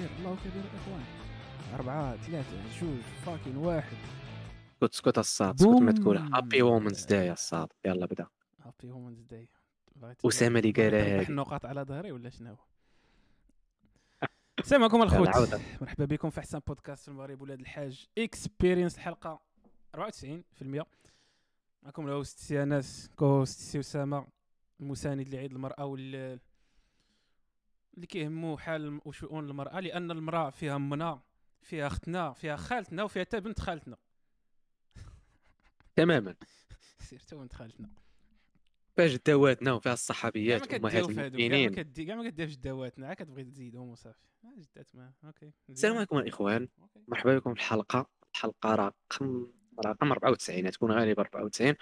كبير 0.00 0.18
الله 0.18 0.36
كبير 0.36 0.64
الإخوان. 0.64 1.04
أربعة 1.74 2.16
ثلاثة 2.16 2.80
جوج 2.80 3.00
fucking 3.26 3.56
واحد. 3.56 3.96
اسكت 4.82 4.94
اسكت 4.94 5.18
الصاط 5.18 5.54
اسكت 5.54 5.82
ما 5.82 5.92
تقول. 5.92 6.16
Happy 6.16 6.62
Women's 6.62 7.04
Day 7.04 7.32
الصاط. 7.32 7.68
يلا 7.84 8.06
بدا. 8.06 8.26
Happy 8.60 8.90
Women's 8.90 9.20
Day 9.20 9.48
أسامة 10.26 10.58
اللي 10.58 10.72
قالها 10.72 11.20
هذه. 11.20 11.28
النقاط 11.28 11.66
على 11.66 11.82
ظهري 11.82 12.12
ولا 12.12 12.30
شنو؟ 12.30 12.56
السلام 14.58 14.82
عليكم 14.82 15.02
الخوت. 15.02 15.60
مرحبا 15.80 16.04
بكم 16.04 16.30
في 16.30 16.40
أحسن 16.40 16.58
بودكاست 16.58 17.02
في 17.02 17.08
المغرب 17.08 17.40
ولاد 17.40 17.60
الحاج. 17.60 18.06
Experience 18.18 18.94
الحلقة 18.94 19.40
94% 19.96 20.84
معكم 21.82 22.06
ال 22.06 22.12
host 22.12 22.38
سي 22.38 22.62
انس 22.62 23.10
co-host 23.16 23.60
سي 23.60 23.80
أسامة 23.80 24.26
المساند 24.80 25.28
لعيد 25.28 25.52
المرأة 25.52 25.84
وال 25.84 26.40
اللي 28.00 28.06
كيهمو 28.06 28.56
حال 28.56 29.00
وشؤون 29.04 29.50
المرأة 29.50 29.80
لأن 29.80 30.10
المرأة 30.10 30.50
فيها 30.50 30.76
امنا 30.76 31.20
فيها 31.62 31.86
اختنا 31.86 32.32
فيها 32.32 32.56
خالتنا 32.56 33.02
وفيها 33.02 33.24
حتى 33.24 33.40
بنت 33.40 33.60
خالتنا. 33.60 33.96
تماما. 35.96 36.34
سيرتو 36.98 37.38
بنت 37.38 37.52
خالتنا. 37.52 37.88
فيها 38.96 39.06
جداواتنا 39.06 39.72
وفيها 39.72 39.92
الصحابيات 39.92 40.74
امهات 40.74 41.08
المؤمنين. 41.10 41.74
كاع 41.74 42.16
ما 42.16 42.30
كدير 42.30 42.46
في 42.46 42.52
جداواتنا 42.52 43.08
عا 43.08 43.14
كتبغي 43.14 43.44
تزيدهم 43.44 43.88
وصافي. 43.88 44.26
آه، 44.44 44.60
جدات 44.60 44.96
ما 44.96 45.12
okay 45.24 45.52
السلام 45.70 45.96
عليكم 45.96 46.18
الاخوان. 46.18 46.68
مرحبا 47.08 47.38
بكم 47.38 47.54
في 47.54 47.60
الحلقة. 47.60 48.06
الحلقة 48.34 48.74
رقم 48.74 49.46
رقم 49.86 50.12
94 50.12 50.70
تكون 50.70 50.92
غالبا 50.92 51.22
94 51.22 51.74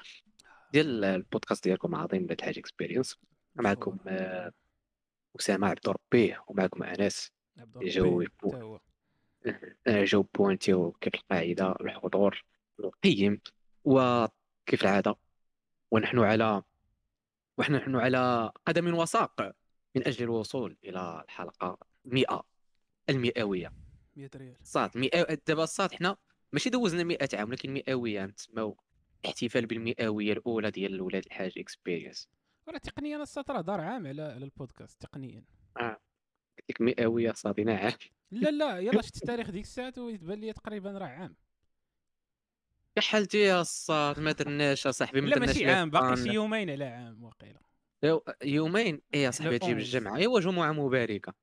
ديال 0.73 1.05
البودكاست 1.05 1.65
ديالكم 1.65 1.95
عظيم 1.95 2.25
ولاد 2.25 2.39
الحاج 2.39 2.59
Experience 2.59 3.19
معكم 3.55 3.99
اسامه 5.41 5.69
عبد 5.69 5.89
ربي 5.89 6.37
ومعكم 6.47 6.83
انس 6.83 7.33
آه، 9.87 10.05
جو 10.05 10.23
بوينتي 10.23 10.91
كيف 11.01 11.15
القاعدة 11.15 11.75
الحضور 11.81 12.45
القيم 12.81 13.41
وكيف 13.85 14.83
العادة 14.83 15.17
ونحن 15.91 16.19
على 16.19 16.63
ونحن 17.59 17.75
نحن 17.75 17.97
على 17.97 18.53
قدم 18.67 18.95
وساق 18.95 19.53
من 19.97 20.07
أجل 20.07 20.25
الوصول 20.25 20.77
إلى 20.85 21.23
الحلقة 21.25 21.79
100 22.05 22.45
المئوية. 23.11 23.73
100 24.17 24.31
ريال. 24.37 24.57
صاد 24.63 24.99
100 24.99 25.11
دابا 25.47 25.67
صاد 25.67 25.93
حنا 25.93 26.17
ماشي 26.53 26.71
دوزنا 26.71 27.05
100 27.05 27.19
عام 27.35 27.49
ولكن 27.49 27.75
مئوية 27.75 28.27
نتسماو 28.27 28.77
احتفال 29.27 29.67
بالمئوية 29.67 30.33
الأولى 30.33 30.71
ديال 30.71 31.01
ولاد 31.01 31.25
الحاج 31.27 31.59
اكسبيرينس 31.59 32.29
راه 32.71 32.79
تقنيا 32.79 33.23
السطر 33.23 33.55
راه 33.55 33.61
دار 33.61 33.81
عام 33.81 34.07
على 34.07 34.23
على 34.23 34.45
البودكاست 34.45 35.03
تقنيا. 35.03 35.45
قلت 35.81 36.71
لك 36.71 36.81
مئويه 36.81 37.33
صادينا 37.33 37.77
عام 37.77 37.93
لا 38.31 38.51
لا 38.51 38.79
يلا 38.79 39.03
شفت 39.03 39.17
التاريخ 39.17 39.51
ديك 39.51 39.65
الساعة 39.65 39.93
ويتبان 39.99 40.41
لي 40.41 40.53
تقريبا 40.53 40.91
راه 40.99 41.07
عام. 41.07 41.37
يا 42.97 43.03
حالتي 43.03 43.39
يا 43.39 43.63
صاد 43.63 44.21
ما 44.21 44.33
درناش 44.33 44.87
اصاحبي 44.87 45.21
ما 45.21 45.27
لا 45.27 45.35
درناش 45.35 45.49
ماشي 45.49 45.65
لا 45.65 45.77
عام 45.77 45.91
باقي. 45.91 46.17
شي 46.17 46.29
يومين 46.29 46.71
على 46.71 46.85
عام 46.85 47.25
وقيلا 47.25 47.61
يو- 48.03 48.25
يومين؟ 48.45 49.01
إيه 49.15 49.23
يا 49.25 49.31
صاحبي 49.31 49.53
لو 49.53 49.59
تجيب 49.59 49.77
11. 49.77 49.87
الجمعة. 49.99 50.17
أيوا 50.17 50.41
جمعة 50.41 50.73
مباركة. 50.73 51.35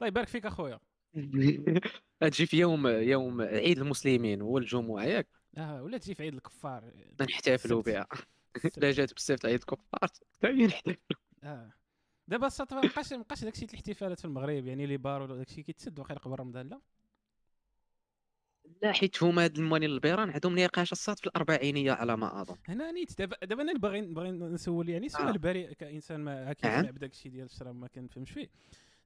الله 0.00 0.08
يبارك 0.08 0.28
فيك 0.28 0.46
أخويا. 0.46 0.80
تجي 2.20 2.46
في 2.46 2.58
يوم 2.58 2.86
يوم 2.86 3.40
عيد 3.42 3.78
المسلمين 3.78 4.40
هو 4.42 4.58
الجمعه 4.58 5.02
ياك. 5.04 5.28
آه 5.56 5.82
ولا 5.82 5.98
تجي 5.98 6.14
في 6.14 6.22
عيد 6.22 6.34
الكفار. 6.34 6.92
نحتفلوا. 7.20 7.82
بها. 7.82 8.06
لا 8.76 8.90
جات 8.90 9.12
بالسبت 9.12 9.46
عيد 9.46 9.60
الكفار 9.60 10.00
حتى؟ 10.02 10.96
آه. 11.44 11.72
دابا 12.28 12.46
الصاط 12.46 12.76
مابقاش 12.76 13.12
مابقاش 13.12 13.44
داكشي 13.44 13.64
الاحتفالات 13.64 14.18
في 14.18 14.24
المغرب 14.24 14.66
يعني 14.66 14.86
les 14.86 14.96
bars 14.96 15.22
ولا 15.22 15.36
داكشي 15.36 15.62
كيتسد 15.62 15.98
واقيلا 15.98 16.20
قبل 16.20 16.34
رمضان 16.40 16.68
لا؟ 16.68 16.80
لا 18.82 18.92
حيت 18.92 19.22
هما 19.22 19.44
هاد 19.44 19.58
الموانين 19.58 19.90
البيران 19.90 20.30
عندهم 20.30 20.58
نقاش 20.58 20.92
الصاط 20.92 21.18
في 21.18 21.26
الأربعينية 21.26 21.92
على 21.92 22.16
ما 22.16 22.40
أظن. 22.40 22.56
هنا 22.68 22.92
نيت 22.92 23.18
دابا 23.18 23.36
دابا 23.42 23.62
أنا 23.62 23.72
باغي 23.72 24.00
باغي 24.00 24.30
نسول 24.30 24.88
يعني 24.88 25.08
سؤال 25.08 25.28
آه. 25.28 25.38
بريء 25.38 25.72
كإنسان 25.72 26.20
ما 26.20 26.52
كيف 26.52 26.66
نعم. 26.70 26.84
لعب 26.84 26.98
داكشي 26.98 27.28
ديال 27.28 27.44
الشراب 27.44 27.74
ما 27.74 27.86
كنفهمش 27.86 28.30
فيه. 28.30 28.48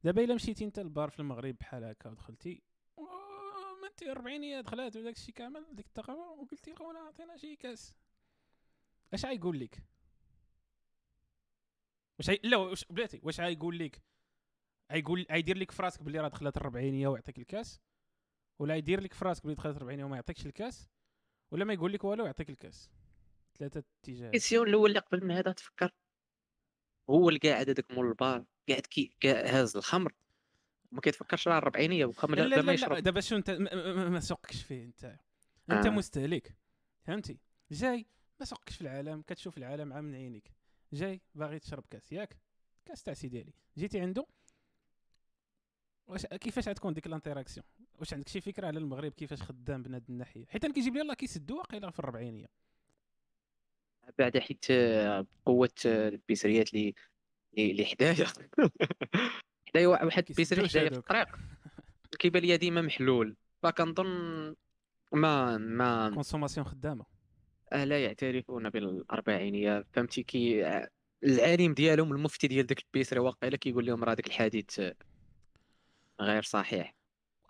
دابا 0.05 0.25
إلا 0.25 0.35
مشيتي 0.35 0.65
أنت 0.65 0.81
للبار 0.81 1.11
في 1.11 1.21
المغرب 1.21 1.57
بحال 1.61 1.85
هكا 1.85 2.11
ودخلتي 2.11 2.63
ما 3.83 3.89
أنت 3.89 4.03
40 4.03 4.63
دخلات 4.63 4.97
وداك 4.97 5.17
الشيء 5.17 5.35
كامل 5.35 5.67
ديك 5.73 5.87
الثقافه 5.87 6.31
وقلتي 6.31 6.75
خونا 6.75 6.99
عطينا 6.99 7.37
شي 7.37 7.57
كاس. 7.57 7.95
اش 9.15 9.25
غايقول 9.25 9.61
لك 9.61 9.83
واش 12.19 12.31
هي... 12.31 12.39
لا 12.45 12.57
واش 12.57 12.85
بلاتي 12.85 13.21
واش 13.23 13.41
غايقول 13.41 13.79
لك 13.79 14.03
غايقول 14.93 15.27
غايدير 15.31 15.59
لك 15.59 15.71
في 15.71 15.83
راسك 15.83 16.03
بلي 16.03 16.19
راه 16.21 16.29
دخلت 16.29 16.57
الربعينية 16.57 17.09
ويعطيك 17.09 17.39
الكاس؟ 17.39 17.81
ولا 18.59 18.77
يدير 18.77 19.01
لك 19.01 19.13
في 19.13 19.25
راسك 19.25 19.45
بلي 19.45 19.55
دخلت 19.55 19.77
الربعينية 19.77 20.05
وما 20.05 20.17
يعطيكش 20.17 20.47
الكاس؟ 20.47 20.89
ولا 21.51 21.65
ما 21.65 21.73
يقول 21.73 21.93
لك 21.93 22.05
والو 22.05 22.27
يعطيك 22.27 22.51
الكاس؟ 22.51 22.91
ثلاثة 23.59 23.83
اتجاهات. 24.03 24.35
ال 24.35 24.38
question 24.38 24.69
الأول 24.69 24.89
اللي 24.89 25.01
قبل 25.01 25.27
ما 25.27 25.39
هذا 25.39 25.53
تفكر. 25.53 25.95
هو 27.11 27.29
اللي 27.29 27.41
قاعد 27.41 27.69
هذاك 27.71 27.91
مول 27.91 28.09
البار 28.09 28.45
قاعد 28.69 28.83
كي 28.83 29.17
هاز 29.25 29.77
الخمر. 29.77 30.13
ما 30.93 31.01
كيتفكرش 31.01 31.49
راه 31.49 31.59
الربعينية 31.59 32.05
وخا 32.05 32.29
لا 32.29 32.43
لا 32.43 32.57
لا, 32.57 33.01
دابا 33.01 33.21
شو 33.21 33.37
انت 33.37 33.51
ما 33.51 34.21
سوقكش 34.21 34.63
فيه 34.63 34.85
انت. 34.85 35.19
انت 35.71 35.87
آه. 35.87 35.91
مستهلك. 35.91 36.57
فهمتي؟ 37.03 37.39
جاي 37.71 38.07
ما 38.41 38.47
سوقكش 38.47 38.75
في 38.77 38.81
العالم 38.83 39.23
كتشوف 39.23 39.59
العالم 39.59 39.93
عام 39.93 40.05
من 40.05 40.15
عينيك. 40.15 40.53
جاي 40.93 41.21
باغي 41.35 41.59
تشرب 41.59 41.85
كاس 41.91 42.13
ياك؟ 42.13 42.37
كاس 42.85 43.03
تاع 43.03 43.15
سيدي 43.15 43.39
علي. 43.41 43.53
جيتي 43.79 44.01
عنده 44.01 44.27
واش 46.07 46.27
كيفاش 46.27 46.69
غتكون 46.69 46.95
ديك 46.95 47.07
ال 47.07 47.11
interaction؟ 47.11 47.67
واش 47.99 48.15
عندك 48.15 48.29
شي 48.29 48.41
فكرة 48.41 48.67
على 48.67 48.79
المغرب 48.79 49.13
كيفاش 49.13 49.43
خدام 49.43 49.81
من 49.81 49.95
هذه 49.95 50.05
الناحية؟ 50.09 50.47
حيت 50.47 50.65
أنا 50.65 50.75
كيجيب 50.75 50.95
لي 50.95 51.01
الله 51.01 51.15
كيسدوا 51.15 51.59
واقيلا 51.59 51.91
في 51.91 51.99
الربعينية. 51.99 52.47
بعد 54.19 54.39
حيت 54.39 54.67
بقوه 55.47 55.71
البيسريات 55.87 56.75
اللي 56.75 56.95
اللي 57.59 57.85
حدايا. 57.85 58.27
حدايا 59.69 59.87
وا- 59.89 60.05
واحد 60.05 60.25
البيسري 60.31 60.69
حدايا 60.69 60.89
في. 60.91 60.97
الطريق. 60.97 61.29
كيبان 62.19 62.43
لي 62.43 62.57
ديما 62.57 62.83
محلول. 62.83 63.37
فكنظن 63.63 64.07
ما 65.13 65.59
ما 65.59 66.11
consommation 66.15 66.67
خدامة. 66.67 67.05
لا 67.73 68.05
يعترفون 68.05 68.71
بالاربعينيه 68.71 69.85
فهمتي 69.93 70.23
كي 70.23 70.67
آه، 70.67 70.89
العالم 71.25 71.75
ديالهم 71.75 72.13
المفتي 72.13 72.49
ديال 72.49 72.67
داك 72.67 72.79
البيسري 72.83 73.21
واقيلا 73.21 73.57
كيقول 73.57 73.87
لهم 73.87 74.05
راه 74.05 74.15
داك 74.15 74.27
الحديث 74.27 74.81
آه، 74.81 74.95
غير 76.21 76.43
صحيح. 76.43 76.95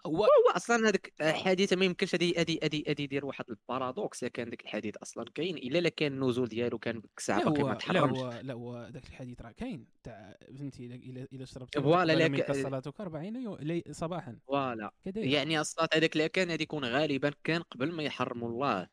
هو 0.06 0.16
هو 0.24 0.50
أصلا 0.56 0.76
هذاك 0.88 1.12
الحديث 1.20 1.72
ما 1.72 1.84
يمكنش 1.84 2.14
هادي 2.14 2.38
هادي 2.38 2.60
هادي 2.62 2.84
هادي 2.88 3.02
يدير 3.02 3.26
واحد 3.26 3.44
ال 3.50 3.58
paradoxe 3.58 4.22
الا 4.22 4.30
كان 4.30 4.50
داك 4.50 4.62
الحديث 4.62 4.96
أصلا 4.96 5.24
كاين 5.34 5.56
إلا 5.56 5.78
لا 5.78 5.88
كان 5.88 6.12
النزول 6.12 6.48
ديالو 6.48 6.78
كان 6.78 7.00
ديك 7.00 7.10
الساعة 7.18 7.38
لا 7.38 7.44
باقي 7.44 7.62
ما 7.62 7.68
لا 7.68 7.74
تحرمش. 7.74 8.18
هو 8.18 8.40
لا 8.42 8.54
هو 8.54 8.88
داك 8.90 9.06
الحديث 9.06 9.42
راه 9.42 9.50
كاين. 9.52 9.86
تاع 10.02 10.36
فهمتي 10.58 10.86
إلا 10.86 11.26
إلا 11.32 11.44
شربت 11.44 11.78
voilà، 11.78 12.28
لك- 12.28 12.52
صلاتك 12.52 13.00
40 13.00 13.36
يو- 13.36 13.56
لي- 13.56 13.82
صباحا. 13.90 14.38
voilà. 14.48 14.90
يعني 15.06 15.60
أصلا 15.60 15.88
هذاك 15.94 16.16
لا 16.16 16.26
كان 16.26 16.50
غادي 16.50 16.62
يكون 16.62 16.84
غالبا 16.84 17.32
كان 17.44 17.62
قبل 17.62 17.92
ما 17.92 18.02
يحرموا 18.02 18.48
الله. 18.48 18.80
آه، 18.82 18.82
لا، 18.82 18.88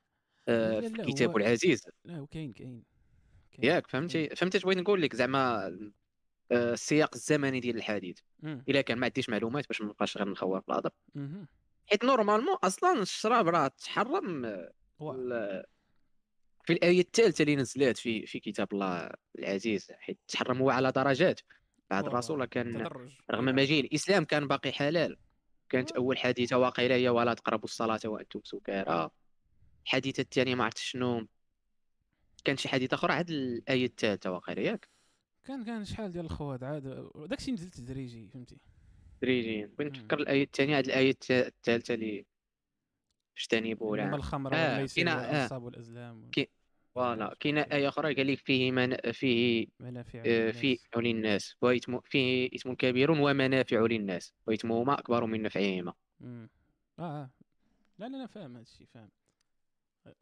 في 0.48 1.04
كتابه 1.08 1.34
هو- 1.34 1.38
العزيز 1.38 1.82
لا 2.06 2.18
هو 2.18 2.28
كاين. 2.28 2.84
ياك 3.64 3.88
فهمتي 3.88 4.30
فهمتي 4.36 4.60
بغيت 4.60 4.78
نقول 4.78 5.02
لك 5.02 5.16
زعما 5.16 5.66
آه، 6.52 6.74
السياق 6.74 7.10
الزمني 7.16 7.60
ديال 7.60 7.76
الحديث. 7.76 8.20
إلا 8.44 8.82
كان 8.82 8.98
ما 8.98 9.06
عنديش 9.06 9.30
معلومات 9.30 9.68
باش 9.68 9.82
ما 9.82 9.88
نبقاش 9.88 10.18
غير 10.18 10.30
نخور 10.30 10.64
في 10.66 10.70
الهضرة. 10.70 10.90
حيت 11.88 12.06
normalement 12.06 12.56
أصلا 12.64 13.02
الشراب 13.02 13.48
راه 13.48 13.68
تحرم 13.68 14.46
آه، 14.46 15.66
في 16.66 16.74
الآية 16.74 17.00
الثالثة 17.02 17.42
اللي 17.42 17.56
نزلت 17.56 17.98
في 17.98 18.26
في 18.26 18.40
كتاب 18.40 18.68
الله 18.74 19.10
العزيز 19.40 19.92
حيت 19.92 20.20
تحرم 20.28 20.58
هو 20.58 20.70
على 20.70 20.92
درجات 20.92 21.42
بعد 21.90 22.06
الرسول 22.06 22.46
كان 22.46 22.78
رغم. 23.32 23.46
مجيء 23.46 23.84
الإسلام 23.86 24.26
كان 24.26 24.48
باقي 24.48 24.72
حلال 24.72 25.18
كانت. 25.70 25.92
أول 25.92 26.18
حديثة 26.18 26.58
واقيلا 26.58 26.96
هي 26.96 27.10
ولا 27.10 27.34
تقربوا 27.34 27.64
الصلاة 27.66 28.00
وأنتم 28.06 28.42
سكارى 28.44 29.10
الحديثة 29.88 30.22
الثانية 30.22 30.56
ما 30.56 30.64
عرفت 30.64 30.78
شنو 30.78 31.28
كان 32.46 32.58
شي 32.58 32.70
حديث 32.70 32.94
آخر 32.94 33.12
عاد 33.12 33.30
الآية 33.30 33.86
الثالثة 33.86 34.32
واقيلا 34.32 34.62
ياك 34.62 34.90
كان 35.46 35.64
كان 35.66 35.86
شحال 35.86 36.12
ديال 36.12 36.26
الخوات 36.26 36.64
عاد 36.64 37.10
داكشي 37.16 37.52
نزل 37.52 37.70
تدريجي 37.72 38.28
فهمتي؟ 38.28 38.58
تدريجيا 39.22 39.72
بغيت. 39.78 39.92
نفكر 39.92 40.20
الآية 40.20 40.44
الثانية 40.44 40.76
عاد 40.76 40.86
الآية 40.86 41.10
الت- 41.10 41.32
الثالثة 41.32 41.94
اللي 41.94 42.26
اجتنبوا 43.38 43.96
العام 43.96 44.16
الخمر 44.16 44.54
آه، 44.56 44.74
والميسر 44.74 45.08
آه. 45.10 45.16
والأنصاب 45.18 45.64
والأزلام 45.64 46.30
كي- 46.32 46.50
voilà. 46.96 47.36
كاينة 47.40 47.62
آية 47.62 47.88
أخرى 47.88 48.14
قال 48.16 48.28
لك 48.28 48.38
فيه 48.40 48.72
من 48.72 48.98
فيه 49.12 49.68
منافع 49.80 50.24
آه، 50.26 50.52
في 50.52 50.80
للناس 50.96 51.56
ويتم 51.62 52.00
فيه 52.00 52.50
اسم 52.56 52.74
كبير 52.74 53.12
ومنافع 53.12 53.80
للناس 53.86 54.34
وإثمهما 54.48 55.00
أكبر 55.00 55.26
من 55.26 55.42
نفعهما. 55.42 55.94
آه 56.22 56.48
آه. 57.00 57.30
لا 58.00 58.06
لا 58.10 58.18
لا 58.18 58.28
فاهم 58.28 58.54
هذا 58.54 58.62
الشيء 58.62 58.88
فاهم. 58.94 59.10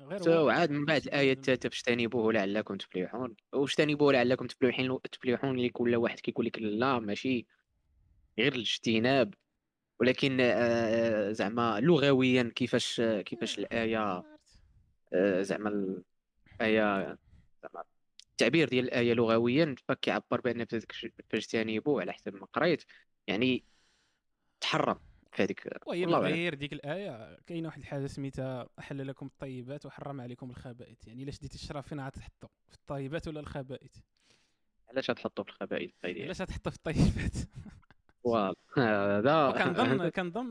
غير 0.01 0.21
so 0.21 0.49
عاد 0.49 0.71
من 0.71 0.85
بعد 0.85 1.01
الآية 1.03 1.33
الثالثة 1.33 1.69
فاجتنبوه 1.69 2.33
لعلكم 2.33 2.75
تفلحون. 2.77 3.35
واجتنبوه 3.53 4.13
لعلكم 4.13 4.47
تفلحون 4.47 4.99
تفلحون 5.11 5.55
اللي 5.55 5.69
كل 5.69 5.95
واحد 5.95 6.19
كيقول 6.19 6.45
لك 6.45 6.59
لا 6.59 6.99
ماشي. 6.99 7.45
غير 8.39 8.53
الاجتناب. 8.55 9.33
ولكن 9.99 10.37
آه، 10.41 11.31
زعما 11.31 11.79
لغويا 11.79 12.51
كيفاش 12.55 13.01
كيفاش 13.01 13.59
الآية 13.59 14.23
آه، 15.13 15.41
زعما 15.41 15.69
الآية 16.61 17.17
زعما 17.63 17.83
التعبير 18.31 18.69
ديال 18.69 18.85
الآية 18.85 19.13
لغويا 19.13 19.75
فكيعبر 19.87 20.41
بان 20.41 20.65
فاجتنبوا 21.29 22.01
على 22.01 22.13
حسب 22.13 22.35
ما 22.35 22.45
قريت. 22.45 22.83
يعني 23.27 23.63
تحرم. 24.61 24.99
في 25.35 25.43
هذيك 25.43 25.67
وهي 25.85 26.05
والله. 26.05 26.19
غير. 26.19 26.53
ديك 26.53 26.73
الآية 26.73 27.39
كاينة 27.47 27.67
واحد 27.67 27.79
الحاجة 27.79 28.05
سميتها 28.05 28.67
أحل 28.79 29.07
لكم 29.07 29.25
الطيبات 29.25 29.85
وحرم 29.85 30.21
عليكم 30.21 30.49
الخبائث. 30.49 31.07
يعني 31.07 31.23
الا 31.23 31.31
شديتي 31.31 31.55
الشرف 31.55 31.87
فين 31.87 31.99
غتحطو 31.99 32.47
في 32.67 32.75
الطيبات 32.75 33.27
ولا 33.27 33.39
الخبائث؟ 33.39 33.95
علاش 34.89 35.11
غتحطوا 35.11 35.43
في 35.43 35.49
الخبائث؟ 35.49 35.91
ديالي 36.03 36.23
علاش 36.23 36.41
غتحطو 36.41 36.69
في 36.69 36.75
الطيبات؟ 36.75 37.33
هذا 38.77 39.47
وكنظن 39.47 40.09
كنظن 40.15 40.45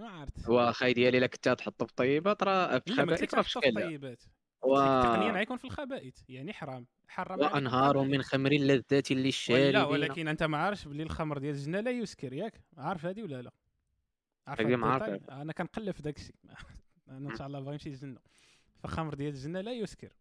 ما 0.00 0.08
عرفت. 0.08 0.48
واخاي 0.48 0.92
ديالي 0.92 1.18
إلا 1.18 1.26
كنت 1.26 1.48
تحطوا 1.48 1.86
في 1.86 1.92
الطيبات 1.92 2.42
راه 2.42 2.78
في 2.78 2.90
لا 2.90 3.02
الخبائث 3.02 3.34
راه 3.34 3.42
في 3.42 3.56
الطيبات. 3.56 4.22
و... 4.62 4.76
تقنيا 4.76 5.32
غيكون 5.32 5.56
في 5.56 5.64
الخبائث. 5.64 6.14
يعني 6.28 6.52
حرام. 6.52 6.86
حرم 7.08 7.32
عليكم 7.32 7.54
وأنهار. 7.54 8.02
من 8.02 8.22
خمر 8.22 8.50
لذات 8.50 9.12
للشاربين. 9.12 9.76
ولكن 9.76 10.28
أنت 10.28 10.42
ما 10.42 10.58
عارفش 10.58 10.88
بلي 10.88 11.02
الخمر 11.02 11.38
ديال 11.38 11.54
الجنة 11.54 11.80
لا 11.80 11.90
يسكر 11.90 12.32
ياك؟ 12.32 12.60
عارف 12.78 13.06
هذه 13.06 13.22
ولا 13.22 13.42
لا؟ 13.42 13.50
أنا 14.48 15.52
كنقلب 15.52 15.90
في 15.94 16.02
داك 16.02 16.16
الشيء 16.16 16.34
أنا 17.08 17.30
إن 17.30 17.36
شاء 17.36 17.46
الله 17.46 17.60
باغي 17.60 17.72
نمشي 17.72 17.88
للجنة. 17.90 18.20
فالخمر 18.82 19.14
ديال 19.14 19.34
الجنة 19.34 19.60
لا 19.60 19.72
يسكر. 19.72 20.12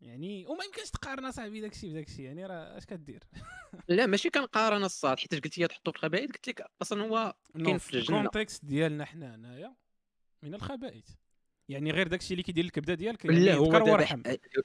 يعني 0.00 0.46
وما 0.46 0.64
يمكنش 0.64 0.90
تقارن 0.90 1.30
صاحبي 1.30 1.60
داك 1.60 1.72
الشيء 1.72 1.90
بداك 1.90 2.06
الشيء 2.06 2.24
يعني 2.24 2.46
راه 2.46 2.76
اش 2.78 2.84
كدير؟ 2.86 3.22
لا 3.88 4.06
ماشي 4.06 4.30
كنقارن 4.30 4.84
الساط. 4.84 5.18
حيت 5.18 5.34
قلت 5.44 5.58
لي 5.58 5.66
تحطوا 5.68 5.92
في 5.92 5.98
الخبائث 5.98 6.30
قلت 6.30 6.48
لك 6.48 6.62
أصلا 6.82 7.02
هو 7.02 7.34
كاين 7.64 7.78
في 7.78 7.94
الجنة. 7.94 8.18
ال 8.20 8.25
contexte 8.25 8.64
ديالنا 8.64 9.04
حنا 9.04 9.34
هنايا 9.34 9.74
من 10.42 10.54
الخبائث. 10.54 11.08
يعني 11.68 11.90
غير 11.90 12.08
داك 12.08 12.20
الشيء 12.20 12.32
اللي 12.32 12.42
كيدير 12.42 12.64
الكبدة 12.64 12.94
ديالك 12.94 13.26
لا 13.26 13.32
يعني 13.46 13.58
هو 13.58 13.98
ح- 13.98 14.16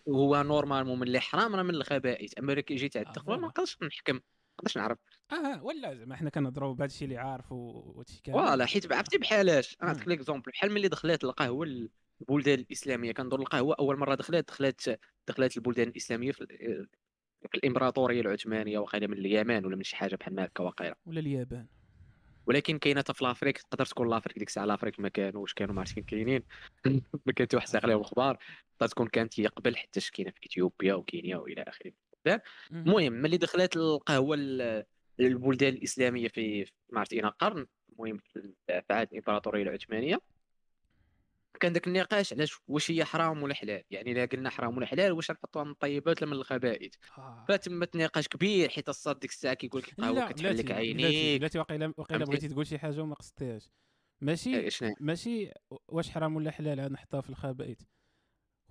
هو 0.10 0.44
normalement 0.44 1.00
من 1.00 1.08
اللي 1.08 1.20
حرام 1.20 1.56
راه 1.56 1.64
من 1.64 1.76
الخبائث. 1.76 2.40
اما 2.40 2.54
جيت 2.54 2.98
على 2.98 3.06
آه، 3.06 3.10
التقوى 3.10 3.38
ما. 3.38 3.48
نقدرش 3.48 3.78
نحكم. 3.84 4.20
نقدرش 4.60 4.78
نعرف؟ 4.78 4.98
آه 5.32 5.64
ولا 5.64 5.96
زعما 5.96 6.16
حنا 6.16 6.30
كنهضروا 6.30 6.74
بهذا 6.74 6.86
الشيء 6.86 7.04
اللي 7.08 7.18
عارف 7.18 7.52
وهادشي 7.52 8.22
كامل. 8.24 8.40
voilà 8.40 8.66
حيت 8.66 8.92
عرفتي 8.94 9.18
بحالاش 9.18 9.78
مم. 9.82 9.88
نعطيك 9.88 10.08
l'exemple. 10.08 10.52
بحال 10.52 10.72
ملي 10.72 10.88
دخلات 10.88 11.24
القهوة 11.24 11.90
البلدان 12.22 12.60
الإسلامية. 12.60 13.12
كنظن 13.12 13.40
القهوة 13.42 13.76
أول 13.80 13.98
مرة 13.98 14.16
دخلت 14.16 14.48
دخلت 14.48 15.00
دخلت 15.28 15.58
البلدان 15.58 15.88
الإسلامية 15.88 16.32
في 16.32 16.42
ال- 16.42 16.88
في 17.52 17.58
الإمبراطورية 17.58 18.22
العثمانية 18.22 18.80
وقيله 18.80 19.08
من 19.08 19.18
اليمن 19.18 19.66
ولا 19.66 19.76
من 19.76 19.84
شي 19.84 19.96
حاجة 19.96 20.16
بحال 20.16 20.40
هكا 20.40 20.64
وقيله 20.64 20.96
ولا 21.06 21.20
اليابان. 21.20 21.68
ولكن 22.46 22.78
كاينة 22.80 23.00
حتى 23.00 23.14
في 23.14 23.24
l'Afrique 23.24 23.58
تقدر 23.58 23.86
تكون 23.86 24.10
l'Afrique 24.10 24.40
ديك 24.40 24.48
الساعة 24.48 24.66
l'Afrique 24.66 25.00
ما 25.00 25.10
كانوش 25.10 25.54
كانوا 25.54 25.74
ما 25.76 25.80
عرفت 25.82 25.94
فين 25.94 26.04
كاينين. 26.04 26.44
ما 27.26 27.34
كانت 27.34 27.56
واحد 27.56 27.76
عليهم 27.76 27.98
الاخبار 27.98 28.38
تقدر 28.80 28.88
تكون 28.92 29.08
كانت 29.08 29.40
هي 29.40 29.48
قبل 29.48 29.78
حتى 29.78 30.00
كاينة 30.14 30.32
في 30.32 30.46
إثيوبيا 30.46 30.94
وكينيا 30.94 31.38
وإلى 31.38 31.62
آخره. 31.62 31.92
مهم. 32.28 32.42
المهم 32.72 33.14
ملي 33.14 33.38
دخلت 33.38 33.76
القهوه 33.78 34.36
ال- 34.40 34.86
للبلدان 35.20 35.74
الإسلامية 35.74 36.28
في 36.28 36.66
ما 36.90 37.00
عرفت 37.00 37.14
اين 37.14 37.26
قرن 37.26 37.66
المهم 37.90 38.18
في 38.18 38.54
عهد 38.90 39.08
الإمبراطورية 39.12 39.64
العثمانية. 39.64 40.22
كان 41.60 41.74
ذاك 41.74 41.88
النقاش 41.88 42.34
علاش 42.34 42.60
واش 42.68 42.92
هي 42.92 43.06
حرام 43.06 43.44
ولا 43.44 43.54
حلال. 43.54 43.84
يعني 43.92 44.12
إلا 44.12 44.26
قلنا 44.26 44.50
حرام 44.50 44.78
ولا 44.78 44.86
حلال 44.86 45.12
واش 45.12 45.32
نحطوها 45.32 45.64
من 45.64 45.72
الطيبات 45.72 46.22
ولا 46.24 46.32
من 46.32 46.38
الخبائث 46.38 46.94
آه. 47.18 47.46
فتمت 47.50 47.96
نقاش 47.96 48.28
كبير 48.28 48.70
حيت 48.70 48.90
الصاد 48.90 49.20
ديك 49.20 49.32
الساعة 49.32 49.54
كيقول 49.54 49.82
لك 49.82 49.90
القهوة 50.00 50.14
لا 50.16 50.32
كتحل 50.32 50.58
لك 50.58 50.72
عينيك. 50.72 51.40
بلاتي 51.40 51.60
واقيلا 51.60 51.94
واقيلا؟ 51.98 52.26
بغيتي 52.26 52.48
تقول 52.48 52.68
شي 52.68 52.78
حاجة 52.80 53.02
وما 53.02 53.16
قصدتيهاش 53.16 53.70
ماشي 54.22 54.66
آه، 54.66 54.70
شنو؟ 54.70 54.96
ماشي 55.00 55.52
واش 55.88 56.10
حرام 56.10 56.36
ولا 56.36 56.52
حلال 56.52 56.92
نحطها 56.94 57.22
في 57.22 57.30
الخبائث. 57.30 57.82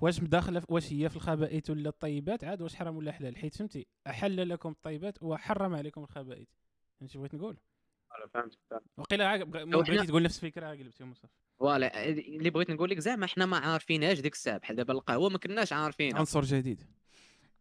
واش 0.03 0.23
مداخلة 0.23 0.63
واش 0.69 0.93
هي 0.93 1.09
في 1.09 1.17
الخبائث 1.17 1.71
ولا 1.71 1.89
الطيبات؟ 1.89 2.45
عاد 2.45 2.63
واش 2.63 2.75
حرام 2.75 2.97
ولا 2.97 3.13
حلال؟ 3.13 3.37
حيت 3.37 3.55
فهمتي 3.55 3.87
أحل 4.07 4.49
لكم 4.49 4.69
الطيبات 4.69 5.23
وحرم 5.23 5.75
عليكم 5.75 6.03
الخبائث. 6.03 6.49
فهمتي 7.01 7.19
بغيت 7.19 7.35
نقول؟ 7.35 7.57
فهمت 8.35 8.59
فهمت. 8.71 8.83
وقيلا 8.97 9.45
بغيتي 9.45 10.07
تقول 10.07 10.23
نفس 10.23 10.45
الفكرة 10.45 10.71
قلبتي 10.71 11.05
مصطفى. 11.05 11.33
voilà 11.59 12.09
اللي 12.09 12.51
بغيت 12.51 12.71
نقول 12.71 12.91
لك 12.91 12.99
زعما 12.99 13.27
حنا 13.27 13.47
ما 13.47 13.57
عارفينهاش 13.57 14.21
ديك 14.21 14.33
الساعة 14.33 14.59
بحال 14.59 14.77
دابا 14.77 14.93
القهوة 14.93 15.29
ما 15.29 15.39
كناش 15.39 15.73
عارفينها. 15.73 16.19
عنصر 16.19 16.43
جديد. 16.43 16.83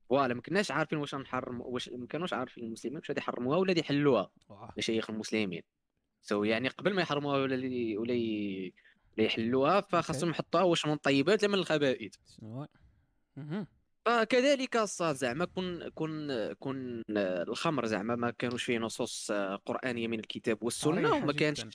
voilà 0.10 0.34
ما 0.34 0.42
كناش 0.42 0.72
عارفين 0.72 0.98
واش 0.98 1.16
نحرم 1.16 1.62
واش 1.62 1.90
ما 1.90 2.08
كانوش 2.08 2.34
عارفين 2.34 2.64
المسلمين 2.64 2.98
واش 2.98 3.10
غادي 3.10 3.20
يحرموها 3.20 3.58
ولا 3.58 3.70
غادي 3.70 3.80
يحلوها. 3.80 4.32
مشايخ 4.78 5.10
المسلمين. 5.10 5.62
so 6.22 6.44
يعني 6.44 6.68
قبل 6.68 6.94
ما 6.94 7.02
يحرموها 7.02 7.38
ولا 7.38 7.56
ولا 8.00 8.14
يحلوها 9.22 9.82
فخاصهم 9.82 10.30
يحطوها 10.30 10.64
واش 10.64 10.86
من 10.86 10.94
الطيبات 10.94 11.42
لا 11.44 11.48
من 11.48 11.54
الخبائث. 11.56 12.16
فكذلك 14.06 14.76
الساط 14.78 15.16
زعما 15.16 15.46
كون 15.46 15.90
كون 15.90 16.28
كون 16.54 17.04
الخمر 17.18 17.86
زعما 17.86 18.16
ما 18.16 18.32
كانوش 18.32 18.64
فيه 18.64 18.78
نصوص 18.78 19.32
قرآنية 19.66 20.08
من 20.08 20.20
الكتاب 20.20 20.64
والسنة 20.64 21.12
وما 21.16 21.34
كانش. 21.34 21.66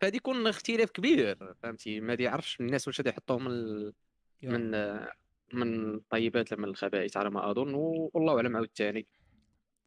فهذه 0.00 0.16
يكون 0.16 0.46
اختلاف 0.46 0.90
كبير 0.90 1.54
فهمتي 1.62 2.00
ما 2.00 2.16
يعرفش 2.20 2.60
الناس 2.60 2.88
واش 2.88 3.00
غادي 3.00 3.10
يحطوهم 3.10 3.44
من 3.44 3.50
ال- 3.50 3.92
يا. 4.42 4.50
من 4.50 4.70
من 5.52 5.94
الطيبات 5.94 6.54
من 6.54 6.64
الخبائث 6.64 7.16
على 7.16 7.30
ما 7.30 7.50
أظن 7.50 7.74
والله 7.74 8.36
أعلم 8.36 8.56
عاوتاني 8.56 9.06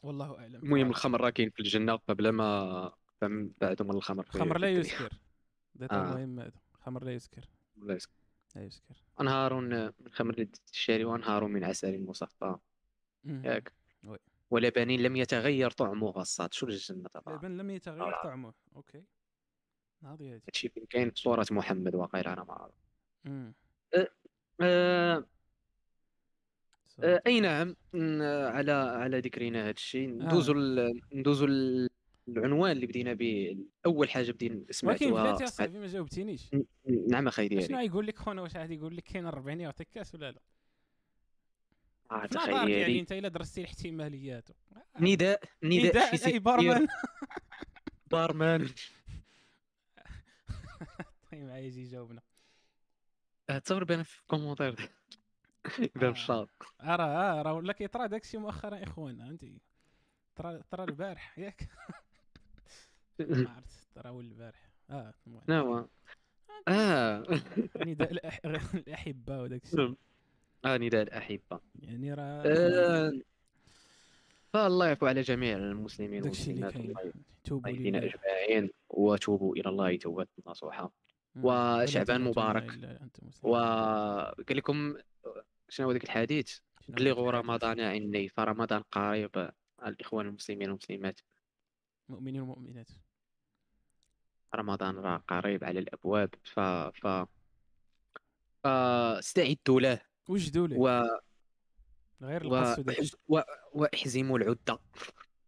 والله 0.03 0.37
أعلم 0.39 0.55
المهم 0.55 0.89
الخمر 0.89 1.21
راه 1.21 1.29
كاين 1.29 1.49
في 1.49 1.59
الجنة 1.59 1.95
قبل 1.95 2.29
ما 2.29 2.91
فهم 3.21 3.53
بعد 3.61 3.81
من 3.81 3.91
الخمر 3.91 4.23
الخمر 4.23 4.57
لا. 4.57 4.69
يسكر 4.69 5.13
ديتا 5.75 5.95
آه. 5.95 6.03
مهم 6.15 6.39
هذا 6.39 6.51
الخمر 6.81 7.03
لا 7.03 7.13
يسكر 7.13 7.49
لا 7.77 7.95
يسكت. 7.95 8.13
لا 8.55 8.63
يسكر 8.63 8.95
انهار 9.21 9.53
من 9.53 9.91
خمر 10.11 10.47
الشاري 10.71 11.05
وانهار 11.05 11.47
من 11.47 11.63
عسل 11.63 12.05
مصفى. 12.05 12.55
ياك. 13.25 13.73
ولبن 14.49 14.87
لم 14.87 15.15
يتغير 15.15 15.71
طعمه 15.71 16.21
الساط 16.21 16.53
شو 16.53 16.65
الجنه 16.65 17.09
طبعا؟ 17.09 17.37
لبن 17.37 17.57
لم 17.57 17.69
يتغير 17.69 18.15
آه. 18.15 18.23
طعمه. 18.23 18.53
okay. 18.75 19.03
هذه 20.03 20.33
هذه 20.33 20.41
هادشي 20.47 20.69
فين 20.69 20.85
كاين 20.85 21.09
في 21.09 21.19
سوره 21.19 21.45
محمد 21.51 21.95
وقيل 21.95 22.27
أنا 22.27 22.43
ما 22.43 22.53
عارف. 22.53 22.73
آه. 24.61 25.25
آه، 27.03 27.21
أي 27.27 27.39
نعم. 27.39 27.75
على 28.47 28.71
على 28.71 29.19
ذكرنا 29.19 29.63
هذا 29.63 29.69
الشيء 29.69 30.09
ندوزو 30.09 30.53
ندوزو 31.13 31.47
العنوان 32.27 32.71
اللي 32.71 32.85
بدينا 32.85 33.13
به 33.13 33.57
أول 33.85 34.09
حاجة 34.09 34.31
بدينا 34.31 34.55
ولكن 34.55 34.73
سمعتوها 34.73 35.23
بلاتي 35.23 35.43
أصاحبي 35.43 35.79
ما 35.79 35.87
جاوبتينيش. 35.87 36.49
نعم 37.09 37.27
أخي 37.27 37.49
شنو 37.49 37.59
ديالي 37.59 37.85
يقول 37.85 38.07
لك 38.07 38.17
خونا 38.17 38.41
واش 38.41 38.55
غادي 38.57 38.75
يقول 38.75 38.97
لك 38.97 39.03
كاين 39.03 39.25
40 39.25 39.61
يعطيك 39.61 39.87
كاس 39.93 40.15
ولا 40.15 40.31
لا؟ 40.31 40.39
في 42.27 42.37
أخي 42.37 42.51
نظرك 42.51 42.69
يعني 42.69 42.99
أنت 42.99 43.11
إلا 43.11 43.27
درستي 43.27 43.61
الاحتماليات. 43.61 44.49
نداء 44.99 45.43
نداء 45.63 46.15
نداء 46.15 46.27
أي 46.27 46.39
بارمان. 46.39 46.87
بارمان. 48.11 48.69
طيب 51.31 51.43
معايا 51.43 51.61
يجي 51.65 51.81
يجاوبنا. 51.81 52.21
آه، 53.49 53.57
تصور 53.57 53.83
بأن 53.83 54.03
في 54.03 54.21
كومونتير 54.27 54.89
بان 55.95 56.03
آه. 56.09 56.09
الشاط 56.11 56.49
راه 56.81 57.39
آه، 57.39 57.41
راه 57.41 57.53
ولا 57.53 57.73
كيطرا 57.73 58.07
داكشي 58.07 58.37
مؤخرا 58.37 58.83
إخوانا 58.83 59.25
فهمتي 59.25 59.61
طرا 60.35 60.61
طرا 60.71 60.83
البارح 60.83 61.39
ياك. 61.39 61.67
ما 63.29 63.49
عرفت 63.55 64.05
هو 64.07 64.19
البارح 64.19 64.69
آه 64.89 65.13
نعم 65.47 65.87
آه 66.67 67.23
نداء 67.77 68.13
الأح- 68.17 68.75
الأحبة 68.75 69.41
وداك 69.41 69.63
الشيء. 69.63 69.95
آه 70.65 70.77
نداء 70.77 71.01
الأحبة. 71.03 71.59
يعني 71.79 72.13
راه 72.13 72.43
آه، 72.45 73.11
فالله 74.53 74.87
يعفو 74.87 75.05
على 75.05 75.21
جميع 75.21 75.57
المسلمين 75.57 76.21
والمسلمات 76.21 76.73
توبوا 77.43 77.71
لله. 77.71 77.99
أجمعين 77.99 78.69
وتوبوا 78.89 79.55
إلى 79.55 79.69
الله 79.69 79.97
توبة 79.97 80.27
نصوحة. 80.47 80.91
وشعبان 81.35 82.21
مبارك. 82.21 82.71
وقال 83.43 84.57
لكم 84.57 84.95
شنو 85.69 85.87
هو 85.87 85.91
ذاك 85.91 86.03
الحديث؟ 86.03 86.57
بلغوا 86.89 87.31
هذاك؟ 87.31 87.43
رمضان 87.43 87.79
عني 87.79 88.29
فرمضان 88.29 88.81
قريب 88.81 89.51
الإخوان 89.85 90.27
المسلمين 90.27 90.69
والمسلمات. 90.69 91.19
مؤمنين 92.09 92.41
ومؤمنات. 92.41 92.89
رمضان 94.55 94.95
راه 94.95 95.17
قريب 95.27 95.63
على 95.63 95.79
الأبواب 95.79 96.29
ف 96.43 96.59
ف 96.59 97.25
فاستعدوا 98.63 99.81
له. 99.81 100.01
وجدوا 100.29 100.67
لي 100.67 100.75
و... 100.77 101.03
غير 102.21 102.47
و... 102.47 102.55
القص 102.55 103.15
و... 103.27 103.39
وأحزموا 103.73 104.37
العدة 104.37 104.79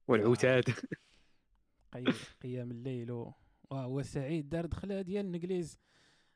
والعتاد. 0.08 0.64
قي- 1.94 2.14
قيام 2.44 2.72
الليل 2.72 3.12
و- 3.12 3.34
وهو 3.70 4.02
سعيد 4.02 4.50
دار 4.50 4.66
دخله 4.66 5.02
ديال 5.02 5.26
الإنجليز. 5.26 5.78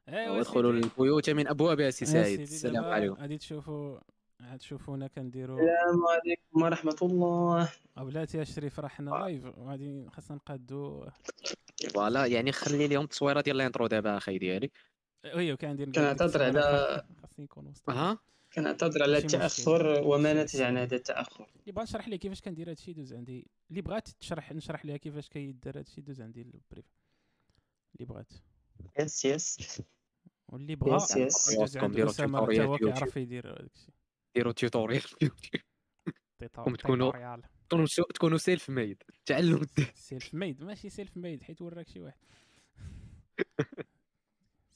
ايوا 0.10 0.38
وادخلوا 0.38 0.74
سيدي. 0.74 0.88
البيوت 0.88 1.30
من 1.30 1.48
ابوابها 1.48 1.90
سي 1.90 2.06
آه 2.06 2.08
سعيد. 2.08 2.40
السلام 2.40 2.86
عليكم. 2.86 3.14
غادي 3.22 3.38
تشوفوا 3.38 4.00
عاد 4.42 4.60
تشوفونا 4.60 5.08
كنديروا. 5.08 5.60
السلام 5.60 6.06
عليكم 6.08 6.62
ورحمة 6.62 6.96
الله. 7.02 7.70
بلاتي 7.98 8.42
اشريف 8.42 8.80
راه 8.80 8.88
حنا 8.88 9.10
live 9.10 9.46
وغادي 9.58 10.10
خاصنا 10.10 10.38
نقادو. 10.38 11.06
voilà 11.90 12.26
يعني 12.26 12.52
خلي 12.52 12.88
لهم 12.88 13.04
التصويره 13.04 13.42
ديال 13.42 13.56
ال 13.56 13.61
intro 13.61 13.88
دابا 13.88 14.18
أخي 14.18 14.38
ديالي. 14.38 14.72
oui 15.36 15.54
وكان 15.54 15.72
ندير 15.74 15.92
كنعتذر 15.92 16.40
على- 16.40 17.04
خاصني 17.22 17.46
يكون 17.46 17.68
وسط 17.68 17.90
أها. 17.90 18.20
كنعتذر 18.54 19.04
على. 19.04 19.18
التاخر 19.18 20.02
وما 20.06 20.34
نتج 20.44 20.62
عن 20.62 20.78
هذا 20.78 20.96
التأخر. 20.96 21.48
اللي 21.62 21.72
بغى 21.72 21.84
نشرح 21.84 22.08
ليه 22.08 22.18
كيفاش 22.18 22.42
كندير 22.42 22.70
هادشي 22.70 22.94
دوز 22.94 23.14
عندي. 23.14 23.48
اللي 23.70 23.82
بغات 23.82 24.10
تشرح 24.10 24.52
نشرح 24.52 24.86
ليها 24.86 24.98
كيفاش 24.98 25.30
كيدار 25.30 25.78
هادشي 25.80 26.02
دوز 26.02 26.22
عندي 26.22 26.42
ال 26.42 26.49
privé 26.49 26.86
اللي 27.96 28.06
بغات. 28.06 28.32
yes 29.00 29.26
yes 29.26 29.82
واللي. 30.48 30.74
يدوز 30.74 31.78
عند 31.78 31.96
ديروا 31.96 32.10
أسامة 32.12 32.46
حتى 32.46 32.64
هو. 32.64 32.78
كيعرف 32.78 33.18
يدير 33.18 33.52
هادشي 33.62 33.92
ديروا 34.36 34.54
tutorial 34.54 35.02
كم 36.40 36.76
تكونوا- 36.76 37.12
tutorial. 37.12 37.42
تكونوا 38.14 38.38
self 38.38 38.70
made 38.70 39.04
تعلم 39.26 39.68
self 39.96 40.34
made 40.34 40.64
ماشي 40.64 40.90
self 40.90 41.18
made 41.18 41.44
حيت 41.44 41.62
وراك 41.62 41.88
شي 41.88 42.00
واحد. 42.00 42.18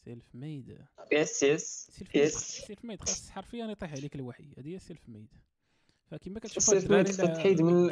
self 0.06 0.26
made 0.34 0.86
yes 1.12 1.44
yes 1.44 1.88
self 1.92 2.16
made 2.16 2.26
yes 2.26 2.34
self 2.36 2.86
made 2.86 3.00
خاص 3.00 3.30
حرفيا 3.30 3.66
يطيح 3.66 3.92
عليك 3.92 4.16
الوحي. 4.16 4.54
هذه 4.58 4.74
هي 4.74 4.80
self 4.80 5.10
made 5.10 5.34
فكما 6.12 6.40
كتشوف 6.40 6.58
ال 6.58 6.64
self 6.64 6.92
made 6.92 7.06
تحيد 7.34 7.62
من 7.62 7.90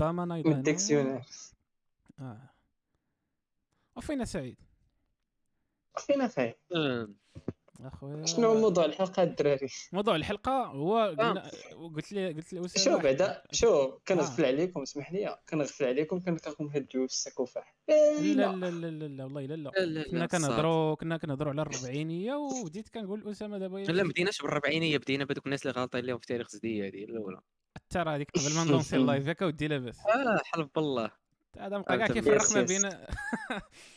ال 0.48 0.53
dictionnaire. 0.53 1.24
آه. 2.20 2.50
وفينا 3.96 4.26
سعيد. 4.26 4.58
فينا 5.98 6.28
خير 6.28 6.58
أخويا. 7.88 8.26
شنو 8.26 8.48
هو 8.48 8.56
موضوع 8.62 8.86
الحلقة 8.86 9.24
الدراري؟ 9.24 9.68
موضوع 9.94 10.16
الحلقة 10.16 10.66
هو 10.66 11.16
قلنا 11.20 11.52
قلت 11.96 12.12
لي 12.12 12.34
قلت 12.34 12.54
لي 12.54 12.68
شو 12.78 12.98
بعدا 12.98 13.42
شو 13.52 13.92
كنغفل 14.08 14.44
آه. 14.46 14.48
عليكم 14.48 14.82
اسمح 14.82 15.12
لي. 15.12 15.38
كنغفل 15.50 15.86
عليكم 15.86 16.20
كنلقاكم 16.20 16.66
هديو 16.68 17.08
في 17.08 17.14
السكوفاح 17.14 17.76
لا 17.90 18.22
لا 18.22 18.52
لا 18.56 18.70
لا 18.70 18.88
لا, 18.92 19.06
لا 19.08 19.24
والله 19.24 19.46
لا 19.46 19.56
لا. 19.56 20.04
كنا 20.12 20.26
كنهضروا 20.26 20.96
كنا 20.96 21.18
كنهضروا 21.18 21.52
على 21.52 21.62
الربعينية 21.62 22.34
وبديت 22.36 22.90
كنقول 22.90 23.30
أسامة 23.32 23.58
دابا 23.58 23.78
لا 23.78 24.04
ما 24.04 24.10
بديناش 24.10 24.42
بالربعينية 24.42 24.98
بدينا 24.98 25.26
بهذوك 25.26 25.46
الناس 25.46 25.62
اللي 25.68 25.80
غالطين 25.82 26.06
لهم 26.06 26.18
في 26.18 26.28
تاريخ 26.28 26.48
زديه 26.50 26.88
هذه 26.88 27.04
الأولى. 27.04 27.42
ترى 27.90 28.16
هذيك 28.16 28.28
قبل 28.32 28.56
ما 28.56 28.64
نلونسي 28.64 28.96
اللايف 28.98 29.28
ياك 29.28 29.42
ودي 29.42 29.68
لاباس. 29.68 30.00
آه 30.00 30.42
حلف 30.46 30.68
بالله 30.76 31.12
هذا 31.60 31.78
بقى 31.78 31.98
كاع 31.98 32.06
آه، 32.06 32.10
كيفرق 32.10 32.32
ما 32.56 32.62
yes, 32.62 32.72
yes. 32.72 32.82
بين 32.82 32.92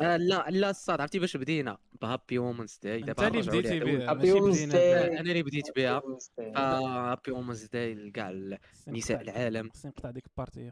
آه 0.00 0.16
لا 0.16 0.47
لا 0.50 0.71
الساط 0.71 1.00
عرفتي 1.00 1.19
باش 1.19 1.37
بدينا؟ 1.37 1.78
ب 2.02 2.09
Happy 2.09 2.38
Women's 2.38 2.78
Day 2.83 2.99
أنت 2.99 3.07
دابا 3.07 3.28
اللي 3.28 3.42
بديتي. 3.42 3.81
بها 3.81 4.11
Happy 4.11 4.33
Women's 4.33 4.62
Day. 4.64 5.09
أنا 5.12 5.21
اللي 5.21 5.42
بديت 5.42 5.76
بها 5.76 6.02
آه. 6.57 7.12
Happy 7.12 7.31
Women's 7.33 7.64
Day 7.64 7.95
لكاع 7.95 8.35
نساء 8.88 9.21
العالم. 9.21 9.71
خصني 9.71 9.90
نقطع 9.97 10.11
ديك 10.11 10.26
ال 10.26 10.32
partie. 10.32 10.71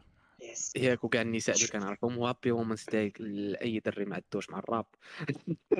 yes 0.51 0.73
ياك 0.75 1.03
وكاع 1.03 1.21
النساء 1.21 1.55
اللي 1.55 1.67
كنعرفهم 1.67 2.17
و 2.17 2.23
Happy 2.23 2.51
Women's 2.51 2.85
Day 2.91 3.13
لأي 3.19 3.79
دري 3.79 4.05
ما 4.05 4.15
عندوش 4.15 4.49
مع 4.49 4.59
الراب. 4.59 4.85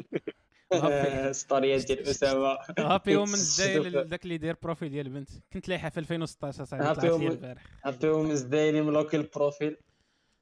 happy 0.74 1.34
ستوريات 1.34 1.86
ديال 1.88 2.00
أسامة. 2.08 2.58
Happy 2.80 3.15
Women's 3.15 3.62
Day. 3.62 4.03
داك 4.03 4.24
اللي 4.24 4.38
داير 4.38 4.56
profil 4.63 4.89
ديال 4.89 5.06
البنت. 5.08 5.30
كنت 5.53 5.70
لايحة 5.70 5.89
في 5.89 6.00
2016 6.00 6.63
صاحبي 6.65 6.86
happy 6.86 6.96
طلعت 7.01 7.06
لي 7.06 7.12
women- 7.12 7.32
البارح. 7.32 7.63
هابي 7.86 8.08
وومنز 8.10 8.41
داي 8.41 8.70
اللي 8.70 8.82
ملوكي 8.82 9.18
البروفيل. 9.18 9.77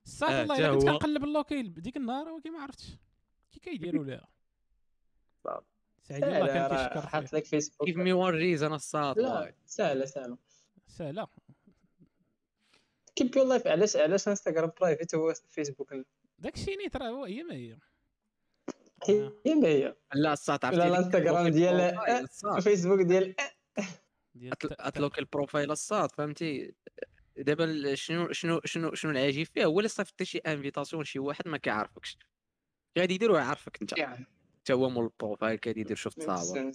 صافي 0.09 0.33
آه، 0.33 0.39
والله 0.39 0.55
الا 0.57 0.73
كنت. 0.73 0.83
كنقلب 0.83 1.23
اللوكيل 1.23 1.73
ديك 1.73 1.97
النهار 1.97 2.29
ولكن 2.29 2.51
ما 2.53 2.59
عرفتش 2.61 2.85
كي 3.51 3.59
كيديروا 3.59 4.05
ليها. 4.05 4.27
سعيد 6.01 6.23
الله 6.23 6.47
كان 6.47 6.67
كيشكر 6.69 7.07
حاط 7.07 7.33
لك 7.33 7.45
فيسبوك. 7.45 7.87
كيف 7.87 7.97
مي 7.97 8.13
وان 8.13 8.33
ريزن 8.33 8.73
الصاد 8.73 9.19
لا 9.19 9.53
سهلة 9.65 10.05
سهلة. 10.05 10.37
سهلة. 10.87 11.27
كيب 13.15 13.35
يور 13.37 13.45
لايف 13.47 13.67
علاش 13.67 13.95
علاش 13.95 14.27
انستغرام 14.27 14.71
برايفت 14.81 15.15
هو 15.15 15.33
فيسبوك؟ 15.49 15.93
داك 16.39 16.55
الشيء 16.55 16.77
نيت 16.77 16.97
راه 16.97 17.07
هو 17.09 17.25
هي 17.25 17.43
ما 17.43 17.53
هي. 17.55 17.77
هي 19.45 19.55
ما 19.55 19.67
هي. 19.67 19.95
لا 20.13 20.33
الصاد 20.33 20.65
عرفتي 20.65 20.87
الانستغرام 20.87 21.47
ديال 21.47 21.91
بروفايل 21.95 22.23
الصاد. 22.23 22.59
فيسبوك 22.61 22.99
ديال 23.01 23.35
ديال 24.35 24.53
أتل- 24.53 24.65
الت- 24.71 24.75
اتلوك 24.81 25.19
ال 25.19 25.26
profile 25.26 25.71
الصاد 25.71 26.11
فهمتي؟ 26.11 26.75
دابا 27.39 27.95
شنو 27.95 28.31
شنو 28.31 28.61
شنو 28.65 28.93
شنو 28.93 29.11
العجيب 29.11 29.47
فيه 29.47 29.65
هو 29.65 29.79
اللي 29.79 29.89
صيفط 29.89 30.23
شي 30.23 30.37
invitation 30.37 31.03
شي 31.03 31.19
واحد 31.19 31.47
ما 31.47 31.57
كيعرفكش. 31.57 32.17
غادي 32.99 33.13
يدير 33.13 33.31
ويعرفك 33.31 33.81
أنت. 33.81 33.93
حتى 33.99 34.73
هو 34.73 34.89
مول 34.89 35.03
ال 35.05 35.11
profile 35.12 35.55
كادي 35.59 35.79
يدير 35.79 35.95
شوف 35.95 36.13
تصاور 36.13 36.71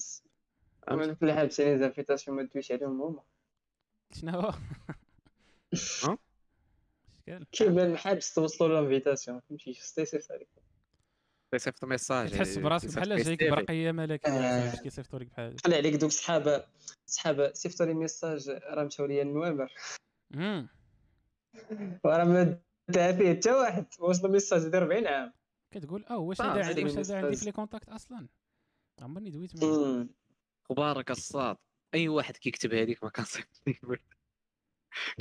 هما 0.88 1.06
دوك 1.06 1.22
اللي 1.22 1.34
حابسين 1.34 1.78
invitations 1.78 2.36
ما 2.36 2.42
دويش 2.42 2.72
عليهم 2.72 3.02
هما. 3.02 3.22
شنو؟ 4.12 4.40
هو 4.40 4.54
ها؟ 6.04 6.18
كيبان 7.52 7.96
حابس 7.96 8.34
توصلوا 8.34 8.80
l'invitation 8.80 9.40
فهمتي؟ 9.40 9.74
ستيسيف 9.74 10.32
عليك. 10.32 10.48
صيفط 11.56 11.84
message 11.84 12.30
تحس 12.30 12.58
براسك 12.58 12.96
بحال 12.96 13.22
جايك 13.22 13.44
برقية 13.50 13.92
ملكيه 13.92 14.30
آه. 14.32 14.70
باش 14.70 14.80
كيصيفطوا 14.80 15.18
لك 15.18 15.26
بحال. 15.26 15.56
خلي 15.64 15.76
عليك 15.76 15.94
دوك 15.94 16.10
صحابه 16.10 16.64
صحابه 17.06 17.52
صيفطوا 17.52 17.86
لي 17.86 17.94
message 17.94 18.48
راه 18.48 18.84
مشاو 18.84 19.06
ليا 19.06 19.22
النوامر. 19.22 19.72
وراه 22.04 22.24
ما 22.24 22.58
دعا 22.88 23.12
فيه 23.12 23.34
حتى 23.34 23.52
واحد. 23.52 23.86
وصل 23.98 24.30
message 24.30 24.62
ديال 24.62 24.74
40 24.82 25.06
عام 25.06 25.32
كتقول 25.70 26.04
آه 26.10 26.18
واش 26.18 26.40
هذا 26.40 26.66
عندي 26.66 26.84
واش 26.84 26.92
هذا 26.98 27.16
عندي. 27.16 27.36
في 27.36 27.44
les 27.44 27.52
contacts 27.52 27.88
أصلا؟ 27.88 28.28
عمرني 29.02 29.30
دويت 29.30 29.64
معاه. 29.64 29.76
مم. 29.76 30.08
خبارك 30.68 31.10
الصاد. 31.10 31.56
أي 31.94 32.08
واحد 32.08 32.36
كيكتب 32.36 32.74
هذيك 32.74 33.04
ما 33.04 33.10
كنصيفط 33.10 33.62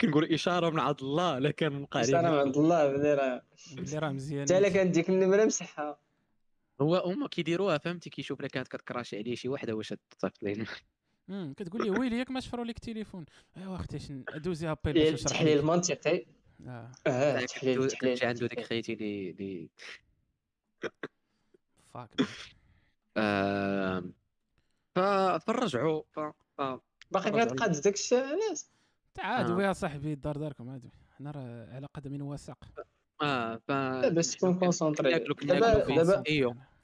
كنقول 0.01 0.34
إشارة 0.34 0.70
من 0.70 0.79
عند 0.79 1.01
الله 1.01 1.39
لا 1.39 1.51
كان 1.51 1.74
نبقى 1.74 2.03
سلام 2.03 2.25
عليه 2.25 2.39
عند 2.39 2.58
الله 2.58 2.88
بلي 2.88 3.13
راه. 3.13 3.43
اللي 3.77 3.98
راه 3.98 4.10
مزيان. 4.10 4.43
حتى 4.43 4.58
إلا 4.58 4.70
كان 4.70 4.91
ديك 4.91 5.10
النمره 5.10 5.46
مسحها 5.46 6.00
هو 6.82 6.96
هما 6.96 7.27
كيديروها 7.27 7.77
فهمتي؟ 7.77 8.10
كيشوف 8.10 8.41
لك 8.41 8.51
كانت 8.51 8.67
كتكراشي 8.67 9.17
عليه 9.17 9.36
شي 9.36 9.50
وحدة 9.50 9.74
واش 9.74 9.93
تصيفط 10.10 10.43
ليه 10.43 10.65
أمم، 11.30 11.53
كتقول 11.53 11.84
لي 11.84 11.89
ويلي 11.89 12.18
ياك 12.18 12.32
ما 12.32 12.39
شفروا 12.39 12.65
لك 12.65 12.75
التليفون 12.75 13.25
ايوا 13.58 13.75
أختي 13.75 14.00
شن 14.00 14.24
دوزي 14.36 14.72
ابيل 14.72 14.94
باش 14.94 15.13
نشرح 15.13 15.32
التحليل 15.32 15.60
المنطقي 15.60 16.25
آه. 16.68 16.92
آه 17.08 17.39
التحليل 17.39 17.84
التحليل 17.84 18.20
عنده 18.24 18.48
ديك 18.48 18.60
خيتي 18.62 18.94
اللي 18.94 19.30
اللي 19.30 19.70
فاك 21.94 22.10
آم، 23.18 24.13
ف 24.96 25.00
فرجعوا 25.46 26.01
ف 26.12 26.20
ف- 26.58 26.80
باقي 27.12 27.30
رجعوا 27.32 27.46
كتقاد 27.46 27.72
داك 27.82 27.94
الشيء 27.94 28.24
علاش؟ 28.24 28.63
تعال 29.13 29.51
آه. 29.51 29.56
ويا 29.56 29.74
صاحبي 29.74 30.13
الدار 30.13 30.38
داركم 30.38 30.70
عاد 30.70 30.89
حنا 31.18 31.32
راه 31.32 31.75
على 31.75 31.88
قدم 31.94 32.22
وساق 32.22 32.58
آه 33.22 33.56
ف 33.68 33.70
لا 33.72 34.10
باش 34.10 34.36
تكون 34.36 34.60
concentré. 34.60 35.20
دابا 35.20 35.86
دابا 36.03 36.24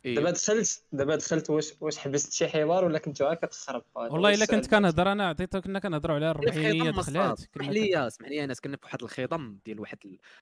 أيوه 0.06 0.16
دابا 0.16 0.32
دخلت 0.32 0.84
دابا 0.92 1.16
دخلت 1.16 1.50
واش 1.50 1.74
واش 1.82 1.98
حبست 1.98 2.34
شي 2.34 2.48
حوار 2.48 2.86
ولا 2.86 3.00
كنت 3.00 3.22
غير 3.22 3.34
كتخرب 3.34 3.84
والله 3.96 4.34
إلا 4.34 4.46
كنت. 4.46 4.68
كنهضر 4.68 5.12
أنا 5.12 5.30
عطيتك 5.30 5.64
كنا 5.64 5.80
كنهضروا 5.80 6.16
على 6.16 6.32
الربعينيه 6.32 6.92
دخلات 6.92 7.40
اسمح 7.40 7.70
لي 7.70 8.08
اسمح 8.08 8.28
لي 8.30 8.44
انس 8.44 8.60
كنا 8.60 8.78
في 8.78 8.86
واحد 8.86 9.04
الخضم 9.04 9.58
ديال 9.66 9.80
واحد 9.80 9.98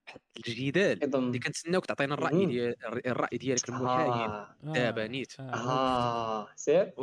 واحد 0.07 0.19
الجدال 0.47 1.15
اللي 1.15 1.39
كنتسناوك 1.39 1.85
تعطينا 1.85 2.13
الرأي. 2.13 2.45
ديال 2.45 2.75
الراي 3.07 3.37
ديالك 3.37 3.69
المحايد. 3.69 4.09
آه. 4.11 4.55
آه، 4.65 4.73
دابا 4.73 5.07
نيت. 5.07 5.39
آه، 5.39 5.43
آه. 5.53 6.47
سير؟ 6.55 6.93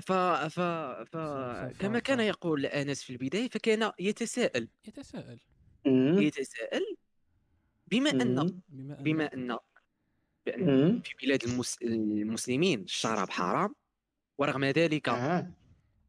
ف 0.00 0.12
ف 0.12 0.60
ف 1.10 1.16
كما 1.80 1.98
كان 1.98 2.20
يقول 2.20 2.66
أنس 2.66 3.02
في 3.02 3.10
البداية 3.10 3.48
فكان 3.48 3.92
يتساءل. 3.98 4.68
يتساءل. 4.88 5.38
يتساءل 5.86 6.96
بما 7.86 8.10
ان 8.10 8.38
مم. 8.40 8.60
بما 8.68 8.96
أن- 8.96 9.00
بما 9.02 9.34
أن 9.34 9.58
بأن 10.46 10.64
مم. 10.66 11.02
في 11.04 11.26
بلاد 11.26 11.44
المس... 11.44 11.78
المسلمين 11.82 12.80
الشراب 12.80 13.30
حرام 13.30 13.74
ورغم 14.38 14.64
ذلك 14.64 15.08
آه 15.08 15.50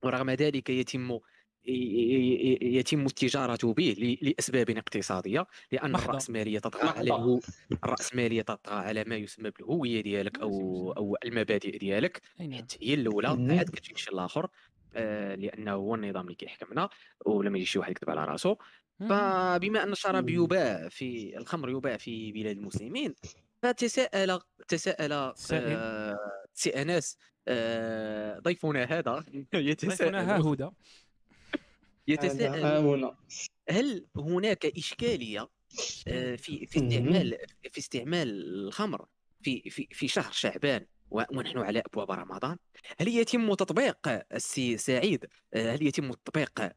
ورغم 0.03 0.29
ذلك 0.29 0.69
يتم 0.69 1.19
يتم 1.65 3.05
التجارة 3.05 3.73
به 3.73 3.95
ل- 3.99 4.25
لأسباب 4.29 4.69
اقتصادية 4.69 5.47
لأن. 5.71 5.95
الرأسمالية 5.95 6.59
تطغى. 6.59 6.89
على. 6.89 7.39
الرأسمالية 7.83 8.41
تطغى 8.41 8.75
على 8.75 9.03
ما 9.03 9.15
يسمى 9.15 9.49
بالهوية 9.49 10.01
ديالك 10.01 10.39
أو 10.39 10.51
أو 10.91 11.17
المبادئ 11.25 11.77
ديالك 11.77 12.21
حتى 12.39 12.77
هي 12.81 12.93
الأولى. 12.93 13.27
عاد 13.27 13.69
كتجي 13.69 13.93
شي 13.95 14.11
الآخر 14.11 14.49
آه، 14.95 15.35
لأنه 15.35 15.71
هو 15.71 15.95
النظام 15.95 16.23
اللي 16.23 16.35
كيحكمنا 16.35 16.89
ولما 17.25 17.57
يجي 17.57 17.65
شي 17.65 17.79
واحد 17.79 17.91
يكذب 17.91 18.09
على 18.09 18.25
راسو 18.25 18.55
مم. 18.99 19.07
فبما 19.09 19.83
أن 19.83 19.91
الشراب. 19.91 20.29
يباع 20.29 20.89
في 20.89 21.37
الخمر 21.37 21.69
يباع 21.69 21.97
في 21.97 22.31
بلاد 22.31 22.57
المسلمين 22.57 23.13
فتساءل 23.63 24.39
تساءل. 24.67 25.11
آه، 25.13 26.17
سي 26.53 26.69
انس 26.69 27.17
آه، 27.47 28.39
ضيفنا 28.39 28.83
هذا. 28.83 29.25
يتساءل. 29.53 30.15
هدى 30.15 30.69
يتساءل. 32.07 32.65
هنا 32.65 33.15
هل 33.69 34.05
هناك 34.15 34.65
إشكالية 34.65 35.49
آه، 36.07 36.35
في 36.35 36.65
في 36.67 36.77
استعمال 36.79 37.37
في 37.71 37.77
استعمال 37.79 38.27
الخمر 38.67 39.05
في 39.41 39.69
في 39.69 39.87
في 39.91 40.07
شهر 40.07 40.31
شعبان 40.31 40.85
و- 41.11 41.21
ونحن 41.37 41.57
على 41.57 41.79
أبواب 41.79 42.11
رمضان؟ 42.11 42.57
هل 42.99 43.07
يتم 43.07 43.53
تطبيق 43.53 43.97
السي 44.33 44.77
سعيد؟ 44.77 45.25
هل 45.55 45.87
يتم 45.87 46.11
تطبيق 46.11 46.73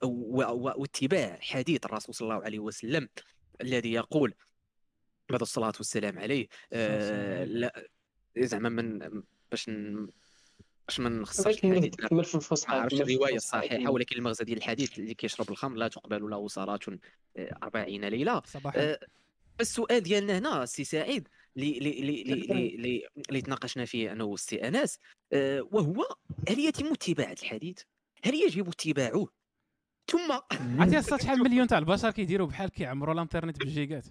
واتباع 0.53 1.39
حديث 1.41 1.85
الرسول 1.87 2.15
صلى 2.15 2.27
الله 2.29 2.45
عليه 2.45 2.59
وسلم 2.59 3.09
الذي 3.61 3.93
يقول 3.93 4.35
بعد 5.31 5.41
الصلاة 5.41 5.73
والسلام 5.77 6.19
عليه 6.19 6.47
آه،. 6.73 7.45
لا 7.45 7.89
زعما 8.39 8.69
من 8.69 8.99
باش 9.51 9.69
ن... 9.69 10.09
باش 10.89 11.01
ما 11.01 11.09
نخسرش 11.09 11.65
الحديث 11.65 11.95
الفصحى 12.13 12.75
ما 12.75 12.81
عرفتش 12.81 13.01
الرواية 13.01 13.37
الصحيحة. 13.37 13.91
ولكن 13.91 14.17
المغزى 14.17 14.45
ديال 14.45 14.59
الحديث 14.59 14.99
اللي 14.99 15.15
كيشرب 15.15 15.51
الخمر 15.51 15.77
لا 15.77 15.89
تقبل 15.89 16.31
له 16.31 16.49
صلاة 16.49 16.79
آه، 17.37 17.59
أربعين 17.63 18.05
ليلة 18.05 18.43
صباحا 18.47 18.81
آه، 18.81 18.99
السؤال 19.61 20.01
ديالنا 20.01 20.39
هنا 20.39 20.67
سي 20.67 20.85
سعيد 20.85 21.29
اللي 21.57 21.79
اللي 21.79 22.23
اللي 22.23 23.09
اللي 23.29 23.41
تناقشنا 23.41 23.85
فيه 23.85 24.13
أنا 24.13 24.25
والسي 24.25 24.69
انس 24.69 24.99
آه، 25.33 25.69
وهو 25.73 26.05
هل 26.49 26.59
يتم 26.59 26.87
اتباع 26.87 27.33
الحديث؟ 27.33 27.79
هل 28.25 28.35
يجب 28.35 28.69
اتباعه؟ 28.69 29.27
ثم 30.11 30.33
عرفتي 30.79 31.19
شحال 31.25 31.43
مليون 31.45 31.67
تاع 31.67 31.79
البشر 31.79 32.11
كيديروا 32.11 32.47
بحال 32.47 32.71
كيعمروا 32.71 33.15
الانترنت 33.15 33.59
بالجيجات 33.59 34.07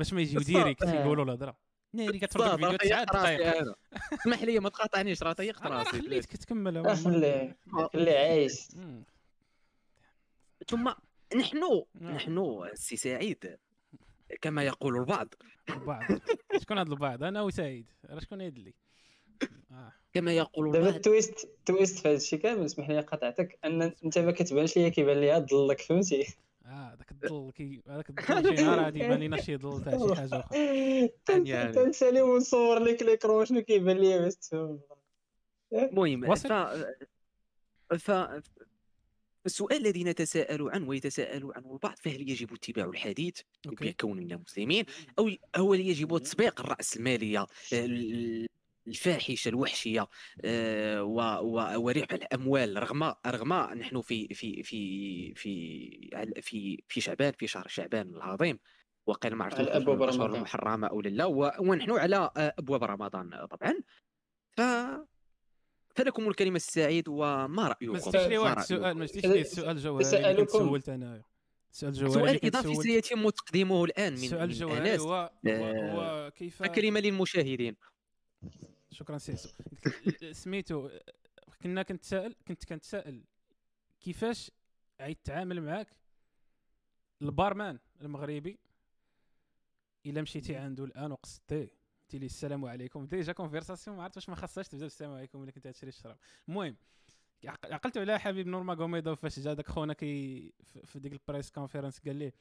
باش 0.00 0.12
ما 0.12 0.20
يجيو. 0.20 0.40
direct 0.40 0.82
آه. 0.82 1.04
يقولوا 1.04 1.24
الهضره 1.24 1.56
ناري 1.92 2.18
كتفرج 2.18 2.50
فيديو 2.50 2.70
راسي 2.70 3.04
دقائق 3.04 3.74
اسمح 4.12 4.42
لي 4.42 4.58
ما 4.60 4.68
تقاطعنيش 4.68 5.22
راه 5.22 5.32
طيقت 5.32 5.62
راسي 5.62 6.02
خليتك 6.02 6.36
تكمل 6.36 6.96
خليه 6.96 7.56
خليه 7.92 8.18
عايش. 8.18 8.68
ثم 10.68 10.92
نحن 11.36 11.84
نعم. 11.94 12.14
نحن 12.14 12.60
سي 12.74 12.96
سعيد 12.96 13.56
كما 14.40 14.62
يقول 14.62 14.96
البعض. 14.96 15.34
البعض. 15.70 16.02
شكون 16.62 16.78
هذا 16.78 16.92
البعض؟ 16.92 17.22
أنا 17.24 17.42
وسعيد. 17.42 17.86
راه 18.10 18.18
شكون 18.20 18.40
يدلي 18.40 18.74
آه. 19.70 19.92
كما 20.14 20.32
يقول 20.32 20.72
دابا 20.72 20.88
ال 20.88 20.97
twist 20.97 21.44
ال 21.44 21.53
twist 21.53 21.98
في 21.98 22.08
هذا 22.08 22.16
الشيء 22.16 22.38
كامل 22.38 22.64
اسمح 22.64 22.88
لي 22.90 23.00
قطعتك 23.00 23.58
أن 23.64 23.82
أنت 23.82 24.18
ما 24.18 24.32
كتبانش 24.32 24.76
ليا 24.76 24.88
كيبان 24.88 25.20
ليا 25.20 25.38
ضلك 25.38 25.80
فهمتي؟ 25.80 26.26
آه 26.70 26.94
داك 26.94 27.10
الظل 27.24 27.52
كي 27.52 27.82
هذاك 27.88 28.10
الظل 28.10 28.56
شي 28.56 28.62
نهار 28.64 28.80
غادي 28.84 28.98
يبان 28.98 29.18
لينا 29.18 29.40
شي 29.40 29.56
ظل 29.56 29.84
تاع 29.84 29.98
شي 30.08 30.14
حاجة 30.14 30.40
أخرى 30.40 30.58
يعني. 31.50 31.72
تنسالي 31.72 32.22
ونصور 32.22 32.78
لك 32.78 33.02
l'écran 33.02 33.44
شنو 33.46 33.60
كيبان 33.62 33.96
ليا 33.96 34.18
باش 34.18 34.34
تفهم 34.34 34.80
المهم. 35.72 36.34
ف 36.34 36.52
ف 37.94 38.10
السؤال 39.46 39.76
الذي 39.86 40.04
نتساءل 40.04 40.70
عنه 40.70 40.88
ويتساءل 40.88 41.52
عنه 41.56 41.72
البعض 41.72 41.96
فهل 41.98 42.30
يجب 42.30 42.52
اتباع 42.54 42.84
الحديث 42.84 43.40
بكوننا 43.66 44.36
مسلمين 44.36 44.84
أو 45.18 45.30
أو 45.56 45.72
هل 45.74 45.80
يجب 45.80 46.18
تطبيق 46.18 46.60
الرأسمالية؟ 46.60 47.46
ال- 47.72 48.46
الفاحشة 48.90 49.48
الوحشية 49.48 50.06
آه، 50.44 51.02
و- 51.02 51.40
و- 51.42 51.80
وربح 51.80 52.12
الأموال 52.12 52.82
رغم 52.82 53.14
رغم 53.26 53.52
نحن 53.52 54.00
في 54.00 54.28
في 54.34 54.62
في 54.62 55.34
في 55.34 56.32
في 56.42 56.82
في 56.88 57.00
شعبان 57.00 57.32
في 57.32 57.46
شهر 57.46 57.68
شعبان 57.68 58.08
العظيم 58.14 58.58
وقيل 59.06 59.34
ما 59.34 59.44
عرفت 59.44 59.58
على 59.58 59.64
نخرج 59.68 59.76
من 59.76 59.82
أبواب 59.82 60.02
الاشهر 60.02 60.20
رمضان. 60.22 60.36
المحرمه 60.36 60.86
أو 60.86 61.00
لا 61.00 61.24
و- 61.24 61.52
ونحن 61.60 61.90
على 61.90 62.30
أبواب 62.36 62.84
رمضان 62.84 63.46
طبعا 63.50 63.74
ف 64.56 64.60
فلكم 65.94 66.28
الكلمة 66.28 66.56
السعيد 66.56 67.08
وما 67.08 67.46
ما 67.46 67.68
رايكم 67.68 67.96
زدتيش 67.98 68.26
لي 68.26 68.38
واحد؟ 68.38 68.58
السؤال 68.58 68.96
ما 68.98 69.06
زدتيش 69.06 69.24
لي 69.26 69.40
السؤال 69.40 69.70
الجوهري 69.76 70.30
اللي. 70.30 70.46
سولت 70.46 70.88
انايا 70.88 71.22
السؤال 71.72 71.92
الجوهري 71.92 72.20
اللي 72.28 72.38
سؤال 72.38 72.46
إضافي 72.46 72.74
سيتم 72.74 73.28
تقديمه 73.30 73.84
الآن 73.84 74.12
من 74.12 74.32
الجوهري 74.34 74.92
انس 74.94 75.00
هو 75.00 75.12
هو, 75.14 75.30
آه، 75.46 75.92
هو 76.26 76.30
كيف 76.30 76.62
كلمه 76.62 77.00
للمشاهدين 77.00 77.76
شكرا 78.90 79.18
سيسو. 79.18 79.48
سميتو 80.32 80.90
كنا 81.62 81.82
كنتسائل 81.82 82.36
كنت 82.48 82.64
كنتسائل 82.64 83.24
كيفاش 84.00 84.50
غيتعامل 85.00 85.62
معاك 85.62 85.96
ال 87.22 87.30
barman 87.30 87.78
المغربي 88.00 88.58
إلا 90.06 90.22
مشيتي 90.22 90.56
عنده 90.56 90.84
الآن 90.84 91.12
وقصدتيه 91.12 91.70
قلتي 92.02 92.18
لي 92.18 92.26
السلام 92.26 92.64
عليكم. 92.64 93.06
déjà 93.06 93.32
conversation 93.32 93.96
ما 93.96 94.02
عرفت 94.02 94.16
واش 94.16 94.28
ما 94.28 94.34
خاصهاش 94.36 94.68
تبدا 94.68 94.84
بالسلام 94.84 95.12
عليكم 95.12 95.42
إلا 95.42 95.50
كنت 95.50 95.68
تشري 95.68 95.88
الشراب. 95.88 96.18
المهم 96.48 96.76
عق- 97.44 97.72
عقلت 97.72 97.98
على 97.98 98.18
حبيب 98.20 98.46
نورماغوميدوف 98.46 99.14
فاش 99.14 99.38
جا 99.40 99.54
داك 99.54 99.68
خونا 99.68 99.92
كي 99.92 100.52
في- 100.84 100.98
ديك 100.98 101.12
ال 101.12 101.18
press 101.18 101.50
conference 101.50 101.98
قال 102.00 102.16
لي 102.16 102.32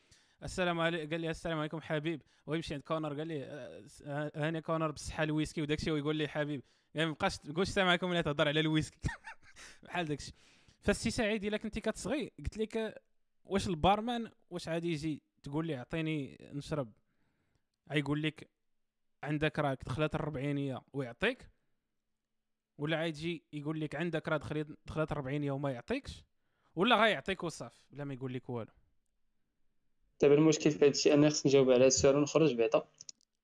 السلام 0.43 0.79
عليكم 0.79 1.09
قال 1.09 1.21
لي 1.21 1.29
السلام 1.29 1.59
عليكم 1.59 1.81
حبيب. 1.81 2.21
ويمشي 2.45 2.73
عند 2.73 2.83
كونر 2.83 3.17
قال 3.17 3.27
لي 3.27 3.43
آه، 3.43 3.83
آه، 4.05 4.31
هاني 4.35 4.61
كونر 4.61 4.91
بصحة 4.91 5.23
الويسكي 5.23 5.61
وداك 5.61 5.79
الشيء 5.79 5.93
ويقول 5.93 6.15
لي 6.15 6.27
حبيب. 6.27 6.63
يعني 6.93 7.07
ما 7.07 7.13
بقاش 7.13 7.37
تقولش 7.37 7.69
السلام 7.69 7.87
عليكم 7.87 8.11
الا 8.11 8.21
تهضر 8.21 8.47
على 8.47 8.59
الويسكي. 8.59 8.97
بحال 9.83 10.05
داك 10.05 10.19
الشيء. 10.19 10.33
فالسي 10.79 11.11
سعيد 11.11 11.43
إلا 11.43 11.57
كنتي 11.57 11.81
كتصغي 11.81 12.31
قلت 12.39 12.57
لك 12.57 13.01
واش 13.45 13.67
ال 13.67 13.76
barman 13.76 14.31
واش 14.49 14.67
عادي 14.67 14.91
يجي 14.91 15.21
تقول 15.43 15.67
لي 15.67 15.77
اعطيني 15.77 16.37
نشرب؟ 16.53 16.93
غيقول 17.91 18.23
لك 18.23 18.49
عندك 19.23 19.59
راك 19.59 19.83
دخلت 19.83 20.15
الربعينية 20.15 20.81
ويعطيك 20.93 21.49
ولا 22.77 23.01
غيجي 23.01 23.43
يقول 23.53 23.79
لك 23.79 23.95
عندك 23.95 24.27
راه 24.27 24.37
دخلت 24.37 24.77
دخلت 24.85 25.11
وما 25.27 25.71
يعطيكش 25.71 26.23
ولا 26.75 26.95
غيعطيك 27.03 27.43
وصافي 27.43 27.81
بلا 27.91 28.03
ما 28.03 28.13
يقول 28.13 28.33
لك 28.33 28.49
والو. 28.49 28.71
دابا 30.21 30.33
المشكل 30.35 30.71
في 30.71 30.77
هذا 30.77 30.87
الشيء 30.91 31.13
أنا 31.13 31.29
خصني 31.29 31.49
نجاوب 31.51 31.69
على 31.69 31.79
هذا 31.79 31.87
السؤال 31.87 32.15
ونخرج 32.15 32.53
بعدا 32.53 32.81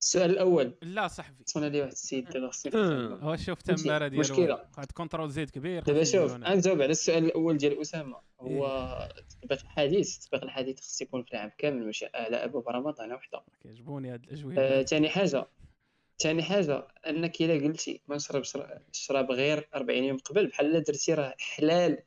السؤال 0.01 0.29
الأول 0.31 0.73
لا 0.81 1.07
صاحبي 1.07 1.43
صونا 1.45 1.65
لي 1.65 1.79
واحد 1.81 1.91
السيد 1.91 2.29
دابا 2.29 2.49
خصني. 2.49 2.71
نفهم. 2.71 3.13
هو 3.13 3.35
شوف؟ 3.35 3.61
تماره 3.61 4.07
ديالو 4.07 4.19
مشكلة. 4.21 4.65
واحد 4.77 4.91
contrôle 4.91 5.29
Z 5.31 5.49
كبير 5.49 5.83
دابا 5.83 6.03
شوف. 6.03 6.31
غنجاوب 6.31 6.81
على 6.81 6.91
السؤال 6.91 7.25
الأول 7.25 7.57
ديال 7.57 7.81
أسامة 7.81 8.17
هو 8.39 9.09
تطبيق 9.29 9.61
الحديث 9.61 10.17
تطبيق 10.17 10.43
الحديث 10.43 10.79
خص 10.79 11.01
يكون 11.01 11.23
في 11.23 11.31
العام 11.33 11.51
كامل 11.57 11.85
ماشي 11.85 12.05
على 12.15 12.35
ابواب 12.43 12.69
رمضان 12.69 13.13
وحده 13.13 13.41
كيعجبوني 13.63 14.13
هاد 14.13 14.23
الأجوبة 14.23 14.83
ثاني 14.83 15.09
حاجة 15.09 15.45
ثاني 16.19 16.43
حاجة 16.43 16.87
أنك 17.07 17.41
إلا 17.41 17.53
قلتي 17.67 18.01
ما 18.07 18.15
نشربش 18.15 18.57
الشراب 18.93 19.31
غير 19.31 19.67
40 19.75 20.03
يوم 20.03 20.17
قبل 20.17 20.47
بحال 20.47 20.73
لا 20.73 20.79
درتي 20.79 21.13
راه 21.13 21.35
حلال 21.39 21.97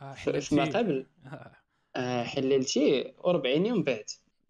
آه، 0.00 0.14
في- 0.14 0.40
فيما. 0.40 0.64
قبل 0.64 1.06
آه، 1.96 2.22
حللتي 2.22 3.14
و40 3.18 3.46
يوم 3.46 3.82
بعد. 3.82 4.04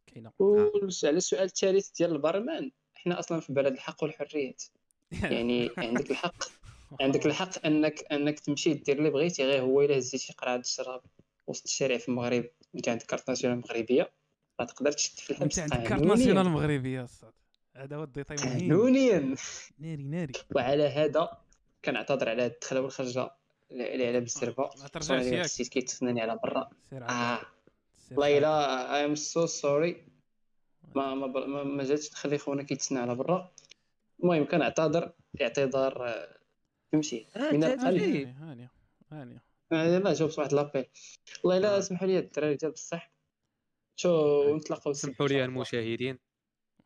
كاينة. 0.06 0.32
وعلى 0.38 1.16
السؤال 1.16 1.44
الثالث 1.44 1.90
ديال 1.90 2.12
البرمان 2.12 2.70
إحنا 2.96 3.18
أصلا 3.18 3.40
في 3.40 3.52
بلد 3.52 3.72
الحق 3.72 4.02
والحريات. 4.02 4.62
يعني 5.22 5.70
عندك 5.78 6.10
الحق. 6.10 6.44
عندك 7.00 7.26
الحق 7.26 7.66
انك 7.66 8.12
أنك 8.12 8.40
تمشي 8.40 8.74
دير 8.74 8.98
اللي 8.98 9.10
بغيتي 9.10 9.44
غير 9.44 9.62
هو 9.62 9.82
إلا 9.82 9.98
هزيتي 9.98 10.32
قرعه 10.32 10.56
الشراب 10.56 11.00
وسط 11.46 11.64
الشارع 11.64 11.98
في 11.98 12.08
المغرب. 12.08 12.44
وإنت 12.74 12.88
عندك 12.88 13.06
carte 13.06 13.28
nationale 13.28 13.58
مغربية 13.58 14.12
راه 14.60 14.66
تقدر 14.66 14.92
تشد 14.92 15.18
في 15.18 15.30
الحبس 15.30 15.58
انت 15.58 15.72
عندك 15.72 15.88
carte. 15.88 16.02
nationale 16.02 16.48
مغربية 16.48 17.02
الصاد 17.02 17.32
هذا 17.76 17.96
هو 17.96 18.02
ال 18.02 18.07
détail 18.07 18.36
قانونيا. 18.36 19.36
ناري 19.78 20.02
ناري. 20.02 20.32
وعلى 20.54 20.82
هذا 20.82 21.38
كنعتذر 21.84 22.28
على 22.28 22.46
الدخله 22.46 22.80
والخرجة. 22.80 23.30
اللي 23.72 24.06
على 24.06 24.20
بالزربه 24.20 24.70
ما 24.82 24.88
ترجعش 24.88 25.24
ياك 25.24 25.44
السيد 25.44 25.68
كيتسناني 25.68 26.20
على 26.20 26.38
برا. 26.42 26.70
آه. 26.92 27.40
والله. 28.10 28.38
إلا 28.38 28.96
I 28.96 29.04
am 29.04 29.14
so 29.14 29.46
sorry 29.46 30.06
ما 30.94 31.14
ما 31.14 31.26
بر- 31.26 31.46
ما, 31.46 31.64
ما 31.64 31.84
جاتش 31.84 32.12
نخلي 32.12 32.38
خونا 32.38 32.62
كيتسنى 32.62 32.98
على 32.98 33.14
برا. 33.14 33.52
المهم 34.22 34.44
كنعتذر 34.44 35.12
اعتذار 35.42 36.08
آه، 36.08 36.38
تمشي. 36.92 37.26
من 37.36 37.64
القلب. 37.64 37.82
هانيه 37.82 38.36
هانيه 38.40 38.70
هانيه 39.12 39.42
آه، 39.72 39.98
لا 39.98 40.12
جاوبت 40.12 40.38
واحد 40.38 40.52
لابيل 40.54 40.84
والله 41.44 41.58
الا 41.58 41.76
آه. 41.76 41.80
سمحوا 41.80 42.06
لي 42.06 42.18
الدراري 42.18 42.54
ديال 42.56 42.72
بصح 42.72 43.12
شو 43.96 44.56
نتلاقاو 44.56 44.92
سمحوا 44.92 45.28
لي 45.28 45.44
المشاهدين. 45.44 46.18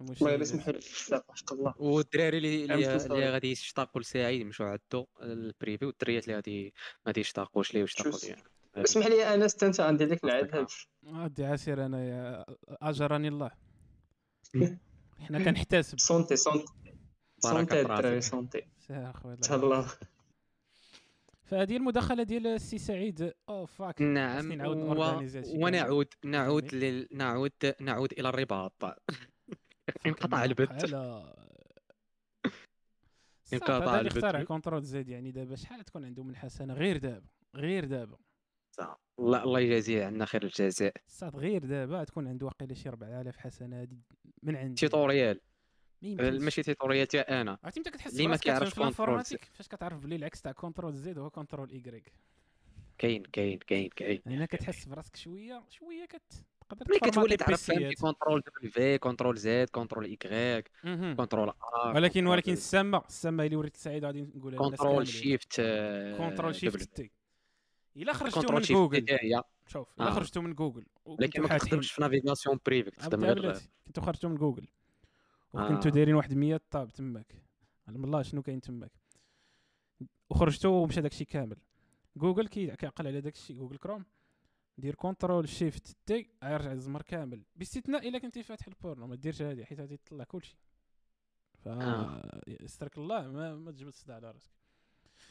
بزاف 0.00 1.22
حق 1.28 1.52
الله. 1.52 1.74
والدراري 1.78 2.38
اللي 2.38 2.64
اللي, 2.64 3.30
غادي 3.30 3.50
يشتاقوا 3.50 4.02
لسعيد 4.02 4.40
يمشوا 4.40 4.66
عدو 4.66 5.06
البريفي 5.22 5.87
والدريات 5.87 6.24
اللي 6.24 6.35
غادي 6.35 6.64
ما 6.64 7.02
غادي 7.06 7.20
يشتاقوش 7.20 7.74
ليه 7.74 7.80
ويشتاقوا. 7.80 8.18
ليه 8.24 8.37
اسمح 8.76 9.06
لي 9.06 9.35
أنا 9.35 9.48
انت 9.62 9.80
عندي 9.80 10.04
ديك. 10.04 10.24
العاد 10.24 10.66
غادي 11.06 11.44
عسير 11.44 11.87
أنا 11.87 12.09
يا 12.09 12.44
اجرني 12.68 13.28
الله. 13.28 13.50
حنا 15.18 15.44
كنحتسب 15.44 16.00
سونتي 16.00 16.37
سونتي 16.37 16.72
سونتي 17.38 17.80
الدراري. 17.80 18.20
سونتي 18.20 18.62
سير 18.78 19.11
أخويا 19.11 19.35
الله 19.35 19.46
تهلا 19.48 19.87
فهذه 21.44 21.76
المداخلة 21.76 22.22
ديال 22.22 22.46
السي 22.46 22.78
سعيد. 22.78 23.32
أو 23.48 23.66
فاك 23.66 24.02
نعم 24.02 24.61
و... 24.61 25.24
ونعود 25.54 26.09
نعود 26.24 26.74
لل... 26.74 27.09
نعود 27.12 27.52
نعود 27.80 28.12
إلى 28.12 28.28
الرباط. 28.28 28.85
انقطع 30.07 30.44
البث 30.44 30.94
انقطع 33.53 34.01
البث. 34.01 34.16
اخترع 34.16 34.42
كونترول 34.42 34.83
زد 34.83 35.09
يعني 35.09 35.31
دابا. 35.31 35.57
شحال 35.57 35.85
تكون 35.85 36.05
عنده 36.05 36.22
من 36.22 36.37
حسنه 36.37 36.75
غير 36.75 36.96
دابا 36.96 37.27
غير 37.57 37.85
دابا. 37.85 38.18
الله 39.18 39.42
الله 39.42 39.61
يجازيه 39.61 40.07
عنا 40.07 40.25
خير 40.25 40.42
الجزاء. 40.44 40.94
صاد 41.07 41.37
غير 41.37 41.64
دابا 41.64 42.05
تكون 42.05 42.29
عنده 42.29 42.46
واقيلا 42.46 42.75
شي 42.75 42.88
4000 42.88 43.37
حسنة 43.37 43.81
هادي 43.81 44.03
من 44.42 44.57
عندي. 44.57 44.75
tutorial. 44.74 45.40
ماشي 46.03 46.62
tutorial 46.62 47.06
تاع 47.07 47.40
أنا. 47.40 47.59
عرفتي 47.64 47.81
متى 47.81 47.90
كتحس 47.90 48.12
اللي 48.12 48.27
ما 48.29 48.37
كيعرفش 48.37 48.79
l'informatique؟ 48.78 49.44
فاش 49.44 49.68
كتعرف 49.68 49.99
بلي 50.01 50.16
العكس 50.16 50.42
تاع 50.42 50.53
contrôle 50.52 50.94
Z 50.94 51.18
هو 51.18 51.31
contrôle 51.30 51.70
Y 51.70 52.12
كاين 52.99 53.22
كاين 53.22 53.59
كاين 53.59 53.88
كاين. 53.88 54.22
هنا 54.27 54.46
كتحس 54.46 54.85
براسك 54.85 55.16
شوية 55.16 55.64
شوية 55.68 56.05
تقدر 56.68 56.87
ملي 56.88 56.98
كتولي 57.11 57.37
تعرف. 57.37 57.70
contrôle 58.00 58.40
W 58.40 58.98
contrôle 58.98 59.37
Z 59.37 59.68
contrôle 59.72 60.04
Y. 60.04 60.70
contrôle 61.16 61.48
R 61.48 61.56
ولكن 61.96 62.26
ولكن 62.26 62.52
السامة 62.52 63.02
السامة 63.09 63.44
اللي 63.44 63.57
وريت 63.57 63.76
سعيد 63.76 64.05
غادي 64.05 64.22
نقولها 64.22 64.62
للناس 64.62 64.81
contrôle. 64.80 65.06
shift 65.09 65.61
Control 66.16 66.54
Shift 66.54 66.82
T 66.96 67.11
إلا 67.96 68.12
خرجتو 68.12 68.52
من 68.52 68.61
جوجل. 68.61 69.07
شوف 69.66 69.88
إلا 70.00 70.09
آه. 70.09 70.11
خرجتو 70.11 70.40
من 70.40 70.55
جوجل 70.55 70.87
لكن 71.20 71.42
ما 71.42 71.48
كتخدمش 71.59 71.92
في 71.92 72.00
navigation 72.02 72.59
privée 72.66 72.90
كتخدم 72.90 73.24
غير 73.24 73.59
كنتو 73.87 74.00
خرجتو 74.00 74.29
من 74.29 74.37
جوجل 74.37 74.68
وكنتو 75.52 75.88
آه. 75.88 75.92
دايرين 75.92 76.14
واحد 76.14 76.35
100 76.35 76.61
tab 76.70 76.92
تماك. 76.92 77.35
علم 77.88 78.05
الله 78.05 78.22
شنو 78.22 78.42
كاين 78.42 78.61
تماك. 78.61 78.92
وخرجتو 80.31 80.68
ومشى 80.68 81.00
داكشي 81.00 81.24
كامل. 81.24 81.57
جوجل 82.16 82.48
كي- 82.48 82.76
كيعقل 82.76 83.07
على 83.07 83.20
داكشي 83.20 83.52
جوجل 83.55 83.76
كروم 83.76 84.05
دير 84.78 84.94
Control 84.94 85.48
Shift 85.48 85.96
T 86.06 86.30
غيرجع 86.44 86.72
الزمر 86.72 87.02
كامل 87.02 87.42
باستثناء 87.56 88.08
إلا 88.08 88.18
كنتي 88.18 88.42
فاتح 88.42 88.66
البورنو 88.66 89.06
ما 89.06 89.16
ديرش 89.16 89.42
هادي 89.42 89.64
حيت 89.66 89.80
غادي 89.80 89.96
تطلع 89.96 90.24
كلشي 90.24 90.56
ف 91.64 91.68
آه. 91.68 92.40
استرك 92.48 92.98
الله 92.98 93.28
ما, 93.28 93.54
ما 93.54 93.70
تجبد 93.72 93.86
الصداع 93.88 94.16
على 94.16 94.30
راسك 94.30 94.50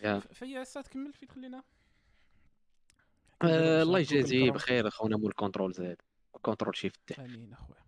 يا. 0.01 0.19
ف- 0.19 0.27
فهي 0.33 0.61
هسه 0.61 0.81
تكمل 0.81 1.13
فين 1.13 1.29
خلينا 1.29 1.63
آه، 3.41 3.81
الله 3.83 3.99
يجازيه. 3.99 4.51
بخير 4.51 4.87
أخونا 4.87 5.17
مول 5.17 5.31
Control 5.31 5.73
Z 5.73 5.97
Control 6.41 6.75
Shift 6.77 7.19
آمين 7.19 7.53
أخويا 7.53 7.79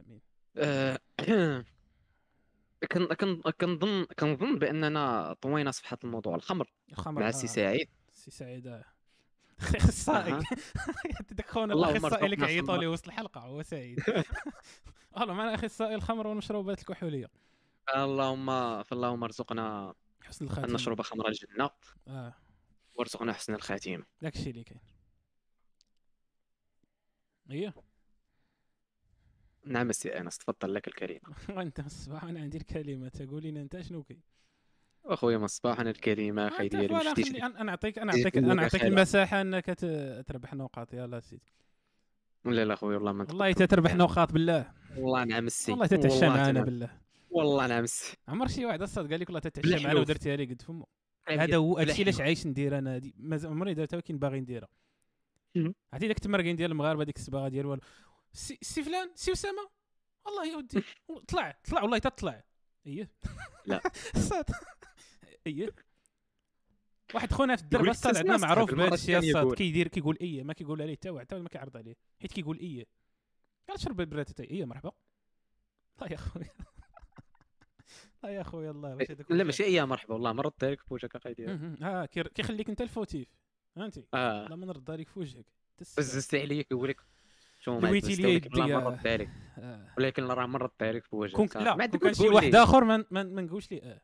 آمين 0.00 0.20
آه، 0.56 1.00
كن 2.92 3.06
كن 3.14 3.40
كنظن 3.60 4.04
كنظن 4.04 4.58
بأننا 4.58 5.32
طوينا 5.40 5.70
صفحة 5.70 5.98
الموضوع 6.04 6.34
الخمر 6.34 6.72
الخمر 6.92 7.20
مع 7.20 7.26
آه. 7.26 7.28
السي 7.30 7.46
سعيد 7.46 7.88
سي 8.12 8.30
سعيد 8.30 8.66
آه. 8.66 8.84
أخصائي. 9.62 10.32
اللهم 11.72 12.06
الأخصائي 12.06 12.36
كيعيطوا 12.36 12.66
صبر. 12.66 12.80
ليه 12.80 12.88
وسط 12.88 13.06
الحلقة 13.06 13.40
هو 13.40 13.62
سعيد. 13.62 14.00
أهلا 15.16 15.32
معنا 15.32 15.54
أخصائي 15.54 15.94
الخمر 15.94 16.26
والمشروبات 16.26 16.78
الكحولية. 16.80 17.30
اللهم 17.96 18.82
فاللهم 18.82 19.24
ارزقنا 19.24 19.94
حسن 20.22 20.44
أن 20.44 20.50
الخاتمه 20.50 20.74
نشرب 20.74 21.02
خمر 21.02 21.28
الجنة. 21.28 21.70
آه. 22.08 22.34
وارزقنا 22.94 23.32
حسن 23.32 23.54
الخاتمه 23.54 24.04
داك 24.22 24.36
الشيء 24.36 24.50
اللي 24.50 24.64
كاين 24.64 24.80
هي 27.50 27.72
نعم 29.64 29.90
السي 29.90 30.18
أنس 30.18 30.38
تفضل 30.38 30.74
لك 30.74 30.88
الكلمة. 30.88 31.34
وأنت 31.48 31.80
الصباح 31.80 32.24
أنا 32.24 32.40
عندي 32.40 32.58
الكلمة 32.58 33.08
تقول 33.08 33.42
لنا 33.42 33.60
أنت 33.60 33.80
شنو 33.80 34.02
كاين 34.02 34.22
أنا 35.06 35.90
الكلمة 35.90 36.48
أخي 36.48 36.64
أنت 36.64 36.76
ديالي 36.76 37.00
أنا 37.42 37.46
أنا 37.46 37.62
نعطيك 37.62 37.98
أنا 37.98 38.12
إيه، 38.12 38.18
نعطيك 38.18 38.34
كلك 38.34 38.44
أنا 38.44 38.54
نعطيك 38.54 38.80
خير. 38.80 38.90
المساحة 38.90 39.40
إنك 39.40 39.66
تربح 40.26 40.54
نقاط 40.54 40.94
يلا 40.94 41.20
سيدي. 41.20 41.52
لا 42.44 42.64
لا 42.64 42.74
اخويا 42.74 42.96
والله 42.96 43.12
ما 43.12 43.26
والله. 43.28 43.52
تتربح 43.52 43.94
نقاط 43.94 44.32
بالله. 44.32 44.72
والله 44.96 45.24
نعم 45.24 45.46
السي 45.46 45.72
والله 45.72 45.86
تتعشى 45.86 46.28
معنا 46.28 46.52
نعم. 46.52 46.64
بالله. 46.64 46.90
والله 47.30 47.66
نعم 47.66 47.84
السي 47.84 48.16
عمر 48.28 48.48
شي 48.48 48.64
واحد 48.66 48.82
أصلا 48.82 49.08
قال 49.08 49.20
لك 49.20 49.28
والله 49.28 49.40
تتعشى 49.40 49.68
معنا 49.68 49.82
بالحلوف. 49.82 50.00
ودرتيها 50.02 50.36
لي 50.36 50.44
قد 50.44 50.62
فمو. 50.62 50.88
هذا 51.28 51.56
هو 51.56 51.78
هادشي 51.78 52.02
علاش 52.02 52.20
عايش 52.20 52.46
ندير 52.46 52.78
أنا؟ 52.78 52.94
هادي 52.94 53.14
مازال 53.18 53.50
عمري 53.50 53.74
درتها 53.74 53.96
ولكن 53.96 54.18
باغي 54.18 54.40
نديرها. 54.40 54.68
عرفتي 55.92 56.08
داك 56.08 56.16
التمرقين 56.16 56.56
ديال 56.56 56.70
المغاربه 56.70 57.04
ديك 57.04 57.16
الصباغه 57.16 57.48
ديال 57.48 57.66
والو. 57.66 57.82
سي, 58.32 58.58
سي 58.62 58.82
فلان 58.82 59.10
سي 59.14 59.32
أسامة؟ 59.32 59.68
والله 60.26 60.46
يا 60.46 60.56
ودي. 60.56 60.82
طلع 61.28 61.58
طلع 61.70 61.82
والله 61.82 61.98
تطلع. 61.98 62.44
إيه 62.86 63.10
لا. 63.66 63.80
إيه 65.46 65.70
واحد 67.14 67.32
خونا 67.32 67.56
في 67.56 67.62
الدرب 67.62 67.88
الصاد 67.88 68.16
عندنا 68.16 68.36
معروف 68.36 68.74
بهذا 68.74 68.96
يقول. 69.24 69.56
كيدير 69.56 69.88
كيقول 69.88 70.18
إيه 70.20 70.42
ما 70.42 70.52
كيقول 70.52 70.82
عليه 70.82 70.94
حتى 70.94 71.10
واحد 71.10 71.26
حتى 71.26 71.38
ما 71.38 71.48
كيعرض 71.48 71.76
عليه 71.76 71.94
حيت 72.20 72.32
كيقول 72.32 72.58
إيه 72.58 72.86
قال 73.68 73.80
شرب 73.80 74.00
البراتتي 74.00 74.42
إيه 74.44 74.64
مرحبا 74.64 74.92
لا 76.00 76.12
يا 76.12 76.16
خويا 76.16 76.48
لا 78.22 78.28
يا 78.30 78.42
خويا 78.42 78.70
الله 78.70 78.96
واش 78.96 79.10
هذاك 79.10 79.30
لا. 79.30 79.44
ماشي 79.44 79.64
ايا 79.64 79.84
مرحبا 79.84 80.14
والله 80.14 80.32
لك 80.64 80.88
بوجهك 80.90 81.16
أخي 81.16 81.34
ديالي 81.34 81.52
مهم. 81.56 81.76
آه 81.84 82.06
كيخليك 82.06 82.68
أنت 82.68 82.80
الفوتيف 82.80 83.28
فهمتي 83.76 84.06
آه 84.14 84.48
لا 84.48 84.56
ما 84.56 84.66
نردها 84.66 84.96
لك 84.96 85.08
في 85.08 85.18
وجهك. 85.20 85.44
بززت 85.78 86.34
عليا 86.34 86.62
كيقول 86.62 86.88
لك 86.88 87.00
شو 87.60 87.78
ما 87.78 87.90
بززت 87.90 88.20
لي 88.20 88.34
يدي- 88.34 88.48
عليك 89.12 89.30
آه. 89.58 89.94
ولكن 89.98 90.24
راه 90.24 90.46
ما 90.46 90.58
ردت 90.58 90.82
عليك 90.82 91.04
في 91.04 91.16
وجهك. 91.16 91.56
لا 91.56 91.76
ما 91.76 91.86
كان 91.86 92.14
شي 92.14 92.28
واحد. 92.28 92.54
آخر 92.54 92.84
ما 92.84 93.42
نقولش 93.42 93.70
ليه 93.70 93.82
آه 93.82 94.00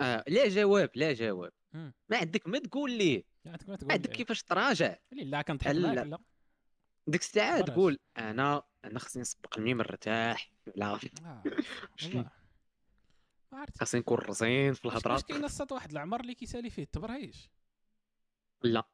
آه 0.00 0.24
لا 0.28 0.48
جواب 0.48 0.90
لا 0.94 1.12
جواب. 1.12 1.52
مم. 1.72 1.94
ما 2.08 2.16
عندك 2.16 2.48
ما 2.48 2.58
تقول 2.58 2.92
لي. 2.92 3.24
ما 3.44 3.58
عندك. 3.90 4.10
كيفاش 4.10 4.42
تراجع. 4.42 4.96
لا 5.12 5.42
كنضحك 5.42 5.74
لا. 5.74 6.04
لا. 6.04 6.18
ديك 7.06 7.20
الساعة؟ 7.20 7.60
تقول 7.60 7.98
أنا 8.18 8.62
أنا 8.84 8.98
خصني 8.98 9.22
نسبق 9.22 9.58
الميم 9.58 9.76
مرتاح. 9.76 10.52
لا. 10.76 10.98
آه. 11.24 11.42
ما 13.52 13.58
عرفت. 13.58 13.78
خاصني 13.78 14.00
نكون 14.00 14.18
رزين 14.18 14.72
في 14.72 14.84
الهضره 14.84 15.12
واش 15.12 15.22
كاين 15.22 15.44
الصاد 15.44 15.72
واحد 15.72 15.90
العمر 15.90 16.20
اللي 16.20 16.34
كيسالي 16.34 16.70
فيه 16.70 16.82
التبرهيش 16.82 17.50
لا. 18.62 18.88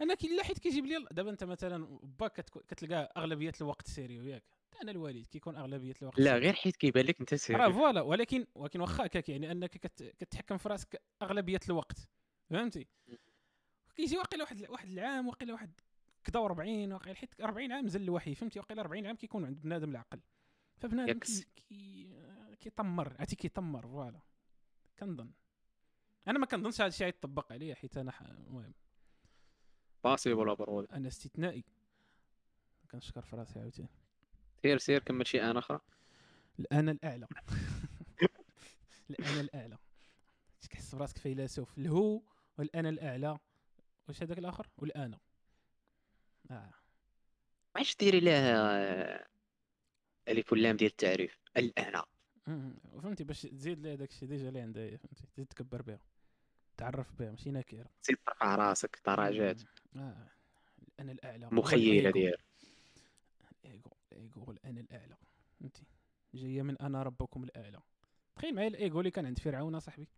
أنا 0.00 0.14
كي 0.14 0.36
لا 0.36 0.42
حيت 0.44 0.58
كيجيب 0.58 0.86
لي 0.86 1.06
دابا 1.10 1.30
أنت 1.30 1.44
مثلا 1.44 1.98
باك 2.02 2.40
كتلقى 2.40 3.12
أغلبية 3.16 3.52
الوقت 3.60 3.88
sérieux 3.88 4.24
ياك. 4.24 4.44
أنا 4.82 4.90
الوالد 4.90 5.26
كيكون 5.26 5.56
أغلبية 5.56 5.94
الوقت 6.02 6.18
لا. 6.20 6.36
غير 6.36 6.52
حيت 6.54 6.76
كيبان 6.76 7.04
لك 7.06 7.20
أنت 7.20 7.32
راه 7.32 7.38
سيري 7.38 7.72
فوالا 7.72 8.00
ولكن 8.00 8.46
ولكن 8.54 8.80
واخا 8.80 9.06
هكاك 9.06 9.28
يعني 9.28 9.52
أنك 9.52 9.70
كت- 9.70 10.14
كتحكم 10.18 10.56
في 10.56 10.68
راسك 10.68 11.02
أغلبية 11.22 11.60
الوقت 11.68 12.08
فهمتي؟ 12.50 12.86
كيجي 13.96 14.18
واقيلا 14.18 14.44
واحد 14.44 14.66
واحد 14.68 14.88
العام 14.88 15.28
واقيلا 15.28 15.52
واحد 15.52 15.80
كدا 16.24 16.38
40 16.40 16.92
واقيلا 16.92 17.14
حيت 17.16 17.40
40 17.40 17.72
عام 17.72 17.88
نزل 17.88 18.02
الوحي 18.02 18.34
فهمتي؟ 18.34 18.58
واقيلا 18.58 18.80
40 18.82 19.06
عام 19.06 19.16
كيكون 19.16 19.44
عند 19.44 19.60
بنادم 19.60 19.90
العقل. 19.90 20.20
فبنادم. 20.76 21.18
كي 21.18 21.44
كي 21.56 22.08
كيطمر 22.60 23.16
عرفتي 23.18 23.36
كيطمر 23.36 23.82
voilà. 23.86 24.20
كنظن. 24.98 25.30
أنا 26.28 26.38
ما 26.38 26.46
كنظنش 26.46 26.80
هذا 26.80 26.88
الشيء 26.88 27.06
يطبق 27.08 27.52
عليا 27.52 27.74
حيت 27.74 27.96
أنا 27.96 28.12
المهم. 28.30 28.74
passable 30.04 30.56
برود 30.56 30.92
أنا 30.92 31.08
استثنائي. 31.08 31.64
كنشكر 32.90 33.22
في 33.22 33.36
راسي 33.36 33.58
عاوتاني. 33.60 33.88
سير 34.62 34.78
سير 34.78 35.02
كمل 35.02 35.26
شي 35.26 35.42
أنا 35.42 35.58
أخرى 35.58 35.80
الانا 36.58 36.90
الأعلى. 36.92 37.26
الانا 39.10 39.40
الأعلى. 39.40 39.78
تحس 40.70 40.94
براسك 40.94 41.18
فيلسوف 41.18 41.78
الهو 41.78 42.22
والانا 42.58 42.88
الأعلى. 42.88 43.38
واش 44.08 44.22
هذاك 44.22 44.38
الآخر؟ 44.38 44.68
والانا 44.78 45.18
آه. 46.50 46.54
ما 47.74 47.76
عادش 47.76 47.96
ديري 47.96 48.20
له 48.20 48.32
آه، 48.32 49.26
ألف 50.28 50.52
واللام 50.52 50.76
ديال 50.76 50.90
التعريف؟ 50.90 51.38
الانا. 51.56 52.04
فهمتي 53.02 53.24
باش 53.24 53.42
تزيد 53.42 53.78
لي 53.80 53.92
هذاك 53.94 54.10
الشيء 54.10 54.28
déjà 54.28 54.48
اللي 54.48 54.60
عندها 54.60 54.82
هي، 54.84 54.98
فهمتي؟ 54.98 55.26
تزيد 55.34 55.46
تكبر 55.46 55.82
بها. 55.82 56.00
تعرف 56.76 57.12
بها 57.18 57.30
ماشي 57.30 57.50
نكرة. 57.50 57.90
زيد 58.02 58.16
ترفع 58.26 58.54
راسك 58.54 59.00
درجات 59.06 59.60
آه. 59.96 60.28
الانا 60.98 61.12
الأعلى. 61.12 61.48
مخيلة 61.52 62.08
الإيجو. 62.08 62.10
ديال 62.10 62.36
الايجو 64.12 64.50
الانا 64.50 64.80
الأعلى. 64.80 65.16
فهمتي؟ 65.60 65.86
جاية 66.34 66.62
من 66.62 66.78
أنا 66.78 67.02
ربكم 67.02 67.44
الأعلى. 67.44 67.80
تخيل 68.36 68.54
معايا 68.54 68.68
الايجو 68.68 69.00
اللي 69.00 69.10
كان 69.10 69.26
عند 69.26 69.38
فرعون 69.38 69.80
صاحبي 69.80 70.08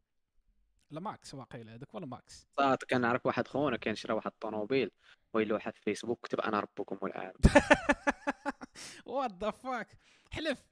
لا 0.90 1.00
max 1.00 1.34
واقيلا 1.34 1.74
هذاك 1.74 1.94
ولا 1.94 2.06
max. 2.06 2.46
صاد 2.56 2.78
كنعرف 2.90 3.26
واحد 3.26 3.48
خونا 3.48 3.76
كان 3.76 3.94
شرا 3.94 4.12
واحد 4.12 4.30
الطوموبيل 4.30 4.90
ويلوحها 5.32 5.70
في 5.70 5.80
فيسبوك 5.80 6.26
كتب 6.26 6.40
أنا 6.40 6.60
ربكم 6.60 7.06
الأعلى. 7.06 7.32
what 9.06 9.32
the 9.32 9.50
fuck 9.50 9.98
حلف. 10.30 10.64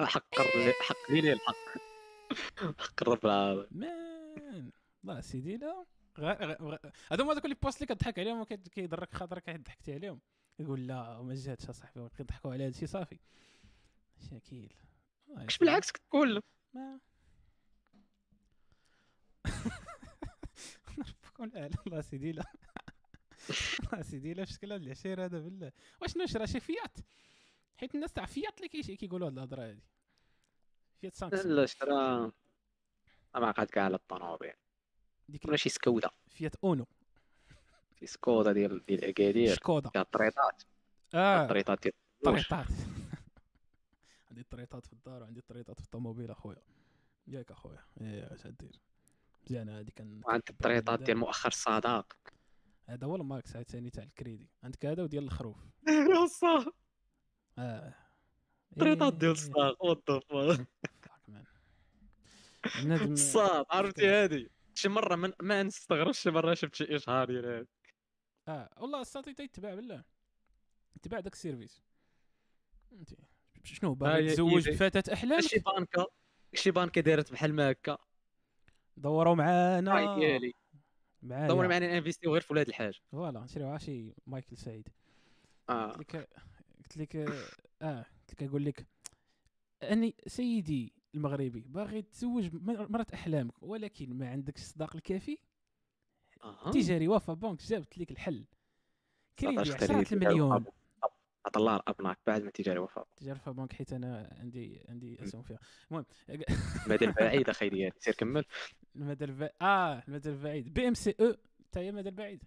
حق 0.00 0.34
حق 0.80 1.10
لي 1.10 1.32
الحق. 1.32 1.54
حق 2.78 3.02
الرب 3.02 3.26
العظيم 3.26 3.66
man. 3.70 4.72
لا 5.02 5.20
سيدي 5.20 5.56
لا. 5.56 5.86
غ- 6.18 6.44
غ- 6.44 6.62
غ- 6.62 6.90
هذو 7.12 7.24
هما 7.24 7.34
دوك 7.34 7.44
les 7.44 7.56
postes 7.62 7.82
اللي 7.82 7.94
كضحك 7.94 8.18
عليهم 8.18 8.40
وكيضرك 8.40 9.14
خاطرك 9.14 9.50
ضحكتي 9.50 9.94
عليهم. 9.94 10.20
يقول 10.58 10.86
لا 10.86 11.22
ما 11.22 11.34
جاتش 11.34 11.68
اصاحبي 11.68 12.08
كيضحكوا 12.16 12.52
على 12.52 12.66
هادشي 12.66 12.86
صافي. 12.86 13.18
شاكيل 14.30 14.74
اش 15.28 15.58
بالعكس 15.58 15.90
كتقول 15.90 16.42
ما. 16.74 17.00
ربكم 20.98 21.44
الاعلى 21.44 21.74
الله 21.86 22.00
سيدي 22.00 22.32
لا 22.32 22.44
الله 23.92 24.02
سيدي 24.02 24.34
لا 24.34 24.44
في 24.44 24.52
شكل 24.52 24.72
هاد 24.72 24.82
العشير 24.82 25.24
هذا 25.24 25.38
بالله 25.40 25.72
واش 26.02 26.16
نشرى 26.16 26.46
شي 26.46 26.60
فيات. 26.60 26.98
حيت 27.76 27.94
الناس 27.94 28.12
تاع 28.12 28.26
فيات 28.26 28.56
اللي 28.56 28.68
كيش- 28.68 28.90
كيقولوا 28.90 29.26
هاد 29.28 29.32
الهضرة 29.32 29.62
هادي. 29.68 29.82
فيات 31.00 31.14
سانكسون 31.14 31.52
لا 31.52 31.66
شرا. 31.66 32.32
ما 33.34 33.52
كاع 33.52 33.84
على 33.84 33.94
الطوموبيل 33.96 34.52
ديك 35.28 35.44
ولا 35.44 35.56
شي 35.56 35.68
سكودا 35.68 36.10
فيات 36.28 36.56
أونو. 36.56 36.86
شي 38.00 38.06
سكودا 38.06 38.52
ديال 38.52 38.86
ديال 38.86 39.04
اكادير 39.04 39.54
شكودا 39.54 39.90
فيها 39.90 40.02
الطريطات 40.02 40.62
آه 41.14 41.42
الطريطات 41.42 41.82
ديال 41.82 41.94
الفلوس. 42.26 42.48
طريطات 42.48 42.66
عندي 44.30 44.40
الطريطات 44.40 44.86
في 44.86 44.92
الدار 44.92 45.22
وعندي 45.22 45.40
الطريطات 45.40 45.80
في 45.80 45.84
الطوموبيل 45.84 46.30
اخويا 46.30 46.62
ياك 47.26 47.50
اخويا 47.50 47.84
إيه 48.00 48.34
اش 48.34 48.46
دير 48.46 48.80
مزيان 49.42 49.68
هادي 49.68 49.90
كان 49.90 50.20
وعند 50.24 50.42
الطريطات 50.50 51.02
ديال 51.02 51.16
مؤخر 51.16 51.48
الصداق 51.48 52.16
هذا 52.86 53.06
هو 53.06 53.16
الماكس 53.16 53.56
عاد 53.56 53.70
ثاني 53.70 53.90
تاع 53.90 54.04
الكريدي 54.04 54.50
عندك 54.62 54.86
هذا 54.86 55.02
وديال 55.02 55.24
الخروف 55.24 55.56
صح 56.40 56.64
آه 57.58 57.94
طريطات 58.80 59.12
إيه، 59.12 59.18
ديال 59.18 59.30
الصداق 59.30 59.84
وات 59.84 60.10
ذا. 60.10 60.66
بنادم 62.82 63.12
الصاد 63.12 63.64
عرفتي 63.70 64.08
هذه 64.08 64.46
شي 64.74 64.88
مره 64.88 65.16
من 65.16 65.32
ما 65.42 65.62
نستغرب 65.62 66.12
شي 66.12 66.30
مره 66.30 66.54
شفت 66.54 66.74
شي 66.74 66.96
اشهار 66.96 67.26
ديال 67.26 67.46
هذا 67.46 67.66
آه 68.48 68.70
والله 68.80 69.00
الساطي 69.00 69.34
تيتباع 69.34 69.74
بالله. 69.74 70.04
تباع 71.02 71.20
داك 71.20 71.32
السيرفيس. 71.32 71.82
فهمتي 72.90 73.16
شنو 73.64 73.94
باغي 73.94 74.28
تزوج 74.30 74.68
إيدي. 74.68 74.84
بفتاة 74.84 75.14
أحلامك؟ 75.14 75.42
شي 75.42 75.58
بانكا 75.58 76.06
شي 76.54 76.70
بانكا 76.70 77.00
دارت 77.00 77.32
بحال 77.32 77.54
ما 77.54 77.70
هكا؟ 77.70 77.98
دوروا 78.96 79.34
معانا. 79.34 80.16
ديالي 80.18 80.52
معايا. 81.22 81.48
دور 81.48 81.68
معنا 81.68 81.96
انفيستيو 81.98 82.32
غير 82.32 82.40
في 82.40 82.52
ولاد 82.52 82.68
الحاج. 82.68 83.00
فوالا 83.12 83.40
نشريوها 83.40 83.78
شي 83.78 84.14
مايكل 84.26 84.56
سعيد. 84.56 84.88
آه. 85.70 85.92
قلت 85.92 86.16
لك 86.16 86.28
قلت 86.78 86.96
لك 86.96 87.16
آه 87.82 88.06
قلت 88.28 88.42
لك 88.42 88.48
أقول 88.48 88.64
لك 88.64 88.86
أسيدي 89.82 90.92
المغربي 91.14 91.60
باغي 91.60 92.02
تزوج 92.02 92.54
م- 92.54 92.92
مرة 92.92 93.06
أحلامك 93.14 93.62
ولكن 93.62 94.18
ما 94.18 94.30
عندكش 94.30 94.60
الصداق 94.60 94.96
الكافي؟ 94.96 95.38
آه. 96.44 96.70
تجاري 96.70 97.08
وفا 97.08 97.32
بنك 97.34 97.62
جابت 97.62 97.98
لك 97.98 98.10
الحل. 98.10 98.44
كريدي 99.38 99.56
19 99.62 99.74
عشرة 99.84 99.86
تجاري 100.02 100.06
المليون 100.12 100.64
أبو- 100.64 100.70
عطا 101.46 101.60
الله 101.60 101.76
الابناك 101.76 102.18
بعد 102.26 102.42
ما 102.42 102.50
تجاري 102.50 102.78
وفاء 102.78 103.06
تجاري 103.16 103.38
وفا 103.38 103.52
بنك 103.52 103.72
حيت 103.72 103.92
أنا 103.92 104.36
عندي 104.40 104.84
عندي 104.88 105.24
أسهم 105.24 105.42
فيها. 105.42 105.58
المهم 105.90 106.04
مدى 106.86 107.04
البعيد 107.04 107.48
أخي 107.48 107.68
ديالي 107.68 107.92
سير 107.98 108.14
كمل. 108.14 108.44
المدى 108.96 109.24
البعيد 109.24 109.52
آه 109.62 110.02
المدى 110.08 110.28
البعيد. 110.28 110.74
بي 110.74 110.88
إم 110.88 110.94
سي 110.94 111.14
أو 111.20 111.34
حتى 111.68 111.80
هي 111.80 111.88
المدى 111.88 112.08
البعيد. 112.08 112.44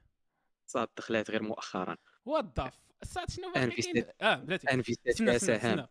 صاد 0.68 0.88
دخلات 0.98 1.32
غير 1.32 1.44
مؤخرا. 1.44 1.98
what 2.26 2.60
الساعات 3.02 3.32
شنو 3.32 3.52
باقي؟ 3.52 4.06
آه 4.22 4.36
بلاتي. 4.36 4.68
سهام. 5.38 5.56
استنى 5.80 5.88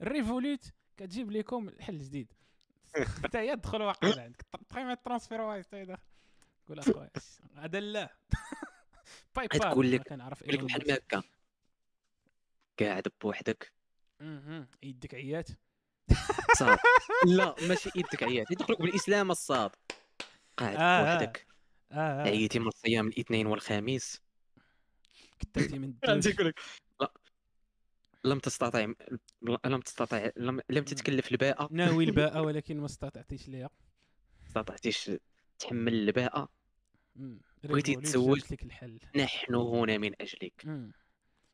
الريفولوت 0.00 0.72
كتجيب 0.96 1.30
لكم 1.30 1.68
الحل 1.68 1.98
جديد. 1.98 2.32
حتى 3.24 3.38
هي 3.38 3.56
تدخل 3.56 3.82
واقيلا 3.82 4.22
عندك. 4.22 4.42
تقييم 4.68 4.90
الترانسفير 4.90 5.40
وايز 5.40 5.66
حتى 5.66 5.76
هي 5.76 5.84
داخل. 5.84 6.02
قول 6.68 6.78
اخويا 6.78 7.10
هذا 7.56 7.80
لا 7.80 8.16
باي 9.36 9.46
بال 9.46 9.60
تقول 9.60 9.92
لك- 9.92 10.08
كنعرف 10.08 10.42
يقول 10.42 10.54
لك 10.54 10.64
بحال 10.64 10.92
هكا 10.92 11.22
قاعد 12.80 13.08
بوحدك. 13.22 13.72
يدك 14.82 15.14
عيات. 15.14 15.48
صاد 16.58 16.78
لا 17.36 17.54
ماشي 17.68 17.90
يدك 17.96 18.22
عيات. 18.22 18.50
يدخلك 18.50 18.80
بالاسلام 18.82 19.30
الصاد. 19.30 19.70
قاعد 20.56 20.76
آه، 20.76 20.80
آه. 20.80 21.02
بوحدك. 21.14 21.46
آه 21.92 21.96
آه. 21.96 22.22
عييتي 22.22 22.58
من 22.58 22.70
صيام 22.70 23.08
الاثنين 23.08 23.46
والخميس. 23.46 24.22
كتبتي 25.38 25.78
من 25.78 25.88
الدوش. 26.08 26.34
لا. 27.00 27.12
لم 28.24 28.38
تستطع 28.38 28.86
لم 29.64 29.80
تستطع 29.80 30.30
لم, 30.36 30.60
لم 30.70 30.84
تتكلف 30.84 31.32
الباءة. 31.32 31.68
ناوي 31.70 32.04
الباء 32.04 32.38
ولكن 32.46 32.80
ما 32.80 32.86
استطعتيش 32.86 33.48
ليها. 33.48 33.70
استطعتيش 34.46 35.10
تحمل 35.62 35.94
الباءة. 35.94 36.48
بغيتي 37.64 37.90
ريفولوت 37.90 38.06
تزوج؟ 38.06 38.38
جابت 38.38 38.52
لك 38.52 38.62
الحل؟ 38.62 38.98
نحن 39.16 39.54
هنا 39.54 39.98
من 39.98 40.12
أجلك. 40.20 40.90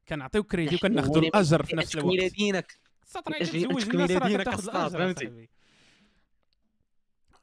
كنعطيو 0.08 0.42
كريدي 0.42 0.74
وكناخذوا 0.74 1.22
الأجر 1.22 1.62
في 1.62 1.76
نفس 1.76 1.96
الوقت. 1.96 2.14
إلى 2.14 2.28
دينك 2.28 2.78
أن 3.16 3.34
تزوج 3.40 3.82
تكمل 3.84 3.94
الناس 3.94 4.10
راه 4.10 4.36
كتاخذ 4.42 4.68
الأجر 4.68 4.98
فهمتي؟ 4.98 5.48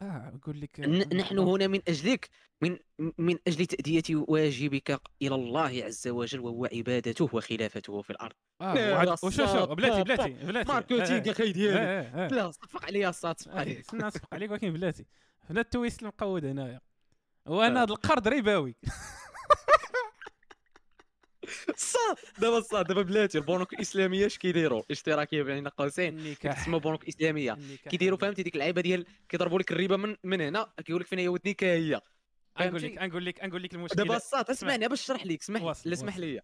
آه 0.02 0.32
نقول 0.36 0.62
لك 0.62 0.80
ن- 0.80 1.18
نحن 1.18 1.38
هنا 1.40 1.68
من 1.68 1.80
أجلك. 1.88 2.30
من 2.62 2.78
من 3.18 3.38
أجل 3.48 3.66
تأدية 3.66 4.04
واجبك 4.12 5.02
إلى 5.22 5.36
الله 5.36 5.84
عز 5.84 6.08
وجل 6.08 6.40
وهو 6.40 6.66
عبادته 6.74 7.30
وخلافته 7.34 8.02
في 8.02 8.10
الأرض. 8.10 8.36
آه 8.62 9.16
وشو 9.24 9.46
شو؟ 9.46 9.66
بلاتي 9.76 10.04
بلاتي 10.04 10.30
بلاتي. 10.30 10.74
ماركتينغ 10.74 11.02
آه، 11.02 11.32
أخي 11.32 11.52
ديالي. 11.52 11.80
آه، 11.80 12.02
آه، 12.02 12.26
آه. 12.26 12.28
لا 12.28 12.52
صفق 12.52 12.86
عليا 12.86 13.10
الصاد 13.10 13.40
صفق 13.40 13.56
آه، 13.56 13.80
استنى 13.80 14.04
نصفق 14.04 14.34
عليك 14.34 14.52
ولكن 14.52 14.74
بلاتي. 14.74 15.06
هنا 15.50 15.62
التويست 15.62 16.02
المقود 16.02 16.46
هنايا. 16.46 16.82
وأنا 17.46 17.82
آه. 17.82 17.84
هذا 17.84 17.92
القرض 17.92 18.28
ربوي 18.28 18.76
الصاد 21.70 22.16
دابا 22.42 22.58
الصاد 22.58 22.88
دابا 22.88 23.02
بلاتي 23.02 23.38
البنوك 23.38 23.74
الإسلامية 23.74 24.26
اش 24.26 24.38
كيديروا؟ 24.38 24.84
اشتراكيه 24.92 25.44
بين 25.44 25.68
قوسين 25.68 26.34
كتسمى 26.34 26.80
بنوك 26.80 27.08
إسلامية. 27.08 27.58
كيديروا 27.90 28.18
فهمتي؟ 28.18 28.44
ديك 28.44 28.54
اللعيبة 28.54 28.82
ديال 28.82 29.06
كيضربوا 29.30 29.60
لك 29.60 29.72
الربا 29.72 29.98
من 29.98 30.16
من 30.24 30.42
هنا. 30.42 30.70
كيقول 30.86 31.02
لك 31.02 31.08
فين 31.08 31.20
هي 31.20 31.28
ودني 31.28 31.54
كا 31.54 31.74
هي 31.74 32.02
نقول؟ 32.60 32.84
لك 32.84 32.98
نقول 33.02 33.26
لك 33.26 33.44
نقول 33.44 33.64
لك 33.64 33.72
دابا 33.72 33.86
المشكلة 33.86 34.16
الصاد 34.16 34.50
اسمعني 34.50 34.88
باش 34.88 35.04
نشرح 35.04 35.26
لك 35.26 35.42
اسمح 35.42 35.62
لا 35.62 35.94
اسمح. 35.94 36.18
لي 36.18 36.42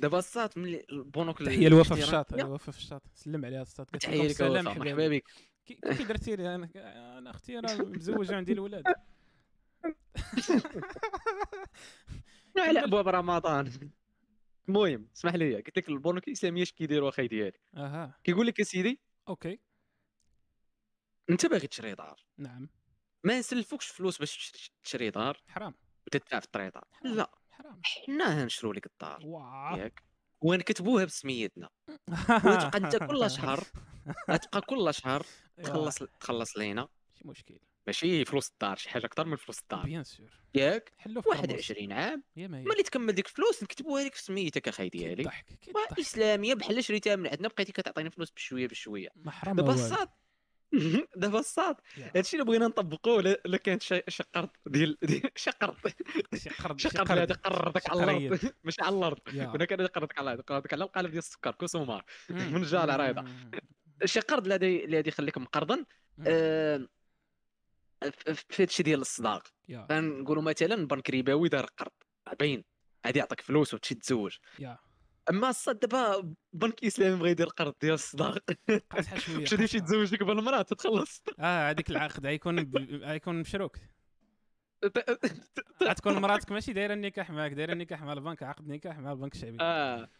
دابا 0.00 0.18
الصاد 0.18 0.50
من 0.56 0.80
البنوك 0.92 1.42
تحية 1.42 1.66
الوفا 1.66 1.94
في 1.94 2.02
الشاط 2.02 2.32
الوفا 2.32 2.72
في 2.72 2.78
الشاط 2.78 3.02
سلم 3.14 3.44
عليها 3.44 3.62
الصاد 3.62 3.86
تحية 3.86 4.28
لك 4.28 4.40
مرحبا 4.42 5.08
بك. 5.08 5.24
كي 5.66 6.04
درتي 6.04 6.36
لي؟ 6.36 6.54
أنا 6.54 6.68
أنا 7.18 7.30
أختي 7.30 7.58
أنا 7.58 7.82
مزوجة 7.82 8.32
وعندي 8.32 8.52
الاولاد 8.52 8.84
على 12.58 12.84
ابواب 12.84 13.08
رمضان. 13.08 13.90
المهم 14.68 15.08
اسمح 15.16 15.34
لي 15.34 15.54
قلت 15.56 15.78
لك 15.78 15.88
البنوك 15.88 16.28
الاسلاميه 16.28 16.62
اش 16.62 16.72
كيديروا 16.72 17.08
أخي 17.08 17.28
ديالي 17.28 17.58
أها. 17.76 18.14
كيقول 18.24 18.46
لك 18.46 18.58
يا 18.58 18.64
سيدي 18.64 19.00
أوكي. 19.28 19.60
أنت 21.30 21.46
باغي 21.46 21.66
تشري 21.66 21.94
دار. 21.94 22.20
نعم. 22.38 22.68
ما 23.24 23.38
نسلفوكش 23.38 23.86
فلوس 23.86 24.18
باش 24.18 24.52
تشري- 24.84 25.10
دار. 25.10 25.42
حرام. 25.48 25.74
وتدفع 26.06 26.38
في 26.40 26.46
الطريطه 26.46 26.82
لا. 27.04 27.30
حرام. 27.50 27.80
حنا 27.84 28.42
هنشرو 28.44 28.72
لك 28.72 28.86
الدار. 28.86 29.22
ياك. 29.78 30.02
ونكتبوها 30.40 31.04
بسميتنا. 31.04 31.68
وتبقى 32.46 32.78
أنت 32.78 32.96
كل 32.96 33.30
شهر 33.30 33.58
تبقى 34.42 34.60
كل 34.60 34.94
شهر 34.94 35.26
تخلص 35.62 35.98
تخلص 36.20 36.58
لينا 36.58 36.88
شي 37.18 37.28
مشكل. 37.28 37.58
ماشي 37.86 38.24
فلوس 38.24 38.50
الدار 38.50 38.76
شي 38.76 38.88
حاجة 38.90 39.06
أكثر 39.06 39.24
من 39.24 39.36
فلوس 39.36 39.60
الدار. 39.60 39.82
bien 39.84 40.04
sûr. 40.04 40.30
ياك؟ 40.54 40.92
حلو 40.98 41.20
في 41.22 41.28
21 41.28 41.92
عام. 41.92 42.22
ملي 42.36 42.82
تكمل 42.82 43.12
ديك 43.12 43.26
الفلوس 43.26 43.62
نكتبوها 43.62 44.04
لك 44.04 44.14
في 44.14 44.22
سميتك 44.22 44.68
أخي 44.68 44.88
ديالي. 44.88 45.30
إسلامية 45.98 46.54
بحال 46.54 46.84
شريتها 46.84 47.16
من 47.16 47.26
عندنا 47.26 47.48
بقيتي 47.48 47.72
كتعطيني 47.72 48.10
فلوس 48.10 48.30
بشوية 48.30 48.68
بشوية. 48.68 49.08
دابا. 49.46 49.74
الصاد 49.74 50.08
دابا 51.16 51.38
الصاد. 51.38 51.76
هادشي 52.16 52.36
اللي 52.36 52.46
بغينا 52.46 52.66
نطبقوه 52.66 53.22
لا 53.22 53.42
لا 53.44 53.56
كانت 53.56 53.82
قرض 54.34 54.48
ديال 54.66 54.98
شي 55.36 55.50
قرض. 55.50 55.76
شي 56.34 56.50
قرض 56.50 56.78
شي 56.78 56.88
شي 56.88 56.98
قرض 56.98 57.10
على. 57.10 58.16
الأرض. 58.16 58.52
ماشي 58.64 58.82
على 58.82 58.96
الأرض. 58.96 59.18
كنا 59.52 59.64
كان 59.64 59.80
يقرضك 59.80 60.18
على 60.18 60.30
يقرضك 60.30 60.72
على 60.72 60.84
القالب 60.84 61.10
ديال 61.10 61.18
السكر 61.18 61.50
كوسومار. 61.50 62.04
من 62.30 62.62
جا 62.62 62.84
العرايضة. 62.84 63.24
شي 64.04 64.20
قرض 64.20 64.42
اللي 64.42 64.54
غادي 64.54 64.84
اللي 64.84 64.96
غادي 64.96 65.08
يخليك 65.08 65.38
مقرضا. 65.38 65.84
آه، 66.26 66.88
في 68.34 68.62
هادشي 68.62 68.82
ديال 68.82 69.00
الصداق. 69.00 69.42
يا. 69.68 69.86
غنقولوا 69.92 70.42
مثلا 70.42 70.86
بنك 70.86 71.10
ربوي 71.10 71.48
دار 71.48 71.66
قرض 71.66 71.92
باين 72.40 72.64
غادي 73.06 73.18
يعطيك 73.18 73.40
فلوس 73.40 73.74
وتمشي 73.74 73.94
تتزوج 73.94 74.36
أما 75.30 75.50
الصاد 75.50 75.78
دابا 75.78 76.34
بنك 76.52 76.84
إسلامي 76.84 77.16
بغى 77.20 77.30
يدير 77.30 77.46
قرض 77.46 77.74
ديال 77.80 77.94
الصداق. 77.94 78.38
قاصحه 78.90 79.18
شوية 79.18 79.36
مشى 79.42 79.56
تمشي 79.56 79.78
قاصحة. 79.78 79.86
تزوج 79.86 80.10
ديك 80.10 80.22
بالمرأة 80.22 80.62
تتخلص. 80.62 81.22
آه 81.38 81.70
هذيك 81.70 81.90
العقد 81.90 82.26
غيكون 82.26 82.76
غيكون 83.04 83.40
مشروك. 83.40 83.76
غتكون 85.82 86.18
مراتك 86.18 86.52
ماشي 86.52 86.72
دايرة 86.72 86.94
النكاح 86.94 87.30
معاك 87.30 87.52
دايرة 87.52 87.72
النكاح 87.72 88.02
مع 88.02 88.12
البنك 88.12 88.42
عقد 88.42 88.68
نكاح 88.68 88.98
مع 88.98 89.12
البنك 89.12 89.34
الشعبي. 89.34 89.56
آه. 89.60 90.10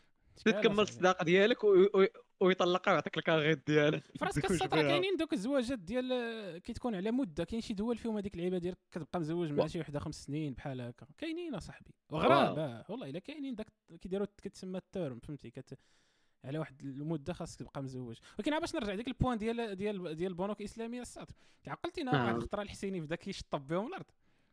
تكمل. 0.44 0.80
الصداقة 0.80 1.24
ديالك 1.24 1.64
و- 1.64 1.68
و- 1.94 2.06
ويطلقها 2.40 2.92
ويعطيك 2.92 3.18
الكاغيط 3.18 3.66
ديالك 3.66 4.02
فراسك 4.20 4.50
السطر. 4.50 4.82
كاينين 4.82 5.16
دوك 5.16 5.32
الزواجات 5.32 5.78
ديال 5.78 6.58
كتكون 6.62 6.94
على 6.94 7.10
مدة 7.10 7.44
كاين 7.44 7.60
شي 7.60 7.74
دول 7.74 7.96
فيهم 7.98 8.16
هذيك 8.16 8.34
اللعيبه 8.34 8.58
ديال 8.58 8.74
كتبقى 8.92 9.20
مزوج 9.20 9.52
مع 9.52 9.66
شي 9.66 9.80
وحدة 9.80 9.98
خمس 10.00 10.24
سنين 10.24 10.54
بحال 10.54 10.80
هكا 10.80 11.06
كاينين 11.18 11.54
أصاحبي 11.54 11.90
وغراب 12.10 12.58
آه. 12.58 12.84
والله 12.88 13.08
إلا 13.10 13.18
كاينين 13.18 13.54
داك 13.54 13.66
كيديروا 14.00 14.26
كتسمى 14.42 14.78
التيرم 14.78 15.18
فهمتي 15.18 15.50
كت 15.50 15.78
على 16.44 16.58
واحد 16.58 16.82
المدة 16.82 17.32
خاصك 17.32 17.58
تبقى 17.58 17.82
مزوج 17.82 18.16
ولكن 18.38 18.52
عا 18.52 18.58
باش 18.58 18.74
نرجع 18.74 18.94
ديك 18.94 19.08
البوان 19.08 19.38
ديال 19.38 19.76
ديال 19.76 20.16
ديال 20.16 20.30
البنوك 20.32 20.60
الاسلاميه 20.60 21.00
الساط 21.02 21.28
عقلتينا 21.66 22.14
آه. 22.20 22.24
واحد 22.24 22.34
الخطرة 22.36 22.62
الحسيني 22.62 23.00
بدا 23.00 23.16
كيشطب 23.16 23.66
بهم 23.66 23.86
الأرض 23.86 24.06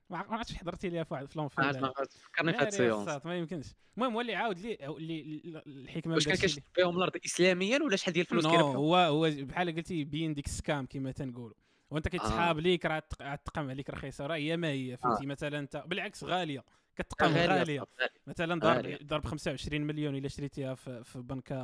ما 0.10 0.18
عرفتش 0.18 0.56
حضرتي 0.56 0.89
ليها 0.89 1.04
في 1.04 1.13
واحد 1.13 1.26
في 1.32 1.39
عاد 1.39 1.56
لونفيل 1.58 1.82
ما 1.82 1.94
فكرني 1.94 2.52
في 2.54 2.58
هاد 2.60 2.68
السيونس 2.68 3.26
ما 3.26 3.38
يمكنش. 3.38 3.66
المهم 3.98 4.16
ولي 4.16 4.36
عاود 4.36 4.60
لي 4.60 4.76
اللي 4.98 5.62
الحكمة 5.68 6.13
واش 6.13 6.26
كان 6.26 6.34
اللي- 6.36 6.48
كيشد 6.48 6.63
بهم 6.78 6.98
الأرض؟ 6.98 7.12
اسلاميا 7.26 7.80
ولا 7.84 7.96
شحال 7.96 8.13
ديال 8.13 8.26
الفلوس 8.26 8.48
كيربحوا؟ 8.48 8.76
هو 8.76 8.96
هو 8.96 9.30
بحال 9.46 9.76
قلتي 9.76 9.96
يبين 9.96 10.34
ديك 10.34 10.46
السكام 10.46 10.86
كما 10.86 11.12
تنقولوا. 11.12 11.56
وأنت 11.89 12.08
كيتسحاب 12.08 12.60
ليك 12.60 12.86
راه 12.86 13.00
تق- 13.00 13.22
راه 13.22 13.36
تقام 13.36 13.70
عليك 13.70 13.89
رخيصة 13.89 14.26
راه 14.28 14.36
هي 14.36 14.58
ما 14.58 14.68
هي 14.68 14.98
فهمتي؟ 14.98 15.26
مثلا 15.26 15.60
أنت 15.60 15.84
بالعكس 15.88 16.24
غالية. 16.24 16.63
كتقام 16.96 17.32
غالية 17.34 17.60
غالية. 17.60 17.84
مثلا 18.28 18.60
ضرب. 18.60 18.98
ضرب 19.08 19.26
25 19.26 19.82
مليون 19.82 20.16
إلا 20.16 20.28
شريتيها 20.28 20.76
في, 20.76 21.04
في 21.04 21.20
بنكة 21.20 21.56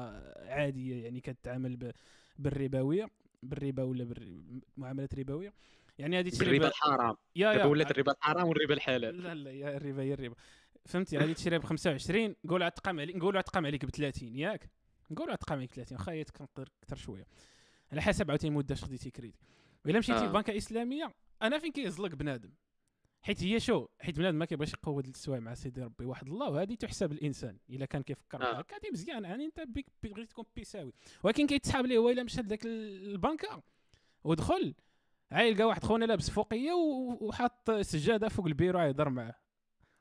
عادية 0.49 1.04
يعني 1.04 1.21
كتعامل 1.21 1.93
بالربوية. 2.39 3.10
بالربا 3.43 3.84
ولا 3.84 4.04
بالمعاملات 4.04 5.13
الربويه 5.13 5.54
يعني 5.99 6.19
هذه 6.19 6.29
تشري 6.29 6.59
ب- 6.59 6.63
الحرام. 6.63 7.15
يا 7.35 7.51
يا. 7.53 7.65
ولات 7.65 7.91
الربا 7.91 8.12
الحرام 8.12 8.47
والربا 8.47 8.73
الحلال. 8.73 9.23
لا 9.23 9.35
لا 9.35 9.51
يا 9.51 9.77
الربا 9.77 10.01
هي 10.03 10.13
الربا. 10.13 10.35
فهمتي؟ 10.85 11.17
غادي 11.17 11.33
تشريها 11.33 11.57
ب 11.59 11.63
25 11.63 12.35
نقولوا 12.45 12.69
تقام 12.69 12.99
عليك 12.99 13.15
نقولوا 13.15 13.41
تقام 13.41 13.65
عليك 13.65 13.85
ب 13.85 13.89
30 13.89 14.35
ياك؟ 14.35 14.69
نقولوا 15.12 15.35
تقام 15.35 15.57
عليك 15.57 15.73
30 15.73 15.97
واخا 15.97 16.23
كنقدر 16.23 16.69
أكثر 16.83 16.95
شوية. 16.95 17.25
على 17.91 18.01
حسب 18.01 18.29
عاوتاني 18.31 18.49
المده 18.53 18.75
خديتي 18.75 19.12
كريدي. 19.12 19.38
الا 19.85 19.99
مشيتي 19.99 20.19
آه. 20.19 20.25
لبنكة 20.29 20.57
إسلامية 20.57 21.13
أنا 21.41 21.59
فين 21.59 21.71
كيزلق 21.71 22.15
بنادم؟ 22.15 22.51
حيت 23.21 23.43
هي 23.43 23.59
شو؟ 23.59 23.88
حيت 23.99 24.17
بنادم 24.19 24.38
ما 24.39 24.45
كيبغيش 24.45 24.73
يقود 24.73 25.07
السوايع 25.07 25.41
مع 25.41 25.53
سيدي 25.53 25.81
ربي 25.81 26.05
واحد 26.05 26.27
الله 26.27 26.49
وهذه 26.49 26.75
تحسب 26.75 27.12
الإنسان. 27.12 27.57
إلا 27.69 27.85
كان 27.85 28.03
كيفكر 28.03 28.41
آه. 28.43 28.59
هكا 28.59 28.75
هذه 28.75 28.91
مزيان. 28.93 29.23
يعني 29.23 29.45
أنت 29.45 29.59
بغيتي 30.03 30.25
تكون 30.25 30.45
بيساوي 30.55 30.93
ولكن 31.23 31.47
كيتسحاب 31.47 31.85
ليه 31.85 31.97
هو 31.97 32.09
إلا 32.09 32.23
مشى 32.23 32.41
لذاك 32.41 32.65
ال- 32.65 33.12
البنكة 33.12 33.63
ودخل 34.23 34.75
عا 35.31 35.41
يلقى 35.41 35.63
واحد 35.63 35.83
خونا 35.83 36.05
لابس 36.05 36.29
فوقية 36.29 36.71
وحاط 37.21 37.71
سجادة 37.71 38.29
فوق 38.29 38.45
البيرو 38.45 38.79
يهضر 38.79 39.09
معاه. 39.09 39.35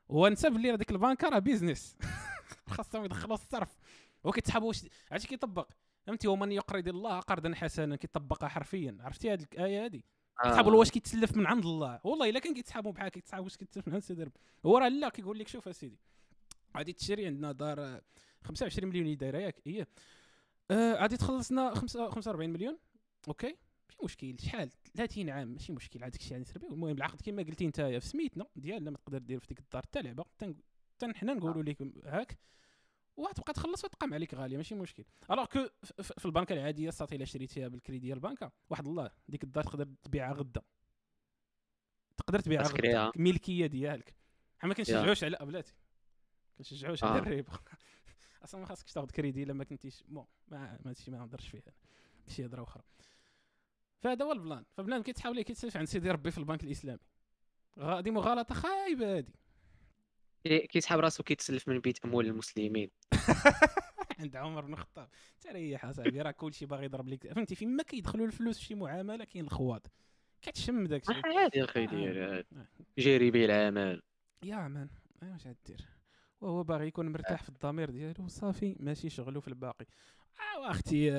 ونسى 0.09 0.49
بلي 0.49 0.73
هذيك 0.73 0.91
البنكه 0.91 1.29
راه 1.29 1.39
business 1.39 1.97
خاصهم 2.69 3.05
يدخلوا 3.05 3.33
الصرف. 3.33 3.77
هو 4.25 4.31
كيتسحب 4.31 4.63
واش 4.63 4.85
عرفتي 5.11 5.27
كيطبق؟ 5.27 5.69
فهمتي؟ 6.07 6.27
ومن 6.27 6.51
يقرض 6.51 6.87
الله 6.87 7.19
قرضا 7.19 7.53
حسنا 7.55 7.95
كيطبقها 7.95 8.49
حرفيا. 8.49 8.97
عرفتي 8.99 9.33
هذه 9.33 9.45
الايه 9.53 9.85
هذه 9.85 10.01
كيتسحبوا 10.43 10.75
واش 10.75 10.91
كيتسلف 10.91 11.37
من 11.37 11.47
عند 11.47 11.65
الله. 11.65 11.99
والله 12.03 12.29
إلا 12.29 12.39
كان 12.39 12.53
كيتسحبوا 12.53 12.91
بحال 12.91 13.09
كيتسحبوا 13.09 13.43
واش 13.43 13.57
كيتسلف 13.57 13.87
من 13.87 13.93
عند 13.93 14.03
سيدي 14.03 14.23
ربي. 14.23 14.39
هو 14.65 14.77
راه 14.77 14.87
لا 14.87 15.09
كيقول 15.09 15.39
لك 15.39 15.47
شوف 15.47 15.67
أسيدي 15.67 15.99
غادي 16.77 16.93
تشري 16.93 17.25
عندنا 17.25 17.51
دار 17.51 17.79
آه، 17.81 18.01
25 18.43 18.89
مليون 18.89 19.05
اللي 19.05 19.15
دايره 19.15 19.37
ياك 19.37 19.55
هي 19.65 19.85
آه، 20.71 20.93
غادي 20.93 21.17
تخلصنا 21.17 21.73
خمسة- 21.75 22.09
45 22.09 22.49
مليون. 22.49 22.77
أوكي؟ 23.27 23.55
ماشي 23.89 24.03
مشكل 24.03 24.35
شحال؟ 24.39 24.69
30 24.95 25.29
عام 25.29 25.47
ماشي 25.47 25.73
مشكل 25.73 26.03
هذاك 26.03 26.15
الشيء 26.15 26.31
يعني 26.31 26.43
تربيه 26.43 26.67
المهم 26.67 26.97
العقد 26.97 27.21
كما 27.21 27.43
قلتي 27.43 27.65
انت 27.65 27.81
في 27.81 28.07
سميتنا 28.07 28.45
ديالنا 28.55 28.91
ما 28.91 28.97
تقدر 28.97 29.17
دير 29.17 29.39
في 29.39 29.47
ديك 29.47 29.59
الدار 29.59 29.81
حتى 29.81 30.01
لعبة. 30.01 30.25
تن 30.99 31.15
حنا 31.15 31.33
نقولوا 31.33 31.63
لك 31.63 31.81
هاك 32.05 32.37
وغتبقى 33.17 33.53
تخلص 33.53 33.85
وتقام 33.85 34.13
عليك 34.13 34.33
غالية 34.33 34.57
ماشي 34.57 34.75
مشكل. 34.75 35.03
alors 35.31 35.45
que 35.45 35.67
في 36.01 36.25
البنكه 36.25 36.53
العادية 36.53 36.89
صافي 36.89 37.15
إلا 37.15 37.25
شريتيها 37.25 37.67
بالكريدي 37.67 38.05
ديال 38.07 38.17
البنكه 38.17 38.51
واحد 38.69 38.87
الله 38.87 39.11
ديك 39.27 39.43
الدار 39.43 39.63
تقدر 39.63 39.87
تبيعها 40.03 40.33
غدا. 40.33 40.61
تقدر 42.17 42.39
تبيعها 42.39 42.67
غدا. 42.67 43.11
ملكية 43.15 43.65
ديالك. 43.65 44.15
حنا 44.59 44.69
ما 44.69 44.73
كنشجعوش 44.73 45.23
على 45.23 45.37
بلاتي 45.41 45.73
كنشجعوش 46.57 47.03
على 47.03 47.19
آه. 47.19 47.21
الربا 47.21 47.51
أصلا 48.43 48.61
ما 48.61 48.67
خاصكش 48.67 48.93
تاخذ 48.93 49.09
كريدي 49.09 49.43
إلا 49.43 49.53
ما 49.53 49.63
كنتيش 49.63 50.03
bon 50.07 50.25
ما 50.47 50.79
ما 50.85 50.89
هادشي 50.89 51.11
ما 51.11 51.17
نهضرش 51.17 51.47
فيه 51.47 51.63
شي 52.27 52.45
هضرة 52.45 52.63
أخرى. 52.63 52.83
فهذا 54.01 54.25
هو 54.25 54.31
البلان. 54.31 54.65
فبنادم 54.77 55.03
كيتحاول 55.03 55.41
كيتسلف 55.41 55.77
عند 55.77 55.87
سيدي 55.87 56.11
ربي 56.11 56.31
في 56.31 56.37
البنك 56.37 56.63
الإسلامي. 56.63 56.99
غادي 57.79 58.11
مغالطة 58.11 58.55
خايبة 58.55 59.17
هادي. 59.17 59.33
كي- 60.43 60.67
كيسحب 60.67 60.99
راسو 60.99 61.23
كيتسلف 61.23 61.67
من 61.67 61.79
بيت 61.79 62.05
اموال 62.05 62.25
المسلمين. 62.25 62.89
عند 64.19 64.35
عمر 64.35 64.65
بن 64.65 64.73
الخطاب. 64.73 65.09
تريح 65.41 65.85
اصاحبي 65.85 66.21
راه 66.21 66.31
كلشي 66.31 66.65
باغي 66.65 66.85
يضرب 66.85 67.07
لك. 67.07 67.33
فهمتي؟ 67.33 67.55
فين 67.55 67.75
ما 67.75 67.83
كيدخلوا 67.83 68.25
الفلوس 68.25 68.59
في 68.59 68.65
شي 68.65 68.75
معاملة 68.75 69.25
كاين 69.25 69.45
الخواض 69.45 69.87
كتشم 70.41 70.87
داك 70.87 71.09
الشيء 71.09 71.25
آه، 71.25 71.39
عادي 71.39 71.63
أخي 71.63 71.83
آه. 71.83 71.87
ديال 71.87 72.17
آه. 72.17 72.67
جيري 72.99 73.31
به 73.31 73.45
العمل. 73.45 74.01
يا 74.43 74.67
مان 74.67 74.89
واش 75.23 75.47
غدير؟ 75.47 75.85
وهو 76.41 76.63
باغي 76.63 76.87
يكون 76.87 77.09
مرتاح 77.09 77.43
في 77.43 77.49
الضمير 77.49 77.89
ديالو. 77.89 78.27
صافي 78.27 78.75
ماشي 78.79 79.09
شغلو 79.09 79.41
في 79.41 79.47
الباقي. 79.47 79.85
آه 80.57 80.71
أختي 80.71 81.11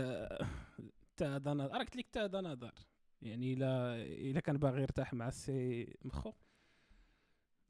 تا 1.20 1.36
هذا 1.36 1.54
نظر. 1.54 1.72
راه 1.72 1.78
قلت 1.78 1.96
لك 1.96 2.08
تا 2.08 2.24
هذا 2.24 2.40
نظر. 2.40 2.74
يعني 3.22 3.52
الا 3.52 3.96
إلا 4.02 4.40
كان 4.40 4.58
باغي 4.58 4.82
يرتاح 4.82 5.14
مع 5.14 5.28
السي 5.28 5.96
مخو 6.04 6.32